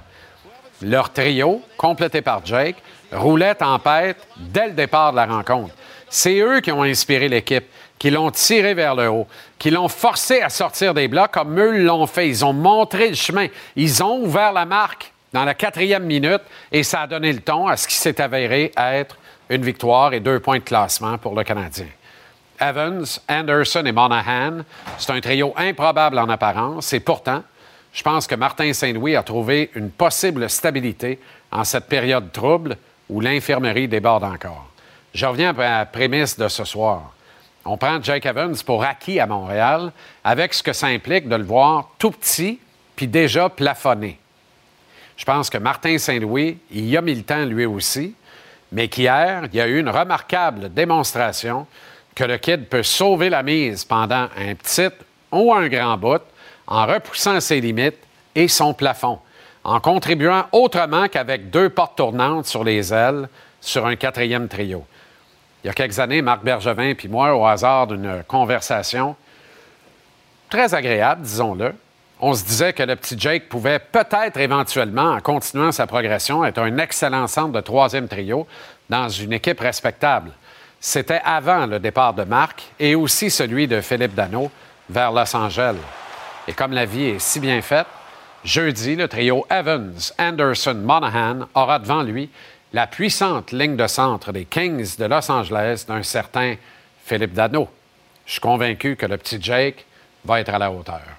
Leur 0.82 1.12
trio, 1.12 1.62
complété 1.78 2.22
par 2.22 2.46
Jake, 2.46 2.78
roulait 3.12 3.62
en 3.64 3.80
paix 3.80 4.16
dès 4.38 4.68
le 4.68 4.74
départ 4.74 5.12
de 5.12 5.18
la 5.18 5.26
rencontre. 5.26 5.74
C'est 6.10 6.40
eux 6.40 6.62
qui 6.62 6.72
ont 6.72 6.84
inspiré 6.84 7.28
l'équipe, 7.28 7.66
qui 7.98 8.10
l'ont 8.10 8.32
tiré 8.32 8.74
vers 8.74 8.96
le 8.96 9.10
haut, 9.10 9.28
qui 9.58 9.70
l'ont 9.70 9.90
forcé 9.90 10.42
à 10.42 10.50
sortir 10.50 10.94
des 10.94 11.08
blocs 11.08 11.32
comme 11.32 11.60
eux 11.60 11.84
l'ont 11.84 12.08
fait. 12.08 12.28
Ils 12.28 12.46
ont 12.46 12.54
montré 12.54 13.10
le 13.10 13.16
chemin. 13.16 13.48
Ils 13.76 14.02
ont 14.02 14.22
ouvert 14.24 14.54
la 14.54 14.66
marque 14.66 15.12
dans 15.34 15.44
la 15.44 15.54
quatrième 15.54 16.06
minute 16.06 16.42
et 16.72 16.84
ça 16.84 17.02
a 17.02 17.08
donné 17.08 17.32
le 17.34 17.42
ton 17.42 17.68
à 17.68 17.78
ce 17.78 17.88
qui 17.88 17.96
s'est 17.96 18.20
avéré 18.22 18.72
être 18.76 19.18
une 19.50 19.64
victoire 19.64 20.14
et 20.14 20.20
deux 20.20 20.40
points 20.40 20.60
de 20.60 20.64
classement 20.64 21.18
pour 21.18 21.36
le 21.36 21.44
Canadien. 21.44 21.88
Evans, 22.60 23.06
Anderson 23.28 23.84
et 23.86 23.92
Monahan, 23.92 24.64
c'est 24.98 25.12
un 25.12 25.22
trio 25.22 25.54
improbable 25.56 26.20
en 26.20 26.30
apparence 26.30 26.94
et 26.94 27.00
pourtant, 27.00 27.44
je 27.94 28.04
pense 28.04 28.28
que 28.28 28.36
Martin 28.36 28.72
Saint-Louis 28.74 29.16
a 29.16 29.24
trouvé 29.24 29.72
une 29.76 29.90
possible 29.90 30.50
stabilité 30.50 31.20
en 31.52 31.64
cette 31.64 31.88
période 31.88 32.32
trouble 32.32 32.78
où 33.10 33.22
l'infirmerie 33.22 33.88
déborde 33.88 34.24
encore. 34.24 34.68
Je 35.14 35.26
reviens 35.26 35.58
à 35.58 35.80
la 35.80 35.86
prémisse 35.86 36.38
de 36.38 36.48
ce 36.48 36.64
soir. 36.66 37.14
On 37.66 37.78
prend 37.78 38.02
Jake 38.02 38.26
Evans 38.26 38.56
pour 38.66 38.84
acquis 38.84 39.20
à 39.20 39.26
Montréal 39.26 39.92
avec 40.24 40.54
ce 40.54 40.62
que 40.62 40.74
ça 40.74 40.88
implique 40.88 41.28
de 41.28 41.36
le 41.36 41.44
voir 41.44 41.90
tout 41.98 42.12
petit 42.12 42.60
puis 42.96 43.08
déjà 43.08 43.50
plafonné. 43.50 44.20
Je 45.18 45.26
pense 45.26 45.50
que 45.50 45.58
Martin 45.58 45.98
Saint-Louis, 45.98 46.58
y 46.72 46.98
a 46.98 47.02
mis 47.02 47.16
le 47.16 47.24
temps 47.24 47.46
lui 47.46 47.66
aussi, 47.66 48.14
mais 48.72 48.88
qu'hier, 48.88 49.44
il 49.52 49.56
y 49.56 49.62
a 49.62 49.68
eu 49.68 49.80
une 49.80 49.90
remarquable 49.90 50.74
démonstration 50.74 51.68
que 52.16 52.24
le 52.24 52.38
kid 52.38 52.68
peut 52.68 52.84
sauver 52.84 53.30
la 53.30 53.44
mise 53.44 53.86
pendant 53.86 54.28
un 54.38 54.56
petit 54.56 54.90
ou 55.32 55.54
un 55.54 55.68
grand 55.68 55.98
bout 55.98 56.22
en 56.68 56.86
repoussant 56.86 57.40
ses 57.40 57.62
limites 57.62 57.98
et 58.36 58.48
son 58.48 58.74
plafond, 58.74 59.20
en 59.64 59.80
contribuant 59.80 60.46
autrement 60.52 61.08
qu'avec 61.08 61.50
deux 61.50 61.70
portes 61.70 61.98
tournantes 61.98 62.46
sur 62.46 62.64
les 62.64 62.94
ailes 62.94 63.28
sur 63.60 63.86
un 63.86 63.96
quatrième 63.96 64.48
trio. 64.48 64.86
Il 65.64 65.68
y 65.68 65.70
a 65.70 65.74
quelques 65.74 66.00
années, 66.00 66.22
Marc 66.22 66.44
Bergevin 66.44 66.94
puis 66.94 67.08
moi, 67.08 67.36
au 67.36 67.46
hasard 67.46 67.88
d'une 67.88 68.24
conversation 68.28 69.16
très 70.50 70.74
agréable, 70.74 71.22
disons-le, 71.22 71.74
on 72.20 72.34
se 72.34 72.44
disait 72.44 72.74
que 72.74 72.84
le 72.84 72.96
petit 72.96 73.18
Jake 73.18 73.48
pouvait 73.48 73.80
peut-être 73.80 74.38
éventuellement, 74.38 75.14
en 75.14 75.22
continuant 75.22 75.72
sa 75.72 75.88
progression, 75.88 76.44
être 76.44 76.60
un 76.60 76.78
excellent 76.78 77.28
centre 77.28 77.54
de 77.54 77.62
troisième 77.62 78.08
trio 78.08 78.46
dans 78.90 79.08
une 79.08 79.34
équipe 79.34 79.60
respectable. 79.60 80.32
C'était 80.82 81.22
avant 81.24 81.66
le 81.66 81.80
départ 81.80 82.14
de 82.14 82.24
Marc 82.24 82.64
et 82.80 82.96
aussi 82.96 83.30
celui 83.30 83.68
de 83.68 83.82
Philippe 83.82 84.16
Dano 84.16 84.52
vers 84.90 85.12
Los 85.12 85.36
Angeles. 85.36 85.76
Et 86.48 86.54
comme 86.54 86.74
la 86.74 86.86
vie 86.86 87.06
est 87.06 87.20
si 87.20 87.40
bien 87.40 87.62
faite, 87.62 87.88
jeudi, 88.44 88.96
le 88.96 89.08
trio 89.08 89.46
Evans, 89.50 89.94
Anderson, 90.18 90.76
Monahan 90.76 91.48
aura 91.54 91.80
devant 91.80 92.04
lui 92.04 92.30
la 92.74 92.88
puissante 92.88 93.52
ligne 93.52 93.76
de 93.76 93.88
centre 93.88 94.32
des 94.32 94.46
Kings 94.46 94.98
de 94.98 95.06
Los 95.06 95.32
Angeles 95.32 95.86
d'un 95.88 96.04
certain 96.04 96.56
Philippe 97.06 97.34
Dano. 97.34 97.70
Je 98.26 98.34
suis 98.34 98.42
convaincu 98.42 98.96
que 98.96 99.06
le 99.06 99.18
petit 99.18 99.42
Jake 99.42 99.86
va 100.26 100.40
être 100.40 100.54
à 100.54 100.60
la 100.60 100.72
hauteur. 100.72 101.19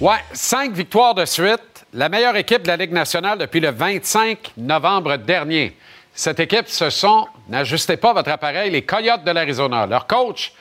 Ouais, 0.00 0.18
cinq 0.32 0.74
victoires 0.74 1.12
de 1.12 1.24
suite. 1.24 1.84
La 1.92 2.08
meilleure 2.08 2.36
équipe 2.36 2.62
de 2.62 2.68
la 2.68 2.76
Ligue 2.76 2.92
nationale 2.92 3.36
depuis 3.36 3.58
le 3.58 3.72
25 3.72 4.52
novembre 4.56 5.16
dernier. 5.16 5.76
Cette 6.14 6.38
équipe, 6.38 6.68
ce 6.68 6.88
sont, 6.88 7.26
n'ajustez 7.48 7.96
pas 7.96 8.12
votre 8.12 8.30
appareil, 8.30 8.70
les 8.70 8.82
Coyotes 8.82 9.24
de 9.24 9.32
l'Arizona. 9.32 9.86
Leur 9.86 10.06
coach, 10.06 10.52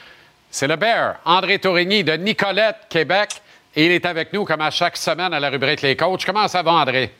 c'est 0.49 0.67
le 0.67 0.75
Bear, 0.75 1.17
André 1.23 1.59
Tourigny 1.59 2.03
de 2.03 2.13
Nicolette, 2.13 2.87
Québec. 2.89 3.29
Et 3.75 3.85
il 3.85 3.91
est 3.91 4.07
avec 4.07 4.33
nous 4.33 4.43
comme 4.43 4.61
à 4.61 4.71
chaque 4.71 4.97
semaine 4.97 5.31
à 5.31 5.39
la 5.39 5.51
rubrique 5.51 5.83
Les 5.83 5.95
Coachs. 5.95 6.25
Comment 6.25 6.47
ça 6.47 6.63
va, 6.63 6.71
André? 6.71 7.13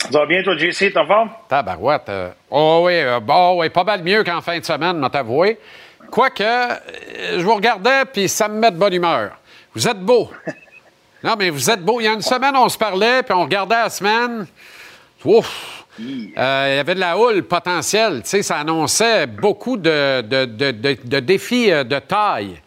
Ça 0.00 0.18
va 0.18 0.26
bien, 0.26 0.42
toi, 0.42 0.54
JC, 0.58 0.92
t'en 0.92 1.06
forme? 1.06 1.30
Tabarouette. 1.48 2.10
Euh, 2.10 2.30
oh 2.50 2.82
oui, 2.84 2.96
euh, 2.96 3.20
bon, 3.20 3.58
oui, 3.58 3.70
pas 3.70 3.84
mal 3.84 4.02
mieux 4.02 4.22
qu'en 4.22 4.42
fin 4.42 4.58
de 4.58 4.64
semaine, 4.66 4.98
m'a 4.98 5.08
t'avouer. 5.08 5.58
Quoique, 6.10 6.42
euh, 6.42 7.38
je 7.38 7.42
vous 7.42 7.54
regardais, 7.54 8.04
puis 8.12 8.28
ça 8.28 8.48
me 8.48 8.58
met 8.58 8.70
de 8.70 8.76
bonne 8.76 8.92
humeur. 8.92 9.30
Vous 9.74 9.88
êtes 9.88 10.00
beau. 10.00 10.30
Non, 11.24 11.34
mais 11.38 11.50
vous 11.50 11.70
êtes 11.70 11.82
beau. 11.82 12.00
Il 12.00 12.04
y 12.04 12.08
a 12.08 12.12
une 12.12 12.22
semaine, 12.22 12.56
on 12.56 12.68
se 12.68 12.78
parlait, 12.78 13.22
puis 13.22 13.34
on 13.34 13.42
regardait 13.42 13.76
la 13.76 13.90
semaine. 13.90 14.46
Ouf! 15.24 15.84
Euh, 16.00 16.68
il 16.70 16.76
y 16.76 16.78
avait 16.78 16.94
de 16.94 17.00
la 17.00 17.16
houle 17.18 17.42
potentielle. 17.42 18.22
Tu 18.22 18.30
sais, 18.30 18.42
ça 18.42 18.56
annonçait 18.56 19.26
beaucoup 19.26 19.76
de, 19.76 20.22
de, 20.22 21.20
défis 21.20 21.70
euh, 21.70 21.84
de 21.84 21.98
taille. 21.98 22.60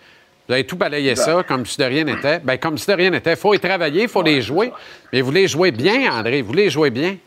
Vous 0.47 0.53
avez 0.53 0.64
tout 0.64 0.76
balayé 0.76 1.16
ça 1.16 1.41
comme 1.43 1.66
si 1.66 1.78
de 1.78 1.86
rien 1.86 2.03
n'était. 2.03 2.39
Bien, 2.39 2.58
comme 2.58 2.78
si 2.78 2.88
de 2.88 2.93
rien 2.93 3.10
n'était. 3.10 3.32
Il 3.32 3.38
faut 3.38 3.53
y 3.56 3.60
travailler, 3.60 4.03
il 4.03 4.10
faut 4.10 4.22
les 4.22 4.41
jouer. 4.41 4.72
Mais 5.12 5.22
vous 5.22 5.32
les 5.32 5.47
jouez 5.47 5.72
bien, 5.72 6.12
André. 6.14 6.43
Vous 6.43 6.53
les 6.53 6.70
jouez 6.70 6.91
bien. 6.91 7.18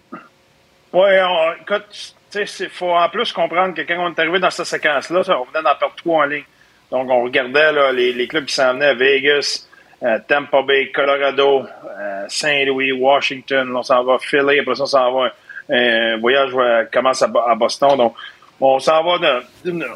Oui, 0.93 1.11
écoute, 1.61 2.15
il 2.35 2.69
faut 2.71 2.95
en 2.95 3.09
plus 3.09 3.33
comprendre 3.33 3.75
que 3.75 3.83
quand 3.83 3.99
on 3.99 4.15
est 4.15 4.19
arrivé 4.21 4.39
dans 4.39 4.51
cette 4.51 4.67
séquence-là, 4.67 5.23
on 5.41 5.45
venait 5.45 5.65
d'en 5.65 5.75
perdre 5.77 5.97
trois 5.97 6.25
en 6.25 6.27
ligne. 6.27 6.45
Donc, 6.91 7.11
on 7.11 7.25
regardait 7.25 7.73
là, 7.73 7.93
les, 7.93 8.13
les, 8.13 8.29
clubs 8.29 8.47
qui 8.47 8.55
s'en 8.55 8.73
venaient 8.73 8.87
à 8.87 8.95
Vegas, 8.95 9.68
euh, 10.03 10.19
Tampa 10.29 10.63
Bay, 10.63 10.91
Colorado, 10.93 11.63
euh, 11.63 12.25
Saint-Louis, 12.29 12.93
Washington, 12.93 13.75
on 13.75 13.83
s'en 13.83 14.05
va 14.05 14.19
Philly, 14.19 14.61
après 14.61 14.75
ça, 14.75 14.83
on 14.85 14.87
s'en 14.87 15.13
va 15.13 15.33
un 15.71 16.17
voyage 16.19 16.53
commence 16.93 17.23
à, 17.23 17.55
Boston. 17.55 17.97
Donc, 17.97 18.15
on 18.61 18.79
s'en 18.79 19.03
va, 19.05 19.43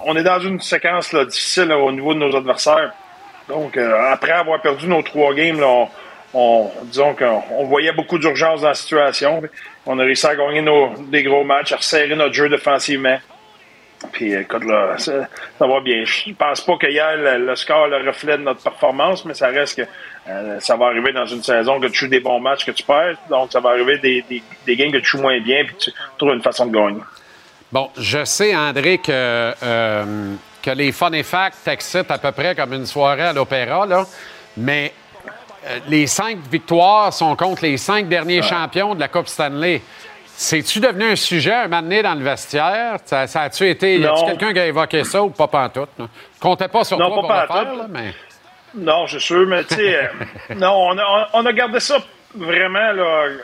on 0.05 0.17
est 0.17 0.23
dans 0.23 0.41
une 0.41 0.61
séquence 0.61 1.15
difficile 1.15 1.73
au 1.73 1.91
niveau 1.91 2.15
de 2.15 2.19
nos 2.19 2.37
adversaires. 2.37 2.93
Donc, 3.49 3.77
euh, 3.77 4.13
après 4.13 4.33
avoir 4.33 4.61
perdu 4.61 4.87
nos 4.87 5.03
trois 5.03 5.35
games, 5.35 5.61
là, 5.61 5.89
on, 6.35 6.71
disons 6.85 7.15
qu'on 7.15 7.65
voyait 7.65 7.93
beaucoup 7.93 8.19
d'urgence 8.19 8.63
dans 8.63 8.69
la 8.69 8.75
situation. 8.75 9.43
On 9.87 9.99
a 9.99 10.03
réussi 10.05 10.27
à 10.27 10.37
gagner 10.37 10.63
nos, 10.63 10.95
des 11.11 11.23
gros 11.23 11.45
matchs, 11.45 11.73
à 11.73 11.77
resserrer 11.77 12.15
notre 12.15 12.35
jeu 12.35 12.49
défensivement. 12.49 13.19
Puis 14.11 14.35
écoute, 14.35 14.65
là, 14.65 14.97
ça, 14.99 15.29
va 15.61 15.81
bien. 15.81 16.05
Je 16.05 16.33
pense 16.33 16.61
pas 16.61 16.77
que 16.77 16.87
hier, 16.87 17.17
le, 17.17 17.55
score 17.57 17.87
le 17.89 18.07
reflet 18.07 18.39
de 18.39 18.43
notre 18.43 18.63
performance, 18.63 19.25
mais 19.25 19.35
ça 19.35 19.49
reste 19.49 19.77
que 19.77 19.89
euh, 20.29 20.61
ça 20.61 20.77
va 20.77 20.87
arriver 20.87 21.13
dans 21.13 21.27
une 21.27 21.43
saison 21.43 21.81
que 21.81 21.87
tu 21.87 22.01
joues 22.01 22.09
des 22.09 22.21
bons 22.21 22.41
matchs 22.41 22.65
que 22.65 22.71
tu 22.71 22.83
perds. 22.83 23.17
Donc, 23.31 23.53
ça 23.53 23.61
va 23.61 23.71
arriver 23.71 23.99
des, 23.99 24.25
des, 24.67 24.77
games 24.77 24.93
que 24.93 24.99
tu 24.99 25.07
joues 25.07 25.23
moins 25.23 25.41
bien, 25.41 25.65
puis 25.65 25.75
tu 25.79 25.91
trouves 26.19 26.33
une 26.33 26.43
façon 26.43 26.67
de 26.67 26.73
gagner. 26.73 27.01
Bon, 27.71 27.91
je 27.97 28.25
sais, 28.25 28.55
André, 28.55 28.99
que, 28.99 29.11
euh, 29.63 30.35
que 30.63 30.71
les 30.71 30.93
fun 30.93 31.13
et 31.13 31.23
facts 31.23 31.59
t'excitent 31.65 32.11
à 32.11 32.19
peu 32.19 32.33
près 32.33 32.55
comme 32.55 32.73
une 32.73 32.87
soirée 32.87 33.23
à 33.23 33.33
l'opéra, 33.33 33.87
là, 33.87 34.05
mais 34.57 34.93
euh, 35.67 35.79
les 35.89 36.07
cinq 36.07 36.39
victoires 36.51 37.13
sont 37.13 37.35
contre 37.37 37.63
les 37.63 37.77
cinq 37.77 38.09
derniers 38.09 38.43
champions 38.43 38.95
de 38.95 39.01
la 39.01 39.09
Coupe 39.09 39.29
Stanley. 39.29 39.81
C'est-tu 40.37 40.81
devenu 40.81 41.13
un 41.13 41.17
sujet 41.17 41.53
un 41.53 41.69
moment 41.69 41.83
donné 41.83 42.03
dans 42.03 42.15
le 42.15 42.25
vestiaire? 42.25 42.97
Ça, 43.05 43.23
a-tu 43.23 43.69
été. 43.69 43.99
Y 43.99 44.07
a-tu 44.07 44.25
quelqu'un 44.27 44.53
qui 44.53 44.59
a 44.59 44.67
évoqué 44.67 45.05
ça 45.05 45.23
ou 45.23 45.31
pas 45.31 45.47
pantoute? 45.47 45.91
Je 45.99 46.41
comptais 46.41 46.69
pas 46.69 46.85
sur 46.85 46.97
toi 46.97 47.09
pour 47.09 47.23
le 47.23 47.47
faire, 47.47 47.89
mais. 47.89 48.15
Non, 48.75 49.07
c'est 49.07 49.21
sûr, 49.21 49.47
mais 49.47 49.65
tu 49.65 49.75
sais, 49.75 49.97
euh, 49.97 50.09
non, 50.57 50.73
on 50.73 50.99
a, 50.99 51.29
on 51.35 51.45
a 51.45 51.53
gardé 51.53 51.79
ça 51.79 51.99
vraiment, 52.35 52.93
là, 52.93 53.03
euh, 53.03 53.39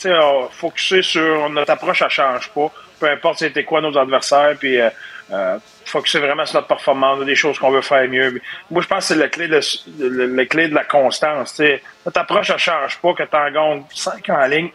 tu 0.00 0.08
sais, 0.08 0.14
focusé 0.52 1.02
sur 1.02 1.50
notre 1.50 1.70
approche, 1.72 1.98
ça 1.98 2.08
change 2.08 2.48
pas. 2.50 2.70
Peu 2.98 3.10
importe 3.10 3.40
c'était 3.40 3.64
quoi 3.64 3.82
nos 3.82 3.96
adversaires, 3.98 4.54
puis 4.58 4.80
euh, 4.80 4.88
euh, 5.32 5.58
focuser 5.84 6.18
vraiment 6.20 6.46
sur 6.46 6.56
notre 6.56 6.68
performance, 6.68 7.24
des 7.24 7.34
choses 7.34 7.58
qu'on 7.58 7.70
veut 7.70 7.82
faire 7.82 8.08
mieux. 8.08 8.40
Moi, 8.70 8.82
je 8.82 8.88
pense 8.88 8.98
que 9.00 9.14
c'est 9.14 9.20
la 9.20 9.28
clé 9.28 9.48
de, 9.48 9.60
le, 9.98 10.26
le 10.26 10.44
clé 10.44 10.68
de 10.68 10.74
la 10.74 10.84
constance. 10.84 11.54
sais. 11.54 11.82
Notre 12.04 12.20
approche, 12.20 12.48
ça 12.48 12.58
change 12.58 12.98
pas, 12.98 13.14
que 13.14 13.22
tu 13.22 13.36
en 13.36 13.50
gagnes 13.50 13.84
5 13.94 14.28
en 14.30 14.46
ligne, 14.46 14.70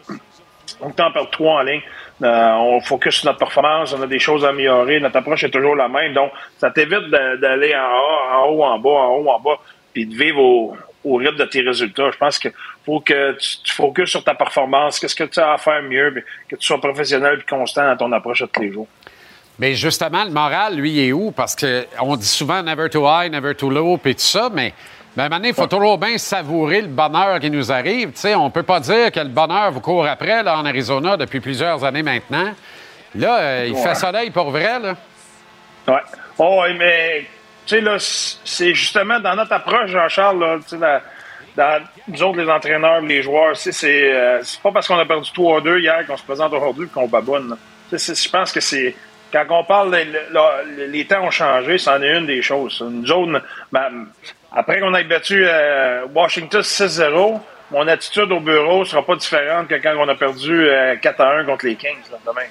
tu 0.78 1.02
en 1.02 1.10
perds 1.10 1.30
3 1.30 1.52
en 1.52 1.62
ligne. 1.62 1.82
Euh, 2.22 2.52
on 2.52 2.80
focus 2.80 3.16
sur 3.16 3.26
notre 3.26 3.38
performance, 3.38 3.94
on 3.94 4.02
a 4.02 4.06
des 4.06 4.18
choses 4.18 4.44
à 4.44 4.48
améliorer, 4.50 5.00
notre 5.00 5.16
approche 5.16 5.44
est 5.44 5.50
toujours 5.50 5.74
la 5.74 5.88
même. 5.88 6.12
Donc, 6.12 6.32
ça 6.58 6.70
t'évite 6.70 7.08
d'aller 7.08 7.74
en 7.74 8.46
haut, 8.48 8.62
en 8.62 8.78
bas, 8.78 8.90
en 8.90 9.14
haut, 9.16 9.30
en 9.30 9.40
bas, 9.40 9.58
puis 9.92 10.04
de 10.04 10.14
vivre 10.14 10.40
au, 10.40 10.76
rythme 11.16 11.36
de 11.36 11.44
tes 11.46 11.62
résultats. 11.62 12.10
Je 12.10 12.18
pense 12.18 12.38
que 12.38 12.50
faut 12.84 13.00
que 13.00 13.32
tu, 13.38 13.72
focuses 13.72 14.10
sur 14.10 14.22
ta 14.22 14.34
performance, 14.34 14.98
qu'est-ce 14.98 15.14
que 15.14 15.24
tu 15.24 15.40
as 15.40 15.52
à 15.52 15.58
faire 15.58 15.82
mieux, 15.82 16.22
que 16.48 16.56
tu 16.56 16.66
sois 16.66 16.78
professionnel 16.78 17.38
et 17.40 17.48
constant 17.48 17.86
dans 17.86 17.96
ton 17.96 18.12
approche 18.12 18.42
de 18.42 18.46
tous 18.46 18.60
les 18.60 18.72
jours. 18.72 18.88
Mais 19.58 19.74
justement, 19.74 20.24
le 20.24 20.30
moral, 20.30 20.76
lui, 20.76 21.06
est 21.06 21.12
où? 21.12 21.32
Parce 21.32 21.56
qu'on 21.56 22.16
dit 22.16 22.26
souvent 22.26 22.62
never 22.62 22.88
too 22.88 23.06
high, 23.06 23.30
never 23.30 23.54
too 23.54 23.70
low, 23.70 23.96
puis 23.96 24.14
tout 24.14 24.20
ça, 24.20 24.50
mais 24.52 24.74
moment 25.16 25.28
donné, 25.36 25.48
il 25.48 25.54
faut 25.54 25.66
toujours 25.66 25.98
bien 25.98 26.16
savourer 26.18 26.82
le 26.82 26.88
bonheur 26.88 27.40
qui 27.40 27.50
nous 27.50 27.70
arrive. 27.72 28.12
On 28.36 28.50
peut 28.50 28.62
pas 28.62 28.80
dire 28.80 29.10
que 29.10 29.20
le 29.20 29.28
bonheur 29.28 29.70
vous 29.72 29.80
court 29.80 30.06
après 30.06 30.42
là, 30.42 30.58
en 30.58 30.64
Arizona 30.64 31.16
depuis 31.16 31.40
plusieurs 31.40 31.84
années 31.84 32.02
maintenant. 32.02 32.52
Là, 33.16 33.38
euh, 33.40 33.64
il 33.68 33.74
Ouais. 33.74 33.82
fait 33.82 33.94
soleil 33.96 34.30
pour 34.30 34.50
vrai, 34.50 34.78
là. 34.78 34.94
Ouais. 35.88 36.00
Oh, 36.38 36.62
mais, 36.78 37.26
tu 37.66 37.74
sais, 37.76 37.80
là, 37.80 37.96
c'est 37.98 38.72
justement 38.74 39.18
dans 39.18 39.34
notre 39.34 39.52
approche, 39.52 39.90
Jean-Charles, 39.90 40.38
là, 40.38 40.58
dans, 40.76 41.00
dans 41.56 41.84
nous 42.06 42.22
autres, 42.22 42.38
les 42.40 42.48
entraîneurs, 42.48 43.00
les 43.00 43.22
joueurs, 43.22 43.56
c'est 43.72 44.12
euh, 44.14 44.40
c'est 44.44 44.60
pas 44.62 44.70
parce 44.70 44.86
qu'on 44.86 44.98
a 44.98 45.04
perdu 45.04 45.28
3-2 45.32 45.80
hier 45.80 46.06
qu'on 46.06 46.16
se 46.16 46.22
présente 46.22 46.52
aujourd'hui 46.52 46.86
qu'on 46.88 47.08
c'est- 47.98 48.22
Je 48.22 48.30
pense 48.30 48.52
que 48.52 48.60
c'est. 48.60 48.94
Quand 49.32 49.44
on 49.50 49.64
parle, 49.64 49.90
là, 50.30 50.50
les 50.88 51.04
temps 51.04 51.24
ont 51.24 51.30
changé, 51.30 51.78
c'en 51.78 52.00
est 52.02 52.18
une 52.18 52.26
des 52.26 52.42
choses. 52.42 52.80
Nous 52.88 53.10
autres, 53.12 53.42
ben, 53.72 54.06
après 54.52 54.80
qu'on 54.80 54.94
ait 54.94 55.04
battu 55.04 55.44
euh, 55.46 56.06
Washington 56.14 56.60
6-0, 56.60 57.40
mon 57.70 57.86
attitude 57.86 58.32
au 58.32 58.40
bureau 58.40 58.84
sera 58.84 59.04
pas 59.04 59.16
différente 59.16 59.68
que 59.68 59.76
quand 59.76 59.94
on 59.96 60.08
a 60.08 60.14
perdu 60.14 60.68
euh, 60.68 60.96
4-1 60.96 61.46
contre 61.46 61.66
les 61.66 61.76
Kings 61.76 62.02
là, 62.10 62.18
demain. 62.26 62.46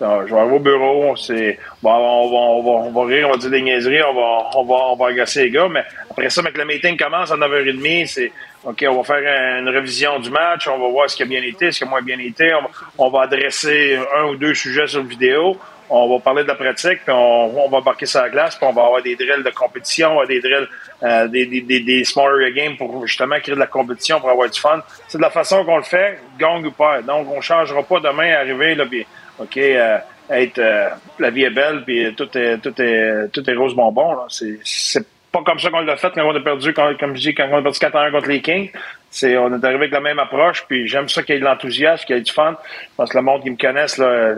Non, 0.00 0.24
je 0.26 0.32
vais 0.32 0.40
arriver 0.40 0.56
au 0.56 0.60
bureau, 0.60 1.16
c'est, 1.16 1.58
bon, 1.82 1.90
on, 1.90 2.30
va, 2.30 2.36
on, 2.36 2.62
va, 2.62 2.86
on 2.86 2.92
va 2.92 3.04
rire, 3.08 3.28
on 3.28 3.32
va 3.32 3.36
dire 3.36 3.50
des 3.50 3.62
niaiseries, 3.62 4.02
on 4.04 4.14
va, 4.14 4.50
on 4.54 4.64
va, 4.64 4.74
on 4.92 4.96
va 4.96 5.08
agacer 5.08 5.44
les 5.44 5.50
gars, 5.50 5.66
mais 5.68 5.82
après 6.08 6.30
ça, 6.30 6.40
mais 6.40 6.52
que 6.52 6.58
le 6.58 6.66
meeting 6.66 6.96
commence 6.96 7.32
à 7.32 7.36
9h30, 7.36 8.06
c'est, 8.06 8.30
OK, 8.62 8.84
on 8.88 9.00
va 9.00 9.02
faire 9.02 9.58
une 9.58 9.68
révision 9.68 10.20
du 10.20 10.30
match, 10.30 10.68
on 10.68 10.78
va 10.78 10.88
voir 10.88 11.10
ce 11.10 11.16
qui 11.16 11.24
a 11.24 11.26
bien 11.26 11.42
été, 11.42 11.72
ce 11.72 11.78
qui 11.78 11.84
a 11.84 11.88
moins 11.88 12.02
bien 12.02 12.18
été, 12.20 12.54
on 12.54 12.62
va, 12.62 13.18
on 13.18 13.18
adresser 13.18 13.98
un 14.16 14.26
ou 14.26 14.36
deux 14.36 14.54
sujets 14.54 14.86
sur 14.86 15.02
vidéo, 15.02 15.58
on 15.90 16.08
va 16.08 16.20
parler 16.20 16.42
de 16.42 16.48
la 16.48 16.54
pratique, 16.54 17.00
puis 17.04 17.12
on, 17.12 17.64
on 17.64 17.68
va 17.68 17.78
embarquer 17.78 18.06
sur 18.06 18.20
la 18.20 18.28
glace, 18.28 18.56
puis 18.56 18.66
on 18.66 18.72
va 18.72 18.84
avoir 18.84 19.02
des 19.02 19.16
drills 19.16 19.42
de 19.42 19.50
compétition, 19.50 20.10
avoir 20.10 20.26
des 20.26 20.40
drills, 20.40 20.68
euh, 21.02 21.28
des, 21.28 21.46
des, 21.46 21.60
des, 21.62 21.80
des 21.80 22.04
smaller 22.04 22.52
games 22.52 22.76
pour 22.76 23.06
justement 23.06 23.38
créer 23.40 23.54
de 23.54 23.60
la 23.60 23.66
compétition, 23.66 24.20
pour 24.20 24.30
avoir 24.30 24.48
du 24.50 24.60
fun. 24.60 24.82
C'est 25.08 25.18
de 25.18 25.22
la 25.22 25.30
façon 25.30 25.64
qu'on 25.64 25.78
le 25.78 25.82
fait, 25.82 26.18
gang 26.38 26.64
ou 26.64 26.70
pas. 26.70 27.02
Donc, 27.02 27.28
on 27.34 27.40
changera 27.40 27.82
pas 27.82 28.00
demain, 28.00 28.34
arriver, 28.34 28.74
là, 28.74 28.86
puis 28.86 29.06
OK, 29.38 29.56
euh, 29.56 29.98
être, 30.30 30.58
euh, 30.58 30.88
la 31.18 31.30
vie 31.30 31.44
est 31.44 31.50
belle, 31.50 31.84
puis 31.84 32.14
tout 32.14 32.36
est, 32.36 32.58
tout 32.58 32.74
est, 32.80 33.28
tout 33.32 33.48
est 33.48 33.54
rose 33.54 33.74
bonbon. 33.74 34.16
C'est 34.28 35.17
comme 35.44 35.58
ça 35.58 35.70
qu'on 35.70 35.80
l'a 35.80 35.96
fait 35.96 36.10
quand 36.14 36.26
on 36.26 36.34
a 36.34 36.40
perdu, 36.40 36.72
quand, 36.72 36.96
comme 36.98 37.16
je 37.16 37.20
dis, 37.20 37.34
quand 37.34 37.48
on 37.50 37.58
a 37.58 37.62
perdu 37.62 37.78
4 37.78 37.96
1 37.96 38.10
contre 38.10 38.28
les 38.28 38.40
Kings. 38.40 38.70
C'est, 39.10 39.36
on 39.38 39.48
est 39.48 39.64
arrivé 39.64 39.80
avec 39.80 39.92
la 39.92 40.00
même 40.00 40.18
approche, 40.18 40.64
puis 40.68 40.86
j'aime 40.86 41.08
ça 41.08 41.22
qu'il 41.22 41.34
y 41.34 41.38
ait 41.38 41.40
de 41.40 41.44
l'enthousiasme, 41.46 42.04
qu'il 42.04 42.16
y 42.16 42.18
ait 42.18 42.22
du 42.22 42.32
fun. 42.32 42.56
Parce 42.96 43.10
que 43.10 43.16
le 43.16 43.22
monde 43.22 43.42
qui 43.42 43.50
me 43.50 43.56
connaissent, 43.56 43.98
là, 43.98 44.34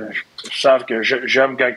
savent 0.53 0.85
que 0.85 1.03
j'aime 1.03 1.57
quand 1.57 1.73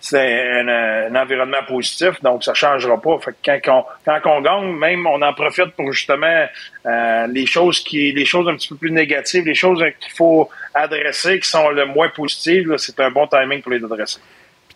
c'est 0.00 0.60
un, 0.60 1.14
environnement 1.16 1.64
positif, 1.66 2.22
donc 2.22 2.44
ça 2.44 2.54
changera 2.54 3.00
pas. 3.00 3.18
Quand, 3.44 3.84
on, 4.06 4.40
gagne, 4.40 4.72
même 4.72 5.06
on 5.06 5.20
en 5.22 5.32
profite 5.34 5.70
pour 5.70 5.92
justement 5.92 6.46
euh, 6.86 7.26
les 7.26 7.46
choses 7.46 7.80
qui, 7.82 8.12
les 8.12 8.24
choses 8.24 8.48
un 8.48 8.54
petit 8.54 8.68
peu 8.68 8.76
plus 8.76 8.92
négatives, 8.92 9.44
les 9.44 9.54
choses 9.54 9.82
qu'il 9.98 10.12
faut 10.12 10.48
adresser 10.72 11.40
qui 11.40 11.48
sont 11.48 11.70
le 11.70 11.86
moins 11.86 12.08
positives, 12.10 12.76
c'est 12.76 13.00
un 13.00 13.10
bon 13.10 13.26
timing 13.26 13.60
pour 13.60 13.72
les 13.72 13.82
adresser. 13.82 14.20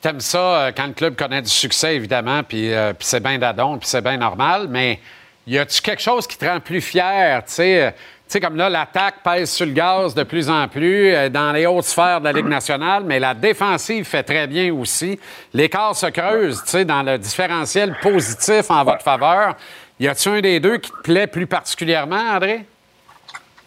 T'aimes 0.03 0.20
ça 0.20 0.38
euh, 0.38 0.72
quand 0.76 0.88
le 0.88 0.94
club 0.94 1.14
connaît 1.14 1.42
du 1.42 1.48
succès, 1.48 1.94
évidemment, 1.94 2.42
puis, 2.42 2.74
euh, 2.74 2.92
puis 2.92 3.07
c'est 3.07 3.22
bien 3.22 3.38
d'adon, 3.38 3.78
puis 3.78 3.88
c'est 3.88 4.03
bien 4.03 4.16
normal, 4.16 4.66
mais 4.68 4.98
y 5.46 5.57
a-tu 5.57 5.80
quelque 5.80 6.03
chose 6.03 6.26
qui 6.26 6.36
te 6.36 6.44
rend 6.44 6.59
plus 6.59 6.80
fier, 6.80 7.40
tu 7.46 7.53
sais? 7.53 7.82
euh, 7.84 7.90
Tu 7.90 7.98
sais, 8.26 8.40
comme 8.40 8.57
là, 8.57 8.68
l'attaque 8.68 9.22
pèse 9.22 9.53
sur 9.53 9.64
le 9.64 9.72
gaz 9.72 10.12
de 10.14 10.24
plus 10.24 10.50
en 10.50 10.66
plus 10.66 11.14
dans 11.30 11.53
les 11.53 11.66
hautes 11.66 11.84
sphères 11.84 12.18
de 12.18 12.24
la 12.24 12.32
Ligue 12.32 12.48
nationale, 12.48 13.05
mais 13.05 13.20
la 13.20 13.34
défensive 13.34 14.05
fait 14.05 14.24
très 14.24 14.48
bien 14.48 14.72
aussi. 14.74 15.20
L'écart 15.55 15.94
se 15.94 16.07
creuse, 16.07 16.61
tu 16.64 16.70
sais, 16.70 16.84
dans 16.84 17.05
le 17.05 17.16
différentiel 17.18 17.94
positif 18.03 18.70
en 18.70 18.82
votre 18.82 19.03
faveur. 19.03 19.55
Y 20.00 20.09
a-tu 20.09 20.30
un 20.30 20.40
des 20.40 20.59
deux 20.59 20.78
qui 20.78 20.90
te 20.90 21.03
plaît 21.03 21.28
plus 21.28 21.46
particulièrement, 21.46 22.16
André? 22.34 22.64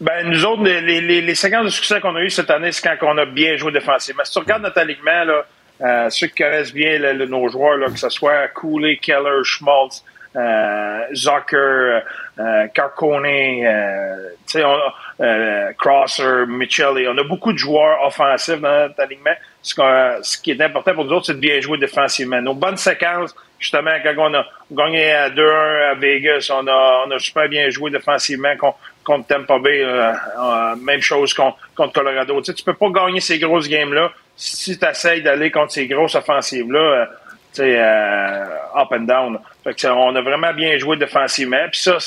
Ben, 0.01 0.29
nous 0.29 0.43
autres, 0.43 0.63
les 0.63 1.36
séquences 1.36 1.65
de 1.65 1.69
succès 1.69 2.01
qu'on 2.01 2.15
a 2.17 2.21
eues 2.21 2.29
cette 2.29 2.49
année, 2.49 2.73
c'est 2.73 2.81
quand 2.81 2.97
on 3.07 3.17
a 3.17 3.25
bien 3.25 3.55
joué 3.55 3.71
défensivement. 3.71 4.25
Si 4.25 4.33
tu 4.33 4.39
regardes 4.39 4.63
notre 4.63 4.79
alignement, 4.79 5.23
là, 5.23 5.45
euh, 5.82 6.09
ceux 6.09 6.28
qui 6.28 6.43
connaissent 6.43 6.73
bien 6.73 6.99
nos 7.13 7.47
joueurs, 7.49 7.78
là, 7.78 7.88
que 7.88 7.99
ce 7.99 8.09
soit 8.09 8.47
Cooley, 8.49 8.97
Keller, 8.97 9.43
Schmaltz, 9.43 10.03
euh, 10.36 11.01
Zucker, 11.13 12.01
euh, 12.39 12.67
Carcone, 12.73 13.26
euh, 13.26 14.30
euh, 15.21 15.71
Crosser, 15.80 16.45
Michelli. 16.47 17.07
On 17.07 17.17
a 17.17 17.23
beaucoup 17.23 17.53
de 17.53 17.57
joueurs 17.57 18.05
offensifs 18.05 18.59
dans 18.59 18.88
notre 18.88 18.99
alignement. 18.99 19.36
Ce, 19.61 19.76
ce 20.21 20.38
qui 20.38 20.51
est 20.51 20.61
important 20.61 20.93
pour 20.93 21.05
nous 21.05 21.13
autres, 21.13 21.28
c'est 21.28 21.36
de 21.36 21.39
bien 21.39 21.59
jouer 21.61 21.78
défensivement. 21.78 22.41
Nos 22.41 22.53
bonnes 22.53 22.78
séquences, 22.78 23.34
justement, 23.59 23.91
quand 24.03 24.13
on 24.17 24.34
a 24.34 24.45
gagné 24.71 25.11
à 25.11 25.30
2-1 25.30 25.91
à 25.91 25.93
Vegas, 25.95 26.51
on 26.53 26.67
a, 26.67 27.05
on 27.07 27.11
a 27.11 27.19
super 27.19 27.47
bien 27.47 27.69
joué 27.69 27.89
défensivement 27.89 28.55
contre, 28.57 28.78
contre 29.05 29.28
Tampa 29.28 29.57
Bay. 29.59 29.82
euh, 29.84 30.11
euh, 30.11 30.76
même 30.76 31.01
chose 31.01 31.34
contre, 31.34 31.57
contre 31.76 31.93
Colorado. 31.93 32.39
Tu 32.41 32.45
sais, 32.45 32.53
tu 32.53 32.63
peux 32.63 32.73
pas 32.73 32.89
gagner 32.89 33.21
ces 33.21 33.39
grosses 33.39 33.69
games-là 33.69 34.11
si 34.36 34.77
tu 34.77 34.86
essaies 34.86 35.21
d'aller 35.21 35.51
contre 35.51 35.71
ces 35.71 35.88
grosses 35.88 36.15
offensives-là. 36.15 36.79
euh, 36.79 37.05
tu 37.53 37.61
sais, 37.61 37.79
euh, 37.79 38.81
up 38.81 38.91
and 38.91 39.01
down. 39.01 39.39
Fait 39.63 39.73
que 39.73 39.88
on 39.88 40.13
a 40.15 40.21
vraiment 40.21 40.53
bien 40.53 40.77
joué 40.77 40.97
défensivement. 40.97 41.65
Puis 41.71 41.81
ça, 41.81 41.97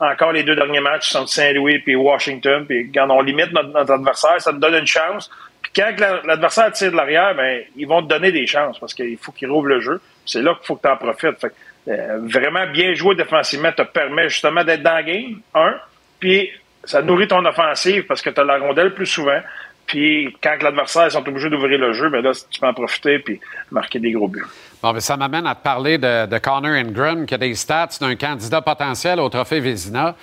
encore 0.00 0.32
les 0.32 0.42
deux 0.42 0.54
derniers 0.54 0.80
matchs 0.80 1.08
sont 1.08 1.26
Saint-Louis 1.26 1.78
puis 1.80 1.96
Washington. 1.96 2.66
Puis 2.66 2.90
quand 2.92 3.08
on 3.10 3.22
limite 3.22 3.52
notre, 3.52 3.90
adversaire, 3.90 4.40
ça 4.40 4.52
nous 4.52 4.58
donne 4.58 4.74
une 4.74 4.86
chance. 4.86 5.30
Puis 5.62 5.72
quand 5.74 5.92
l'adversaire 6.24 6.70
tire 6.72 6.92
de 6.92 6.96
l'arrière, 6.96 7.34
ben 7.34 7.62
ils 7.76 7.86
vont 7.86 8.02
te 8.02 8.08
donner 8.08 8.32
des 8.32 8.46
chances 8.46 8.78
parce 8.78 8.94
qu'il 8.94 9.16
faut 9.16 9.32
qu'ils 9.32 9.50
rouvrent 9.50 9.68
le 9.68 9.80
jeu. 9.80 10.00
C'est 10.26 10.42
là 10.42 10.54
qu'il 10.54 10.66
faut 10.66 10.76
que 10.76 10.82
tu 10.82 10.92
en 10.92 10.96
profites. 10.96 11.40
Fait 11.40 11.48
que, 11.48 11.90
euh, 11.90 12.18
vraiment 12.22 12.66
bien 12.66 12.92
jouer 12.92 13.14
défensivement 13.14 13.72
te 13.72 13.82
permet 13.82 14.28
justement 14.28 14.62
d'être 14.62 14.82
dans 14.82 14.98
le 14.98 15.02
game, 15.04 15.40
un. 15.54 15.74
Puis 16.20 16.50
ça 16.84 17.02
nourrit 17.02 17.28
ton 17.28 17.44
offensive 17.44 18.04
parce 18.06 18.22
que 18.22 18.30
tu 18.30 18.40
as 18.40 18.44
la 18.44 18.58
rondelle 18.58 18.94
plus 18.94 19.06
souvent. 19.06 19.40
Puis 19.88 20.36
quand 20.42 20.56
l'adversaire 20.62 21.10
sont 21.10 21.26
obligés 21.26 21.48
d'ouvrir 21.48 21.78
le 21.78 21.94
jeu, 21.94 22.10
ben 22.10 22.22
là, 22.22 22.32
tu 22.48 22.60
peux 22.60 22.66
en 22.66 22.74
profiter 22.74 23.18
puis 23.18 23.40
marquer 23.70 23.98
des 23.98 24.12
gros 24.12 24.28
buts. 24.28 24.44
Bon, 24.82 24.92
ben, 24.92 25.00
ça 25.00 25.16
m'amène 25.16 25.46
à 25.46 25.54
te 25.54 25.62
parler 25.62 25.96
de, 25.98 26.38
Connor 26.38 26.72
Ingram, 26.72 27.26
qui 27.26 27.34
a 27.34 27.38
des 27.38 27.54
stats 27.54 27.88
d'un 28.00 28.14
candidat 28.14 28.60
potentiel 28.60 29.18
au 29.18 29.28
trophée 29.30 29.60
Vézina. 29.60 30.14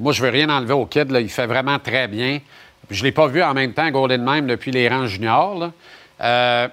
Moi, 0.00 0.12
je 0.12 0.22
veux 0.22 0.30
rien 0.30 0.48
enlever 0.48 0.72
au 0.72 0.86
kid. 0.86 1.14
Il 1.20 1.28
fait 1.28 1.46
vraiment 1.46 1.78
très 1.78 2.08
bien. 2.08 2.40
Je 2.90 3.02
ne 3.02 3.04
l'ai 3.04 3.12
pas 3.12 3.26
vu 3.26 3.42
en 3.42 3.52
même 3.52 3.74
temps 3.74 3.88
Golden 3.90 4.24
même 4.24 4.46
depuis 4.46 4.70
les 4.70 4.88
rangs 4.88 5.06
juniors. 5.06 5.70
Euh, 6.22 6.68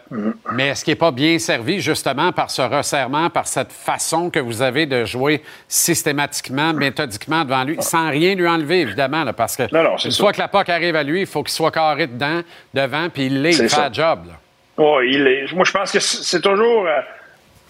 Mais 0.52 0.68
est-ce 0.70 0.84
qu'il 0.84 0.92
n'est 0.92 0.98
pas 0.98 1.12
bien 1.12 1.40
servi 1.40 1.80
justement 1.80 2.32
par 2.34 2.50
ce 2.52 2.62
resserrement, 2.62 3.30
par 3.30 3.48
cette 3.48 3.72
façon 3.72 4.30
que 4.30 4.40
vous 4.40 4.62
avez 4.62 4.86
de 4.86 5.06
jouer 5.06 5.42
systématiquement, 5.68 6.74
méthodiquement 6.74 7.46
devant 7.46 7.64
lui, 7.64 7.78
sans 7.82 8.10
rien 8.10 8.36
lui 8.36 8.48
enlever, 8.48 8.82
évidemment, 8.82 9.24
là, 9.24 9.32
parce 9.34 9.56
que 9.56 9.64
Non, 9.74 9.96
une 9.98 10.12
fois 10.12 10.34
que 10.34 10.40
la 10.40 10.48
POC 10.50 10.70
arrive 10.70 10.96
à 10.96 11.04
lui, 11.04 11.22
il 11.22 11.28
faut 11.28 11.44
qu'il 11.44 11.54
soit 11.54 11.72
carré 11.72 12.08
dedans, 12.08 12.42
devant, 12.74 13.10
puis 13.10 13.28
il 13.28 13.42
l'est, 13.42 13.52
il 13.52 13.58
fait 13.58 13.70
ça. 13.70 13.88
le 13.88 13.94
job. 13.94 14.20
là. 14.28 14.34
Oui, 14.78 15.12
il 15.14 15.26
est. 15.28 15.54
Moi, 15.54 15.64
je 15.66 15.72
pense 15.72 15.92
que 15.92 16.00
c'est 16.00 16.42
toujours. 16.42 16.86
euh, 16.86 17.00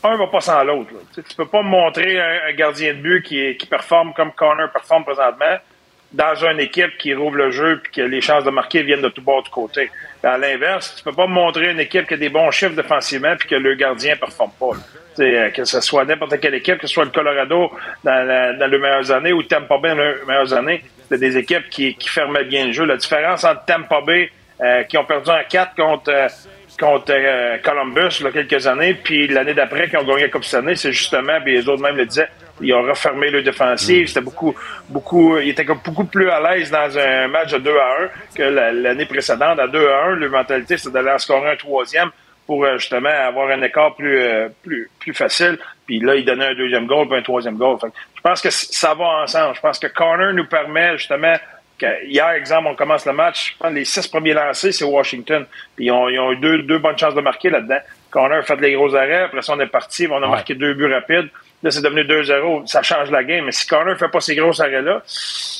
un 0.03 0.15
va 0.17 0.27
pas 0.27 0.41
sans 0.41 0.63
l'autre. 0.63 0.91
Tu 1.13 1.23
tu 1.23 1.35
peux 1.35 1.47
pas 1.47 1.61
me 1.63 1.69
montrer 1.69 2.19
un, 2.19 2.49
un 2.49 2.53
gardien 2.53 2.93
de 2.93 2.99
but 2.99 3.23
qui, 3.23 3.39
est- 3.39 3.57
qui 3.57 3.65
performe 3.65 4.13
comme 4.13 4.31
Connor 4.31 4.69
performe 4.71 5.03
présentement 5.03 5.57
dans 6.11 6.35
une 6.35 6.59
équipe 6.59 6.97
qui 6.97 7.13
rouvre 7.13 7.35
le 7.35 7.51
jeu 7.51 7.81
et 7.85 7.89
que 7.95 8.01
les 8.01 8.21
chances 8.21 8.43
de 8.43 8.49
marquer 8.49 8.83
viennent 8.83 9.01
de 9.01 9.09
tout 9.09 9.21
bord 9.21 9.43
du 9.43 9.49
côté. 9.49 9.91
À 10.23 10.37
l'inverse, 10.37 10.95
tu 10.97 11.03
peux 11.03 11.13
pas 11.13 11.27
montrer 11.27 11.71
une 11.71 11.79
équipe 11.79 12.07
qui 12.07 12.13
a 12.13 12.17
des 12.17 12.29
bons 12.29 12.49
chiffres 12.51 12.75
défensivement 12.75 13.35
puis 13.37 13.49
que 13.49 13.55
le 13.55 13.75
gardien 13.75 14.15
performe 14.15 14.51
pas. 14.59 14.71
euh, 15.19 15.49
que 15.49 15.63
ce 15.63 15.81
soit 15.81 16.05
n'importe 16.05 16.39
quelle 16.39 16.55
équipe, 16.55 16.77
que 16.77 16.87
ce 16.87 16.93
soit 16.93 17.05
le 17.05 17.11
Colorado 17.11 17.71
dans, 18.03 18.67
les 18.71 18.77
meilleures 18.77 19.11
années 19.11 19.33
ou 19.33 19.43
Tampa 19.43 19.77
Bay 19.77 19.89
dans 19.89 19.95
les 19.95 20.25
meilleures 20.27 20.53
années, 20.53 20.83
c'est 21.09 21.19
des 21.19 21.37
équipes 21.37 21.69
qui, 21.69 21.95
fermaient 22.07 22.45
bien 22.45 22.67
le 22.67 22.71
jeu. 22.71 22.85
La 22.85 22.97
différence 22.97 23.43
entre 23.43 23.65
Tampa 23.65 24.01
Bay, 24.01 24.31
euh, 24.61 24.83
qui 24.83 24.97
ont 24.97 25.05
perdu 25.05 25.29
en 25.29 25.39
4 25.47 25.75
contre, 25.75 26.11
euh, 26.11 26.27
contre 26.79 27.11
euh, 27.11 27.57
Columbus 27.59 28.17
il 28.19 28.23
y 28.23 28.27
a 28.27 28.31
quelques 28.31 28.65
années, 28.67 28.95
puis 28.95 29.27
l'année 29.27 29.53
d'après, 29.53 29.89
qui 29.89 29.97
ont 29.97 30.03
gagné 30.03 30.23
la 30.23 30.29
Coupe 30.29 30.45
Stanley, 30.45 30.75
c'est 30.75 30.91
justement, 30.91 31.39
puis 31.43 31.53
les 31.53 31.69
autres 31.69 31.81
même 31.81 31.95
le 31.95 32.05
disaient, 32.05 32.29
ils 32.61 32.73
ont 32.73 32.83
refermé 32.83 33.29
le 33.29 33.41
défensif. 33.43 34.07
C'était 34.09 34.21
beaucoup, 34.21 34.55
beaucoup, 34.89 35.37
ils 35.37 35.49
étaient 35.49 35.65
comme 35.65 35.79
beaucoup 35.83 36.05
plus 36.05 36.29
à 36.29 36.39
l'aise 36.39 36.71
dans 36.71 36.97
un 36.97 37.27
match 37.27 37.51
de 37.51 37.59
2 37.59 37.77
à 37.77 38.03
1 38.03 38.09
que 38.35 38.43
la- 38.43 38.71
l'année 38.71 39.05
précédente. 39.05 39.59
À 39.59 39.67
2 39.67 39.87
à 39.87 40.05
1, 40.07 40.15
leur 40.15 40.31
mentalité, 40.31 40.77
c'était 40.77 40.93
d'aller 40.93 41.11
en 41.11 41.17
scorer 41.17 41.51
un 41.51 41.55
troisième 41.55 42.09
pour 42.45 42.63
euh, 42.65 42.77
justement 42.77 43.09
avoir 43.09 43.49
un 43.49 43.61
écart 43.61 43.95
plus, 43.95 44.19
euh, 44.21 44.47
plus, 44.63 44.89
plus 44.99 45.13
facile. 45.13 45.57
Puis 45.85 45.99
là, 45.99 46.15
ils 46.15 46.23
donnaient 46.25 46.47
un 46.47 46.55
deuxième 46.55 46.85
goal 46.87 47.07
puis 47.07 47.17
un 47.17 47.21
troisième 47.21 47.57
goal. 47.57 47.77
Fait 47.79 47.87
que 47.87 47.93
je 48.15 48.21
pense 48.21 48.41
que 48.41 48.49
ça 48.49 48.93
va 48.93 49.05
ensemble. 49.23 49.55
Je 49.55 49.61
pense 49.61 49.77
que 49.79 49.87
Connor 49.87 50.33
nous 50.33 50.45
permet 50.47 50.97
justement 50.97 51.35
que 51.79 52.05
hier, 52.05 52.29
exemple, 52.31 52.69
on 52.69 52.75
commence 52.75 53.05
le 53.05 53.13
match, 53.13 53.51
je 53.53 53.57
pense 53.59 53.69
que 53.69 53.75
les 53.75 53.85
six 53.85 54.07
premiers 54.07 54.33
lancés, 54.33 54.71
c'est 54.71 54.83
Washington. 54.85 55.45
Puis 55.75 55.85
ils 55.85 55.91
ont, 55.91 56.09
ils 56.09 56.17
ont 56.19 56.31
eu 56.31 56.37
deux, 56.37 56.63
deux 56.63 56.79
bonnes 56.79 56.97
chances 56.97 57.13
de 57.13 57.21
marquer 57.21 57.49
là-dedans. 57.51 57.77
Connor 58.09 58.39
a 58.39 58.41
fait 58.41 58.55
les 58.61 58.73
gros 58.73 58.95
arrêts, 58.95 59.23
après 59.25 59.41
ça, 59.43 59.53
on 59.55 59.59
est 59.59 59.67
parti, 59.67 60.07
on 60.09 60.15
a 60.23 60.27
marqué 60.27 60.55
deux 60.55 60.73
buts 60.73 60.91
rapides. 60.91 61.29
Là, 61.63 61.71
c'est 61.71 61.81
devenu 61.81 62.03
2-0. 62.03 62.67
Ça 62.67 62.83
change 62.83 63.09
la 63.11 63.23
game. 63.23 63.45
Mais 63.45 63.51
si 63.51 63.65
Connor 63.65 63.93
ne 63.93 63.95
fait 63.95 64.09
pas 64.09 64.21
ces 64.21 64.35
gros 64.35 64.61
arrêts-là, 64.61 65.01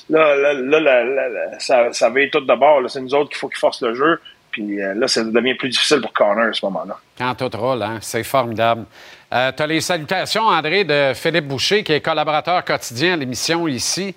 là, 0.10 0.36
là, 0.36 0.54
là, 0.54 1.04
là, 1.04 1.60
ça, 1.60 1.92
ça 1.92 2.10
va 2.10 2.28
tout 2.32 2.42
d'abord. 2.42 2.82
là. 2.82 2.88
C'est 2.88 3.02
nous 3.02 3.16
autres 3.16 3.30
qu'il 3.30 3.38
faut 3.38 3.50
qu'ils 3.50 3.60
forcent 3.60 3.82
le 3.82 3.96
jeu. 3.96 4.20
Puis 4.52 4.82
euh, 4.82 4.94
là, 4.96 5.08
ça 5.08 5.24
devient 5.24 5.54
plus 5.54 5.70
difficile 5.70 6.02
pour 6.02 6.14
Connor 6.14 6.50
à 6.50 6.54
ce 6.54 6.66
moment-là. 6.66 6.98
Quand 7.18 7.36
tout 7.36 7.58
roule, 7.58 7.84
hein? 7.84 7.98
c'est 8.02 8.24
formidable. 8.24 8.86
Euh, 9.32 9.52
tu 9.56 9.62
as 9.62 9.68
les 9.68 9.82
salutations, 9.82 10.44
André, 10.44 10.84
de 10.84 11.12
Philippe 11.14 11.48
Boucher, 11.48 11.84
qui 11.84 11.92
est 11.92 12.00
collaborateur 12.00 12.64
quotidien 12.64 13.14
à 13.14 13.18
l'émission 13.18 13.68
ici, 13.68 14.16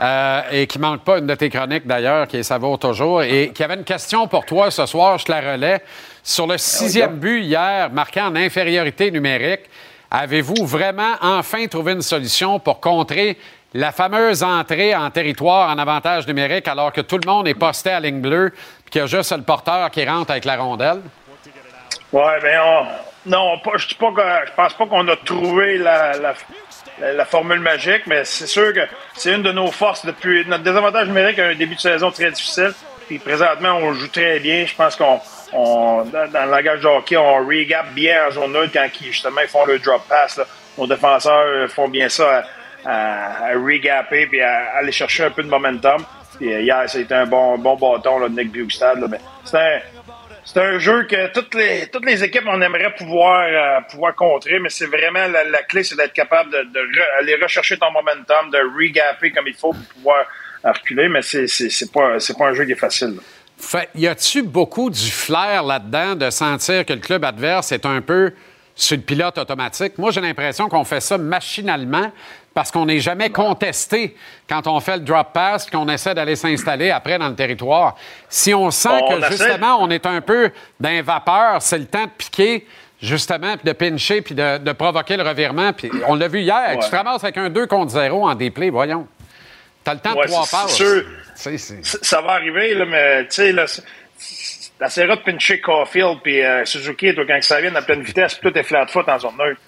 euh, 0.00 0.40
et 0.52 0.66
qui 0.66 0.78
manque 0.78 1.02
pas 1.04 1.18
une 1.18 1.26
de 1.26 1.34
tes 1.34 1.50
chroniques 1.50 1.86
d'ailleurs, 1.86 2.28
qui 2.28 2.36
est 2.38 2.42
Ça 2.42 2.58
vaut 2.58 2.76
toujours, 2.76 3.22
et 3.22 3.50
qui 3.52 3.64
avait 3.64 3.74
une 3.74 3.84
question 3.84 4.28
pour 4.28 4.46
toi 4.46 4.70
ce 4.70 4.86
soir, 4.86 5.18
je 5.18 5.24
te 5.24 5.32
la 5.32 5.52
relais. 5.52 5.82
Sur 6.22 6.46
le 6.46 6.56
sixième 6.58 7.16
but 7.16 7.42
hier, 7.42 7.90
marqué 7.90 8.20
en 8.20 8.36
infériorité 8.36 9.10
numérique, 9.10 9.62
avez-vous 10.12 10.66
vraiment 10.66 11.14
enfin 11.22 11.66
trouvé 11.66 11.92
une 11.92 12.02
solution 12.02 12.58
pour 12.58 12.80
contrer 12.80 13.38
la 13.72 13.92
fameuse 13.92 14.42
entrée 14.42 14.94
en 14.94 15.10
territoire 15.10 15.70
en 15.70 15.78
avantage 15.78 16.26
numérique 16.26 16.68
alors 16.68 16.92
que 16.92 17.00
tout 17.00 17.16
le 17.16 17.26
monde 17.26 17.48
est 17.48 17.54
posté 17.54 17.90
à 17.90 17.98
ligne 17.98 18.20
bleue 18.20 18.50
puis 18.50 18.90
qu'il 18.90 19.00
y 19.00 19.04
a 19.04 19.06
juste 19.06 19.34
le 19.34 19.42
porteur 19.42 19.90
qui 19.90 20.04
rentre 20.04 20.30
avec 20.30 20.44
la 20.44 20.58
rondelle? 20.58 21.00
Ouais, 22.12 22.38
ben 22.42 22.60
on, 22.62 22.86
non, 23.30 23.56
je 23.76 23.94
pas 23.96 24.44
pense 24.54 24.74
pas 24.74 24.86
qu'on 24.86 25.08
a 25.08 25.16
trouvé 25.16 25.78
la 25.78 27.24
formule 27.24 27.60
magique, 27.60 28.02
mais 28.06 28.26
c'est 28.26 28.46
sûr 28.46 28.74
que 28.74 28.80
c'est 29.14 29.32
une 29.32 29.42
de 29.42 29.52
nos 29.52 29.68
forces 29.68 30.04
depuis 30.04 30.44
notre 30.46 30.62
désavantage 30.62 31.08
numérique 31.08 31.38
a 31.38 31.46
un 31.46 31.54
début 31.54 31.76
de 31.76 31.80
saison 31.80 32.10
très 32.10 32.30
difficile. 32.30 32.74
Puis 33.06 33.18
présentement, 33.18 33.76
on 33.76 33.94
joue 33.94 34.08
très 34.08 34.40
bien. 34.40 34.66
Je 34.66 34.74
pense 34.74 34.94
qu'on 34.94 35.20
dans, 35.52 36.04
le 36.44 36.50
langage 36.50 36.80
de 36.80 36.86
hockey, 36.86 37.16
on 37.16 37.46
regap 37.46 37.92
bien 37.92 38.26
en 38.26 38.30
zone 38.30 38.52
neutre 38.52 38.72
quand 38.72 38.88
ils, 39.00 39.12
justement 39.12 39.40
ils 39.42 39.48
font 39.48 39.66
le 39.66 39.78
drop 39.78 40.02
pass. 40.08 40.40
Nos 40.78 40.86
défenseurs 40.86 41.46
euh, 41.46 41.68
font 41.68 41.88
bien 41.88 42.08
ça 42.08 42.44
à, 42.84 43.50
à, 43.50 43.52
regapper 43.54 44.26
puis 44.26 44.40
à, 44.40 44.76
aller 44.76 44.92
chercher 44.92 45.24
un 45.24 45.30
peu 45.30 45.42
de 45.42 45.48
momentum. 45.48 46.04
Puis 46.38 46.52
euh, 46.52 46.60
hier, 46.60 46.84
c'était 46.88 47.14
un 47.14 47.26
bon, 47.26 47.58
bon 47.58 47.76
bâton 47.76 48.18
là, 48.18 48.28
de 48.28 48.34
Nick 48.34 48.50
Bugstad. 48.50 48.98
c'est 49.44 50.58
un, 50.58 50.62
un 50.62 50.78
jeu 50.78 51.04
que 51.04 51.30
toutes 51.32 51.54
les, 51.54 51.86
toutes 51.88 52.06
les 52.06 52.24
équipes, 52.24 52.44
on 52.46 52.60
aimerait 52.62 52.94
pouvoir, 52.94 53.44
euh, 53.44 53.80
pouvoir 53.90 54.14
contrer, 54.14 54.58
mais 54.58 54.70
c'est 54.70 54.86
vraiment 54.86 55.26
la, 55.28 55.62
clé, 55.64 55.84
c'est 55.84 55.96
d'être 55.96 56.14
capable 56.14 56.50
de, 56.50 56.62
de 56.62 57.42
rechercher 57.42 57.76
ton 57.76 57.90
momentum, 57.90 58.50
de 58.50 58.58
regapper 58.78 59.30
comme 59.30 59.46
il 59.46 59.54
faut 59.54 59.72
pour 59.72 59.94
pouvoir 59.94 60.24
reculer, 60.64 61.08
mais 61.08 61.22
c'est, 61.22 61.92
pas, 61.92 62.16
pas 62.38 62.46
un 62.46 62.54
jeu 62.54 62.64
qui 62.64 62.72
est 62.72 62.76
facile. 62.76 63.18
Fait, 63.64 63.88
y 63.94 64.08
a-tu 64.08 64.42
beaucoup 64.42 64.90
du 64.90 65.10
flair 65.10 65.62
là-dedans 65.62 66.16
de 66.16 66.30
sentir 66.30 66.84
que 66.84 66.92
le 66.92 66.98
club 66.98 67.24
adverse 67.24 67.70
est 67.70 67.86
un 67.86 68.00
peu 68.00 68.32
sur 68.74 68.96
le 68.96 69.02
pilote 69.02 69.38
automatique? 69.38 69.96
Moi, 69.98 70.10
j'ai 70.10 70.20
l'impression 70.20 70.68
qu'on 70.68 70.82
fait 70.84 71.00
ça 71.00 71.16
machinalement 71.16 72.10
parce 72.52 72.72
qu'on 72.72 72.86
n'est 72.86 72.98
jamais 72.98 73.30
contesté 73.30 74.16
quand 74.48 74.66
on 74.66 74.80
fait 74.80 74.96
le 74.96 75.04
drop 75.04 75.32
pass 75.32 75.70
qu'on 75.70 75.88
essaie 75.88 76.12
d'aller 76.12 76.34
s'installer 76.34 76.90
après 76.90 77.18
dans 77.18 77.28
le 77.28 77.36
territoire. 77.36 77.94
Si 78.28 78.52
on 78.52 78.70
sent 78.72 78.88
On 78.90 79.20
que 79.20 79.26
justement 79.30 79.78
on 79.80 79.88
est 79.90 80.04
un 80.06 80.20
peu 80.20 80.50
d'un 80.80 81.00
vapeur, 81.02 81.62
c'est 81.62 81.78
le 81.78 81.86
temps 81.86 82.04
de 82.04 82.10
piquer 82.18 82.66
justement, 83.00 83.56
puis 83.56 83.64
de 83.64 83.72
pincher, 83.72 84.22
puis 84.22 84.34
de, 84.34 84.58
de 84.58 84.72
provoquer 84.72 85.16
le 85.16 85.22
revirement. 85.22 85.72
Puis 85.72 85.90
on 86.08 86.14
l'a 86.16 86.26
vu 86.28 86.40
hier, 86.40 86.54
Ouais. 86.76 86.78
tu 86.82 86.90
te 86.90 86.94
ramasses 86.96 87.22
avec 87.24 87.38
un 87.38 87.48
2 87.48 87.66
contre 87.68 87.92
0 87.92 88.28
en 88.28 88.34
déplay, 88.34 88.70
voyons. 88.70 89.06
T'as 89.84 89.94
le 89.94 90.00
temps 90.00 90.14
Ouais, 90.14 90.26
de 90.26 90.30
trois 90.30 90.44
c'est- 90.46 90.56
passes. 90.56 90.82
Ça- 91.82 91.98
ça 92.02 92.20
va 92.20 92.32
arriver, 92.32 92.74
là, 92.74 92.84
mais 92.86 93.22
tu 93.24 93.28
sais, 93.32 93.52
là, 93.52 93.66
la 94.80 94.88
série 94.88 95.08
de 95.16 95.22
pincher 95.22 95.60
Caulfield 95.60 96.18
puis 96.22 96.42
euh, 96.42 96.64
Suzuki, 96.64 97.14
toi, 97.14 97.24
quand 97.26 97.40
ça 97.42 97.60
vient 97.60 97.74
à 97.74 97.82
pleine 97.82 98.02
vitesse, 98.02 98.38
tout 98.40 98.56
est 98.56 98.62
flat 98.62 98.86
foot 98.86 99.08
en 99.08 99.18
zone 99.18 99.36
neutre. 99.38 99.60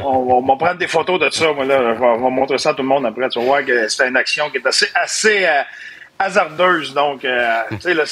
On, 0.00 0.06
on 0.38 0.42
va 0.46 0.56
prendre 0.56 0.78
des 0.78 0.86
photos 0.86 1.18
de 1.20 1.28
ça, 1.30 1.52
moi, 1.52 1.64
là. 1.64 1.78
Je 1.94 2.00
vais, 2.00 2.06
je 2.18 2.22
vais 2.22 2.30
montrer 2.30 2.56
ça 2.58 2.70
à 2.70 2.74
tout 2.74 2.82
le 2.82 2.88
monde 2.88 3.04
après. 3.04 3.28
Tu 3.28 3.38
vas 3.40 3.44
voir 3.44 3.64
que 3.64 3.88
c'est 3.88 4.06
une 4.08 4.16
action 4.16 4.48
qui 4.48 4.58
est 4.58 4.66
assez, 4.66 4.86
assez 4.94 5.44
euh, 5.44 5.62
hasardeuse. 6.18 6.94
Donc, 6.94 7.24
euh, 7.24 7.60
tu 7.70 7.80
sais, 7.80 7.94
là, 7.94 8.04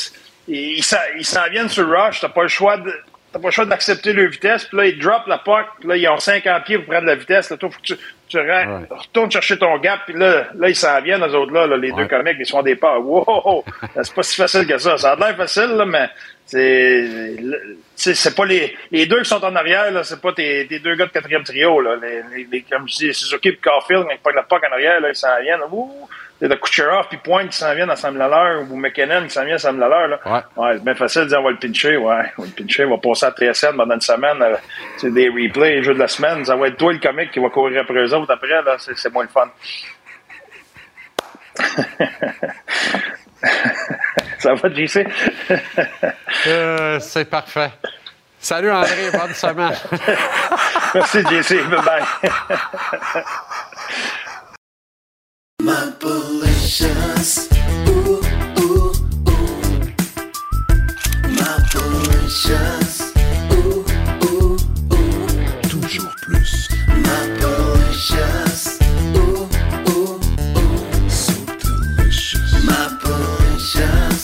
ils, 0.49 0.83
s'en- 0.83 1.49
viennent 1.51 1.69
sur 1.69 1.89
rush. 1.89 2.21
T'as 2.21 2.29
pas 2.29 2.43
le 2.43 2.49
choix 2.49 2.77
de. 2.79 2.93
T'as 3.33 3.39
pas 3.39 3.49
le 3.49 3.53
choix 3.53 3.67
d'accepter 3.67 4.15
leur 4.15 4.31
vitesse, 4.31 4.65
puis 4.65 4.79
là, 4.79 4.87
ils 4.87 4.99
drop 4.99 5.27
la 5.27 5.37
puck, 5.39 5.67
puis 5.81 5.89
là, 5.89 5.97
ils 5.97 6.09
ont 6.09 6.19
50 6.19 6.65
pieds 6.65 6.79
pour 6.79 6.87
prendre 6.93 7.07
la 7.07 7.15
vitesse. 7.15 7.51
Là, 7.51 7.57
toi, 7.59 7.69
faut 7.71 7.79
que 7.79 7.85
tu, 7.87 7.95
tu 8.29 8.37
re- 8.39 8.87
retournes 8.91 9.31
chercher 9.31 9.59
ton 9.59 9.77
gap, 9.79 10.01
puis 10.07 10.15
là, 10.15 10.49
là, 10.55 10.69
ils 10.69 10.77
s'en 10.77 11.01
viennent, 11.01 11.25
eux 11.25 11.35
autres, 11.35 11.53
là, 11.53 11.67
là, 11.67 11.77
les 11.77 11.93
deux 11.93 12.07
comiques, 12.07 12.37
ils 12.39 12.47
sont 12.47 12.63
des 12.63 12.77
pas. 12.77 12.99
Wow! 12.99 13.65
C'est 14.03 14.15
pas 14.15 14.23
si 14.23 14.37
facile 14.37 14.67
que 14.67 14.79
ça. 14.79 14.97
Ça 14.99 15.13
a 15.13 15.17
l'air 15.17 15.37
facile, 15.37 15.71
là, 15.77 15.85
mais 15.87 16.09
c'est. 16.47 17.37
c'est 17.97 18.35
pas 18.35 18.45
les, 18.47 18.75
les 18.91 19.07
deux 19.07 19.19
qui 19.23 19.29
sont 19.29 19.45
en 19.45 19.55
arrière, 19.57 19.91
là, 19.91 20.03
c'est 20.05 20.21
pas 20.21 20.33
tes, 20.33 20.67
tes 20.67 20.79
deux 20.79 20.95
gars 20.95 21.07
de 21.07 21.11
quatrième 21.11 21.43
trio, 21.45 21.81
là. 21.81 21.97
Les, 22.01 22.23
les, 22.35 22.49
les- 22.51 22.63
comme 22.63 22.89
je 22.89 22.97
dis, 22.97 23.15
Suzuki 23.15 23.49
et 23.49 23.57
Caulfield, 23.57 24.07
ils 24.11 24.19
prennent 24.19 24.37
la 24.37 24.43
puck 24.45 24.63
en 24.69 24.73
arrière, 24.73 25.01
là, 25.01 25.09
ils 25.11 25.15
s'en 25.15 25.41
viennent. 25.43 25.61
Ouh! 25.71 26.09
Il 26.41 26.45
y 26.45 26.53
a 26.53 26.55
de 26.55 26.61
Kucherov 26.61 27.09
puis 27.09 27.19
Pointe 27.19 27.51
qui 27.51 27.57
s'en 27.59 27.75
viennent 27.75 27.91
à 27.91 27.97
l'heure, 28.29 28.63
ou 28.71 28.77
McKinnon 28.77 29.25
qui 29.25 29.31
s'en 29.31 29.45
vient 29.45 29.57
à 29.57 29.73
l'heure, 29.73 30.07
là. 30.09 30.19
Ouais. 30.57 30.75
c'est 30.77 30.85
bien 30.85 30.95
facile 30.95 31.23
de 31.23 31.27
dire 31.29 31.41
on 31.41 31.45
va 31.45 31.51
le 31.51 31.57
pincher, 31.59 31.97
ouais. 31.97 32.33
On 32.39 32.43
va 32.43 32.49
le 32.49 32.55
pincher, 32.65 32.85
on 32.85 32.91
va 32.91 32.99
passer 32.99 33.27
à 33.27 33.33
TSN 33.33 33.77
pendant 33.77 33.95
une 33.97 34.01
semaine. 34.01 34.41
euh, 34.43 34.55
C'est 34.99 35.13
des 35.13 35.29
replays, 35.29 35.77
les 35.77 35.83
jeux 35.83 35.95
de 35.95 35.99
la 35.99 36.07
semaine. 36.07 36.45
Ça 36.45 36.55
va 36.55 36.69
être 36.69 36.77
toi 36.77 36.93
le 36.93 37.01
comique 37.01 37.33
qui 37.33 37.41
va 37.41 37.49
courir 37.51 37.81
après 37.83 37.95
eux 37.99 38.15
autres 38.15 38.33
après, 38.33 38.63
là. 38.63 38.77
C'est 38.79 39.13
moins 39.13 39.25
le 39.25 39.29
fun. 39.31 39.51
Ça 44.39 44.55
va, 44.55 44.69
JC? 44.73 45.07
Euh, 46.47 47.01
c'est 47.01 47.25
parfait. 47.29 47.71
Salut 48.39 48.71
André, 48.71 49.11
bonne 49.13 49.35
semaine. 49.35 49.75
Merci, 50.95 51.21
JC. 51.23 51.65
Bye-bye. 51.69 53.25
Malicious. 56.01 57.49
Ooh, 57.89 58.21
ooh, 58.61 58.93
ooh. 59.29 59.61
Malicious. 61.29 62.95
Ooh, 63.53 63.85
ooh, 64.25 64.57
ooh. 64.93 65.27
Toujours 65.69 66.15
plus. 66.23 66.69
Malicious. 66.89 68.79
Ooh, 69.17 69.49
ooh, 69.89 70.21
ooh. 70.57 71.11
So 71.11 71.35
delicious. 71.59 72.51
Malicious. 72.65 74.23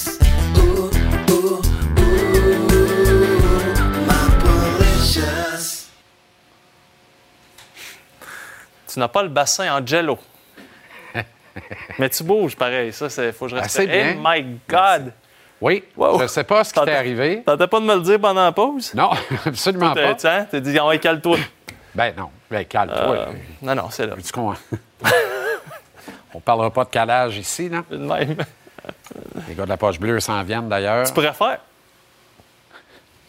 Ooh, 0.57 0.91
ooh, 1.31 1.61
ooh. 1.99 2.22
Malicious. 4.07 5.67
Tu 8.87 8.99
n'as 8.99 9.09
pas 9.09 9.22
le 9.25 9.29
bassin 9.29 9.68
en 9.76 9.84
jello. 9.84 10.18
Mais 11.99 12.09
tu 12.09 12.22
bouges 12.25 12.57
pareil, 12.57 12.93
ça, 12.93 13.09
c'est 13.09 13.33
faut 13.33 13.45
que 13.47 13.53
je 13.53 13.57
Ah, 13.57 13.63
respecte. 13.63 13.91
bien. 13.93 14.17
Oh 14.18 14.22
my 14.25 14.59
God! 14.68 15.13
Oui, 15.61 15.85
Wow. 15.97 16.18
je 16.18 16.22
ne 16.25 16.29
sais 16.29 16.45
pas 16.45 16.63
ce 16.64 16.75
qui 16.75 16.81
t'est 16.85 16.95
arrivé. 16.95 17.43
T'entends 17.47 17.68
pas 17.68 17.81
de 17.81 17.85
me 17.87 17.95
le 17.95 18.01
dire 18.03 18.21
pendant 18.21 18.45
la 18.45 18.53
pause? 18.53 18.93
Non, 18.95 19.11
absolument 19.47 19.95
pas. 19.95 20.14
T'as 20.14 20.41
hein, 20.41 20.47
t'as 20.51 20.61
dit, 20.61 20.79
on 20.81 20.89
va 20.89 20.99
calme-toi. 20.99 21.39
Ben 21.95 22.13
non, 22.17 22.31
ben 22.51 22.64
calme-toi. 22.64 23.17
Euh, 23.17 23.26
non, 23.63 23.75
non, 23.75 23.89
c'est 23.91 24.07
là. 24.07 24.14
Veux-tu 24.17 24.33
qu'on- 24.33 24.55
On 26.35 26.41
parlera 26.41 26.71
pas 26.72 26.85
de 26.85 26.91
calage 26.91 27.39
ici, 27.39 27.68
là. 27.68 27.85
De 27.89 27.97
même. 27.97 28.37
Les 29.49 29.55
gars 29.55 29.64
de 29.64 29.68
la 29.68 29.76
poche 29.76 30.01
bleue 30.01 30.18
s'en 30.18 30.43
viennent 30.43 30.68
d'ailleurs. 30.68 31.07
Tu 31.07 31.13
pourrais 31.14 31.33
faire. 31.33 31.59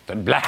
C'est 0.08 0.14
une 0.14 0.24
blague. 0.24 0.42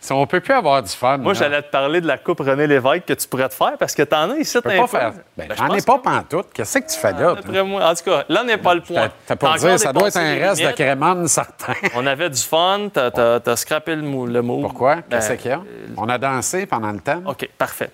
Si 0.00 0.12
on 0.12 0.26
peut 0.26 0.40
plus 0.40 0.54
avoir 0.54 0.82
du 0.82 0.88
fun. 0.90 1.18
Moi, 1.18 1.34
j'allais 1.34 1.60
te 1.62 1.70
parler 1.70 2.00
de 2.00 2.06
la 2.06 2.16
Coupe 2.18 2.40
René 2.40 2.66
Lévesque 2.66 3.04
que 3.04 3.12
tu 3.12 3.28
pourrais 3.28 3.48
te 3.48 3.54
faire 3.54 3.74
parce 3.78 3.94
que 3.94 4.02
t'en 4.02 4.30
as 4.30 4.36
ici, 4.36 4.52
je 4.54 4.58
peux 4.60 4.76
pas 4.76 4.86
faire. 4.86 5.12
Ben, 5.36 5.46
Ben, 5.48 5.48
je 5.50 5.54
j'en 5.56 5.74
ai 5.74 5.82
pas 5.82 5.98
pantoute. 5.98 6.46
Qu'est-ce 6.54 6.78
que 6.78 6.90
tu 6.92 6.98
fais 6.98 7.12
là? 7.12 7.18
toi? 7.18 7.34
D'après 7.34 7.62
moi. 7.62 7.84
En 7.86 7.94
tout 7.94 8.04
cas, 8.04 8.24
là, 8.28 8.42
n'est 8.42 8.56
pas 8.56 8.74
le 8.74 8.80
point. 8.80 9.10
T'as- 9.26 9.36
T'as 9.36 9.56
dire, 9.58 9.78
ça 9.78 9.92
doit 9.92 10.08
être 10.08 10.16
un 10.16 10.34
reste 10.48 10.62
de 10.64 10.70
crémone 10.72 11.28
certain. 11.28 11.74
On 11.94 12.06
avait 12.06 12.30
du 12.30 12.40
fun, 12.40 12.88
t'as, 12.92 13.10
t'as 13.40 13.56
scrappé 13.56 13.94
le 13.94 14.02
mot. 14.42 14.60
Pourquoi? 14.62 14.96
Ben, 14.96 15.02
Qu'est-ce 15.10 15.32
qu'il 15.34 15.50
y 15.50 15.54
a? 15.54 15.60
On 15.96 16.08
a 16.08 16.16
dansé 16.18 16.66
pendant 16.66 16.92
le 16.92 17.00
temps. 17.00 17.22
OK, 17.26 17.48
parfait. 17.58 17.90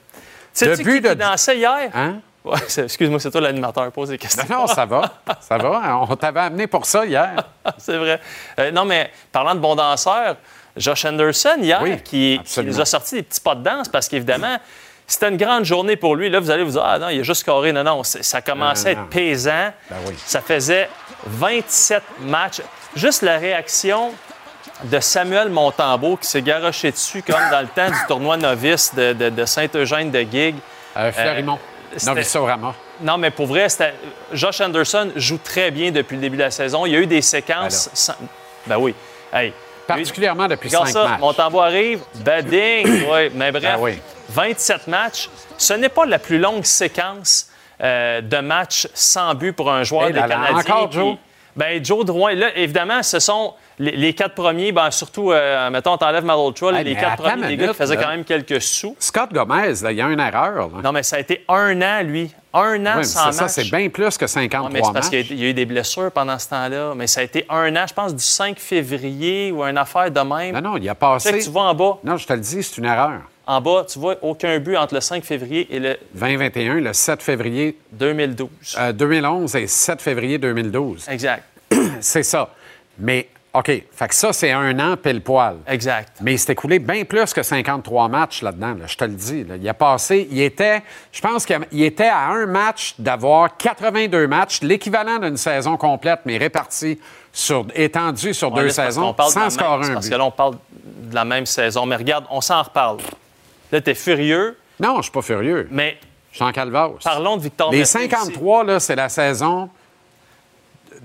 Sais-tu 0.53 0.83
qui, 0.85 1.01
de- 1.01 1.15
dansait 1.15 1.57
hier? 1.59 1.91
Hein? 1.95 2.17
Ouais, 2.45 2.59
excuse-moi, 2.79 3.19
c'est 3.19 3.31
toi 3.33 3.41
l'animateur, 3.41 3.91
pose 3.91 4.11
des 4.11 4.19
questions. 4.19 4.45
Non, 4.49 4.61
non, 4.61 4.67
ça 4.69 4.87
va. 4.87 5.03
Ça 5.41 5.59
va. 5.59 5.99
On 6.09 6.15
t'avait 6.15 6.39
amené 6.39 6.69
pour 6.69 6.87
ça 6.87 7.05
hier. 7.05 7.35
c'est 7.79 7.97
vrai. 7.99 8.21
Euh, 8.61 8.71
non, 8.71 8.85
mais 8.85 9.11
parlant 9.33 9.53
de 9.57 9.59
bons 9.59 9.75
danseurs, 9.75 10.37
Josh 10.77 11.05
Anderson 11.05 11.57
hier, 11.61 11.81
Oui, 11.83 12.01
qui, 12.03 12.41
nous 12.63 12.81
a 12.81 12.85
sorti 12.85 13.17
des 13.17 13.23
petits 13.23 13.41
pas 13.41 13.55
de 13.55 13.63
danse 13.63 13.89
parce 13.89 14.09
qu'évidemment, 14.09 14.59
c'était 15.07 15.29
une 15.29 15.37
grande 15.37 15.65
journée 15.65 15.97
pour 15.97 16.17
lui. 16.17 16.29
Là, 16.29 16.41
vous 16.41 16.51
allez 16.51 16.65
vous 16.65 16.73
dire, 16.73 16.83
ah 16.85 16.99
non, 16.99 17.09
il 17.09 17.21
a 17.21 17.23
juste 17.23 17.43
scoré. 17.43 17.73
Non, 17.73 17.85
non, 17.85 18.03
ça 18.05 18.43
commençait 18.43 18.91
à 18.91 18.95
Non, 18.95 19.03
être 19.03 19.09
pesant. 19.11 19.73
Ben 19.91 19.97
oui. 20.07 20.15
Ça 20.25 20.41
faisait 20.41 20.89
27 21.27 22.03
matchs. 22.21 22.61
Juste 22.95 23.23
la 23.23 23.39
réaction 23.39 24.13
de 24.85 25.01
Samuel 25.01 25.49
Montembeau 25.49 26.17
qui 26.17 26.27
s'est 26.27 26.43
garoché 26.43 26.91
dessus 26.91 27.23
comme 27.23 27.51
dans 27.51 27.61
le 27.61 27.69
temps 27.69 27.89
du 27.89 28.07
tournoi 28.09 28.37
novice 28.37 28.95
de, 28.95 29.13
de- 29.13 29.31
de 29.31 29.45
Saint-Eugène 29.45 30.11
de 30.11 30.21
Gig. 30.21 30.57
Euh, 30.97 31.13
Fleurimont, 31.13 31.59
c'était- 31.97 32.11
Novisorama. 32.11 32.75
Non, 33.01 33.17
mais 33.19 33.31
pour 33.31 33.47
vrai, 33.47 33.69
Josh 34.33 34.61
Anderson 34.61 35.13
joue 35.17 35.39
très 35.39 35.71
bien 35.71 35.91
depuis 35.91 36.17
le 36.17 36.21
début 36.23 36.37
de 36.37 36.43
la 36.43 36.51
saison. 36.51 36.85
Il 36.87 36.93
y 36.93 36.97
a 36.97 36.99
eu 36.99 37.07
des 37.07 37.23
séquences. 37.23 37.91
sans- 37.95 38.15
Ben 38.67 38.77
oui. 38.79 38.95
Hey. 39.33 39.53
Particulièrement 39.87 40.49
depuis 40.49 40.71
cinq 40.71 40.87
ça, 40.89 41.05
matchs. 41.05 41.21
Montembeau 41.21 41.61
arrive, 41.61 42.01
bading. 42.17 42.87
oui, 43.11 43.31
mais 43.35 43.51
bref, 43.53 43.63
Ben 43.63 43.77
oui. 43.79 43.99
27 44.31 44.87
matchs. 44.89 45.29
Ce 45.59 45.73
n'est 45.75 45.89
pas 45.89 46.05
la 46.07 46.19
plus 46.19 46.39
longue 46.39 46.65
séquence 46.65 47.49
euh, 47.83 48.21
de 48.21 48.39
matchs 48.39 48.89
sans 48.95 49.35
but 49.35 49.53
pour 49.53 49.71
un 49.71 49.83
joueur 49.85 50.09
des 50.09 50.15
là 50.15 50.29
Canadiens. 50.29 50.57
encore 50.59 50.93
Joe? 50.93 51.17
Ben, 51.57 51.83
Joe 51.85 52.05
Drouin, 52.05 52.35
là, 52.35 52.49
évidemment, 52.57 53.03
ce 53.03 53.19
sont 53.19 53.55
les, 53.79 53.93
les 53.93 54.13
quatre 54.13 54.35
premiers, 54.35 54.73
ben, 54.73 54.91
surtout, 54.91 55.33
euh, 55.33 55.71
mettons, 55.71 55.97
t'enlèves 55.97 56.25
Malhotra, 56.25 56.73
là, 56.73 56.79
Hey, 56.81 56.85
les 56.85 56.95
quatre 56.97 57.23
premiers, 57.23 57.49
les 57.49 57.57
gars 57.57 57.69
qui 57.69 57.75
faisaient 57.75 57.95
là. 57.97 58.03
quand 58.03 58.09
même 58.11 58.25
quelques 58.25 58.61
sous. 58.61 58.95
Scott 58.99 59.33
Gomez, 59.33 59.73
là, 59.83 59.91
il 59.93 59.97
y 59.99 60.03
a 60.03 60.09
une 60.09 60.21
erreur. 60.21 60.69
là. 60.69 60.83
Non, 60.85 60.93
mais 60.93 61.03
ça 61.03 61.17
a 61.17 61.19
été 61.21 61.45
un 61.49 61.81
an, 61.83 62.03
lui. 62.03 62.31
Un 62.53 62.85
an 62.87 62.95
Oui, 62.99 63.05
sans 63.05 63.27
c'est 63.27 63.33
ça, 63.33 63.43
match. 63.45 63.53
c'est 63.53 63.71
bien 63.71 63.89
plus 63.89 64.17
que 64.17 64.25
Ouais, 64.25 64.29
53 64.29 64.71
mais 64.71 64.81
c'est 64.83 64.93
parce 64.93 65.09
qu'il 65.11 65.19
y 65.19 65.23
a- 65.23 65.27
il 65.35 65.41
y 65.41 65.45
a 65.45 65.49
eu 65.49 65.55
des 65.55 65.67
blessures 65.67 66.11
pendant 66.11 66.39
ce 66.39 66.49
temps-là. 66.49 66.93
Mais 66.97 67.07
ça 67.07 67.21
a 67.21 67.25
été 67.25 67.45
un 67.51 67.75
an, 67.77 67.85
je 67.87 67.93
pense, 67.95 68.15
du 68.15 68.23
5 68.25 68.59
février 68.59 69.53
ou 69.53 69.63
une 69.63 69.77
affaire 69.79 70.11
de 70.11 70.21
même. 70.21 70.55
Non, 70.55 70.61
non, 70.73 70.77
il 70.79 70.89
a 70.89 70.95
Tu 70.95 70.99
sais 70.99 71.31
passé. 71.33 71.33
que 71.39 71.45
tu 71.45 71.51
vois 71.51 71.65
en 71.65 71.75
bas, 71.75 71.99
Non, 72.05 72.17
je 72.17 72.27
te 72.27 72.33
le 72.33 72.41
dis, 72.41 72.63
c'est 72.63 72.79
une 72.79 72.87
erreur. 72.87 73.21
En 73.47 73.61
bas, 73.61 73.85
tu 73.89 73.99
vois 73.99 74.17
aucun 74.23 74.59
but 74.59 74.77
entre 74.77 74.95
le 74.95 75.01
5 75.01 75.25
février 75.25 75.69
et 75.71 75.79
le 75.79 75.97
2021, 76.15 76.75
le 76.81 76.93
7 76.93 77.23
février 77.23 77.79
2012. 77.93 78.49
euh, 78.79 78.93
2011 78.93 79.57
et 79.57 79.67
7 79.67 80.03
février 80.03 80.39
2012. 80.39 81.09
Exact. 81.09 81.45
C'est 82.01 82.23
ça. 82.25 82.49
Mais, 82.99 83.29
OK, 83.55 83.67
fait 83.67 84.09
que 84.09 84.15
ça, 84.15 84.33
c'est 84.33 84.51
un 84.53 84.79
an 84.81 84.97
pile 84.97 85.21
poil. 85.23 85.57
Exact. 85.67 86.15
Mais 86.21 86.33
il 86.35 86.39
s'est 86.39 86.53
écoulé 86.53 86.79
bien 86.79 87.05
plus 87.05 87.33
que 87.33 87.43
53 87.43 88.09
matchs 88.09 88.43
là-dedans, 88.43 88.75
là, 88.81 88.87
je 88.87 88.97
te 88.97 89.05
le 89.05 89.15
dis. 89.15 89.45
là. 89.45 89.57
Il 89.57 89.67
a 89.69 89.75
passé, 89.75 90.27
il 90.31 90.41
était, 90.43 90.83
je 91.13 91.21
pense 91.21 91.47
qu'il 91.47 91.59
il 91.73 91.83
était 91.85 92.09
à 92.09 92.29
un 92.31 92.47
match 92.47 92.95
d'avoir 92.99 93.57
82 93.57 94.27
matchs, 94.27 94.61
l'équivalent 94.63 95.19
d'une 95.19 95.37
saison 95.39 95.77
complète, 95.77 96.21
mais 96.27 96.37
réparti 96.37 96.99
sur, 97.33 97.67
étendu 97.75 98.35
sur 98.35 98.53
Ouais, 98.53 98.63
deux 98.63 98.75
parce 98.75 98.89
saisons, 98.89 99.15
parle 99.15 99.31
sans 99.31 99.51
scorer 99.51 99.87
un 99.87 99.95
Parce 99.95 100.07
but. 100.07 100.13
que 100.13 100.19
là, 100.19 100.25
on 100.25 100.31
parle 100.31 100.57
de 100.75 101.15
la 101.15 101.25
même 101.25 101.47
saison. 101.47 101.87
Mais 101.87 101.97
regarde, 101.97 102.25
on 102.31 102.41
s'en 102.41 102.63
reparle. 102.63 102.99
Là, 103.73 103.81
t'es 103.81 103.95
furieux, 103.95 104.57
Non, 104.81 104.97
je 104.99 105.03
suis 105.03 105.11
pas 105.13 105.23
furieux. 105.23 105.69
mais 105.71 105.99
Je 106.31 106.37
suis 106.37 106.45
en 106.45 106.53
calvasse. 106.53 107.03
parlons 107.05 107.37
de 107.37 107.43
Victor 107.43 107.71
Les 107.71 107.79
Mété 107.79 107.99
aussi. 107.99 108.09
53, 108.09 108.65
là, 108.65 108.81
c'est 108.81 108.97
la 108.97 109.09
saison 109.09 109.69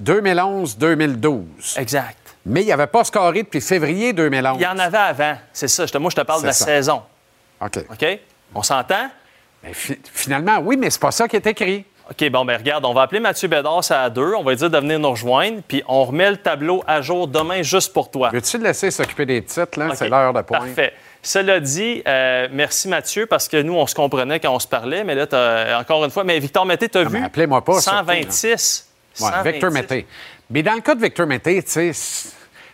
2011-2012. 0.03 1.77
Exact. 1.77 2.17
Mais 2.45 2.63
il 2.63 2.67
n'avait 2.67 2.87
pas 2.87 3.03
scoré 3.03 3.43
depuis 3.43 3.61
février 3.61 4.13
2011. 4.13 4.57
Il 4.59 4.63
y 4.63 4.67
en 4.67 4.77
avait 4.79 4.97
avant. 4.97 5.35
C'est 5.53 5.67
ça. 5.67 5.85
Moi, 5.99 6.09
je 6.09 6.15
te 6.15 6.21
parle 6.21 6.41
de 6.41 6.47
la 6.47 6.53
ça. 6.53 6.65
saison. 6.65 7.03
OK. 7.63 7.77
OK? 7.91 8.19
On 8.55 8.63
s'entend? 8.63 9.09
Fi- 9.73 9.99
finalement, 10.11 10.57
oui, 10.59 10.75
mais 10.75 10.89
c'est 10.89 10.99
pas 11.01 11.11
ça 11.11 11.27
qui 11.27 11.35
est 11.35 11.45
écrit. 11.45 11.85
OK, 12.09 12.29
bon, 12.29 12.43
ben 12.43 12.57
regarde, 12.57 12.83
on 12.83 12.93
va 12.93 13.03
appeler 13.03 13.19
Mathieu 13.21 13.47
Bédard, 13.47 13.81
à 13.91 14.09
deux. 14.09 14.33
On 14.33 14.43
va 14.43 14.51
lui 14.51 14.57
dire 14.57 14.69
de 14.71 14.77
venir 14.77 14.99
nous 14.99 15.11
rejoindre, 15.11 15.61
puis 15.67 15.83
on 15.87 16.03
remet 16.03 16.31
le 16.31 16.37
tableau 16.37 16.83
à 16.87 17.01
jour 17.01 17.27
demain 17.27 17.61
juste 17.61 17.93
pour 17.93 18.09
toi. 18.09 18.29
Veux-tu 18.33 18.57
le 18.57 18.63
laisser 18.65 18.89
s'occuper 18.91 19.25
des 19.25 19.43
titres, 19.43 19.79
là? 19.79 19.93
C'est 19.95 20.09
l'heure 20.09 20.33
de 20.33 20.41
pointe. 20.41 20.61
Parfait. 20.63 20.93
Cela 21.23 21.59
dit, 21.59 22.01
euh, 22.07 22.47
merci 22.51 22.87
Mathieu, 22.87 23.27
parce 23.27 23.47
que 23.47 23.61
nous, 23.61 23.73
on 23.75 23.85
se 23.85 23.93
comprenait 23.93 24.39
quand 24.39 24.53
on 24.55 24.59
se 24.59 24.67
parlait, 24.67 25.03
mais 25.03 25.13
là, 25.15 25.79
encore 25.79 26.03
une 26.03 26.09
fois, 26.11 26.23
mais 26.23 26.39
Victor 26.39 26.65
Mété, 26.65 26.89
t'as 26.89 27.03
vu? 27.03 27.09
mais 27.19 27.23
appelez-moi 27.25 27.63
pas, 27.63 27.79
surtout, 27.79 27.97
126. 27.99 28.87
Ouais, 29.19 29.27
126. 29.27 29.51
Victor 29.51 29.71
Mété. 29.71 30.07
Mais 30.49 30.63
dans 30.63 30.73
le 30.73 30.81
cas 30.81 30.95
de 30.95 31.01
Victor 31.01 31.27
Mété, 31.27 31.61
tu 31.61 31.69
sais, 31.69 31.91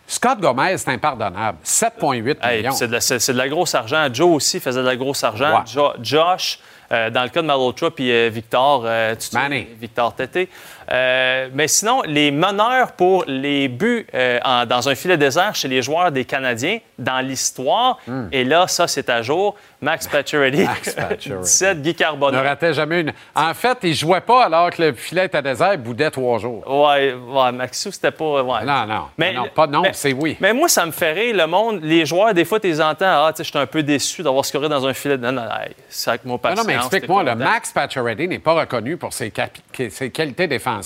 Scott 0.07 0.39
Gomez, 0.39 0.77
c'est 0.77 0.89
impardonnable. 0.91 1.57
7,8 1.65 2.37
Hey, 2.41 2.57
millions. 2.59 2.71
c'est 2.71 2.87
de, 2.87 3.31
de 3.33 3.37
la 3.37 3.49
grosse 3.49 3.75
argent. 3.75 4.07
Joe 4.13 4.35
aussi 4.35 4.61
faisait 4.61 4.79
de 4.81 4.85
la 4.87 4.95
grosse 4.95 5.21
argent. 5.25 5.57
Ouais. 5.57 5.63
Jo- 5.67 5.93
Josh, 6.01 6.59
euh, 6.93 7.09
dans 7.09 7.23
le 7.23 7.29
cas 7.29 7.41
de 7.41 7.47
Malhotra, 7.47 7.91
puis 7.91 8.09
euh, 8.09 8.29
Victor, 8.31 8.85
tu. 9.19 9.67
Victor 9.77 10.15
Tété. 10.15 10.47
Euh, 10.91 11.49
mais 11.53 11.67
sinon, 11.67 12.01
les 12.05 12.31
meneurs 12.31 12.93
pour 12.93 13.23
les 13.27 13.67
buts 13.67 14.07
euh, 14.13 14.39
en- 14.45 14.65
dans 14.65 14.87
un 14.89 14.95
filet 14.95 15.17
désert 15.17 15.53
chez 15.55 15.67
les 15.67 15.81
joueurs 15.81 16.11
des 16.11 16.25
Canadiens 16.25 16.79
dans 16.97 17.19
l'histoire. 17.19 17.97
Et 18.31 18.43
là, 18.43 18.67
ça, 18.67 18.87
c'est 18.87 19.09
à 19.09 19.21
jour. 19.21 19.55
Max 19.81 20.07
Pacioretty, 20.07 20.63
Hmm. 20.63 20.65
Max 20.65 20.93
Pacioretty. 20.95 21.29
17, 21.43 21.81
Guy 21.81 21.89
ne 21.89 21.93
Carbonneau. 21.93 22.41
ratait 22.41 22.73
jamais 22.73 23.01
une. 23.01 23.13
En 23.35 23.53
fait, 23.53 23.77
il 23.83 23.93
jouait 23.93 24.21
pas 24.21 24.45
alors 24.45 24.71
que 24.71 24.81
le 24.81 24.93
filet 24.93 25.25
était 25.25 25.41
désert, 25.41 25.73
il 25.73 25.79
boudait 25.79 26.09
trois 26.09 26.39
jours. 26.39 26.63
Ouais, 26.67 27.13
ouais, 27.13 27.51
Maxou, 27.51 27.91
c'était 27.91 28.09
pas. 28.11 28.41
ouais. 28.43 28.65
Non, 28.65 28.85
non. 28.87 29.03
Mais- 29.17 29.33
non, 29.33 29.47
pas 29.53 29.67
non, 29.67 29.83
c'est 29.91 30.13
oui. 30.13 30.35
Mais 30.39 30.53
moi, 30.53 30.67
ça 30.67 30.85
me 30.85 30.91
fait 30.91 31.11
rire, 31.11 31.35
le 31.35 31.45
monde. 31.45 31.79
Les 31.83 32.05
joueurs, 32.05 32.33
des 32.33 32.45
fois, 32.45 32.59
tu 32.59 32.67
les 32.67 32.81
entends. 32.81 33.05
Ah, 33.25 33.31
tu 33.33 33.37
sais, 33.37 33.43
je 33.43 33.49
suis 33.49 33.59
un 33.59 33.65
peu 33.67 33.83
déçu 33.83 34.23
d'avoir 34.23 34.43
scoré 34.45 34.67
dans 34.69 34.85
un 34.87 34.93
filet. 34.93 35.17
Non, 35.17 35.31
non, 35.31 35.43
hey, 35.43 35.75
c'est 35.89 36.09
avec 36.09 36.25
mon 36.25 36.33
Non, 36.33 36.37
patience. 36.39 36.59
non, 36.65 36.73
mais 36.73 36.75
explique-moi, 36.75 37.23
le. 37.23 37.35
Max 37.35 37.71
Pacioretty 37.71 38.27
n'est 38.27 38.39
pas 38.39 38.53
reconnu 38.53 38.97
pour 38.97 39.13
ses, 39.13 39.31
ses 39.89 40.09
qualités 40.11 40.47
défensives. 40.47 40.76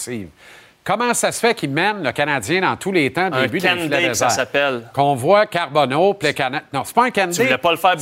Comment 0.83 1.13
ça 1.13 1.31
se 1.31 1.39
fait 1.39 1.53
qu'il 1.53 1.69
mène 1.69 2.01
le 2.03 2.11
Canadien 2.11 2.61
dans 2.61 2.75
tous 2.75 2.91
les 2.91 3.13
temps 3.13 3.29
des 3.29 3.37
Un 3.37 3.45
buts 3.47 3.59
filet 3.59 3.75
Candé, 3.87 4.07
que 4.07 4.13
ça 4.15 4.29
s'appelle. 4.29 4.89
Qu'on 4.93 5.13
voit 5.13 5.45
Carbonneau, 5.45 6.15
puis 6.15 6.29
le 6.29 6.33
Cana- 6.33 6.63
Non, 6.73 6.81
c'est 6.83 6.95
pas 6.95 7.05
un 7.05 7.11
Candé. 7.11 7.35
Tu 7.35 7.43
voulais 7.43 7.57
pas 7.59 7.71
le 7.71 7.77
faire. 7.77 7.95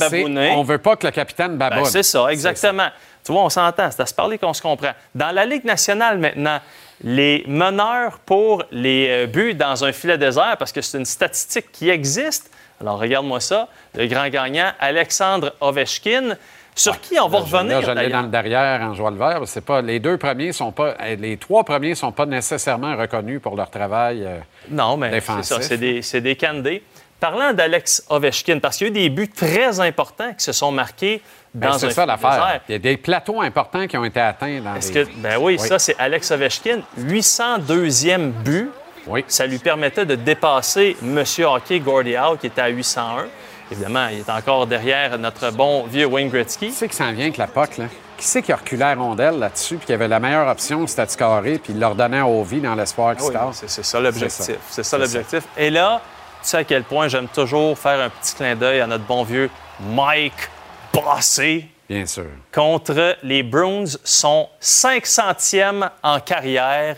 On 0.56 0.62
veut 0.62 0.78
pas 0.78 0.96
que 0.96 1.06
le 1.06 1.12
capitaine 1.12 1.56
baboune. 1.58 1.80
Ben, 1.80 1.84
c'est 1.84 2.02
ça, 2.02 2.26
exactement. 2.32 2.88
Tu 3.22 3.32
vois, 3.32 3.42
on 3.42 3.50
s'entend. 3.50 3.90
C'est 3.90 4.00
à 4.00 4.06
se 4.06 4.14
parler 4.14 4.38
qu'on 4.38 4.54
se 4.54 4.62
comprend. 4.62 4.92
Dans 5.14 5.30
la 5.30 5.44
Ligue 5.44 5.64
nationale 5.64 6.16
maintenant, 6.18 6.58
les 7.04 7.44
meneurs 7.46 8.18
pour 8.20 8.64
les 8.70 9.08
euh, 9.10 9.26
buts 9.26 9.54
dans 9.54 9.84
un 9.84 9.92
filet 9.92 10.16
désert, 10.16 10.56
parce 10.58 10.72
que 10.72 10.80
c'est 10.80 10.96
une 10.96 11.04
statistique 11.04 11.70
qui 11.72 11.90
existe. 11.90 12.50
Alors, 12.80 12.98
regarde-moi 12.98 13.40
ça. 13.40 13.68
Le 13.94 14.06
grand 14.06 14.28
gagnant, 14.30 14.70
Alexandre 14.80 15.52
Ovechkin, 15.60 16.34
sur 16.74 17.00
qui 17.00 17.18
on 17.20 17.28
va 17.28 17.38
Là, 17.40 17.44
revenir. 17.44 17.94
D'ailleurs? 17.94 18.10
dans 18.12 18.22
le 18.22 18.28
derrière 18.28 18.80
en 18.82 18.94
jouant 18.94 19.10
le 19.10 19.18
vert. 19.18 19.40
C'est 19.46 19.64
pas, 19.64 19.82
les 19.82 19.98
deux 20.00 20.16
premiers 20.16 20.52
sont 20.52 20.72
pas. 20.72 20.94
eh, 21.06 21.16
Les 21.16 21.36
trois 21.36 21.64
premiers 21.64 21.94
sont 21.94 22.12
pas 22.12 22.26
nécessairement 22.26 22.96
reconnus 22.96 23.40
pour 23.42 23.56
leur 23.56 23.70
travail. 23.70 24.24
euh, 24.24 24.38
Non, 24.70 24.96
mais 24.96 25.20
c'est 25.20 25.42
ça, 25.44 25.60
c'est 25.60 25.76
des, 25.78 26.00
des 26.20 26.36
candés. 26.36 26.82
Parlant 27.18 27.52
d'Alex 27.52 28.04
Ovechkin, 28.08 28.60
parce 28.60 28.78
qu'il 28.78 28.86
y 28.86 28.90
a 28.90 28.92
eu 28.92 28.94
des 28.94 29.10
buts 29.10 29.28
très 29.28 29.78
importants 29.80 30.32
qui 30.32 30.42
se 30.42 30.52
sont 30.52 30.72
marqués 30.72 31.20
ben, 31.52 31.68
dans 31.68 31.74
un 31.74 31.78
c'est 31.78 31.90
ça 31.90 32.06
l'affaire. 32.06 32.60
Il 32.66 32.72
y 32.72 32.74
a 32.76 32.78
des 32.78 32.96
plateaux 32.96 33.42
importants 33.42 33.86
qui 33.86 33.98
ont 33.98 34.04
été 34.06 34.20
atteints 34.20 34.60
dans 34.62 34.72
les... 34.72 34.80
que, 34.90 35.06
ben 35.16 35.36
oui, 35.38 35.58
ça, 35.58 35.78
c'est 35.78 35.96
Alex 35.98 36.30
Ovechkin. 36.30 36.80
802e 36.98 38.30
but. 38.42 38.70
Oui. 39.06 39.24
Ça 39.28 39.46
lui 39.46 39.58
permettait 39.58 40.06
de 40.06 40.14
dépasser 40.14 40.96
M. 41.02 41.22
Hockey 41.44 41.80
Gordie 41.80 42.16
Howe, 42.16 42.36
qui 42.38 42.46
était 42.46 42.60
à 42.60 42.68
801. 42.68 43.26
Évidemment, 43.70 44.08
il 44.08 44.18
est 44.20 44.30
encore 44.30 44.66
derrière 44.66 45.16
notre 45.18 45.50
bon 45.52 45.84
vieux 45.84 46.06
Wayne 46.06 46.28
Gretzky. 46.28 46.68
Qui 46.68 46.72
c'est 46.72 46.88
qui 46.88 46.96
s'en 46.96 47.12
vient 47.12 47.26
avec 47.26 47.36
la 47.36 47.46
POC, 47.46 47.78
là? 47.78 47.84
Qui 48.16 48.26
c'est 48.26 48.42
qui 48.42 48.52
a 48.52 48.56
reculé 48.56 48.80
la 48.80 48.94
rondelle 48.94 49.38
là-dessus, 49.38 49.76
puis 49.76 49.86
qui 49.86 49.92
avait 49.92 50.08
la 50.08 50.20
meilleure 50.20 50.48
option, 50.48 50.86
c'était 50.86 51.06
de 51.06 51.10
scorer, 51.10 51.58
puis 51.58 51.72
il 51.72 51.78
leur 51.80 51.94
donnait 51.94 52.18
à 52.18 52.26
Ovi 52.26 52.60
dans 52.60 52.74
l'espoir 52.74 53.16
qu'il 53.16 53.24
Ah 53.36 53.46
oui, 53.48 53.54
score? 53.54 53.68
c'est 53.70 53.82
ça 53.84 54.00
l'objectif. 54.00 54.56
C'est 54.68 54.82
ça. 54.82 54.90
Ça 54.90 54.98
l'objectif. 54.98 55.44
Et 55.56 55.70
là, 55.70 56.02
tu 56.42 56.48
sais 56.48 56.58
à 56.58 56.64
quel 56.64 56.82
point 56.84 57.08
j'aime 57.08 57.28
toujours 57.28 57.78
faire 57.78 58.00
un 58.00 58.10
petit 58.10 58.34
clin 58.34 58.54
d'œil 58.56 58.80
à 58.80 58.86
notre 58.86 59.04
bon 59.04 59.22
vieux 59.22 59.48
Mike 59.80 60.50
Bossé 60.92 61.66
Bien 61.88 62.04
sûr. 62.06 62.26
contre 62.52 63.16
les 63.22 63.42
Bruins, 63.42 63.84
son 64.04 64.48
500e 64.60 65.88
en 66.02 66.20
carrière. 66.20 66.96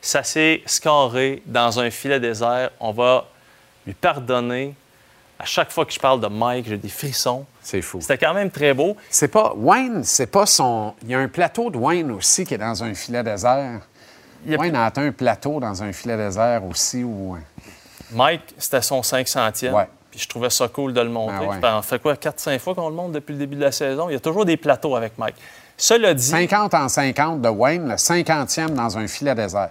Ça 0.00 0.22
s'est 0.22 0.62
scoré 0.66 1.42
dans 1.46 1.78
un 1.80 1.90
filet 1.90 2.20
désert. 2.20 2.70
On 2.80 2.92
va 2.92 3.26
lui 3.86 3.94
pardonner. 3.94 4.74
À 5.38 5.44
chaque 5.44 5.72
fois 5.72 5.84
que 5.84 5.92
je 5.92 5.98
parle 5.98 6.20
de 6.20 6.28
Mike, 6.28 6.66
j'ai 6.68 6.76
des 6.78 6.88
frissons. 6.88 7.44
C'est 7.62 7.82
fou. 7.82 8.00
C'était 8.00 8.18
quand 8.18 8.34
même 8.34 8.50
très 8.50 8.72
beau. 8.72 8.96
C'est 9.10 9.28
pas... 9.28 9.52
Wayne, 9.56 10.04
c'est 10.04 10.26
pas 10.28 10.46
son... 10.46 10.94
Il 11.02 11.10
y 11.10 11.14
a 11.14 11.18
un 11.18 11.28
plateau 11.28 11.70
de 11.70 11.76
Wayne 11.76 12.10
aussi 12.12 12.44
qui 12.44 12.54
est 12.54 12.58
dans 12.58 12.84
un 12.84 12.94
filet 12.94 13.22
désert. 13.22 13.80
Il 14.46 14.52
y 14.52 14.54
a- 14.54 14.58
Wayne 14.58 14.76
a 14.76 14.86
atteint 14.86 15.06
un 15.06 15.12
plateau 15.12 15.58
dans 15.60 15.82
un 15.82 15.92
filet 15.92 16.16
désert 16.16 16.64
aussi 16.64 17.02
où... 17.02 17.36
Mike, 18.12 18.54
c'était 18.58 18.82
son 18.82 19.00
500e. 19.00 19.72
Ouais. 19.72 19.88
Puis 20.10 20.20
je 20.20 20.28
trouvais 20.28 20.50
ça 20.50 20.68
cool 20.68 20.92
de 20.92 21.00
le 21.00 21.08
montrer. 21.08 21.36
Ah 21.40 21.48
ouais. 21.48 21.60
Ça 21.60 21.82
fait 21.82 21.98
quoi, 22.00 22.14
4-5 22.14 22.58
fois 22.60 22.74
qu'on 22.76 22.88
le 22.88 22.94
montre 22.94 23.12
depuis 23.12 23.32
le 23.32 23.38
début 23.38 23.56
de 23.56 23.62
la 23.62 23.72
saison? 23.72 24.08
Il 24.08 24.12
y 24.12 24.16
a 24.16 24.20
toujours 24.20 24.44
des 24.44 24.56
plateaux 24.56 24.94
avec 24.94 25.18
Mike. 25.18 25.34
Cela 25.76 26.14
dit, 26.14 26.22
50 26.22 26.72
en 26.74 26.88
50 26.88 27.40
de 27.40 27.48
Wayne, 27.48 27.88
le 27.88 27.96
50e 27.96 28.68
dans 28.74 28.96
un 28.96 29.08
filet 29.08 29.34
désert. 29.34 29.70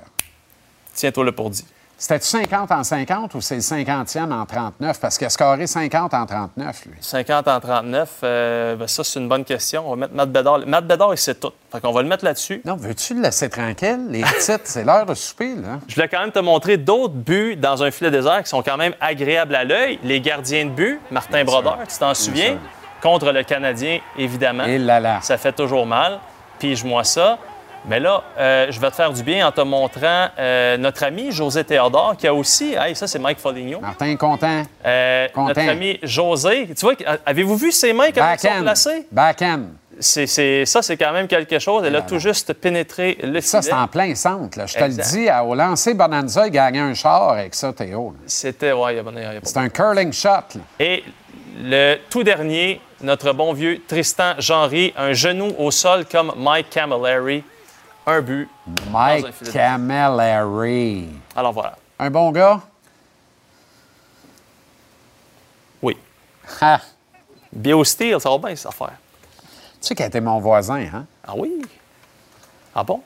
tiens-toi 0.94 1.24
le 1.24 1.32
pour 1.32 1.50
dit. 1.50 1.66
C'était 2.04 2.20
50 2.20 2.70
en 2.70 2.84
50 2.84 3.34
ou 3.34 3.40
c'est 3.40 3.56
le 3.56 3.62
50e 3.62 4.34
en 4.34 4.46
39? 4.46 5.00
Parce 5.00 5.18
qu'il 5.18 5.26
a 5.26 5.30
scoré 5.30 5.68
50 5.68 6.14
en 6.14 6.26
39, 6.26 6.86
lui. 6.88 6.98
50 7.00 7.48
en 7.48 7.60
39, 7.62 8.10
euh, 8.26 8.76
ben 8.76 8.88
ça, 8.90 9.06
c'est 9.06 9.22
une 9.22 9.30
bonne 9.30 9.46
question. 9.46 9.86
On 9.88 9.92
va 9.92 9.96
mettre 9.96 10.14
Matt 10.14 10.30
Bedard. 10.30 10.60
Matt 10.68 10.86
Bedard, 10.86 11.14
il 11.14 11.18
sait 11.18 11.36
tout. 11.36 11.54
Fait 11.72 11.80
qu'on 11.80 11.94
va 11.94 12.02
le 12.02 12.10
mettre 12.10 12.26
là-dessus. 12.26 12.62
Non, 12.66 12.76
veux-tu 12.76 13.14
le 13.14 13.22
laisser 13.22 13.50
tranquille? 13.50 14.08
Les 14.10 14.22
titres, 14.22 14.64
c'est 14.66 14.84
l'heure 14.84 15.06
de 15.06 15.14
souper, 15.14 15.56
là. 15.56 15.80
Je 15.88 15.96
voulais 15.96 16.10
quand 16.10 16.20
même 16.20 16.34
te 16.34 16.40
montrer 16.40 16.76
d'autres 16.76 17.14
buts 17.14 17.56
dans 17.56 17.84
un 17.84 17.90
filet 17.90 18.12
désert 18.12 18.44
qui 18.44 18.50
sont 18.50 18.64
quand 18.64 18.76
même 18.76 18.96
agréables 19.00 19.56
à 19.56 19.64
l'œil. 19.64 19.98
Les 20.04 20.20
gardiens 20.20 20.66
de 20.66 20.72
but, 20.72 21.00
Martin 21.10 21.46
Brodeur, 21.46 21.80
tu 21.90 21.98
t'en 21.98 22.14
souviens? 22.14 22.58
Contre 23.02 23.32
le 23.32 23.44
Canadien, 23.44 24.02
évidemment. 24.18 24.66
Et 24.66 24.78
là 24.78 25.00
là. 25.00 25.20
Ça 25.22 25.38
fait 25.38 25.54
toujours 25.54 25.86
mal. 25.86 26.20
Pige-moi 26.60 27.06
ça. 27.06 27.38
Mais 27.86 28.00
là, 28.00 28.24
euh, 28.38 28.68
je 28.70 28.80
vais 28.80 28.90
te 28.90 28.96
faire 28.96 29.12
du 29.12 29.24
bien 29.24 29.46
en 29.48 29.52
te 29.52 29.60
montrant 29.62 30.28
euh, 30.40 30.78
notre 30.78 31.04
ami 31.04 31.32
José 31.32 31.64
Théodore, 31.66 32.16
qui 32.18 32.28
a 32.28 32.34
aussi. 32.34 32.76
Hey, 32.80 32.96
ça, 32.96 33.08
c'est 33.08 33.20
Mike 33.20 33.40
Foligno. 33.40 33.80
Martin, 33.82 34.16
content. 34.16 34.64
Euh, 34.86 35.28
Content. 35.34 35.48
Notre 35.50 35.70
ami 35.70 36.00
José. 36.02 36.68
Tu 36.78 36.86
vois, 36.86 36.94
avez-vous 37.26 37.58
vu 37.58 37.72
ses 37.74 37.92
mains 37.92 38.12
comme 38.12 38.24
elles 38.24 38.40
sont 38.40 38.62
placées? 38.62 39.08
Backhand. 39.12 39.64
C'est, 40.00 40.26
c'est- 40.28 40.66
ça, 40.66 40.82
c'est 40.82 40.98
quand 40.98 41.12
même 41.12 41.28
quelque 41.28 41.60
chose. 41.60 41.84
Elle 41.86 41.96
a 41.96 42.02
tout 42.02 42.18
juste 42.20 42.54
pénétré 42.54 43.18
le 43.22 43.40
Ça, 43.42 43.62
filet. 43.62 43.72
c'est 43.74 43.78
en 43.78 43.88
plein 43.88 44.16
centre. 44.16 44.58
là. 44.58 44.66
Je 44.66 44.74
te 44.76 44.84
Exact. 44.84 45.04
le 45.06 45.12
dis, 45.26 45.28
au 45.46 45.54
lancer 45.54 45.94
Bonanza, 45.94 46.48
il 46.48 46.52
gagnait 46.52 46.80
un 46.80 46.94
char 46.96 47.30
avec 47.32 47.54
ça, 47.54 47.72
Théo. 47.74 48.16
C'était, 48.26 48.72
ouais, 48.72 49.04
C'est 49.44 49.58
un 49.58 49.70
curling 49.70 50.12
shot. 50.12 50.30
là. 50.30 50.62
Et 50.80 51.04
le 51.62 51.98
tout 52.10 52.24
dernier, 52.24 52.82
notre 53.02 53.34
bon 53.34 53.54
vieux 53.54 53.82
Tristan 53.88 54.34
Genry, 54.40 54.94
un 54.98 55.14
genou 55.14 55.54
au 55.60 55.70
sol 55.70 56.06
comme 56.12 56.32
Mike 56.38 56.70
Camilleri. 56.72 57.44
Un 58.06 58.22
but. 58.22 58.50
dans 58.68 58.84
un 58.84 58.92
Mike. 58.92 59.52
Camilleri. 59.52 61.08
Alors 61.36 61.54
voilà. 61.54 61.78
Un 62.00 62.10
bon 62.10 62.32
gars? 62.32 62.60
Oui. 65.82 65.98
Ha! 66.62 66.80
BioSteel, 67.52 68.20
ça 68.20 68.30
va 68.30 68.38
bien, 68.38 68.56
cette 68.56 68.68
affaire. 68.68 68.98
Tu 69.82 69.88
sais 69.90 70.02
a 70.02 70.08
été 70.08 70.20
mon 70.20 70.40
voisin, 70.40 70.86
hein? 70.94 71.06
Ah 71.26 71.34
oui? 71.36 71.62
Ah 72.76 72.84
bon? 72.84 73.02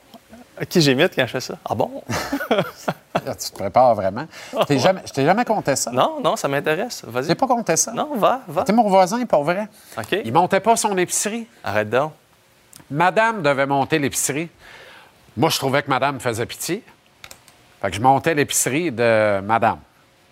Qui 0.69 0.82
j'imite 0.82 1.14
quand 1.15 1.26
je 1.28 1.32
fais 1.32 1.40
ça? 1.41 1.56
Ah 1.64 1.76
bon? 1.76 2.02
Là, 2.49 3.36
tu 3.36 3.52
te 3.52 3.56
prépares 3.56 3.94
vraiment. 3.94 4.26
Je 4.60 4.65
t'ai 4.65 4.80
jamais, 4.80 5.02
je 5.06 5.14
t'ai 5.14 5.26
jamais 5.26 5.45
compté 5.45 5.76
ça. 5.76 5.91
non, 5.91 6.19
non, 6.24 6.36
ça 6.36 6.48
m'intéresse. 6.48 7.03
Vas-y. 7.06 7.28
J'ai 7.28 7.36
pas 7.36 7.48
compté 7.48 7.76
ça? 7.76 7.91
Non, 7.91 8.15
va, 8.15 8.41
va. 8.48 8.64
T'es 8.64 8.74
mon 8.74 8.88
voisin, 8.90 9.24
pour 9.26 9.44
vrai. 9.44 9.68
OK. 9.98 10.18
Il 10.24 10.34
montait 10.34 10.60
pas 10.60 10.76
son 10.76 10.98
épicerie. 10.98 11.48
Arrête 11.64 11.90
donc. 11.90 12.14
Madame 12.90 13.41
devait 13.41 13.65
monter 13.65 13.99
l'épicerie. 13.99 14.49
Moi, 15.38 15.50
je 15.50 15.58
trouvais 15.58 15.84
que 15.84 15.90
Madame 15.90 16.20
faisait 16.20 16.46
pitié. 16.46 16.84
Fait 17.82 17.90
que 17.92 17.96
je 17.96 18.02
montais 18.02 18.34
l'épicerie 18.34 18.92
de 18.92 19.40
Madame, 19.42 19.80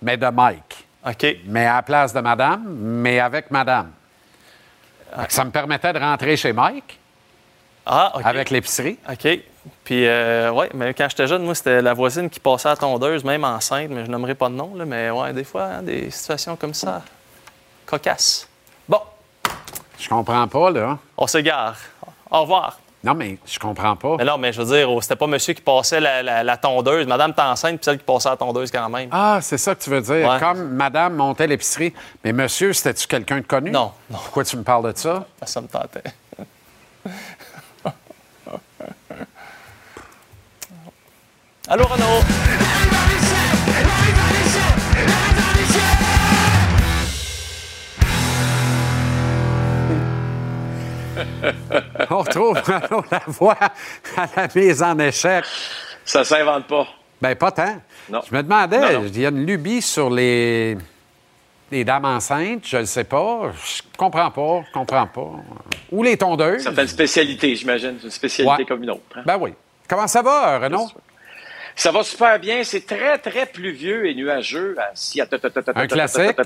mais 0.02 0.18
de 0.18 0.28
Mike. 0.28 0.88
OK. 1.08 1.26
Mais 1.46 1.68
à 1.68 1.76
la 1.76 1.82
place 1.84 2.12
de 2.14 2.20
Madame, 2.20 2.64
mais 2.68 3.20
avec 3.20 3.52
Madame. 3.52 3.92
Fait 5.16 5.28
que 5.28 5.34
ça 5.34 5.46
me 5.46 5.52
permettait 5.52 5.94
de 5.94 6.00
rentrer 6.00 6.36
chez 6.36 6.52
Mike 6.52 7.00
Ah, 7.86 8.14
OK. 8.16 8.26
avec 8.26 8.50
l'épicerie. 8.50 8.98
OK. 9.10 9.28
Puis, 9.84 10.08
euh, 10.08 10.52
ouais, 10.52 10.70
mais 10.74 10.94
quand 10.96 11.08
j'étais 11.10 11.28
jeune, 11.28 11.44
moi, 11.44 11.54
c'était 11.56 11.82
la 11.82 11.94
voisine 11.94 12.30
qui 12.30 12.40
passait 12.40 12.68
à 12.68 12.72
la 12.72 12.78
tondeuse, 12.78 13.24
même 13.24 13.44
enceinte, 13.44 13.90
mais 13.92 14.06
je 14.06 14.10
nommerai 14.12 14.34
pas 14.36 14.50
de 14.50 14.56
nom, 14.56 14.74
là, 14.76 14.86
mais 14.86 15.10
ouais, 15.12 15.32
des 15.34 15.44
fois, 15.44 15.64
hein, 15.66 15.82
des 15.84 16.10
situations 16.12 16.56
comme 16.56 16.74
ça, 16.74 17.02
cocasses. 17.86 18.48
Bon, 18.90 19.02
Je 20.00 20.10
comprends 20.10 20.48
pas, 20.48 20.70
là. 20.72 20.98
on 21.18 21.28
s'égare. 21.28 21.78
Au 22.30 22.42
revoir. 22.42 22.80
Non, 23.06 23.14
mais 23.14 23.38
je 23.46 23.60
comprends 23.60 23.96
pas. 23.96 24.16
Mais 24.18 24.26
non, 24.26 24.38
mais 24.40 24.52
je 24.52 24.62
veux 24.62 24.76
dire, 24.76 24.90
oh, 24.92 25.00
c'était 25.00 25.16
pas 25.16 25.28
monsieur 25.28 25.54
qui 25.54 25.62
passait 25.62 26.00
la, 26.00 26.24
la- 26.24 26.44
la 26.44 26.58
tondeuse. 26.58 27.06
Madame 27.06 27.34
enceinte, 27.38 27.76
puis 27.76 27.86
celle 27.86 28.00
qui 28.00 28.04
passait 28.04 28.30
la 28.30 28.36
tondeuse 28.36 28.72
quand 28.72 28.90
même. 28.90 29.10
Ah, 29.12 29.38
c'est 29.42 29.58
ça 29.60 29.76
que 29.76 29.84
tu 29.84 29.92
veux 29.92 30.02
dire. 30.02 30.28
Ouais. 30.28 30.40
Comme 30.40 30.70
Madame 30.72 31.14
montait 31.16 31.46
l'épicerie. 31.46 31.94
Mais 32.24 32.34
monsieur, 32.34 32.74
c'était-tu 32.74 33.06
quelqu'un 33.08 33.38
de 33.38 33.46
connu? 33.46 33.70
Non, 33.70 33.92
non. 34.10 34.18
Pourquoi 34.18 34.44
tu 34.44 34.58
me 34.58 34.64
parles 34.64 34.92
de 34.92 34.98
ça? 34.98 35.24
Ça 35.46 35.62
me 35.62 35.68
tentait. 35.68 36.02
Allô, 41.68 41.84
Renaud? 41.86 42.65
On 52.10 52.18
retrouve 52.20 52.58
Renaud 52.60 53.04
Lavoie 53.12 53.58
à 54.18 54.28
la 54.36 54.48
mise 54.56 54.82
en 54.84 54.98
échec. 55.00 55.44
Ça 56.04 56.24
s'invente 56.24 56.68
pas. 56.68 56.88
Ben 57.22 57.36
pas 57.36 57.52
tant. 57.52 57.78
Non. 58.10 58.22
Je 58.30 58.36
me 58.36 58.44
demandais, 58.44 58.80
Non, 58.80 59.02
non. 59.02 59.06
il 59.08 59.20
y 59.20 59.26
a 59.26 59.30
une 59.30 59.46
lubie 59.46 59.82
sur 59.82 60.10
les, 60.10 60.78
les 61.72 61.84
dames 61.84 62.06
enceintes, 62.06 62.62
je 62.66 62.78
ne 62.78 62.86
sais 62.86 63.04
pas. 63.04 63.52
Je 63.64 63.82
comprends 63.98 64.30
pas, 64.32 64.64
je 64.68 64.72
comprends 64.74 65.08
pas. 65.08 65.32
Ou 65.92 66.04
les 66.04 66.18
tondeuses. 66.18 66.64
Certaines 66.64 66.88
spécialités, 66.88 67.56
j'imagine. 67.56 67.96
C'est 68.00 68.06
une 68.06 68.12
spécialité 68.12 68.64
Ouais. 68.64 68.66
comme 68.66 68.84
une 68.84 68.92
autre. 68.92 69.02
hein. 69.16 69.24
Ben 69.26 69.38
oui. 69.40 69.54
Comment 69.88 70.08
ça 70.08 70.22
va, 70.22 70.60
Renaud? 70.60 70.88
Ça 71.76 71.92
va 71.92 72.04
super 72.04 72.40
bien. 72.40 72.64
C'est 72.64 72.86
très, 72.86 73.18
très 73.18 73.46
pluvieux 73.46 74.08
et 74.08 74.16
nuageux. 74.16 74.76
à. 74.80 74.92
Un 75.76 75.88
classique. 75.88 76.38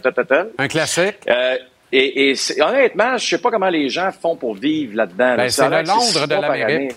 Un 0.57 0.67
classique. 0.67 1.17
Euh, 1.27 1.55
et 1.91 2.33
honnêtement, 2.61 3.17
je 3.17 3.27
sais 3.27 3.37
pas 3.39 3.49
comment 3.51 3.69
les 3.69 3.89
gens 3.89 4.11
font 4.11 4.35
pour 4.35 4.55
vivre 4.55 4.95
là-dedans. 4.95 5.29
là. 5.29 5.37
Ben, 5.37 5.49
c'est 5.49 5.69
le 5.69 5.81
Londres 5.83 6.27
de 6.27 6.33
l'Amérique. 6.35 6.91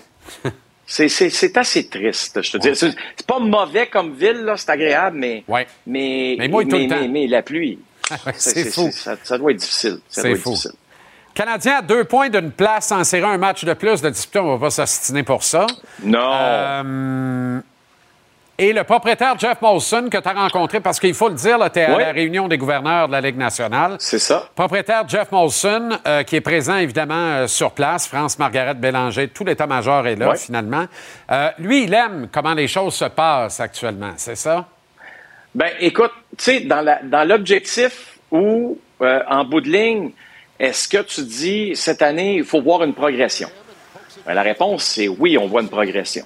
C'est- 0.85 1.57
assez 1.57 1.87
triste, 1.87 2.41
je 2.41 2.51
te 2.51 2.57
dis. 2.57 2.75
C'est 2.75 2.91
c'est 3.15 3.25
pas 3.25 3.39
mauvais 3.39 3.87
comme 3.87 4.13
ville, 4.13 4.43
là, 4.43 4.55
c'est 4.57 4.69
agréable, 4.69 5.17
mais, 5.17 5.43
Ouais. 5.47 5.65
mais, 5.87 6.35
Mais 6.37 6.47
mouille 6.47 6.67
tout 6.67 6.77
le 6.77 6.87
temps. 6.87 7.07
mais- 7.09 7.27
la 7.27 7.41
pluie, 7.41 7.79
C'est 8.35 8.65
fou. 8.65 8.89
Ça, 8.91 9.15
ça 9.23 9.37
doit 9.37 9.51
être 9.51 9.57
difficile. 9.57 9.99
C'est 10.09 10.35
fou. 10.35 10.49
difficile. 10.51 10.71
Canadien 11.33 11.77
à 11.77 11.81
deux 11.81 12.03
points 12.03 12.29
d'une 12.29 12.51
place 12.51 12.91
en 12.91 13.03
série 13.03 13.23
un 13.23 13.37
match 13.39 13.63
de 13.65 13.73
plus 13.73 14.01
de 14.01 14.09
disputé. 14.09 14.37
On 14.39 14.55
va 14.55 14.67
pas 14.67 14.69
s'astiner 14.69 15.23
pour 15.23 15.41
ça. 15.43 15.65
Non. 16.03 16.19
Euh, 16.31 17.59
et 18.57 18.71
le 18.71 18.83
propriétaire 18.83 19.37
Jeff 19.39 19.61
Molson 19.61 20.09
que 20.11 20.17
tu 20.17 20.27
as 20.27 20.33
rencontré, 20.33 20.79
parce 20.79 20.99
qu'il 20.99 21.13
faut 21.13 21.29
le 21.29 21.35
dire, 21.35 21.57
tu 21.71 21.79
es 21.79 21.83
à 21.83 21.97
la 21.97 22.11
réunion 22.11 22.47
des 22.47 22.57
gouverneurs 22.57 23.07
de 23.07 23.13
la 23.13 23.21
Ligue 23.21 23.37
nationale. 23.37 23.95
C'est 23.99 24.19
ça. 24.19 24.49
Propriétaire 24.55 25.07
Jeff 25.07 25.31
Molson, 25.31 25.89
euh, 26.05 26.23
qui 26.23 26.35
est 26.35 26.41
présent 26.41 26.77
évidemment 26.77 27.13
euh, 27.15 27.47
sur 27.47 27.71
place. 27.71 28.07
France-Margaret 28.07 28.75
Bélanger, 28.75 29.29
tout 29.29 29.43
l'état-major 29.43 30.05
est 30.07 30.15
là 30.15 30.35
finalement. 30.35 30.85
Euh, 31.31 31.49
lui, 31.57 31.85
il 31.85 31.93
aime 31.93 32.27
comment 32.31 32.53
les 32.53 32.67
choses 32.67 32.93
se 32.93 33.05
passent 33.05 33.59
actuellement, 33.59 34.13
c'est 34.17 34.35
ça? 34.35 34.67
Ben, 35.55 35.71
écoute, 35.79 36.11
tu 36.37 36.43
sais, 36.43 36.59
dans 36.61 37.27
l'objectif 37.27 38.17
ou 38.31 38.77
en 38.99 39.45
bout 39.45 39.61
de 39.61 39.69
ligne, 39.69 40.11
est-ce 40.59 40.87
que 40.87 41.01
tu 41.01 41.21
dis 41.23 41.75
cette 41.75 42.01
année, 42.01 42.35
il 42.35 42.43
faut 42.43 42.61
voir 42.61 42.83
une 42.83 42.93
progression? 42.93 43.49
Ben, 44.25 44.33
la 44.33 44.43
réponse, 44.43 44.83
c'est 44.83 45.07
oui, 45.07 45.37
on 45.37 45.47
voit 45.47 45.61
une 45.61 45.69
progression. 45.69 46.25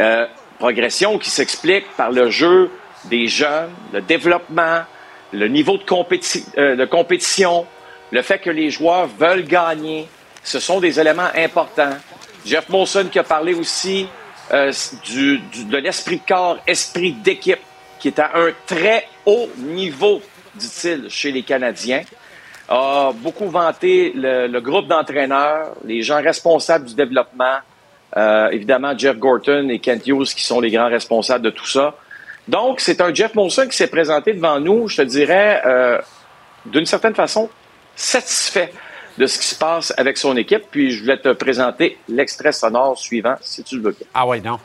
Euh, 0.00 0.26
progression 0.58 1.18
qui 1.18 1.30
s'explique 1.30 1.86
par 1.96 2.10
le 2.10 2.30
jeu 2.30 2.70
des 3.04 3.28
jeunes, 3.28 3.70
le 3.92 4.00
développement, 4.00 4.82
le 5.32 5.48
niveau 5.48 5.78
euh, 5.78 6.76
de 6.76 6.84
compétition, 6.84 7.66
le 8.10 8.22
fait 8.22 8.38
que 8.38 8.50
les 8.50 8.70
joueurs 8.70 9.06
veulent 9.06 9.44
gagner. 9.44 10.08
Ce 10.42 10.60
sont 10.60 10.80
des 10.80 10.98
éléments 10.98 11.30
importants. 11.36 11.96
Jeff 12.44 12.68
Molson 12.68 13.08
qui 13.10 13.18
a 13.18 13.24
parlé 13.24 13.54
aussi 13.54 14.08
euh, 14.52 14.72
du, 15.04 15.38
de 15.38 15.76
l'esprit 15.76 16.16
de 16.16 16.26
corps, 16.26 16.58
esprit 16.66 17.12
d'équipe, 17.12 17.60
qui 18.00 18.08
est 18.08 18.18
à 18.18 18.32
un 18.34 18.50
très 18.66 19.06
haut 19.26 19.48
niveau, 19.58 20.22
dit-il, 20.54 21.08
chez 21.10 21.32
les 21.32 21.42
Canadiens. 21.42 22.02
A 22.68 23.12
beaucoup 23.14 23.48
vanté 23.48 24.12
le 24.14 24.60
groupe 24.60 24.88
d'entraîneurs, 24.88 25.72
les 25.84 26.02
gens 26.02 26.22
responsables 26.22 26.84
du 26.84 26.94
développement, 26.94 27.58
euh, 28.16 28.48
évidemment 28.50 28.96
Jeff 28.96 29.18
Gorton 29.18 29.68
et 29.68 29.78
Kent 29.78 30.06
Hughes 30.06 30.34
qui 30.34 30.44
sont 30.44 30.60
les 30.60 30.70
grands 30.70 30.88
responsables 30.88 31.44
de 31.44 31.50
tout 31.50 31.66
ça. 31.66 31.94
Donc, 32.46 32.80
c'est 32.80 33.00
un 33.02 33.12
Jeff 33.12 33.34
Molson 33.34 33.66
qui 33.68 33.76
s'est 33.76 33.88
présenté 33.88 34.32
devant 34.32 34.58
nous, 34.58 34.88
je 34.88 34.96
te 34.96 35.02
dirais, 35.02 35.60
euh, 35.66 35.98
d'une 36.64 36.86
certaine 36.86 37.14
façon, 37.14 37.50
satisfait 37.94 38.72
de 39.18 39.26
ce 39.26 39.38
qui 39.38 39.46
se 39.46 39.54
passe 39.54 39.92
avec 39.98 40.16
son 40.16 40.36
équipe. 40.36 40.62
Puis, 40.70 40.90
je 40.92 41.02
voulais 41.02 41.18
te 41.18 41.32
présenter 41.32 41.98
l'extrait 42.08 42.52
sonore 42.52 42.96
suivant, 42.96 43.36
si 43.42 43.62
tu 43.62 43.76
le 43.76 43.82
veux 43.82 43.90
bien. 43.90 44.06
Ah 44.14 44.26
oui, 44.26 44.40
non. 44.40 44.58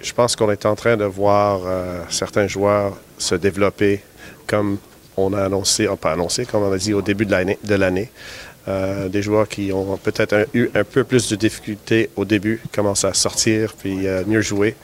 Je 0.00 0.12
pense 0.12 0.36
qu'on 0.36 0.50
est 0.50 0.64
en 0.64 0.74
train 0.74 0.96
de 0.96 1.04
voir 1.04 1.60
euh, 1.66 2.02
certains 2.08 2.46
joueurs 2.46 2.96
se 3.18 3.34
développer 3.34 4.00
comme 4.46 4.78
on 5.16 5.32
a 5.32 5.44
annoncé, 5.44 5.88
pas 6.00 6.12
annoncé, 6.12 6.46
comme 6.46 6.62
on 6.62 6.72
a 6.72 6.78
dit 6.78 6.94
au 6.94 7.02
début 7.02 7.26
de 7.26 7.74
l'année. 7.74 8.10
Euh, 8.68 9.08
des 9.08 9.22
joueurs 9.22 9.46
qui 9.48 9.72
ont 9.72 9.96
peut-être 9.96 10.48
eu 10.52 10.68
un 10.74 10.82
peu 10.82 11.04
plus 11.04 11.28
de 11.28 11.36
difficultés 11.36 12.10
au 12.16 12.24
début 12.24 12.60
commencent 12.72 13.04
à 13.04 13.14
sortir 13.14 13.72
puis 13.78 14.08
euh, 14.08 14.24
mieux 14.26 14.40
jouer. 14.40 14.74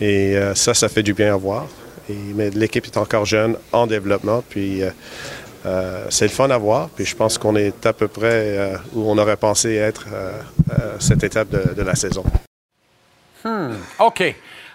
Et 0.00 0.34
euh, 0.36 0.54
ça, 0.54 0.72
ça 0.72 0.88
fait 0.88 1.02
du 1.02 1.12
bien 1.12 1.34
à 1.34 1.36
voir. 1.36 1.66
Et, 2.08 2.14
mais 2.34 2.48
l'équipe 2.48 2.86
est 2.86 2.96
encore 2.96 3.26
jeune, 3.26 3.56
en 3.72 3.86
développement, 3.86 4.42
puis 4.48 4.82
euh, 4.82 4.88
euh, 5.66 6.06
c'est 6.08 6.24
le 6.24 6.30
fun 6.30 6.48
à 6.48 6.56
voir. 6.56 6.88
Puis 6.88 7.04
je 7.04 7.14
pense 7.14 7.36
qu'on 7.36 7.54
est 7.54 7.84
à 7.84 7.92
peu 7.92 8.08
près 8.08 8.30
euh, 8.58 8.76
où 8.94 9.10
on 9.10 9.18
aurait 9.18 9.36
pensé 9.36 9.74
être 9.74 10.06
euh, 10.10 10.32
euh, 10.80 10.96
cette 10.98 11.22
étape 11.22 11.50
de- 11.50 11.74
de 11.74 11.82
la 11.82 11.94
saison. 11.96 12.24
Hmm, 13.44 13.74
OK. 14.00 14.34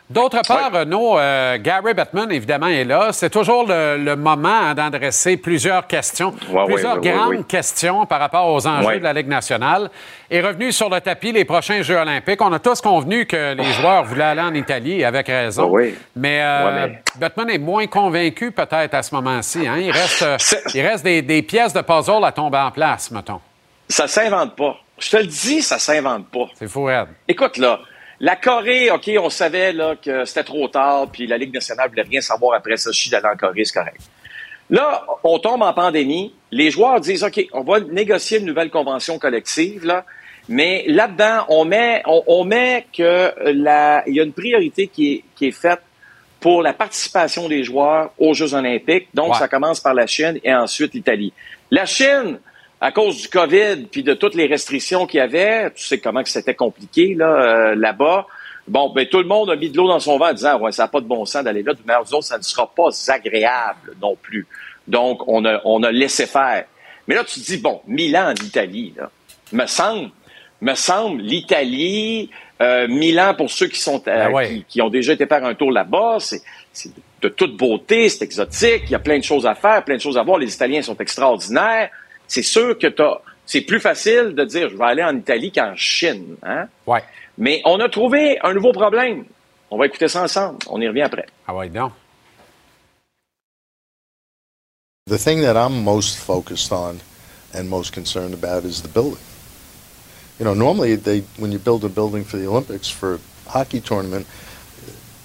D'autre 0.10 0.42
part, 0.46 0.72
Renaud, 0.72 1.18
euh, 1.18 1.58
Gary 1.60 1.94
Bettman, 1.94 2.32
évidemment, 2.32 2.68
est 2.68 2.84
là. 2.84 3.10
C'est 3.14 3.30
toujours 3.30 3.66
le, 3.66 3.98
le 3.98 4.16
moment 4.16 4.50
hein, 4.50 4.76
d'adresser 4.76 5.38
plusieurs 5.38 5.88
questions, 5.88 6.34
plusieurs 6.68 7.00
grandes 7.00 7.48
questions 7.48 8.06
par 8.06 8.20
rapport 8.20 8.48
aux 8.54 8.68
enjeux 8.68 9.00
de 9.00 9.04
la 9.04 9.14
Ligue 9.14 9.30
nationale. 9.30 9.90
Est 10.30 10.42
revenu 10.42 10.72
sur 10.72 10.90
le 10.90 11.00
tapis 11.00 11.32
les 11.32 11.46
prochains 11.46 11.82
Jeux 11.82 11.96
olympiques. 11.98 12.42
On 12.42 12.52
a 12.52 12.60
tous 12.60 12.82
convenu 12.82 13.26
que 13.26 13.54
les 13.54 13.72
joueurs 13.74 14.04
voulaient 14.04 14.24
aller 14.24 14.42
en 14.42 14.54
Italie, 14.54 15.04
avec 15.04 15.28
raison. 15.28 15.68
Oui. 15.72 15.96
Mais, 16.16 16.42
euh, 16.44 16.88
mais- 17.18 17.54
est 17.54 17.58
moins 17.58 17.88
convaincu 17.88 18.52
peut-être 18.52 18.94
à 18.94 19.04
ce 19.04 19.16
moment-ci. 19.16 19.66
hein. 19.68 19.78
Il 19.80 19.92
reste, 19.92 20.22
euh, 20.22 20.38
il 20.74 20.82
reste 20.82 21.04
des, 21.06 21.22
des 21.22 21.42
pièces 21.42 21.74
de 21.74 21.82
puzzle 21.82 22.24
à 22.26 22.32
tomber 22.32 22.58
en 22.58 22.72
place, 22.72 23.10
mettons. 23.10 23.40
Ça 23.88 24.08
s'invente 24.08 24.56
pas. 24.56 24.76
Je 25.00 25.10
te 25.10 25.18
le 25.18 25.26
dis, 25.26 25.62
ça 25.62 25.80
s'invente 25.80 26.28
pas. 26.28 26.46
C'est 26.56 26.68
fou, 26.70 26.90
Ed. 26.90 27.08
Écoute, 27.28 27.58
là, 27.58 27.80
la 28.24 28.38
Corée, 28.38 28.90
OK, 28.90 29.12
on 29.20 29.30
savait 29.30 29.74
là, 29.74 29.96
que 30.02 30.24
c'était 30.24 30.46
trop 30.46 30.70
tard, 30.70 31.08
puis 31.12 31.28
la 31.28 31.38
Ligue 31.38 31.54
nationale 31.54 31.90
voulait 31.90 32.04
rien 32.04 32.22
savoir 32.22 32.56
après 32.58 32.78
ça. 32.78 32.90
Je 32.94 32.98
suis 32.98 33.10
d'aller 33.10 33.28
en 33.28 33.36
Corée, 33.36 33.66
c'est 33.66 33.78
correct. 33.78 34.00
Là, 34.70 35.06
on 35.26 35.40
tombe 35.40 35.62
en 35.62 35.74
pandémie. 35.74 36.34
Les 36.50 36.72
joueurs 36.72 37.02
disent, 37.02 37.24
OK, 37.26 37.46
on 37.52 37.64
va 37.64 37.82
négocier 37.82 38.40
une 38.40 38.46
nouvelle 38.46 38.70
convention 38.70 39.20
collective, 39.20 39.86
là. 39.86 40.06
Mais 40.48 40.86
là-dedans, 40.88 41.46
on 41.50 41.66
met, 41.66 42.02
on, 42.06 42.24
on 42.28 42.44
met 42.46 42.86
que 42.98 43.34
la, 43.52 44.04
il 44.08 44.16
y 44.16 44.20
a 44.22 44.24
une 44.24 44.34
priorité 44.34 44.88
qui 44.88 45.14
est, 45.16 45.24
qui 45.36 45.48
est 45.48 45.52
faite 45.52 45.82
pour 46.40 46.62
la 46.62 46.72
participation 46.74 47.50
des 47.50 47.64
joueurs 47.66 48.12
aux 48.18 48.34
Jeux 48.34 48.54
olympiques. 48.54 49.08
Donc, 49.14 49.34
Ouais. 49.34 49.40
ça 49.40 49.48
commence 49.50 49.80
par 49.82 49.94
la 49.94 50.08
Chine 50.08 50.40
et 50.46 50.54
ensuite 50.54 50.94
l'Italie. 50.94 51.34
La 51.72 51.86
Chine, 51.86 52.40
à 52.84 52.92
cause 52.92 53.22
du 53.22 53.30
COVID 53.30 53.88
puis 53.90 54.04
de 54.04 54.14
toutes 54.14 54.36
les 54.36 54.46
restrictions 54.46 55.08
qu'il 55.08 55.20
y 55.20 55.22
avait, 55.22 55.72
tu 55.72 55.86
sais 55.86 56.00
comment 56.00 56.22
que 56.22 56.28
c'était 56.28 56.54
compliqué 56.54 57.16
là, 57.16 57.30
euh, 57.72 57.76
là-bas. 57.76 58.28
Bon, 58.68 58.92
ben 58.94 59.08
tout 59.08 59.20
le 59.20 59.26
monde 59.26 59.50
a 59.50 59.56
mis 59.56 59.70
de 59.70 59.78
l'eau 59.78 59.88
dans 59.88 60.02
son 60.02 60.18
vent 60.18 60.32
en 60.32 60.34
disant 60.34 60.60
ouais, 60.60 60.74
ça 60.74 60.84
n'a 60.84 60.88
pas 60.90 61.00
de 61.00 61.06
bon 61.06 61.24
sens 61.24 61.46
d'aller 61.46 61.64
là. 61.64 61.72
Mais 61.86 61.94
nous 61.94 62.14
autres, 62.14 62.26
ça 62.26 62.38
ne 62.38 62.44
sera 62.44 62.70
pas 62.70 62.90
agréable 63.08 63.96
non 64.02 64.18
plus. 64.22 64.46
Donc, 64.86 65.26
on 65.28 65.46
a, 65.46 65.62
on 65.64 65.82
a 65.82 65.94
laissé 65.94 66.26
faire. 66.26 66.66
Mais 67.08 67.16
là, 67.16 67.24
tu 67.24 67.40
te 67.40 67.46
dis, 67.46 67.58
bon, 67.58 67.80
Milan 67.88 68.32
en 68.32 68.46
Italie, 68.46 68.94
là, 68.98 69.10
me 69.54 69.66
semble, 69.66 70.10
me 70.60 70.76
semble, 70.76 71.22
l'Italie, 71.22 72.32
euh, 72.62 72.90
Milan, 72.90 73.34
pour 73.34 73.50
ceux 73.50 73.68
qui 73.68 73.80
sont 73.80 74.04
euh, 74.10 74.30
ouais. 74.30 74.48
qui, 74.50 74.64
qui 74.66 74.82
ont 74.82 74.90
déjà 74.90 75.14
été 75.14 75.26
faire 75.26 75.46
un 75.46 75.54
tour 75.54 75.72
là-bas, 75.72 76.18
c'est 76.20 76.42
c'est 76.74 76.92
de 77.22 77.30
toute 77.30 77.56
beauté, 77.56 78.10
c'est 78.10 78.26
exotique, 78.26 78.84
il 78.88 78.92
y 78.92 78.96
a 78.96 79.00
plein 79.00 79.18
de 79.18 79.24
choses 79.24 79.46
à 79.46 79.56
faire, 79.56 79.86
plein 79.86 79.96
de 79.96 80.02
choses 80.02 80.18
à 80.18 80.24
voir. 80.24 80.38
Les 80.38 80.54
Italiens 80.54 80.82
sont 80.82 80.98
extraordinaires. 80.98 81.90
C'est 82.28 82.44
sûr 82.44 82.78
que 82.78 82.88
t'as, 82.88 83.20
c'est 83.46 83.62
plus 83.62 83.80
facile 83.80 84.34
de 84.36 84.44
dire 84.46 84.70
je 84.70 84.78
vais 84.78 84.86
aller 84.86 85.04
en 85.04 85.16
Italie 85.16 85.52
qu'en 85.52 85.76
Chine. 85.76 86.36
Hein? 86.44 86.68
Ouais. 86.86 87.04
Mais 87.38 87.62
on 87.66 87.80
a 87.80 87.90
trouvé 87.90 88.40
un 88.44 88.54
nouveau 88.54 88.72
problème. 88.72 89.26
On 89.70 89.78
va 89.78 89.88
écouter 89.88 90.08
ça 90.08 90.24
ensemble. 90.24 90.60
On 90.70 90.80
y 90.80 90.88
revient 90.88 91.02
après. 91.02 91.26
Ah 91.48 91.56
ouais, 91.56 91.70
donc. 91.70 91.92
The 95.08 95.18
thing 95.18 95.42
that 95.42 95.58
I'm 95.58 95.84
most 95.84 96.18
focused 96.18 96.72
on 96.72 97.02
and 97.54 97.70
most 97.70 97.92
concerned 97.92 98.34
about 98.34 98.64
is 98.64 98.82
the 98.82 98.88
building. 98.88 99.20
You 100.40 100.46
know, 100.46 100.54
normally 100.54 100.96
they 100.96 101.24
when 101.38 101.52
you 101.52 101.60
build 101.60 101.84
a 101.84 101.90
building 101.90 102.24
for 102.24 102.38
the 102.38 102.48
Olympics 102.48 102.90
for 102.90 103.16
a 103.16 103.20
hockey 103.50 103.82
tournament, 103.82 104.26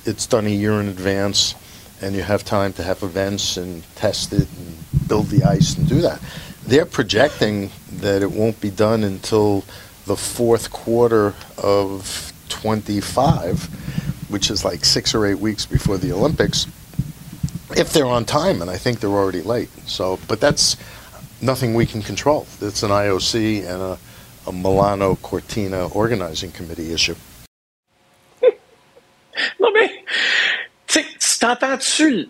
it's 0.04 0.26
done 0.26 0.46
a 0.46 0.50
year 0.50 0.80
in 0.80 0.88
advance 0.88 1.54
and 2.00 2.14
you 2.14 2.22
have 2.22 2.44
time 2.44 2.72
to 2.74 2.82
have 2.82 3.02
events 3.02 3.56
and 3.56 3.82
test 3.94 4.32
it 4.32 4.48
and 4.56 5.08
build 5.08 5.26
the 5.26 5.44
ice 5.44 5.76
and 5.76 5.88
do 5.88 6.00
that. 6.00 6.20
They're 6.68 6.84
projecting 6.84 7.70
that 7.92 8.20
it 8.20 8.30
won't 8.30 8.60
be 8.60 8.68
done 8.68 9.02
until 9.02 9.64
the 10.04 10.18
fourth 10.18 10.70
quarter 10.70 11.34
of 11.56 12.30
25, 12.50 14.28
which 14.28 14.50
is 14.50 14.66
like 14.66 14.84
6 14.84 15.14
or 15.14 15.24
8 15.24 15.38
weeks 15.38 15.64
before 15.64 15.96
the 15.96 16.12
Olympics 16.12 16.66
if 17.74 17.94
they're 17.94 18.04
on 18.04 18.26
time, 18.26 18.60
and 18.60 18.70
I 18.70 18.76
think 18.76 19.00
they're 19.00 19.08
already 19.08 19.40
late. 19.40 19.70
So, 19.86 20.18
but 20.28 20.40
that's 20.40 20.76
nothing 21.40 21.72
we 21.72 21.86
can 21.86 22.02
control. 22.02 22.46
It's 22.60 22.82
an 22.82 22.90
IOC 22.90 23.60
and 23.60 23.80
a, 23.80 23.98
a 24.46 24.52
Milano 24.52 25.16
Cortina 25.16 25.88
organizing 25.88 26.52
committee 26.52 26.92
issue. 26.92 27.16
Non, 29.58 29.72
mais, 29.72 29.90
tu 30.86 31.02
t'entends-tu? 31.40 32.28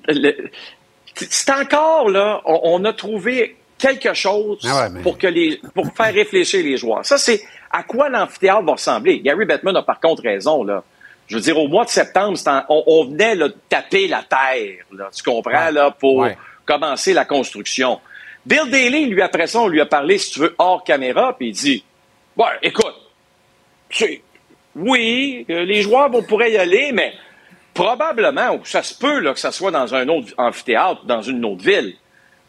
C'est 1.17 1.51
encore, 1.51 2.09
là, 2.09 2.41
on, 2.45 2.83
on 2.83 2.85
a 2.85 2.93
trouvé 2.93 3.57
quelque 3.79 4.13
chose 4.15 4.59
Ah 4.69 4.83
ouais, 4.85 4.91
mais- 4.91 5.03
pour, 5.03 5.17
que 5.19 5.27
les, 5.27 5.61
pour 5.75 5.87
faire 5.95 6.13
réfléchir 6.13 6.63
les 6.65 6.77
joueurs. 6.77 7.05
Ça, 7.05 7.17
c'est 7.19 7.41
à 7.71 7.83
quoi 7.83 8.09
l'amphithéâtre 8.09 8.63
va 8.63 8.73
ressembler. 8.73 9.21
Gary 9.21 9.45
Bettman 9.45 9.77
a 9.77 9.83
par 9.83 10.01
contre 10.01 10.23
raison, 10.23 10.65
là. 10.65 10.83
Je 11.27 11.35
veux 11.37 11.43
dire, 11.43 11.59
au 11.59 11.69
mois 11.69 11.85
de 11.85 11.91
septembre, 11.91 12.39
en- 12.47 12.63
on, 12.71 12.83
on 12.87 13.05
venait 13.05 13.35
là, 13.35 13.49
de 13.49 13.57
taper 13.69 14.09
la 14.09 14.23
terre, 14.23 14.85
là, 14.93 15.11
tu 15.15 15.23
comprends, 15.23 15.67
Ouais. 15.67 15.73
là, 15.73 15.91
pour 15.91 16.17
Ouais. 16.19 16.37
commencer 16.65 17.13
la 17.13 17.25
construction. 17.27 18.01
Bill 18.47 18.71
Daly, 18.71 19.07
lui, 19.07 19.21
après 19.21 19.47
ça, 19.47 19.61
on 19.61 19.69
lui 19.69 19.81
a 19.81 19.87
parlé, 19.87 20.17
si 20.17 20.31
tu 20.31 20.41
veux, 20.41 20.55
hors 20.59 20.83
caméra, 20.85 21.37
puis 21.37 21.49
il 21.49 21.53
dit, 21.53 21.85
ouais, 22.37 22.47
écoute, 22.63 22.95
oui, 24.75 25.45
euh, 25.51 25.65
les 25.65 25.83
joueurs 25.83 26.09
vont, 26.11 26.23
pourraient 26.23 26.53
y 26.53 26.57
aller, 26.57 26.93
mais 26.93 27.13
probablement, 27.75 28.55
ou 28.55 28.65
ça 28.65 28.83
se 28.83 28.95
peut 28.97 29.19
là, 29.21 29.33
que 29.35 29.41
ça 29.41 29.53
soit 29.53 29.71
dans 29.71 29.95
un 29.95 30.09
autre 30.09 30.33
amphithéâtre, 30.37 31.05
dans 31.05 31.23
une 31.23 31.45
autre 31.45 31.63
ville. 31.65 31.95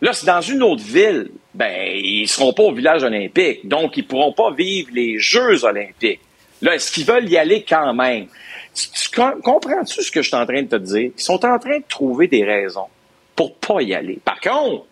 Là, 0.02 0.14
c'est 0.14 0.26
dans 0.26 0.42
une 0.42 0.64
autre 0.64 0.84
ville, 0.84 1.30
ben, 1.54 1.92
ils 1.96 2.28
seront 2.28 2.54
pas 2.54 2.64
au 2.64 2.72
village 2.72 3.04
olympique, 3.04 3.68
donc 3.68 3.98
ils 3.98 4.06
pourront 4.08 4.32
pas 4.34 4.52
vivre 4.52 4.90
les 4.94 5.20
Jeux 5.20 5.66
olympiques. 5.66 6.22
Là, 6.62 6.76
est-ce 6.76 6.92
qu'ils 6.92 7.06
veulent 7.06 7.30
y 7.30 7.38
aller 7.38 7.66
quand 7.68 7.94
même? 7.94 8.28
Tu, 8.74 8.88
tu 8.92 9.10
com- 9.10 9.40
comprends-tu 9.44 10.02
ce 10.02 10.12
que 10.12 10.22
je 10.22 10.28
suis 10.28 10.38
en 10.38 10.46
train 10.46 10.62
de 10.62 10.68
te 10.68 10.76
dire? 10.76 11.12
Ils 11.18 11.22
sont 11.22 11.46
en 11.46 11.58
train 11.60 11.80
de 11.80 11.84
trouver 11.88 12.28
des 12.28 12.44
raisons 12.44 12.88
pour 13.36 13.56
pas 13.56 13.82
y 13.82 13.94
aller. 13.94 14.20
Par 14.24 14.40
contre, 14.40 14.86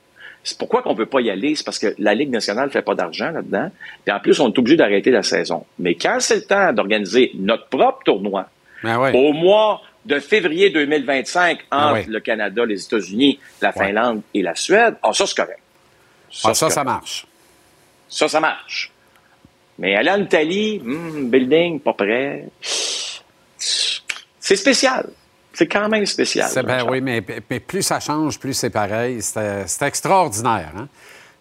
c'est 0.44 0.58
pourquoi 0.58 0.82
qu'on 0.82 0.94
veut 0.94 1.06
pas 1.06 1.20
y 1.22 1.30
aller? 1.30 1.56
C'est 1.56 1.66
parce 1.66 1.80
que 1.80 1.94
la 1.98 2.14
Ligue 2.14 2.30
nationale 2.30 2.70
fait 2.70 2.82
pas 2.82 2.96
d'argent 2.96 3.32
là-dedans. 3.32 3.70
Puis 4.06 4.14
en 4.16 4.20
plus, 4.20 4.40
on 4.40 4.48
est 4.52 4.58
obligé 4.58 4.78
d'arrêter 4.78 5.12
la 5.12 5.24
saison. 5.24 5.66
Mais 5.80 5.96
quand 5.96 6.18
c'est 6.20 6.36
le 6.38 6.42
temps 6.44 6.72
d'organiser 6.74 7.32
notre 7.36 7.68
propre 7.68 8.00
tournoi, 8.06 8.46
Ben 8.84 8.98
ouais. 8.98 9.12
au 9.14 9.34
mois 9.34 9.82
de 10.08 10.20
février 10.20 10.70
2025 10.72 11.52
entre 11.52 11.66
Ah 11.70 11.94
ouais. 11.94 12.06
le 12.08 12.20
Canada, 12.20 12.66
les 12.66 12.84
États-Unis, 12.84 13.40
la 13.62 13.72
Finlande 13.74 14.22
et 14.34 14.42
la 14.42 14.56
Suède, 14.56 14.96
ah, 15.04 15.12
ça, 15.14 15.26
c'est 15.28 15.36
correct. 15.36 15.60
Ah, 16.44 16.54
ça, 16.54 16.70
ça 16.70 16.84
marche. 16.84 17.26
Ça, 18.10 18.28
ça 18.28 18.40
marche. 18.40 18.92
Mais 19.78 19.96
aller 19.96 20.10
en 20.10 20.22
Italie, 20.22 20.80
hmm, 20.84 21.30
building, 21.30 21.80
pas 21.82 21.94
prêt. 21.94 22.46
C'est 23.58 24.56
spécial. 24.56 25.10
C'est 25.54 25.68
quand 25.68 25.90
même 25.90 26.06
spécial. 26.06 26.48
C'est- 26.50 26.64
ben 26.64 26.86
oui, 26.90 27.02
mais, 27.02 27.24
mais 27.50 27.60
plus 27.60 27.82
ça 27.82 28.00
change, 28.00 28.40
plus 28.40 28.54
c'est 28.54 28.70
pareil. 28.70 29.22
C'est 29.22 29.82
extraordinaire. 29.82 30.72
Hein? 30.78 30.88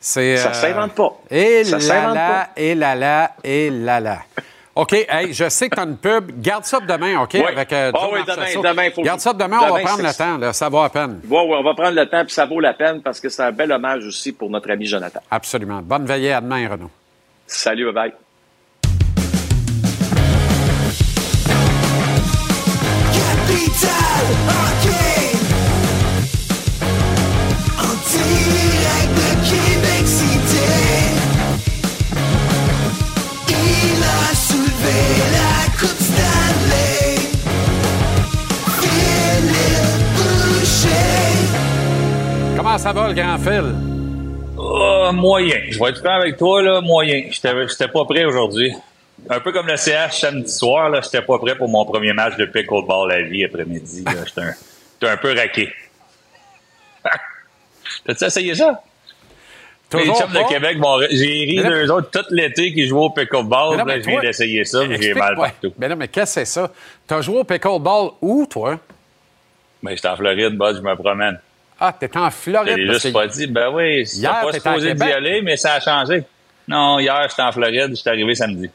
Ça 0.00 0.52
s'invente 0.54 0.94
pas. 0.94 1.20
Et 1.30 1.64
Ça 1.64 1.72
là 1.72 1.80
s'invente 1.80 2.14
là, 2.14 2.28
pas. 2.54 2.60
et 2.60 2.74
là 2.74 2.94
là, 2.94 3.34
et 3.44 3.70
là 3.70 4.00
là. 4.00 4.22
OK, 4.76 4.92
hey, 4.92 5.32
je 5.32 5.48
sais 5.48 5.70
que 5.70 5.74
tu 5.74 5.80
as 5.80 5.84
une 5.84 5.96
pub. 5.96 6.30
Garde 6.42 6.64
ça 6.66 6.76
pour 6.78 6.86
demain, 6.86 7.18
OK? 7.22 7.30
Oui. 7.32 7.40
Avec, 7.40 7.72
euh, 7.72 7.90
Ah 7.94 8.08
oui, 8.12 8.18
Marchessault. 8.26 8.60
demain, 8.60 8.70
demain, 8.74 8.90
faut- 8.94 9.02
Garde 9.02 9.20
ça 9.20 9.30
pour 9.30 9.38
demain, 9.42 9.56
on 9.58 9.62
va 9.62 9.68
demain, 9.78 9.80
prendre 9.84 10.02
le 10.02 10.12
temps. 10.14 10.36
Là, 10.36 10.52
ça 10.52 10.68
vaut 10.68 10.82
la 10.82 10.90
peine. 10.90 11.20
Ouais, 11.26 11.40
ouais, 11.40 11.56
on 11.58 11.62
va 11.62 11.72
prendre 11.74 11.96
le 11.96 12.06
temps, 12.06 12.22
puis 12.24 12.34
ça 12.34 12.44
vaut 12.44 12.60
la 12.60 12.74
peine 12.74 13.00
parce 13.00 13.18
que 13.18 13.30
c'est 13.30 13.42
un 13.42 13.52
bel 13.52 13.72
hommage 13.72 14.04
aussi 14.04 14.32
pour 14.32 14.50
notre 14.50 14.70
ami 14.70 14.84
Jonathan. 14.84 15.20
Absolument. 15.30 15.80
Bonne 15.82 16.04
veillée 16.04 16.34
à 16.34 16.42
demain, 16.42 16.68
Renaud. 16.70 16.90
Salut, 17.46 17.86
bye 17.90 18.10
bye. 18.10 18.12
Capital 23.12 24.26
Comment 42.76 42.84
ça 42.84 42.92
va, 42.92 43.08
le 43.08 43.14
grand 43.14 43.38
fil? 43.38 43.74
Ah, 44.58 45.10
moyen. 45.10 45.62
Je 45.70 45.78
vais 45.78 45.88
être 45.88 45.98
franc 46.00 46.16
avec 46.16 46.36
toi, 46.36 46.60
là, 46.60 46.82
moyen. 46.82 47.22
J'étais 47.30 47.88
pas 47.88 48.04
prêt 48.04 48.26
aujourd'hui. 48.26 48.70
Un 49.30 49.40
peu 49.40 49.50
comme 49.50 49.66
le 49.66 49.78
CH 49.78 50.20
samedi 50.20 50.52
soir, 50.52 50.90
là, 50.90 51.00
j'étais 51.02 51.22
pas 51.22 51.38
prêt 51.38 51.54
pour 51.54 51.70
mon 51.70 51.86
premier 51.86 52.12
match 52.12 52.36
de 52.36 52.44
pickleball 52.44 53.12
à 53.12 53.22
vie 53.22 53.46
après-midi. 53.46 54.04
J'étais 54.26 54.42
un, 54.42 55.10
un 55.10 55.16
peu 55.16 55.34
raqué. 55.34 55.72
T'as-tu 58.04 58.24
essayé 58.24 58.54
ça? 58.54 58.82
Les 59.94 60.04
chums 60.04 60.32
de 60.34 60.46
Québec, 60.46 60.76
j'ai 61.12 61.24
ri 61.24 61.60
Mais 61.62 61.70
d'eux 61.70 61.90
autres 61.90 62.10
tout 62.10 62.26
l'été 62.28 62.74
qui 62.74 62.86
jouaient 62.86 63.04
au 63.04 63.10
pickleball. 63.10 63.70
Mais 63.70 63.76
non, 63.78 63.84
là, 63.86 63.94
mais 63.96 64.02
je 64.02 64.06
viens 64.06 64.20
d'essayer 64.20 64.64
ça, 64.66 64.80
j'ai 65.00 65.14
mal 65.14 65.34
partout. 65.34 65.72
Ben 65.78 65.88
non, 65.88 65.96
mais 65.96 66.08
qu'est-ce 66.08 66.34
que 66.34 66.40
c'est 66.40 66.44
ça? 66.44 66.70
Tu 67.08 67.14
as 67.14 67.22
joué 67.22 67.38
au 67.38 67.44
pickleball 67.44 68.10
où, 68.20 68.44
toi? 68.44 68.78
Mais 69.82 69.96
j'étais 69.96 70.08
en 70.08 70.16
Floride, 70.16 70.58
bud, 70.58 70.76
je 70.76 70.82
me 70.82 70.94
promène. 70.94 71.38
Ah, 71.78 71.92
t'es 71.92 72.16
en 72.16 72.30
Je 72.30 72.34
Floride. 72.34 72.86
parce 72.86 73.02
juste 73.02 73.12
pas 73.12 73.26
dit. 73.26 73.46
Ben 73.46 73.68
oui, 73.72 74.02
Hier, 74.14 74.32
pas 74.32 74.46
t'étais 74.46 74.60
supposé 74.60 74.94
d'y 74.94 75.02
aller, 75.12 75.42
mais 75.42 75.56
ça 75.56 75.74
a 75.74 75.80
changé. 75.80 76.22
Non, 76.68 76.98
hier, 76.98 77.26
j'étais 77.28 77.42
en 77.42 77.52
Floride, 77.52 77.94
j'étais 77.94 78.10
arrivé 78.10 78.34
samedi. 78.34 78.70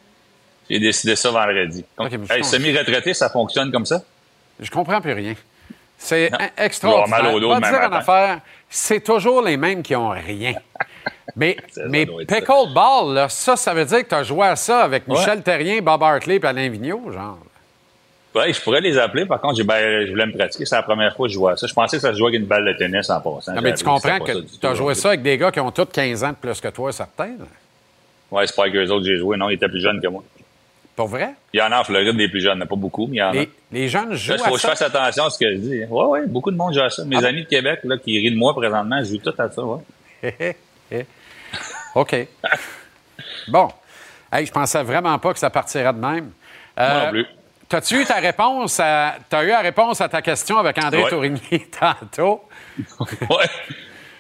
J'ai 0.69 0.79
décidé 0.79 1.15
ça 1.15 1.31
vendredi. 1.31 1.83
Donc, 1.97 2.07
Ok, 2.07 2.19
mais 2.19 2.25
je 2.29 2.33
hey, 2.35 2.43
semi-retraité, 2.43 3.13
ça 3.13 3.29
fonctionne 3.29 3.71
comme 3.71 3.85
ça? 3.85 4.01
Je 4.59 4.69
comprends 4.69 5.01
plus 5.01 5.13
rien. 5.13 5.33
C'est 5.97 6.31
extraordinaire. 6.57 7.23
mal 7.23 7.33
au 7.35 7.39
dos 7.39 7.49
dire 7.51 7.59
matin. 7.59 7.89
affaire, 7.91 8.39
c'est 8.69 9.01
toujours 9.03 9.41
les 9.41 9.57
mêmes 9.57 9.83
qui 9.83 9.95
ont 9.95 10.09
rien. 10.09 10.53
Mais, 11.37 11.55
mais 11.87 12.05
pickleball, 12.05 13.13
là, 13.13 13.29
ça, 13.29 13.55
ça 13.55 13.73
veut 13.73 13.85
dire 13.85 13.99
que 14.03 14.09
tu 14.09 14.15
as 14.15 14.23
joué 14.23 14.47
à 14.47 14.55
ça 14.57 14.81
avec 14.81 15.07
Ouais. 15.07 15.17
Michel 15.17 15.41
Terrien, 15.41 15.79
Bob 15.81 16.03
Hartley 16.03 16.35
et 16.35 16.45
Alain 16.45 16.67
Vigneault, 16.67 17.09
genre. 17.11 17.37
Ouais, 18.33 18.53
je 18.53 18.61
pourrais 18.61 18.79
les 18.81 18.97
appeler. 18.97 19.25
Par 19.25 19.41
contre, 19.41 19.61
ben, 19.63 20.05
je 20.05 20.11
voulais 20.11 20.25
me 20.25 20.31
pratiquer. 20.37 20.65
C'est 20.65 20.75
la 20.75 20.83
première 20.83 21.13
fois 21.15 21.27
que 21.27 21.33
je 21.33 21.37
jouais 21.37 21.51
à 21.51 21.57
ça. 21.57 21.67
Je 21.67 21.73
pensais 21.73 21.97
que 21.97 22.01
ça 22.01 22.13
se 22.13 22.17
jouait 22.17 22.29
avec 22.29 22.39
une 22.39 22.47
balle 22.47 22.65
de 22.65 22.73
tennis 22.73 23.09
en 23.09 23.19
passant. 23.19 23.53
Non, 23.53 23.61
mais 23.61 23.73
tu 23.73 23.83
comprends 23.83 24.19
que 24.19 24.33
ça 24.33 24.39
tu 24.61 24.67
as 24.67 24.73
joué 24.73 24.95
ça 24.95 25.09
avec 25.09 25.21
des 25.21 25.37
gars 25.37 25.51
qui 25.51 25.59
ont 25.59 25.71
tous 25.71 25.85
15 25.85 26.23
ans 26.23 26.29
de 26.29 26.35
plus 26.35 26.59
que 26.61 26.69
toi, 26.69 26.91
certains. 26.93 27.31
Ouais, 28.31 28.47
c'est 28.47 28.55
pas 28.55 28.63
avec 28.63 28.75
eux 28.75 28.89
autres 28.89 29.01
que 29.05 29.07
j'ai 29.11 29.17
joué. 29.17 29.35
Non, 29.37 29.49
ils 29.49 29.55
étaient 29.55 29.67
plus 29.67 29.81
jeunes 29.81 29.99
que 30.01 30.07
moi. 30.07 30.23
Pour 30.95 31.07
vrai? 31.07 31.33
Il 31.53 31.57
y 31.59 31.61
en 31.61 31.71
a 31.71 31.81
en 31.81 31.83
Floride 31.83 32.15
des 32.15 32.29
plus 32.29 32.41
jeunes, 32.41 32.59
mais 32.59 32.65
pas 32.65 32.75
beaucoup, 32.75 33.07
mais 33.07 33.17
il 33.17 33.19
y 33.19 33.23
en 33.23 33.31
a. 33.37 33.45
Les, 33.71 33.87
jeunes 33.89 34.13
jouent 34.13 34.31
Là, 34.31 34.37
il 34.37 34.43
faut 34.43 34.45
à 34.45 34.51
que 34.51 34.57
je 34.57 34.61
ça? 34.61 34.67
fasse 34.69 34.81
attention 34.81 35.25
à 35.25 35.29
ce 35.29 35.39
que 35.39 35.51
je 35.51 35.57
dis. 35.57 35.81
Oui, 35.89 36.05
oui, 36.09 36.19
beaucoup 36.27 36.51
de 36.51 36.57
monde 36.57 36.73
joue 36.73 36.81
à 36.81 36.89
ça. 36.89 37.03
Mes 37.05 37.17
Ah. 37.17 37.27
amis 37.27 37.43
de 37.43 37.47
Québec 37.49 37.79
là, 37.83 37.97
qui 37.97 38.17
rient 38.17 38.31
de 38.31 38.37
moi 38.37 38.53
présentement 38.55 39.03
jouent 39.03 39.17
tout 39.17 39.33
à 39.37 39.49
ça. 39.49 39.61
Ouais. 39.63 40.55
OK. 41.95 42.27
bon. 43.47 43.67
Hey, 44.31 44.45
je 44.45 44.51
pensais 44.51 44.83
vraiment 44.83 45.17
pas 45.19 45.33
que 45.33 45.39
ça 45.39 45.49
partirait 45.49 45.93
de 45.93 45.99
même. 45.99 46.31
Euh, 46.79 46.93
Moi 46.93 47.03
non 47.05 47.09
plus. 47.11 47.25
T'as-tu 47.71 48.01
eu 48.01 48.05
ta 48.05 48.15
réponse 48.15 48.81
à. 48.81 49.15
T'as 49.29 49.43
eu 49.45 49.47
la 49.47 49.61
réponse 49.61 50.01
à 50.01 50.09
ta 50.09 50.21
question 50.21 50.57
avec 50.57 50.77
André 50.77 51.03
Ouais. 51.03 51.09
Tourigny 51.09 51.39
tantôt? 51.79 52.41
Ouais. 53.29 53.45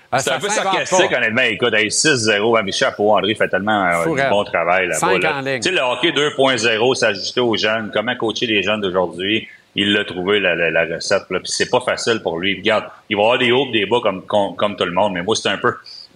Ah, 0.09 0.19
C'est 0.19 0.31
un 0.31 0.39
peu 0.39 0.47
sarcastique, 0.47 1.09
pas. 1.11 1.17
honnêtement. 1.17 1.41
Écoute, 1.41 1.73
hey, 1.73 1.87
6-0, 1.89 2.53
ben, 2.53 2.63
mes 2.63 2.71
chapeaux, 2.71 3.13
André 3.15 3.35
fait 3.35 3.49
tellement 3.49 3.85
euh, 3.85 4.05
du 4.15 4.29
bon 4.29 4.43
travail 4.45 4.87
là-bas. 4.87 5.17
Là. 5.17 5.41
Tu 5.57 5.61
sais, 5.63 5.71
le 5.71 5.81
hockey 5.81 6.11
2.0, 6.11 6.95
s'ajuster 6.95 7.41
aux 7.41 7.57
jeunes. 7.57 7.91
Comment 7.93 8.15
coacher 8.15 8.45
les 8.45 8.63
jeunes 8.63 8.79
d'aujourd'hui? 8.79 9.47
Il 9.75 9.91
l'a 9.93 10.03
trouvé, 10.05 10.39
la, 10.39 10.55
la, 10.55 10.69
la 10.71 10.95
recette. 10.95 11.23
Là. 11.29 11.39
Puis 11.39 11.51
c'est 11.51 11.69
pas 11.69 11.81
facile 11.81 12.21
pour 12.21 12.39
lui. 12.39 12.57
Regarde, 12.57 12.85
il 13.09 13.17
va 13.17 13.23
avoir 13.23 13.37
des 13.37 13.51
hauts 13.51 13.69
des 13.71 13.85
bas 13.85 13.99
comme, 14.01 14.25
comme, 14.25 14.55
comme 14.55 14.75
tout 14.77 14.85
le 14.85 14.91
monde, 14.91 15.13
mais 15.13 15.23
moi, 15.23 15.35
c'est 15.35 15.49
un 15.49 15.57
peu... 15.57 15.75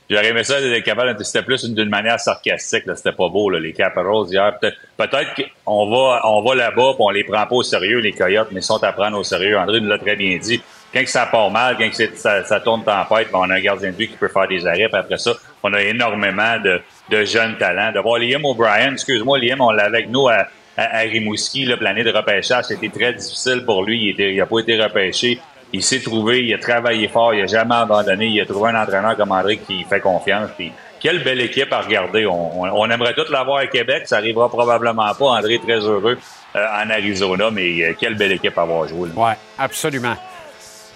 J'aurais 0.09 0.27
aimé 0.27 0.43
ça 0.43 0.61
d'être 0.61 0.83
capable, 0.83 1.15
c'était 1.25 1.43
plus 1.43 1.63
une- 1.63 1.73
d'une 1.73 1.89
manière 1.89 2.19
sarcastique. 2.19 2.83
C'était 2.95 3.11
pas 3.11 3.27
beau, 3.27 3.49
là, 3.49 3.59
les 3.59 3.73
Capitals 3.73 4.05
hier. 4.29 4.53
Peut-être, 4.59 4.77
peut-être 4.97 5.31
qu'on 5.65 5.89
va, 5.89 6.21
on 6.25 6.41
va 6.43 6.55
là-bas 6.55 6.93
on 6.99 7.09
les 7.09 7.23
prend 7.23 7.45
pas 7.47 7.55
au 7.55 7.63
sérieux, 7.63 7.99
les 7.99 8.11
Coyotes, 8.11 8.49
mais 8.51 8.59
ils 8.59 8.63
sont 8.63 8.83
à 8.83 8.91
prendre 8.93 9.17
au 9.17 9.23
sérieux. 9.23 9.57
André 9.57 9.81
nous 9.81 9.89
l'a 9.89 9.97
très 9.97 10.15
bien 10.15 10.37
dit. 10.37 10.61
Quand 10.93 11.05
ça 11.07 11.25
part 11.25 11.49
mal, 11.49 11.75
quand 11.77 11.89
ça, 12.15 12.59
tourne 12.61 12.83
tempête, 12.83 13.29
ben, 13.31 13.39
on 13.41 13.49
a 13.49 13.55
un 13.55 13.59
gardien 13.59 13.89
de 13.91 13.95
but 13.95 14.07
qui 14.11 14.15
peut 14.17 14.29
faire 14.29 14.47
des 14.47 14.65
arrêts. 14.65 14.87
Puis 14.87 14.97
après 14.97 15.17
ça, 15.17 15.31
on 15.63 15.73
a 15.73 15.81
énormément 15.81 16.57
de, 16.63 16.79
de 17.09 17.25
jeunes 17.25 17.57
talents. 17.57 17.91
De 17.91 17.99
voir 17.99 18.19
Liam 18.19 18.45
O'Brien, 18.45 18.93
excuse-moi, 18.93 19.39
Liam, 19.39 19.59
on 19.59 19.71
l'a 19.71 19.85
avec 19.85 20.07
nous 20.09 20.27
à, 20.29 20.47
à, 20.77 20.97
à 20.97 20.99
Rimouski, 20.99 21.65
l'année 21.81 22.03
de 22.03 22.11
repêchage. 22.11 22.65
C'était 22.65 22.89
très 22.89 23.11
difficile 23.13 23.63
pour 23.65 23.83
lui. 23.83 24.03
Il, 24.03 24.09
était, 24.11 24.33
il 24.33 24.39
a 24.39 24.45
pas 24.45 24.59
été 24.59 24.81
repêché. 24.81 25.39
Il 25.73 25.83
s'est 25.83 26.01
trouvé, 26.01 26.43
il 26.43 26.53
a 26.53 26.57
travaillé 26.57 27.07
fort, 27.07 27.33
il 27.33 27.41
a 27.43 27.47
jamais 27.47 27.75
abandonné. 27.75 28.27
Il 28.27 28.39
a 28.41 28.45
trouvé 28.45 28.69
un 28.69 28.81
entraîneur 28.81 29.17
comme 29.17 29.31
André 29.31 29.57
qui 29.57 29.83
fait 29.83 29.99
confiance. 29.99 30.49
Puis, 30.55 30.71
quelle 31.01 31.23
belle 31.23 31.41
équipe 31.41 31.71
à 31.73 31.81
regarder. 31.81 32.25
On, 32.25 32.61
on, 32.63 32.69
on 32.71 32.89
aimerait 32.89 33.13
tous 33.13 33.29
l'avoir 33.29 33.57
à 33.59 33.67
Québec. 33.67 34.03
Ça 34.05 34.17
arrivera 34.17 34.47
probablement 34.49 35.13
pas. 35.13 35.25
André 35.25 35.59
très 35.59 35.79
heureux 35.79 36.17
euh, 36.55 36.65
en 36.83 36.89
Arizona, 36.89 37.49
mais 37.51 37.83
euh, 37.83 37.93
quelle 37.99 38.15
belle 38.15 38.31
équipe 38.33 38.57
à 38.57 38.61
avoir 38.61 38.87
joué. 38.87 39.09
Oui, 39.15 39.31
absolument. 39.57 40.15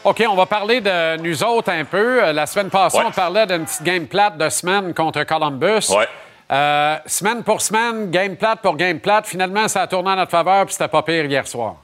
OK, 0.06 0.24
on 0.30 0.36
va 0.36 0.46
parler 0.46 0.80
de 0.80 1.18
nous 1.22 1.44
autres 1.44 1.72
un 1.72 1.84
peu. 1.84 2.24
Euh, 2.24 2.32
La 2.32 2.46
semaine 2.46 2.70
passée, 2.70 3.00
Ouais. 3.00 3.04
on 3.08 3.12
parlait 3.12 3.46
d'une 3.46 3.66
petite 3.66 3.84
game 3.84 4.08
plate 4.08 4.38
de 4.38 4.48
semaine 4.50 4.94
contre 4.94 5.24
Columbus. 5.26 5.90
Ouais. 5.90 6.08
Euh, 6.52 6.96
semaine 7.06 7.44
pour 7.44 7.62
semaine, 7.62 8.10
game 8.10 8.36
plate 8.38 8.62
pour 8.62 8.76
game 8.78 9.00
plate. 9.00 9.28
Finalement, 9.28 9.68
ça 9.68 9.82
a 9.82 9.88
tourné 9.88 10.12
en 10.12 10.16
notre 10.16 10.32
faveur, 10.32 10.66
puis 10.66 10.74
c'était 10.74 10.88
pas 10.88 11.04
pire 11.04 11.26
hier 11.26 11.46
soir. 11.46 11.76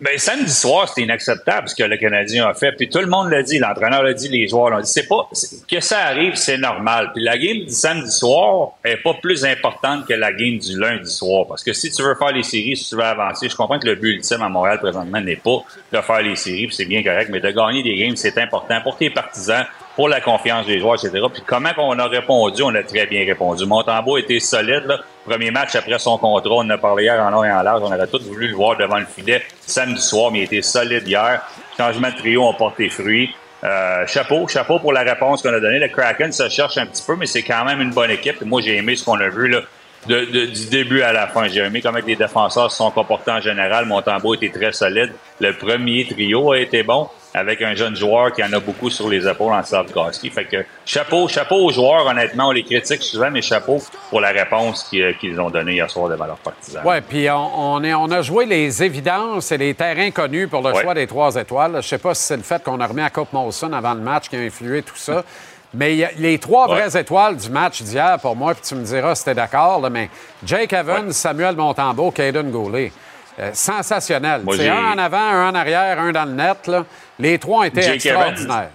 Ben, 0.00 0.16
samedi 0.16 0.52
soir, 0.52 0.88
c'était 0.88 1.02
inacceptable 1.02 1.68
ce 1.68 1.74
que 1.74 1.82
le 1.82 1.96
Canadien 1.96 2.46
a 2.46 2.54
fait. 2.54 2.70
Puis 2.70 2.88
tout 2.88 3.00
le 3.00 3.08
monde 3.08 3.30
l'a 3.30 3.42
dit, 3.42 3.58
l'entraîneur 3.58 4.04
l'a 4.04 4.14
dit, 4.14 4.28
les 4.28 4.46
joueurs 4.46 4.70
l'ont 4.70 4.80
dit. 4.80 4.90
C'est 4.90 5.08
pas 5.08 5.28
que 5.68 5.80
ça 5.80 5.98
arrive, 6.06 6.36
c'est 6.36 6.56
normal. 6.56 7.10
Puis 7.12 7.24
la 7.24 7.36
game 7.36 7.64
du 7.64 7.72
samedi 7.72 8.10
soir 8.10 8.74
est 8.84 8.98
pas 8.98 9.14
plus 9.14 9.44
importante 9.44 10.06
que 10.06 10.14
la 10.14 10.32
game 10.32 10.58
du 10.58 10.78
lundi 10.78 11.10
soir. 11.10 11.46
Parce 11.48 11.64
que 11.64 11.72
si 11.72 11.90
tu 11.90 12.02
veux 12.02 12.14
faire 12.14 12.30
les 12.30 12.44
séries, 12.44 12.76
si 12.76 12.88
tu 12.88 12.94
veux 12.94 13.02
avancer, 13.02 13.48
je 13.48 13.56
comprends 13.56 13.80
que 13.80 13.86
le 13.86 13.96
but 13.96 14.14
ultime 14.14 14.40
à 14.42 14.48
Montréal 14.48 14.78
présentement 14.78 15.20
n'est 15.20 15.34
pas 15.34 15.64
de 15.92 16.00
faire 16.00 16.22
les 16.22 16.36
séries, 16.36 16.68
puis 16.68 16.76
c'est 16.76 16.84
bien 16.84 17.02
correct, 17.02 17.28
mais 17.32 17.40
de 17.40 17.50
gagner 17.50 17.82
des 17.82 17.96
games, 17.96 18.14
c'est 18.14 18.38
important 18.38 18.80
pour 18.82 18.96
tes 18.96 19.10
partisans, 19.10 19.64
pour 19.98 20.08
la 20.08 20.20
confiance 20.20 20.64
des 20.64 20.78
joueurs, 20.78 20.94
etc. 20.94 21.10
Puis 21.32 21.42
comment 21.44 21.70
on 21.76 21.98
a 21.98 22.06
répondu, 22.06 22.62
on 22.62 22.72
a 22.72 22.84
très 22.84 23.04
bien 23.06 23.26
répondu. 23.26 23.66
Montembeau 23.66 24.16
était 24.16 24.38
solide, 24.38 24.84
là. 24.86 25.00
Premier 25.26 25.50
match 25.50 25.74
après 25.74 25.98
son 25.98 26.16
contrat, 26.18 26.50
on 26.52 26.58
en 26.60 26.70
a 26.70 26.78
parlé 26.78 27.02
hier 27.02 27.20
en 27.20 27.30
long 27.30 27.42
et 27.42 27.50
en 27.50 27.62
large. 27.62 27.82
On 27.82 27.86
aurait 27.92 28.06
tous 28.06 28.22
voulu 28.22 28.46
le 28.46 28.54
voir 28.54 28.76
devant 28.76 28.98
le 28.98 29.06
filet 29.06 29.42
samedi 29.66 30.00
soir, 30.00 30.30
mais 30.30 30.38
il 30.38 30.44
était 30.44 30.62
solide 30.62 31.02
hier. 31.06 31.42
Changement 31.76 32.10
de 32.10 32.14
trio 32.16 32.44
ont 32.46 32.54
porté 32.54 32.88
fruit. 32.88 33.34
Euh, 33.64 34.06
chapeau, 34.06 34.46
chapeau 34.46 34.78
pour 34.78 34.92
la 34.92 35.00
réponse 35.00 35.42
qu'on 35.42 35.52
a 35.52 35.58
donnée. 35.58 35.80
Le 35.80 35.88
Kraken 35.88 36.30
se 36.30 36.48
cherche 36.48 36.78
un 36.78 36.86
petit 36.86 37.02
peu, 37.04 37.16
mais 37.16 37.26
c'est 37.26 37.42
quand 37.42 37.64
même 37.64 37.80
une 37.80 37.90
bonne 37.90 38.12
équipe. 38.12 38.40
Moi, 38.42 38.60
j'ai 38.62 38.76
aimé 38.76 38.94
ce 38.94 39.04
qu'on 39.04 39.18
a 39.18 39.28
vu 39.28 39.48
là, 39.48 39.62
de- 40.06 40.26
de- 40.26 40.46
du 40.46 40.66
début 40.70 41.02
à 41.02 41.12
la 41.12 41.26
fin. 41.26 41.48
J'ai 41.48 41.58
aimé 41.62 41.80
comment 41.82 41.98
les 42.06 42.14
défenseurs 42.14 42.70
se 42.70 42.76
sont 42.76 42.92
comportés 42.92 43.32
en 43.32 43.40
général. 43.40 43.84
Montembeau 43.86 44.34
était 44.36 44.50
très 44.50 44.70
solide. 44.72 45.12
Le 45.40 45.52
premier 45.54 46.06
trio 46.06 46.52
a 46.52 46.58
été 46.60 46.84
bon 46.84 47.08
avec 47.34 47.60
un 47.62 47.74
jeune 47.74 47.94
joueur 47.94 48.32
qui 48.32 48.42
en 48.42 48.52
a 48.52 48.58
beaucoup 48.60 48.88
sur 48.90 49.08
les 49.08 49.26
épaules 49.28 49.52
en 49.52 49.62
Slavkowski. 49.62 50.30
Fait 50.30 50.44
que 50.46 50.64
chapeau, 50.84 51.28
chapeau 51.28 51.56
aux 51.66 51.70
joueurs, 51.70 52.06
honnêtement. 52.06 52.48
On 52.48 52.52
les 52.52 52.64
critique 52.64 53.02
souvent, 53.02 53.30
mais 53.30 53.42
chapeau 53.42 53.82
pour 54.10 54.20
la 54.20 54.28
réponse 54.30 54.84
qu'ils 54.84 55.16
qu'ils 55.18 55.38
ont 55.40 55.50
donnée 55.50 55.74
hier 55.74 55.90
soir 55.90 56.08
devant 56.08 56.26
leurs 56.26 56.38
partisans. 56.38 56.82
Oui, 56.84 56.96
puis 57.08 57.28
on, 57.30 57.74
on 57.74 57.84
est- 57.84 57.94
on 57.94 58.10
a 58.10 58.22
joué 58.22 58.46
les 58.46 58.82
évidences 58.82 59.52
et 59.52 59.58
les 59.58 59.74
terrains 59.74 60.10
connus 60.10 60.48
pour 60.48 60.62
le 60.62 60.72
Ouais. 60.72 60.82
choix 60.82 60.94
des 60.94 61.06
trois 61.06 61.34
étoiles. 61.36 61.76
Je 61.82 61.86
sais 61.88 61.98
pas 61.98 62.14
si 62.14 62.22
c'est 62.24 62.36
le 62.36 62.42
fait 62.42 62.62
qu'on 62.62 62.80
a 62.80 62.86
remis 62.86 63.02
à 63.02 63.10
Coupe 63.10 63.32
Molson 63.32 63.72
avant 63.72 63.94
le 63.94 64.00
match 64.00 64.28
qui 64.28 64.36
a 64.36 64.40
influé 64.40 64.82
tout 64.82 64.96
ça. 64.96 65.22
Mais 65.74 66.10
les 66.16 66.38
trois 66.38 66.66
Ouais. 66.66 66.80
vraies 66.80 66.98
étoiles 66.98 67.36
du 67.36 67.50
match 67.50 67.82
d'hier, 67.82 68.18
pour 68.22 68.34
moi, 68.34 68.54
puis 68.54 68.62
tu 68.66 68.74
me 68.74 68.82
diras 68.84 69.14
si 69.14 69.24
tu 69.24 69.30
es 69.30 69.34
d'accord, 69.34 69.86
mais 69.90 70.08
Jake 70.42 70.72
Evans, 70.72 71.12
Samuel 71.12 71.56
Montembeau, 71.56 72.10
Caden 72.10 72.50
Goulet. 72.50 72.90
Euh, 73.38 73.50
sensationnel. 73.52 74.42
C'est 74.56 74.68
un 74.70 74.92
en 74.94 74.98
avant, 74.98 75.18
un 75.18 75.50
en 75.50 75.54
arrière, 75.54 76.00
un 76.00 76.10
dans 76.10 76.24
le 76.24 76.32
net. 76.32 76.66
là. 76.66 76.84
Les 77.18 77.38
trois 77.38 77.60
ont 77.60 77.64
été 77.64 77.82
Jake 77.82 77.94
extraordinaires. 77.96 78.70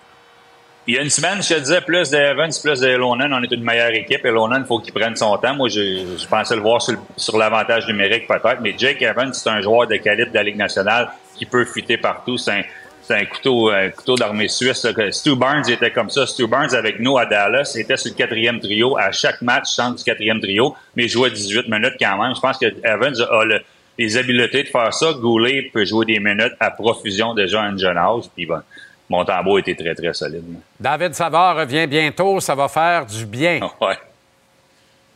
Il 0.86 0.95
y 0.95 0.98
a 0.98 1.02
une 1.02 1.10
semaine, 1.10 1.41
je 1.41 1.53
te 1.53 1.60
disais, 1.60 1.80
plus 1.80 2.10
d'Evans, 2.10 2.49
plus 2.61 2.82
de 2.82 2.88
Elonen, 2.88 3.34
on 3.34 3.41
est 3.41 3.52
une 3.52 3.64
meilleure 3.64 3.94
équipe. 3.94 4.26
Elonen, 4.26 4.64
il 4.64 4.68
faut 4.68 4.80
qu'il 4.80 4.91
prenne 4.94 5.15
son 5.15 5.38
temps. 5.38 5.53
Moi, 5.56 5.70
je, 5.70 6.18
je 6.20 6.28
pensais 6.28 6.56
le 6.56 6.61
voir 6.61 6.82
sur, 6.82 7.38
l'avantage 7.38 7.88
numérique 7.88 8.28
peut-être, 8.28 8.60
mais 8.61 8.76
Jake 8.78 9.02
Evans, 9.02 9.34
c'est 9.34 9.49
un 9.49 9.61
joueur 9.61 9.88
de 9.88 9.95
calibre 9.95 10.32
de 10.32 10.36
la 10.36 10.44
Ligue 10.44 10.57
nationale 10.57 11.10
qui 11.38 11.45
peut 11.45 11.64
fuiter 11.64 11.95
partout. 11.95 12.38
C'est 12.38 12.52
un, 12.52 12.61
c'est 13.02 13.15
un 13.15 13.24
couteau, 13.26 13.70
un 13.70 13.91
couteau 13.91 14.15
d'armée 14.15 14.49
suisse. 14.49 14.84
là, 14.84 15.10
Stu 15.11 15.38
Barnes 15.38 15.70
était 15.70 15.91
comme 15.91 16.10
ça. 16.10 16.28
Stu 16.28 16.48
Barnes, 16.48 16.76
avec 16.76 16.99
nous 16.99 17.18
à 17.18 17.26
Dallas, 17.26 17.76
était 17.78 17.95
sur 17.95 18.11
le 18.11 18.18
quatrième 18.18 18.60
trio. 18.60 18.98
À 18.98 19.10
chaque 19.14 19.41
match, 19.41 19.68
centre 19.70 19.95
du 19.99 20.03
quatrième 20.03 20.41
trio, 20.41 20.76
mais 20.98 21.03
il 21.03 21.10
jouait 21.10 21.32
18 21.32 21.70
minutes 21.70 21.95
quand 21.98 22.22
même. 22.22 22.36
Je 22.36 22.41
pense 22.41 22.57
que 22.57 22.65
Evans 22.84 23.15
a 23.32 23.45
le- 23.45 23.61
les 23.98 24.18
habiletés 24.18 24.64
de 24.64 24.68
faire 24.70 24.94
ça. 24.94 25.14
Goulet 25.14 25.70
peut 25.74 25.86
jouer 25.86 26.06
des 26.06 26.20
minutes 26.20 26.53
à 26.60 26.72
profusion 26.72 27.34
déjà 27.34 27.61
à 27.61 27.65
un 27.65 27.78
jeune 27.78 27.98
âge. 27.98 28.24
Puis 28.36 28.45
bon, 28.45 28.60
Montembeau 29.10 29.60
était 29.60 29.76
très, 29.76 29.94
très 29.94 30.14
solide. 30.14 30.44
David 30.80 31.14
Savard 31.14 31.57
revient 31.57 31.86
bientôt. 31.88 32.40
Ça 32.40 32.56
va 32.56 32.68
faire 32.68 33.06
du 33.06 33.26
bien. 33.26 33.60
Ouais. 33.82 33.98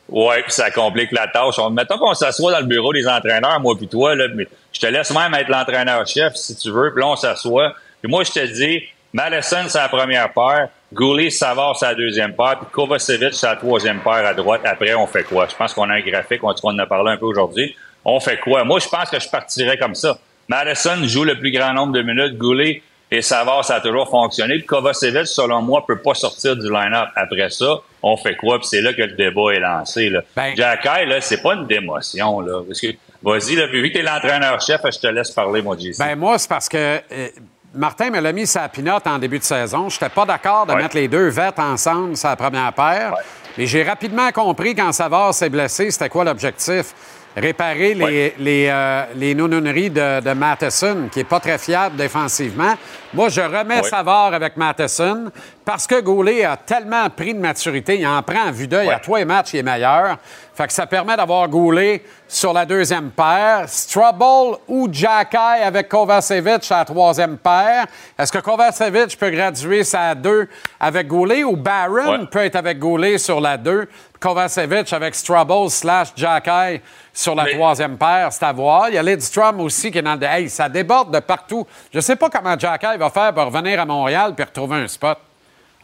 Ouais, 0.10 0.42
puis 0.44 0.52
ça 0.54 0.72
complique 0.72 1.12
la 1.12 1.28
tâche. 1.28 1.60
On- 1.60 1.70
mettons 1.70 1.98
qu'on 1.98 2.14
s'assoit 2.14 2.52
dans 2.54 2.60
le 2.60 2.66
bureau 2.66 2.94
des 2.94 3.06
entraîneurs, 3.08 3.60
moi 3.60 3.76
puis 3.78 3.88
toi, 3.90 4.16
là, 4.16 4.28
mais 4.34 4.48
je 4.72 4.80
te 4.80 4.88
laisse 4.88 5.12
même 5.14 5.34
être 5.34 5.50
l'entraîneur-chef 5.50 6.34
si 6.36 6.56
tu 6.56 6.72
veux, 6.72 6.94
puis 6.94 7.02
là, 7.02 7.08
on 7.10 7.16
s'assoit. 7.18 7.74
Puis 8.02 8.10
moi, 8.10 8.24
je 8.24 8.32
te 8.32 8.46
dis, 8.46 8.84
Madison, 9.12 9.66
c'est 9.68 9.78
la 9.80 9.90
première 9.90 10.32
paire, 10.32 10.70
Goulet, 10.94 11.30
Savard, 11.30 11.76
c'est 11.78 11.88
la 11.88 11.96
deuxième 11.96 12.34
paire, 12.34 12.58
puis 12.60 12.68
Kovacevic, 12.72 13.34
c'est 13.34 13.48
la 13.48 13.58
troisième 13.58 14.00
paire 14.00 14.26
à 14.26 14.34
droite. 14.34 14.62
Après, 14.64 14.94
on 14.94 15.08
fait 15.08 15.24
quoi? 15.24 15.46
Je 15.50 15.56
pense 15.58 15.74
qu'on 15.74 15.90
a 15.90 15.96
un 15.96 16.00
graphique, 16.00 16.42
on, 16.42 16.54
on 16.64 16.70
en 16.70 16.80
a 16.80 16.86
parlé 16.86 17.12
un 17.12 17.18
peu 17.18 17.26
aujourd'hui. 17.26 17.76
On 18.10 18.20
fait 18.20 18.40
quoi? 18.40 18.64
Moi, 18.64 18.80
je 18.80 18.88
pense 18.88 19.10
que 19.10 19.20
je 19.20 19.28
partirais 19.30 19.78
comme 19.78 19.94
ça. 19.94 20.18
Madison 20.48 20.96
joue 21.04 21.26
le 21.26 21.38
plus 21.38 21.52
grand 21.52 21.74
nombre 21.74 21.92
de 21.94 22.02
minutes, 22.02 22.38
Goulet 22.38 22.82
et 23.12 23.22
Savard, 23.22 23.64
ça 23.66 23.76
a 23.76 23.82
toujours 23.82 24.10
fonctionné. 24.10 24.56
Puis 24.56 24.66
Kovacevic, 24.66 25.28
selon 25.28 25.62
moi, 25.62 25.84
peut 25.86 25.98
pas 26.00 26.14
sortir 26.14 26.56
du 26.56 26.70
line-up. 26.72 27.10
Après 27.16 27.50
ça, 27.50 27.80
on 28.02 28.16
fait 28.18 28.36
quoi? 28.36 28.60
Puis 28.60 28.68
c'est 28.70 28.82
là 28.82 28.94
que 28.94 29.02
le 29.02 29.12
débat 29.14 29.54
est 29.54 29.60
lancé. 29.60 30.10
Là. 30.10 30.22
Jacky, 30.56 31.06
là, 31.06 31.20
c'est 31.22 31.42
pas 31.42 31.54
une 31.54 31.68
démotion. 31.68 32.40
Là, 32.42 32.62
parce 32.66 32.80
que, 32.82 32.88
vas-y, 33.22 33.56
là, 33.56 33.68
vu 33.68 33.90
que 33.90 33.98
t'es 33.98 34.04
l'entraîneur-chef, 34.04 34.82
je 34.92 35.00
te 35.00 35.08
laisse 35.08 35.32
parler, 35.32 35.62
moi, 35.62 35.76
JC. 35.78 35.98
Ben 36.00 36.16
moi, 36.18 36.38
c'est 36.38 36.50
parce 36.50 36.68
que 36.70 36.78
euh, 36.78 37.28
Martin 37.74 38.10
me 38.10 38.20
l'a 38.22 38.32
mis 38.34 38.48
sa 38.48 38.68
pinote 38.70 39.06
en 39.08 39.20
début 39.20 39.40
de 39.40 39.44
saison. 39.44 39.90
Je 39.90 39.96
n'étais 39.96 40.10
pas 40.10 40.26
d'accord 40.26 40.66
de 40.66 40.74
Ouais. 40.74 40.82
mettre 40.82 40.96
les 40.96 41.08
deux 41.08 41.28
vêtes 41.30 41.60
ensemble 41.60 42.14
la 42.24 42.36
première 42.36 42.72
paire. 42.74 43.14
Mais 43.58 43.66
j'ai 43.66 43.84
rapidement 43.84 44.32
compris 44.32 44.76
quand 44.76 44.92
Savard 44.92 45.34
s'est 45.34 45.50
blessé, 45.50 45.92
c'était 45.92 46.10
quoi 46.10 46.24
l'objectif? 46.24 46.94
Réparer 47.40 47.94
les, 47.94 48.34
les, 48.40 48.68
euh, 48.68 49.04
les 49.16 49.36
nounouneries 49.36 49.92
de, 49.92 50.22
de 50.22 50.34
Matheson, 50.34 51.08
qui 51.12 51.20
n'est 51.20 51.26
pas 51.26 51.40
très 51.40 51.60
fiable 51.60 51.96
défensivement, 51.96 52.74
Moi, 53.14 53.30
je 53.30 53.42
remets 53.42 53.82
Oui. 53.84 53.90
Savard 53.90 54.34
avec 54.34 54.58
Matheson 54.58 55.32
parce 55.64 55.86
que 55.86 56.00
Goulet 56.02 56.46
a 56.46 56.58
tellement 56.58 57.10
pris 57.10 57.34
de 57.36 57.40
maturité, 57.40 58.00
il 58.00 58.08
en 58.08 58.24
prend 58.24 58.48
à 58.48 58.52
vue 58.52 58.68
d'œil. 58.68 58.90
À 58.90 59.00
tous 59.00 59.16
les 59.18 59.26
matchs, 59.26 59.50
il 59.54 59.60
est 59.60 59.64
meilleur. 59.64 60.18
Fait 60.56 60.66
que 60.66 60.74
ça 60.74 60.88
permet 60.88 61.16
d'avoir 61.16 61.48
Goulet 61.48 62.04
sur 62.28 62.54
la 62.54 62.66
deuxième 62.66 63.12
paire. 63.12 63.66
Strubble 63.68 64.58
ou 64.68 64.88
Jacky 64.92 65.38
avec 65.38 65.88
Kovacevic 65.90 66.72
à 66.72 66.78
la 66.80 66.86
troisième 66.86 67.38
paire. 67.38 67.86
Est-ce 68.18 68.32
que 68.32 68.40
Kovacevic 68.40 69.18
peut 69.20 69.30
graduer 69.30 69.84
sa 69.84 70.16
2 70.16 70.48
avec 70.80 71.08
Goulet 71.08 71.44
ou 71.44 71.56
Barron 71.56 72.20
Ouais. 72.22 72.26
peut 72.32 72.40
être 72.46 72.56
avec 72.56 72.80
Goulet 72.80 73.18
sur 73.20 73.40
la 73.40 73.58
2? 73.58 73.88
Kovacevic 74.20 74.92
avec 74.94 75.16
Strubble 75.16 75.70
slash 75.70 76.10
Jacky 76.16 76.82
sur 77.14 77.36
la 77.36 77.46
Mais- 77.46 77.54
troisième 77.54 77.98
paire, 77.98 78.30
c'est 78.32 78.46
à 78.46 78.52
voir. 78.52 78.90
Il 78.90 78.96
y 78.96 78.98
a 78.98 79.04
Lidstrom 79.04 79.62
aussi 79.62 79.92
qui 79.92 79.98
est 79.98 80.02
dans 80.02 80.16
le... 80.16 80.26
Hey, 80.26 80.50
ça 80.50 80.70
déborde 80.70 81.14
de 81.14 81.20
partout. 81.20 81.66
Je 81.94 82.00
sais 82.00 82.16
pas 82.16 82.30
comment 82.30 82.58
Jacky 82.58 82.98
va 82.98 83.10
faire 83.10 83.34
pour 83.34 83.46
revenir 83.46 83.80
à 83.80 83.86
Montréal 83.86 84.34
puis 84.36 84.46
retrouver 84.46 84.78
un 84.78 84.88
spot. 84.88 85.18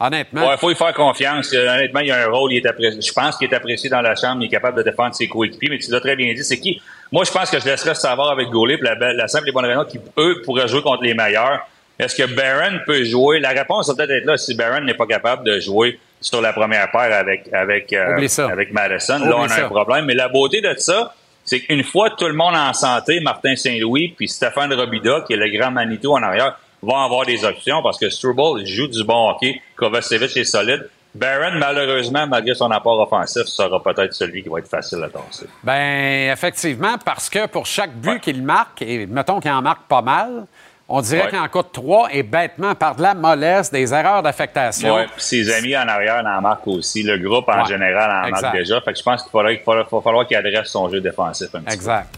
Honnêtement. 0.00 0.52
Il 0.52 0.58
faut 0.58 0.70
y 0.70 0.74
faire 0.74 0.92
confiance. 0.92 1.52
Euh, 1.52 1.68
honnêtement, 1.68 2.00
il 2.00 2.08
y 2.08 2.10
a 2.10 2.26
un 2.26 2.30
rôle, 2.30 2.52
il 2.52 2.58
est 2.58 2.66
apprécié. 2.66 3.00
Je 3.00 3.12
pense 3.12 3.36
qu'il 3.36 3.48
est 3.48 3.54
apprécié 3.54 3.88
dans 3.88 4.00
la 4.00 4.16
chambre, 4.16 4.42
il 4.42 4.46
est 4.46 4.50
capable 4.50 4.78
de 4.78 4.82
défendre 4.82 5.14
ses 5.14 5.28
coéquipiers, 5.28 5.68
mais 5.70 5.78
tu 5.78 5.90
l'as 5.90 6.00
très 6.00 6.16
bien 6.16 6.34
dit, 6.34 6.42
c'est 6.42 6.58
qui? 6.58 6.80
Moi, 7.12 7.24
je 7.24 7.30
pense 7.30 7.48
que 7.48 7.60
je 7.60 7.64
laisserais 7.64 7.94
savoir 7.94 8.32
avec 8.32 8.48
Goulet, 8.48 8.76
puis 8.76 8.88
la, 9.00 9.28
simple 9.28 9.48
et 9.48 9.52
bonne 9.52 9.66
raison 9.66 9.84
qu'eux 9.84 10.42
pourraient 10.44 10.66
jouer 10.66 10.82
contre 10.82 11.04
les 11.04 11.14
meilleurs. 11.14 11.60
Est-ce 11.98 12.16
que 12.16 12.34
Barron 12.34 12.80
peut 12.86 13.04
jouer? 13.04 13.38
La 13.38 13.50
réponse 13.50 13.88
va 13.88 13.94
peut-être 13.94 14.10
être 14.10 14.24
là 14.24 14.36
si 14.36 14.54
Barron 14.54 14.80
n'est 14.80 14.94
pas 14.94 15.06
capable 15.06 15.44
de 15.44 15.60
jouer 15.60 16.00
sur 16.24 16.40
la 16.40 16.52
première 16.54 16.90
paire 16.90 17.12
avec, 17.12 17.52
avec, 17.52 17.92
euh, 17.92 18.16
avec 18.50 18.72
Madison. 18.72 19.16
Oublie 19.16 19.28
là, 19.28 19.36
on 19.36 19.44
a 19.44 19.48
ça. 19.48 19.66
un 19.66 19.68
problème. 19.68 20.06
Mais 20.06 20.14
la 20.14 20.28
beauté 20.28 20.62
de 20.62 20.74
ça, 20.78 21.14
c'est 21.44 21.60
qu'une 21.60 21.84
fois 21.84 22.10
tout 22.10 22.26
le 22.26 22.32
monde 22.32 22.54
en 22.56 22.72
santé, 22.72 23.20
Martin 23.20 23.54
Saint-Louis 23.54 24.14
puis 24.16 24.26
Stéphane 24.26 24.72
Robida, 24.72 25.20
qui 25.26 25.34
est 25.34 25.36
le 25.36 25.50
grand 25.56 25.70
Manitou 25.70 26.12
en 26.12 26.22
arrière, 26.22 26.58
vont 26.80 26.96
avoir 26.96 27.26
des 27.26 27.44
options 27.44 27.82
parce 27.82 27.98
que 27.98 28.08
Struble 28.08 28.64
joue 28.64 28.88
du 28.88 29.04
bon 29.04 29.30
hockey, 29.30 29.60
Kovacevic 29.76 30.34
est 30.36 30.44
solide. 30.44 30.88
Barron, 31.14 31.58
malheureusement, 31.58 32.26
malgré 32.26 32.54
son 32.54 32.70
apport 32.70 32.98
offensif, 32.98 33.44
sera 33.44 33.80
peut-être 33.80 34.14
celui 34.14 34.42
qui 34.42 34.48
va 34.48 34.58
être 34.58 34.68
facile 34.68 35.00
à 35.04 35.08
tasser. 35.08 35.46
Ben 35.62 36.32
effectivement, 36.32 36.96
parce 37.04 37.30
que 37.30 37.46
pour 37.46 37.66
chaque 37.66 37.92
but 37.92 38.20
qu'il 38.20 38.42
marque, 38.42 38.82
et 38.82 39.06
mettons 39.06 39.38
qu'il 39.38 39.52
en 39.52 39.62
marque 39.62 39.86
pas 39.86 40.02
mal, 40.02 40.46
on 40.88 41.00
dirait 41.00 41.22
Ouais. 41.24 41.28
qu'il 41.30 41.38
en 41.38 41.48
coûte 41.48 41.68
trois 41.72 42.08
et 42.12 42.22
bêtement 42.22 42.74
par 42.74 42.94
de 42.96 43.02
la 43.02 43.14
mollesse, 43.14 43.70
des 43.70 43.92
erreurs 43.94 44.22
d'affectation. 44.22 44.94
Ouais, 44.94 45.04
puis 45.06 45.22
ses 45.22 45.52
amis 45.54 45.76
en 45.76 45.88
arrière 45.88 46.22
en 46.26 46.40
marquent 46.40 46.66
aussi. 46.68 47.02
Le 47.02 47.16
groupe, 47.18 47.48
en 47.48 47.62
Ouais. 47.62 47.66
général, 47.68 48.24
en 48.24 48.28
Exact. 48.28 48.42
marque 48.42 48.56
déjà. 48.56 48.80
Fait 48.82 48.92
que 48.92 48.98
je 48.98 49.02
pense 49.02 49.22
qu'il 49.22 49.30
faudrait- 49.30 49.56
qu'il 49.56 49.64
va 49.72 49.84
falloir 50.02 50.26
qu'il 50.26 50.36
adresse 50.36 50.68
son 50.68 50.88
jeu 50.90 51.00
défensif 51.00 51.48
un 51.54 51.60
petit 51.62 51.74
Exact. 51.74 52.14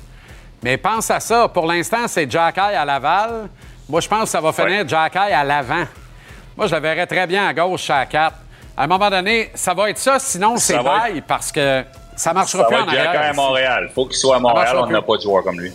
Mais 0.63 0.77
pense 0.77 1.11
à 1.11 1.21
ça. 1.21 1.49
Pour 1.49 1.67
l'instant, 1.67 2.09
c'est 2.09 2.29
Jacky 2.31 2.59
à 2.61 2.85
Laval. 2.85 3.49
Moi, 3.89 4.01
je 4.01 4.09
pense 4.09 4.23
que 4.23 4.29
ça 4.31 4.41
va 4.41 4.53
finir 4.53 4.87
Jacky 4.89 5.19
à 5.19 5.45
l'avant. 5.45 5.85
Moi, 6.57 6.67
je 6.67 6.75
le 6.75 6.81
verrais 6.81 7.07
très 7.07 7.27
bien 7.27 7.47
à 7.47 7.53
gauche 7.55 7.89
à 7.91 8.05
4. 8.07 8.35
À 8.77 8.83
un 8.85 8.87
moment 8.87 9.09
donné, 9.11 9.51
ça 9.55 9.75
va 9.75 9.91
être 9.91 9.99
ça. 9.99 10.19
Sinon, 10.19 10.57
c'est 10.57 10.83
bail 10.83 11.23
parce 11.27 11.53
que 11.53 11.85
ça 12.17 12.33
marchera 12.33 12.63
Ça 12.65 12.69
plus 12.69 12.77
va 12.77 12.83
en 12.83 12.87
être 12.87 12.95
Jacky 12.95 13.07
arrière. 13.17 13.31
à 13.31 13.35
Montréal. 13.35 13.91
faut 13.95 14.07
qu'il 14.07 14.17
soit 14.17 14.37
à 14.37 14.39
Montréal. 14.41 14.77
On 14.79 14.87
n'a 14.87 15.03
pas 15.03 15.17
de 15.17 15.23
joueur 15.23 15.45
comme 15.45 15.61
lui. 15.61 15.73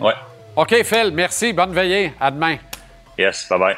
Ouais. 0.00 0.12
OK, 0.56 0.82
Phil, 0.84 1.10
merci. 1.12 1.52
Bonne 1.52 1.72
veillée. 1.72 2.12
À 2.20 2.30
demain. 2.30 2.56
Yes, 3.18 3.46
bye-bye. 3.48 3.76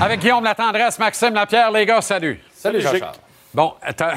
Avec 0.00 0.18
Guillaume 0.20 0.42
La 0.44 0.54
Tendresse, 0.54 0.98
Maxime 0.98 1.34
Lapierre, 1.34 1.70
les 1.70 1.86
gars, 1.86 2.00
salut. 2.00 2.40
Salut, 2.52 2.80
Jean-Charles. 2.80 3.14
Bon, 3.54 3.74
t'as- 3.96 4.14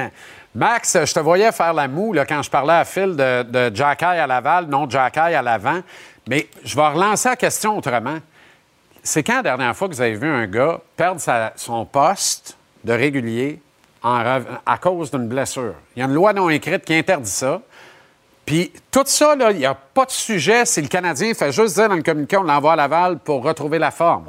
Max, 0.54 0.96
je 1.04 1.12
te 1.12 1.20
voyais 1.20 1.52
faire 1.52 1.74
la 1.74 1.86
moue 1.86 2.14
là, 2.14 2.24
quand 2.24 2.42
je 2.42 2.48
parlais 2.48 2.72
à 2.72 2.84
Phil 2.86 3.14
de, 3.14 3.42
de 3.42 3.76
Jacky 3.76 4.04
à 4.06 4.26
Laval, 4.26 4.64
non 4.66 4.88
Jacky 4.88 5.18
à 5.18 5.42
l'avant. 5.42 5.80
Mais 6.28 6.48
je 6.64 6.74
vais 6.76 6.86
relancer 6.88 7.28
la 7.28 7.36
question 7.36 7.76
autrement. 7.78 8.18
C'est 9.02 9.22
quand 9.22 9.36
la 9.36 9.42
dernière 9.42 9.76
fois 9.76 9.88
que 9.88 9.94
vous 9.94 10.00
avez 10.00 10.14
vu 10.16 10.28
un 10.28 10.46
gars 10.46 10.80
perdre 10.96 11.20
sa- 11.20 11.52
son 11.56 11.84
poste 11.84 12.56
de 12.84 12.92
régulier 12.92 13.60
en 14.02 14.40
à 14.66 14.78
cause 14.78 15.10
d'une 15.10 15.28
blessure? 15.28 15.74
Il 15.94 16.00
y 16.00 16.02
a 16.02 16.06
une 16.06 16.14
loi 16.14 16.32
non 16.32 16.50
écrite 16.50 16.84
qui 16.84 16.94
interdit 16.94 17.30
ça. 17.30 17.60
Puis 18.44 18.72
tout 18.90 19.02
ça, 19.06 19.34
il 19.50 19.56
n'y 19.58 19.66
a 19.66 19.74
pas 19.74 20.04
de 20.04 20.10
sujet 20.10 20.64
si 20.66 20.80
le 20.82 20.88
Canadien 20.88 21.34
fait 21.34 21.50
juste 21.52 21.74
dire 21.76 21.88
dans 21.88 21.94
le 21.96 22.02
communiqué 22.02 22.36
on 22.36 22.42
l'envoie 22.42 22.74
à 22.74 22.76
Laval 22.76 23.18
pour 23.18 23.42
retrouver 23.42 23.78
la 23.78 23.90
forme. 23.90 24.24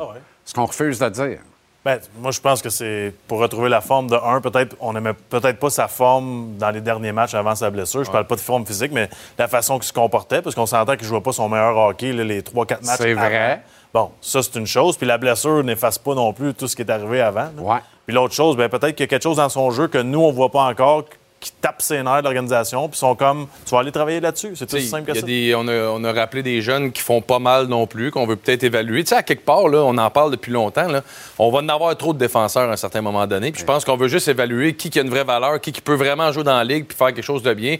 Ce 0.46 0.54
qu'on 0.54 0.66
refuse 0.66 0.98
de 1.00 1.10
dire. 1.10 1.40
Ben, 1.88 2.02
moi, 2.20 2.32
je 2.32 2.42
pense 2.42 2.62
que 2.62 2.70
c'est 2.70 3.14
pour 3.30 3.40
retrouver 3.40 3.70
la 3.70 3.80
forme 3.80 4.10
de 4.10 4.16
un. 4.16 4.42
Peut-être, 4.42 4.76
on 4.82 4.92
n'aimait 4.92 5.14
peut-être 5.14 5.58
pas 5.58 5.70
sa 5.70 5.88
forme 5.88 6.58
dans 6.58 6.70
les 6.70 6.82
derniers 6.82 7.14
matchs 7.14 7.34
avant 7.34 7.56
sa 7.56 7.70
blessure. 7.70 8.04
Je 8.04 8.12
parle 8.12 8.28
pas 8.28 8.36
de 8.36 8.42
forme 8.42 8.66
physique, 8.66 8.92
mais 8.92 9.10
la 9.38 9.48
façon 9.48 9.76
qu'il 9.76 9.88
se 9.88 9.94
comportait, 9.94 10.42
parce 10.42 10.54
qu'on 10.54 10.66
s'entend 10.66 10.98
qu'il 10.98 11.04
ne 11.04 11.08
jouait 11.08 11.22
pas 11.22 11.32
son 11.32 11.48
meilleur 11.48 11.78
hockey 11.78 12.12
là, 12.12 12.26
les 12.26 12.42
3-4 12.42 12.86
matchs. 12.86 12.98
C'est 12.98 13.14
vrai. 13.14 13.62
Bon, 13.94 14.12
ça, 14.20 14.44
c'est 14.44 14.60
une 14.60 14.68
chose. 14.68 14.98
Puis 14.98 15.08
la 15.08 15.18
blessure 15.18 15.64
n'efface 15.64 15.98
pas 15.98 16.14
non 16.14 16.34
plus 16.34 16.54
tout 16.54 16.68
ce 16.68 16.76
qui 16.76 16.82
est 16.82 16.92
arrivé 16.92 17.22
avant. 17.22 17.48
là. 17.58 17.82
Puis 18.06 18.14
l'autre 18.14 18.34
chose, 18.34 18.58
ben, 18.58 18.68
peut-être 18.68 18.92
qu'il 18.94 19.06
y 19.06 19.08
a 19.08 19.08
quelque 19.08 19.24
chose 19.24 19.38
dans 19.38 19.48
son 19.48 19.72
jeu 19.72 19.88
que 19.88 19.98
nous, 19.98 20.20
on 20.20 20.34
voit 20.34 20.52
pas 20.52 20.64
encore, 20.64 21.06
qui 21.48 21.54
tape 21.62 21.82
ses 21.82 22.04
nerfs 22.04 22.18
de 22.20 22.24
l'organisation, 22.24 22.88
puis 22.90 22.98
sont 23.00 23.16
comme, 23.16 23.48
tu 23.66 23.72
vas 23.72 23.80
aller 23.80 23.92
travailler 23.92 24.20
là-dessus. 24.20 24.52
C'est 24.56 24.68
aussi 24.74 24.88
simple 24.90 25.06
que 25.08 25.14
ça. 25.22 25.26
des- 25.26 25.56
on, 25.56 25.68
a, 25.68 25.74
on 25.90 26.04
a 26.04 26.12
rappelé 26.14 26.44
des 26.44 26.62
jeunes 26.62 26.92
qui 26.92 27.02
font 27.02 27.22
pas 27.22 27.40
mal 27.40 27.68
non 27.68 27.88
plus, 27.88 28.12
qu'on 28.12 28.26
veut 28.26 28.36
peut-être 28.36 28.64
évaluer. 28.64 29.04
Tu 29.04 29.10
sais, 29.10 29.16
à 29.16 29.24
quelque 29.24 29.46
part, 29.46 29.68
là, 29.70 29.80
on 29.84 29.98
en 29.98 30.10
parle 30.10 30.32
depuis 30.32 30.52
longtemps. 30.52 30.88
là, 30.88 31.02
on 31.40 31.50
va 31.52 31.60
en 31.60 31.70
avoir 31.70 31.96
trop 31.98 32.14
de 32.14 32.20
défenseurs 32.20 32.70
à 32.70 32.74
un 32.74 32.78
certain 32.78 33.02
moment 33.02 33.26
donné. 33.28 33.52
Puis 33.52 33.62
je 33.62 33.66
pense 33.66 33.86
qu'on 33.86 33.98
veut 33.98 34.08
juste 34.08 34.28
évaluer 34.28 34.74
qui, 34.76 34.90
qui 34.90 35.00
a 35.00 35.02
une 35.04 35.10
vraie 35.10 35.24
valeur, 35.24 35.60
qui, 35.62 35.72
qui 35.72 35.82
peut 35.82 35.96
vraiment 35.96 36.32
jouer 36.32 36.44
dans 36.44 36.58
la 36.58 36.64
ligue 36.64 36.86
puis 36.86 36.98
faire 36.98 37.08
quelque 37.14 37.22
chose 37.22 37.44
de 37.44 37.54
bien. 37.54 37.78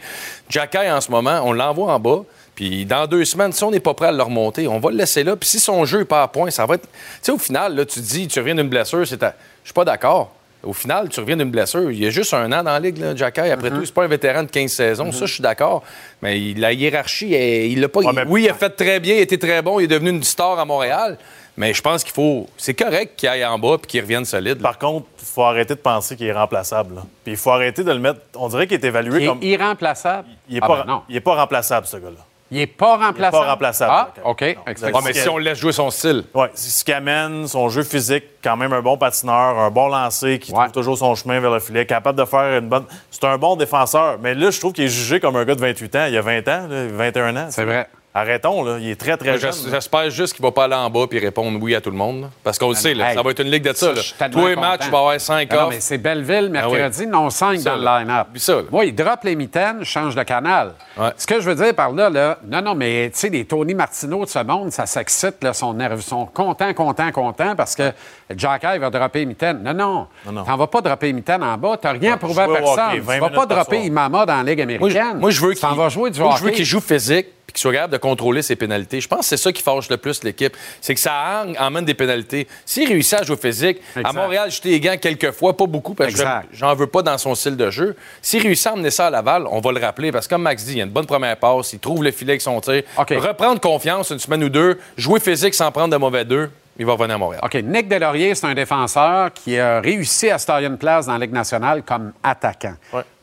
Jacky, 0.48 0.78
en 0.90 1.00
ce 1.00 1.10
moment, 1.10 1.40
on 1.44 1.52
l'envoie 1.52 1.92
en 1.92 2.00
bas. 2.00 2.20
Puis 2.54 2.84
dans 2.86 3.06
deux 3.06 3.24
semaines, 3.24 3.52
si 3.52 3.62
on 3.62 3.70
n'est 3.70 3.78
pas 3.78 3.94
prêt 3.94 4.08
à 4.08 4.12
le 4.12 4.22
remonter, 4.22 4.66
on 4.66 4.80
va 4.80 4.90
le 4.90 4.96
laisser 4.96 5.22
là. 5.22 5.36
Puis 5.36 5.48
si 5.48 5.60
son 5.60 5.84
jeu 5.84 6.00
n'est 6.00 6.04
pas 6.04 6.24
à 6.24 6.28
point, 6.28 6.50
ça 6.50 6.66
va 6.66 6.74
être. 6.74 6.82
Tu 6.82 6.88
sais, 7.22 7.32
au 7.32 7.38
final, 7.38 7.76
là, 7.76 7.84
tu 7.84 8.00
te 8.00 8.04
dis, 8.04 8.26
tu 8.26 8.38
reviens 8.40 8.56
d'une 8.56 8.68
blessure, 8.68 9.06
c'est. 9.06 9.18
ta- 9.18 9.34
Je 9.62 9.68
suis 9.68 9.74
pas 9.74 9.84
d'accord. 9.84 10.32
Au 10.64 10.72
final, 10.72 11.08
tu 11.08 11.20
reviens 11.20 11.36
d'une 11.36 11.50
blessure. 11.50 11.90
Il 11.90 12.02
y 12.02 12.06
a 12.06 12.10
juste 12.10 12.34
un 12.34 12.46
an 12.52 12.62
dans 12.64 12.72
la 12.72 12.80
ligue, 12.80 12.98
là, 12.98 13.14
Jacky. 13.14 13.40
Après 13.40 13.70
tout, 13.70 13.84
c'est 13.84 13.94
pas 13.94 14.04
un 14.04 14.08
vétéran 14.08 14.42
de 14.42 14.50
15 14.50 14.70
saisons. 14.72 15.12
Ça, 15.12 15.24
je 15.26 15.34
suis 15.34 15.42
d'accord. 15.42 15.82
Mais 16.20 16.40
il- 16.40 16.58
la 16.60 16.72
hiérarchie, 16.72 17.32
elle- 17.32 17.70
il 17.70 17.80
l'a 17.80 17.88
pas. 17.88 18.00
Oui, 18.26 18.42
il 18.44 18.50
a 18.50 18.54
fait 18.54 18.70
très 18.70 18.98
bien, 18.98 19.14
il 19.14 19.20
était 19.20 19.38
très 19.38 19.62
bon, 19.62 19.78
il 19.78 19.84
est 19.84 19.88
devenu 19.88 20.10
une 20.10 20.24
star 20.24 20.58
à 20.58 20.64
Montréal. 20.64 21.16
Mais 21.56 21.74
je 21.74 21.82
pense 21.82 22.04
qu'il 22.04 22.12
faut. 22.12 22.48
C'est 22.56 22.74
correct 22.74 23.14
qu'il 23.16 23.28
aille 23.28 23.44
en 23.44 23.58
bas 23.58 23.78
puis 23.78 23.88
qu'il 23.88 24.00
revienne 24.00 24.24
solide. 24.24 24.58
Par 24.62 24.78
contre, 24.78 25.06
il 25.20 25.26
faut 25.26 25.42
arrêter 25.42 25.74
de 25.74 25.80
penser 25.80 26.14
qu'il 26.16 26.26
est 26.28 26.32
remplaçable. 26.32 26.94
là. 26.96 27.02
Puis 27.24 27.32
il 27.32 27.36
faut 27.36 27.50
arrêter 27.50 27.82
de 27.82 27.90
le 27.90 27.98
mettre. 27.98 28.20
On 28.36 28.48
dirait 28.48 28.68
qu'il 28.68 28.76
est 28.76 28.84
évalué 28.86 29.18
Il 29.18 29.24
est 29.24 29.26
comme. 29.26 29.42
irremplaçable? 29.42 30.28
Il 30.48 30.54
n'est 30.54 30.60
Ah, 30.62 30.66
pas, 30.68 30.76
ben 30.84 30.92
non. 30.92 31.02
il 31.08 31.16
est 31.16 31.20
pas 31.20 31.34
remplaçable, 31.34 31.86
ce 31.88 31.96
gars-là. 31.96 32.24
Il 32.50 32.60
est 32.60 32.66
pas 32.66 32.96
remplaçable. 32.96 33.36
Il 33.36 33.40
est 33.40 33.44
pas 33.44 33.50
remplaçable. 33.50 33.92
Ah, 33.94 34.08
OK. 34.24 34.42
Explique. 34.42 34.94
Ah, 34.94 35.00
mais 35.04 35.12
si 35.12 35.28
on 35.28 35.38
le 35.38 35.44
laisse 35.44 35.58
jouer 35.58 35.72
son 35.72 35.90
style. 35.90 36.24
Oui, 36.34 36.46
c'est 36.54 36.70
ce 36.70 36.84
qui 36.84 36.92
amène 36.92 37.46
son 37.46 37.68
jeu 37.68 37.82
physique, 37.82 38.24
quand 38.42 38.56
même 38.56 38.72
un 38.72 38.80
bon 38.80 38.96
patineur, 38.96 39.58
un 39.58 39.70
bon 39.70 39.88
lancer 39.88 40.38
qui 40.38 40.52
trouve 40.52 40.70
toujours 40.72 40.96
son 40.96 41.14
chemin 41.14 41.40
vers 41.40 41.50
le 41.50 41.60
filet, 41.60 41.84
capable 41.86 42.18
de 42.18 42.24
faire 42.24 42.58
une 42.58 42.68
bonne. 42.68 42.84
C'est 43.10 43.24
un 43.24 43.36
bon 43.36 43.56
défenseur. 43.56 44.18
Mais 44.20 44.34
là, 44.34 44.50
je 44.50 44.58
trouve 44.58 44.72
qu'il 44.72 44.84
est 44.84 44.88
jugé 44.88 45.20
comme 45.20 45.36
un 45.36 45.44
gars 45.44 45.54
de 45.54 45.60
28 45.60 45.96
ans. 45.96 46.04
Il 46.06 46.14
y 46.14 46.18
a 46.18 46.22
20 46.22 46.48
ans, 46.48 46.66
là, 46.68 46.86
21 46.88 47.36
ans. 47.36 47.46
C'est 47.50 47.64
vrai. 47.64 47.88
Arrêtons, 48.18 48.64
là. 48.64 48.78
Il 48.80 48.88
est 48.90 48.96
très, 49.00 49.16
très 49.16 49.38
jeune. 49.38 49.52
j'es- 49.52 49.70
J'espère 49.70 50.10
juste 50.10 50.34
qu'il 50.34 50.42
va 50.44 50.50
pas 50.50 50.64
aller 50.64 50.74
en 50.74 50.90
bas 50.90 51.06
puis 51.08 51.18
répondre 51.18 51.58
oui 51.62 51.74
à 51.74 51.80
tout 51.80 51.90
le 51.90 51.96
monde. 51.96 52.22
là. 52.22 52.30
Parce 52.42 52.58
qu'on 52.58 52.68
le 52.70 52.74
sait, 52.74 52.94
là, 52.94 53.10
Hey, 53.10 53.16
ça 53.16 53.22
va 53.22 53.30
être 53.30 53.40
une 53.40 53.50
ligue 53.50 53.62
de 53.64 53.72
ça. 53.72 53.92
tellement 54.18 54.40
Tous 54.42 54.46
les 54.48 54.56
matchs, 54.56 54.80
il 54.86 54.90
va 54.90 54.96
y 54.98 55.00
avoir 55.00 55.20
5 55.20 55.48
Ah 55.52 55.54
non, 55.56 55.62
off. 55.62 55.68
mais 55.70 55.80
c'est 55.80 55.98
Belleville, 55.98 56.52
Ah 56.56 56.68
oui. 56.68 56.78
mercredi, 56.78 57.06
non 57.06 57.30
5 57.30 57.60
Ça, 57.60 57.70
dans 57.70 57.76
le 57.76 57.84
line-up. 57.84 58.26
Moi, 58.70 58.84
il 58.86 58.94
drop 58.94 59.20
les 59.24 59.36
mitaines, 59.36 59.84
change 59.84 60.14
de 60.14 60.22
canal. 60.22 60.72
Ce 61.16 61.26
que 61.26 61.40
je 61.40 61.48
veux 61.48 61.54
dire 61.54 61.74
par 61.74 61.92
là, 61.92 62.10
là 62.10 62.38
non, 62.46 62.60
non, 62.62 62.74
mais 62.74 63.10
tu 63.12 63.18
sais, 63.20 63.28
les 63.28 63.44
Tony 63.44 63.74
Martineau 63.74 64.24
de 64.24 64.30
ce 64.30 64.40
monde, 64.40 64.72
ça 64.72 64.86
s'excite, 64.86 65.42
là, 65.42 65.52
sont 65.52 65.72
nerveux, 65.74 66.00
sont 66.00 66.26
contents, 66.26 66.72
contents, 66.74 67.12
contents 67.12 67.54
parce 67.56 67.74
que 67.76 67.92
Jacky 68.36 68.78
va 68.78 68.90
dropper 68.90 69.20
les 69.20 69.26
mitaines. 69.26 69.62
Non, 69.62 69.72
non. 69.74 70.06
non. 70.32 70.44
T'en 70.44 70.56
vas 70.56 70.66
pas 70.66 70.80
dropper 70.80 71.06
les 71.06 71.12
mitaines 71.14 71.42
en 71.42 71.56
bas. 71.56 71.78
T'as 71.80 71.92
rien 71.92 72.16
prouvé 72.16 72.42
à 72.42 72.48
personne. 72.48 72.84
tu 72.94 73.00
20 73.00 73.18
vas 73.20 73.30
pas 73.30 73.46
dropper. 73.46 73.80
Imama 73.84 74.26
dans 74.26 74.42
la 74.42 74.42
Ligue 74.42 74.58
Moi, 74.78 74.88
je- 74.90 74.96
américaine. 74.98 75.18
moi, 75.20 75.30
je 75.30 75.40
veux 75.40 75.52
qu'il 75.54 75.68
vas 75.68 75.88
jouer 75.88 76.10
du 76.10 76.20
moi, 76.20 76.34
je 76.38 76.44
veux 76.44 76.50
qu'il 76.50 76.64
joue 76.64 76.80
physique 76.80 77.26
puis 77.46 77.54
qu'il 77.54 77.60
soit 77.62 77.72
capable 77.72 77.94
de 77.94 77.98
contrôler 77.98 78.42
ses 78.42 78.56
pénalités. 78.56 79.00
Je 79.00 79.08
pense 79.08 79.20
que 79.20 79.24
c'est 79.24 79.38
ça 79.38 79.50
qui 79.50 79.62
fâche 79.62 79.88
le 79.88 79.96
plus 79.96 80.22
l'équipe. 80.22 80.54
C'est 80.82 80.92
que 80.92 81.00
ça 81.00 81.46
emmène 81.58 81.86
des 81.86 81.94
pénalités. 81.94 82.46
S'il 82.66 82.86
réussit 82.86 83.14
à 83.14 83.22
jouer 83.22 83.38
physique, 83.38 83.78
à. 84.04 84.12
Montréal, 84.12 84.50
jeter 84.50 84.68
les 84.68 84.80
gants 84.80 84.96
quelques 85.00 85.30
fois, 85.30 85.56
pas 85.56 85.64
beaucoup, 85.66 85.94
parce 85.94 86.12
que 86.12 86.22
j'en 86.52 86.74
veux 86.74 86.88
pas 86.88 87.00
dans 87.00 87.16
son 87.16 87.34
style 87.34 87.56
de 87.56 87.70
jeu. 87.70 87.96
S'il 88.20 88.42
réussit 88.42 88.66
à 88.66 88.74
emmener 88.74 88.90
ça 88.90 89.06
à 89.06 89.10
Laval, 89.10 89.46
on 89.50 89.60
va 89.60 89.72
le 89.72 89.80
rappeler. 89.80 90.12
Parce 90.12 90.26
que 90.26 90.34
comme 90.34 90.42
Max 90.42 90.62
dit, 90.64 90.72
il 90.72 90.78
y 90.78 90.80
a 90.82 90.84
une 90.84 90.90
bonne 90.90 91.06
première 91.06 91.38
passe, 91.38 91.72
il 91.72 91.78
trouve 91.78 92.04
le 92.04 92.10
filet 92.10 92.32
avec 92.32 92.42
son 92.42 92.60
tir. 92.60 92.82
Reprendre 92.98 93.60
confiance 93.62 94.10
une 94.10 94.18
semaine 94.18 94.44
ou 94.44 94.50
deux, 94.50 94.78
jouer 94.98 95.18
physique 95.18 95.54
sans 95.54 95.72
prendre 95.72 95.88
de 95.94 95.96
mauvais 95.96 96.26
deux, 96.26 96.50
il 96.78 96.86
va 96.86 96.92
revenir 96.92 97.16
à 97.16 97.18
Montréal. 97.18 97.42
OK, 97.44 97.54
Nick 97.64 97.88
Delaurier, 97.88 98.34
c'est 98.34 98.46
un 98.46 98.54
défenseur 98.54 99.32
qui 99.32 99.58
a 99.58 99.80
réussi 99.80 100.30
à 100.30 100.38
se 100.38 100.46
tailler 100.46 100.68
une 100.68 100.78
place 100.78 101.06
dans 101.06 101.12
la 101.12 101.18
Ligue 101.18 101.32
nationale 101.32 101.82
comme 101.82 102.12
attaquant. 102.22 102.74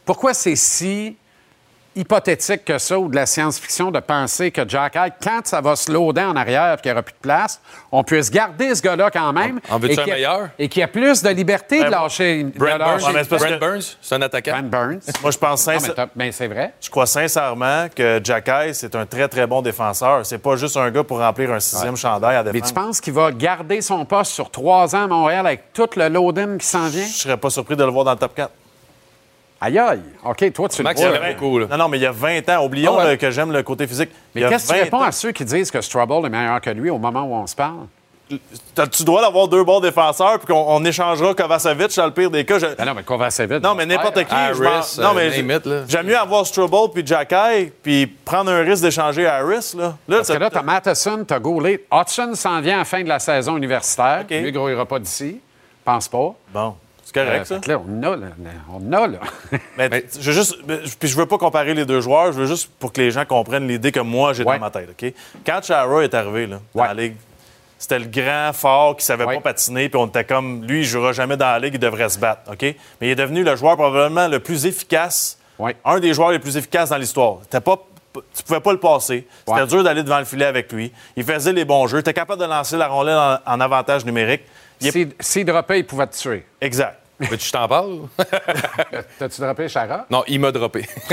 Pourquoi 0.04 0.34
c'est 0.34 0.56
si 0.56 1.18
hypothétique 1.96 2.66
que 2.66 2.78
ça 2.78 2.98
ou 3.00 3.08
de 3.10 3.16
la 3.16 3.26
science-fiction 3.26 3.92
de 3.92 4.00
penser 4.00 4.52
que 4.52 4.68
Jack 4.68 4.96
Hyde, 4.96 5.14
quand 5.24 5.42
ça 5.46 5.62
va 5.62 5.76
se 5.76 5.92
loader 5.92 6.22
en 6.24 6.36
arrière 6.36 6.74
et 6.74 6.82
qu'il 6.82 6.90
n'y 6.92 6.94
aura 6.94 7.04
plus 7.04 7.14
de 7.14 7.20
place, 7.22 7.62
on 7.92 8.04
puisse 8.04 8.30
garder 8.30 8.74
ce 8.76 8.82
gars-là 8.82 9.10
quand 9.12 9.32
même. 9.34 9.60
En 9.70 9.80
veux-tu 9.80 9.96
et 9.96 10.00
un 10.00 10.04
qu'il 10.04 10.10
y 10.10 10.12
a- 10.12 10.16
meilleur? 10.16 10.50
Et 10.60 10.68
qu'il 10.70 10.80
y 10.82 10.84
a 10.84 10.88
plus 10.88 11.22
de 11.24 11.30
liberté 11.30 11.80
de 11.80 11.84
Ben, 11.84 11.90
lâcher. 11.92 12.44
de 12.44 12.50
Brent 12.60 12.78
Burns, 12.78 13.14
lâcher- 13.14 13.38
Brent 13.38 13.60
Burns, 13.60 13.98
c'est 14.02 14.16
un 14.16 14.22
attaquant. 14.22 14.52
Brent 14.52 14.70
Burns. 14.70 15.00
Moi, 15.22 15.32
je 15.32 15.38
pense 15.38 15.68
mais, 15.68 15.80
sincèrement. 15.80 16.12
mais 16.16 16.32
c'est 16.32 16.48
vrai. 16.48 16.74
Je 16.82 16.90
crois 16.90 17.06
sincèrement 17.06 17.88
que 17.96 18.20
Jack 18.24 18.48
Hayes, 18.50 18.74
c'est 18.76 18.96
un 18.96 19.06
très, 19.06 19.28
très 19.28 19.48
bon 19.48 19.62
défenseur. 19.62 20.26
C'est 20.26 20.38
pas 20.38 20.56
juste 20.56 20.78
un 20.78 20.90
gars 20.92 21.04
pour 21.04 21.20
remplir 21.20 21.52
un 21.52 21.60
sixième 21.60 21.96
chandail 21.96 22.36
à 22.36 22.44
Mais 22.44 22.52
défendre. 22.52 22.68
tu 22.68 22.74
penses 22.74 23.02
qu'il 23.02 23.14
va 23.14 23.32
garder 23.32 23.82
son 23.82 24.04
poste 24.06 24.32
sur 24.32 24.50
trois 24.52 24.96
ans 24.96 25.04
à 25.04 25.08
Montréal 25.08 25.46
avec 25.48 25.72
tout 25.74 25.90
le 25.96 26.08
load-in 26.10 26.58
qui 26.58 26.66
s'en 26.68 26.88
vient? 26.88 27.06
Je 27.06 27.14
serais 27.14 27.38
pas 27.38 27.50
surpris 27.50 27.76
de 27.76 27.84
le 27.84 27.92
voir 27.92 28.06
dans 28.06 28.12
le 28.12 28.18
top 28.18 28.36
4. 28.36 28.52
Aïe 29.62 29.80
aïe. 29.80 30.02
OK, 30.24 30.54
toi, 30.54 30.70
tu 30.70 30.84
Max, 30.84 31.02
le 31.02 31.10
vois. 31.10 31.34
beaucoup, 31.34 31.60
là. 31.60 31.68
Non, 31.72 31.78
non, 31.78 31.88
mais 31.88 31.98
il 31.98 32.02
y 32.04 32.06
a 32.06 32.12
20 32.12 32.48
ans. 32.50 32.66
Oublions 32.66 32.96
Ah 32.96 33.04
ouais. 33.04 33.12
là, 33.12 33.18
que 33.18 33.32
j'aime 33.32 33.52
le 33.52 33.64
côté 33.64 33.88
physique. 33.88 34.10
Mais 34.36 34.42
qu'est-ce 34.42 34.68
que 34.68 34.74
tu 34.74 34.78
20 34.80 34.84
réponds 34.86 35.00
ans. 35.00 35.04
à 35.04 35.12
ceux 35.12 35.32
qui 35.32 35.46
disent 35.46 35.72
que 35.72 35.82
Strubble 35.82 36.26
est 36.26 36.30
meilleur 36.30 36.60
que 36.62 36.70
lui 36.70 36.90
au 36.90 36.98
moment 36.98 37.24
où 37.24 37.34
on 37.36 37.48
se 37.48 37.56
parle? 37.56 37.86
Tu 38.28 39.04
dois 39.04 39.24
avoir 39.26 39.48
deux 39.48 39.64
bons 39.64 39.80
défenseurs, 39.80 40.40
puis 40.40 40.48
qu'on 40.48 40.66
on 40.68 40.84
échangera 40.84 41.36
Kovacevic 41.36 41.96
dans 41.96 42.06
le 42.08 42.12
pire 42.12 42.32
des 42.32 42.44
cas. 42.44 42.58
Je- 42.58 42.76
Ben 42.76 42.84
non, 42.86 42.94
mais 42.96 43.04
Kovacevic. 43.04 43.62
Non, 43.62 43.76
mais 43.76 43.86
n'importe 43.86 44.24
qui. 44.24 44.34
Harris, 44.34 44.98
non, 45.00 45.14
mais 45.14 45.30
euh, 45.40 45.60
là. 45.64 45.84
j'aime 45.88 46.08
mieux 46.08 46.18
avoir 46.18 46.44
Struble 46.46 46.92
puis 46.92 47.06
Jacky, 47.06 47.72
puis 47.84 48.08
prendre 48.08 48.50
un 48.52 48.62
risque 48.62 48.82
d'échanger 48.82 49.28
Harris. 49.28 49.74
Là. 49.78 49.96
Là, 50.08 50.18
Parce 50.18 50.30
que 50.30 50.34
là, 50.38 50.50
t'as 50.50 50.64
Matheson, 50.64 51.24
t'as 51.26 51.40
Goulet. 51.40 51.86
Hudson 51.94 52.32
s'en 52.34 52.62
vient 52.62 52.76
à 52.78 52.80
la 52.80 52.86
fin 52.86 53.04
de 53.04 53.08
la 53.10 53.20
saison 53.20 53.58
universitaire. 53.58 54.22
OK. 54.24 54.32
Lui, 54.32 54.52
gros, 54.52 54.70
il 54.70 54.74
ira 54.74 54.86
pas 54.88 54.98
d'ici. 54.98 55.40
Pense 55.84 56.08
pas. 56.08 56.34
Bon, 56.52 56.76
correct, 57.16 57.52
Euh, 57.52 57.60
ça? 57.62 57.72
là, 57.72 57.82
on 57.88 58.04
a, 58.04 58.16
là. 58.16 58.28
On 58.72 58.94
a, 58.94 59.08
là. 59.08 59.20
Mais, 59.78 60.06
je 60.20 60.32
veux 60.32 60.34
juste, 60.38 60.58
puis 61.00 61.08
je 61.10 61.16
veux 61.18 61.26
pas 61.26 61.38
comparer 61.38 61.74
les 61.74 61.86
deux 61.86 62.02
joueurs, 62.02 62.28
je 62.28 62.40
veux 62.42 62.46
juste 62.48 62.70
pour 62.80 62.94
que 62.94 63.02
les 63.02 63.10
gens 63.12 63.26
comprennent 63.26 63.68
l'idée 63.68 63.92
que 63.92 64.00
moi 64.00 64.34
j'ai 64.34 64.44
Ouais. 64.44 64.56
dans 64.56 64.66
ma 64.66 64.70
tête. 64.70 64.90
OK? 64.92 65.14
Quand 65.46 65.64
Chara 65.64 66.04
est 66.04 66.14
arrivé 66.14 66.46
là, 66.48 66.60
dans 66.76 66.84
la 66.84 66.94
ligue, 66.94 67.16
c'était 67.78 68.00
le 68.00 68.06
grand 68.06 68.52
fort 68.54 68.96
qui 68.96 69.04
savait 69.06 69.26
Ouais. 69.26 69.36
pas 69.36 69.42
patiner, 69.54 69.90
puis 69.90 70.00
on 70.00 70.08
était 70.08 70.24
comme 70.24 70.64
lui, 70.66 70.80
il 70.82 70.86
jouera 70.86 71.12
jamais 71.14 71.38
dans 71.38 71.46
la 71.48 71.60
ligue, 71.60 71.74
il 71.74 71.80
devrait 71.80 72.10
se 72.10 72.20
battre. 72.20 72.52
OK? 72.52 72.62
Mais 72.62 72.76
il 73.02 73.10
est 73.10 73.16
devenu 73.16 73.44
le 73.44 73.56
joueur 73.56 73.76
probablement 73.78 74.28
le 74.28 74.40
plus 74.40 74.66
efficace, 74.66 75.38
Ouais. 75.60 75.76
un 75.86 76.00
des 76.00 76.14
joueurs 76.14 76.32
les 76.32 76.40
plus 76.40 76.58
efficaces 76.58 76.90
dans 76.90 76.98
l'histoire. 76.98 77.38
T'as 77.50 77.62
pas 77.62 77.78
tu 78.34 78.44
pouvais 78.44 78.62
pas 78.62 78.72
le 78.72 78.80
passer. 78.80 79.28
C'était 79.46 79.60
Ouais. 79.60 79.68
dur 79.68 79.84
d'aller 79.84 80.02
devant 80.02 80.20
le 80.20 80.24
filet 80.24 80.46
avec 80.46 80.72
lui. 80.72 80.90
Il 81.18 81.26
faisait 81.26 81.52
les 81.52 81.66
bons 81.66 81.86
jeux. 81.88 82.00
Était 82.00 82.14
capable 82.14 82.40
de 82.42 82.48
lancer 82.48 82.78
la 82.78 82.88
rondelle 82.88 83.18
en, 83.18 83.40
en 83.46 83.60
avantage 83.60 84.06
numérique. 84.06 84.44
Est- 84.82 85.22
s'il 85.22 85.44
droppait, 85.46 85.80
il 85.80 85.86
pouvait 85.86 86.08
te 86.08 86.16
tuer. 86.16 86.46
Exact. 86.62 86.98
Veux-tu 87.20 87.38
que 87.38 87.44
je 87.44 87.52
t'en 87.52 87.68
parle? 87.68 88.00
T'as-tu 89.20 89.42
droppé 89.42 89.68
Chara? 89.70 90.06
non, 90.10 90.24
il 90.28 90.40
m'a 90.40 90.52
droppé. 90.52 90.86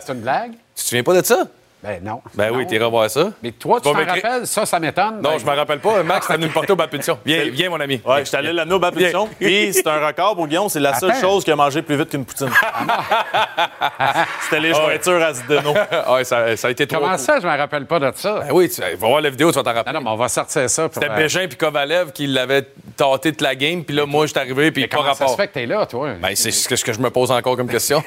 C'est 0.00 0.12
une 0.12 0.20
blague? 0.20 0.52
tu 0.52 0.82
te 0.82 0.88
souviens 0.88 1.02
pas 1.02 1.20
de 1.20 1.26
ça? 1.26 1.46
Ben 1.82 2.00
non. 2.02 2.22
Ben 2.34 2.50
oui, 2.52 2.62
Non. 2.62 2.68
t'iras 2.68 2.88
voir 2.88 3.10
ça. 3.10 3.30
Mais 3.42 3.50
toi, 3.52 3.80
tu 3.80 3.90
t'en 3.90 3.92
rappelles? 3.92 4.46
Ça, 4.46 4.64
ça 4.64 4.78
m'étonne. 4.78 5.16
Non, 5.20 5.30
Ben, 5.30 5.38
je 5.38 5.44
me 5.44 5.50
rappelle 5.50 5.80
pas. 5.80 6.02
Max, 6.04 6.26
t'as 6.28 6.34
venu 6.36 6.46
me 6.46 6.52
porter 6.52 6.72
au 6.72 6.76
bas 6.76 6.86
punition. 6.86 7.18
Viens, 7.26 7.44
viens, 7.50 7.70
mon 7.70 7.80
ami. 7.80 8.00
Ouais, 8.06 8.20
je 8.20 8.24
suis 8.26 8.36
allé 8.36 8.52
l'anneau 8.52 8.76
au 8.76 8.78
bas 8.78 8.92
punition. 8.92 9.28
Puis 9.40 9.72
c'est 9.72 9.86
un 9.88 10.06
record 10.06 10.36
pour 10.36 10.46
Guillaume. 10.46 10.68
C'est 10.68 10.78
la 10.80 10.94
seule 10.94 11.14
chose 11.20 11.42
qui 11.44 11.50
a 11.50 11.56
mangé 11.56 11.82
plus 11.82 11.96
vite 11.96 12.10
qu'une 12.10 12.24
poutine. 12.24 12.50
C'était 14.42 14.60
les 14.60 14.74
jointures 14.74 15.22
à 15.22 15.32
Zdeno. 15.32 15.74
Ah 16.04 16.14
ouais, 16.14 16.24
ça, 16.24 16.56
ça 16.56 16.68
a 16.68 16.70
été 16.70 16.86
trop. 16.86 17.00
Comment 17.00 17.18
ça, 17.18 17.38
je 17.40 17.46
me 17.46 17.56
rappelle 17.56 17.86
pas 17.86 17.98
de 18.00 18.10
ça? 18.16 18.40
Ben 18.40 18.52
oui, 18.52 18.68
tu 18.68 18.80
vas 18.80 18.94
voir 18.96 19.20
la 19.20 19.30
vidéo, 19.30 19.50
tu 19.50 19.56
vas 19.56 19.62
t'en 19.62 19.72
rappeler. 19.72 19.92
Non, 19.92 20.00
non, 20.00 20.04
mais 20.04 20.10
on 20.12 20.16
va 20.16 20.28
sortir 20.28 20.68
ça. 20.68 20.88
C'était 20.92 21.10
euh, 21.10 21.16
Bégin 21.16 21.46
puis 21.48 21.56
Kovalev 21.56 22.12
qui 22.12 22.26
l'avaient 22.26 22.66
tâté 22.96 23.32
de 23.32 23.42
la 23.42 23.54
game, 23.54 23.84
puis 23.84 23.94
là, 23.94 24.06
moi, 24.06 24.26
je 24.26 24.30
suis 24.32 24.40
arrivé, 24.40 24.70
puis 24.72 24.82
mais 24.82 24.88
pas 24.88 24.96
comment 24.98 25.14
ça 25.14 25.24
rapport. 25.24 25.30
se 25.36 25.40
fait 25.42 25.48
que 25.48 25.54
t'es 25.54 25.66
là, 25.66 25.86
toi? 25.86 26.10
Ben, 26.20 26.34
c'est 26.34 26.50
ce 26.50 26.74
ce 26.76 26.84
que 26.84 26.92
je 26.92 27.00
me 27.00 27.10
pose 27.10 27.30
encore 27.30 27.56
comme 27.56 27.68
question. 27.68 28.02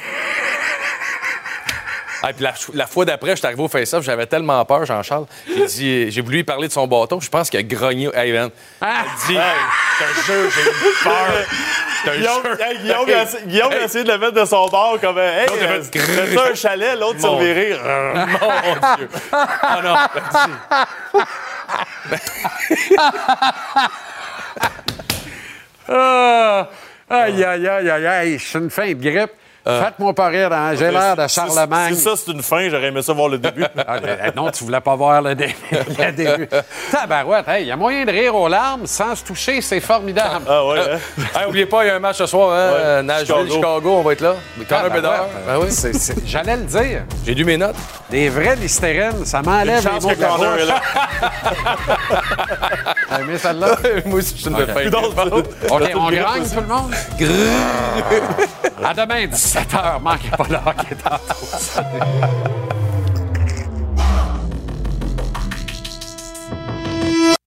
Ah, 2.27 2.33
puis 2.33 2.43
la, 2.43 2.53
la 2.73 2.87
fois 2.87 3.05
d'après, 3.05 3.31
je 3.31 3.35
suis 3.35 3.45
arrivé 3.45 3.61
au 3.61 3.67
face-off, 3.67 4.03
j'avais 4.03 4.25
tellement 4.25 4.65
peur, 4.65 4.83
Jean-Charles. 4.83 5.27
J'ai 5.47 5.65
dit, 5.67 6.11
j'ai 6.11 6.21
voulu 6.21 6.37
lui 6.37 6.43
parler 6.43 6.67
de 6.67 6.73
son 6.73 6.87
bâton. 6.87 7.19
Je 7.19 7.29
pense 7.29 7.51
qu'il 7.51 7.59
a 7.59 7.63
grogné. 7.63 8.09
Hey, 8.15 8.31
man. 8.33 8.49
Ah! 8.81 9.03
Il 9.29 9.35
dit, 9.35 9.39
je 9.99 10.05
te 10.05 10.25
jure, 10.25 10.49
j'ai 10.51 10.61
eu 10.61 10.93
peur. 11.03 12.15
Guillaume, 12.15 12.43
hey, 12.59 13.13
a, 13.13 13.25
Guillaume 13.45 13.71
a 13.73 13.83
essayé 13.83 14.03
de 14.03 14.11
le 14.11 14.17
mettre 14.17 14.33
de 14.41 14.45
son 14.45 14.67
bord 14.69 14.97
comme 14.99 15.19
un, 15.19 15.21
Hey, 15.21 15.47
euh, 15.51 15.81
c'est 15.91 16.39
un 16.39 16.55
chalet, 16.55 16.99
l'autre 16.99 17.19
Mon- 17.21 17.39
le 17.39 17.51
rire. 17.51 17.79
Mon 17.83 18.95
Dieu. 18.97 19.09
Ah 19.31 19.81
non, 19.83 19.95
Ah! 25.87 26.69
Aïe, 27.09 27.43
aïe, 27.43 27.67
aïe, 27.67 27.89
aïe, 27.89 28.07
aïe, 28.07 28.37
je 28.39 28.43
suis 28.43 28.57
une 28.59 28.69
fin 28.71 28.87
de 28.87 28.93
grippe. 28.93 29.31
Faites-moi 29.65 30.13
pas 30.13 30.27
rire, 30.27 30.51
hein? 30.53 30.73
j'ai 30.77 30.91
l'air 30.91 31.15
de 31.15 31.27
Si- 31.27 31.35
Charlemagne. 31.35 31.95
Si 31.95 32.01
ça, 32.01 32.11
c'est 32.15 32.31
une 32.31 32.43
fin, 32.43 32.69
j'aurais 32.69 32.85
aimé 32.87 33.01
ça 33.01 33.13
voir 33.13 33.29
le 33.29 33.37
début. 33.39 33.63
Ah, 33.87 33.97
euh, 34.03 34.31
non, 34.35 34.49
tu 34.51 34.63
voulais 34.63 34.79
pas 34.81 34.95
voir 34.95 35.21
le, 35.21 35.35
dé- 35.35 35.55
le 35.71 36.11
début. 36.11 36.47
Tabarouette, 36.91 37.45
il 37.59 37.67
y 37.67 37.71
a 37.71 37.75
moyen 37.75 38.03
de 38.05 38.11
rire 38.11 38.33
aux 38.35 38.47
larmes 38.47 38.85
sans 38.87 39.15
se 39.15 39.23
toucher, 39.23 39.61
c'est 39.61 39.79
formidable. 39.79 40.45
Ah 40.49 40.65
ouais, 40.65 40.79
hein? 40.79 40.99
Hey, 41.39 41.45
oubliez 41.47 41.65
pas, 41.65 41.83
il 41.83 41.87
y 41.87 41.89
a 41.91 41.95
un 41.95 41.99
match 41.99 42.17
ce 42.17 42.25
soir, 42.25 42.49
hein? 42.51 42.71
Ouais. 42.71 42.77
euh, 42.79 43.01
Nashville, 43.03 43.27
Chicago. 43.27 43.53
Chicago. 43.53 43.95
on 43.97 44.01
va 44.01 44.13
être 44.13 44.21
là. 44.21 44.35
Connor. 44.67 44.89
Bedard. 44.89 45.25
Ben 45.47 45.59
oui. 45.59 45.91
J'allais 46.25 46.55
le 46.57 46.63
dire. 46.63 47.01
J'ai 47.25 47.33
lu 47.35 47.43
mes 47.45 47.57
notes. 47.57 47.75
Des 48.09 48.29
vrais 48.29 48.55
listérines, 48.55 49.25
ça 49.25 49.41
m'enlève 49.41 49.83
les 49.83 49.99
mots 49.99 50.09
que 50.09 50.15
de 50.15 50.21
la 50.21 50.61
est 50.61 50.65
là. 50.65 50.81
T'as 53.09 53.19
aimé 53.21 53.37
celle-là? 53.37 53.75
moi 54.05 54.19
aussi, 54.19 54.33
je 54.35 54.41
suis 54.41 54.49
une 54.49 54.55
Ok. 54.55 54.67
fin. 54.67 54.87
OK, 55.69 55.91
on 55.95 56.09
gagne 56.09 56.43
tout 56.49 56.61
le 56.61 56.67
monde? 56.67 56.93
à 58.83 58.93
demain, 58.93 59.25
17h. 59.55 60.01
Manquez 60.01 60.29
pas 60.29 60.45
le 60.49 60.55
hockey 60.55 60.95
tantôt. 60.95 61.45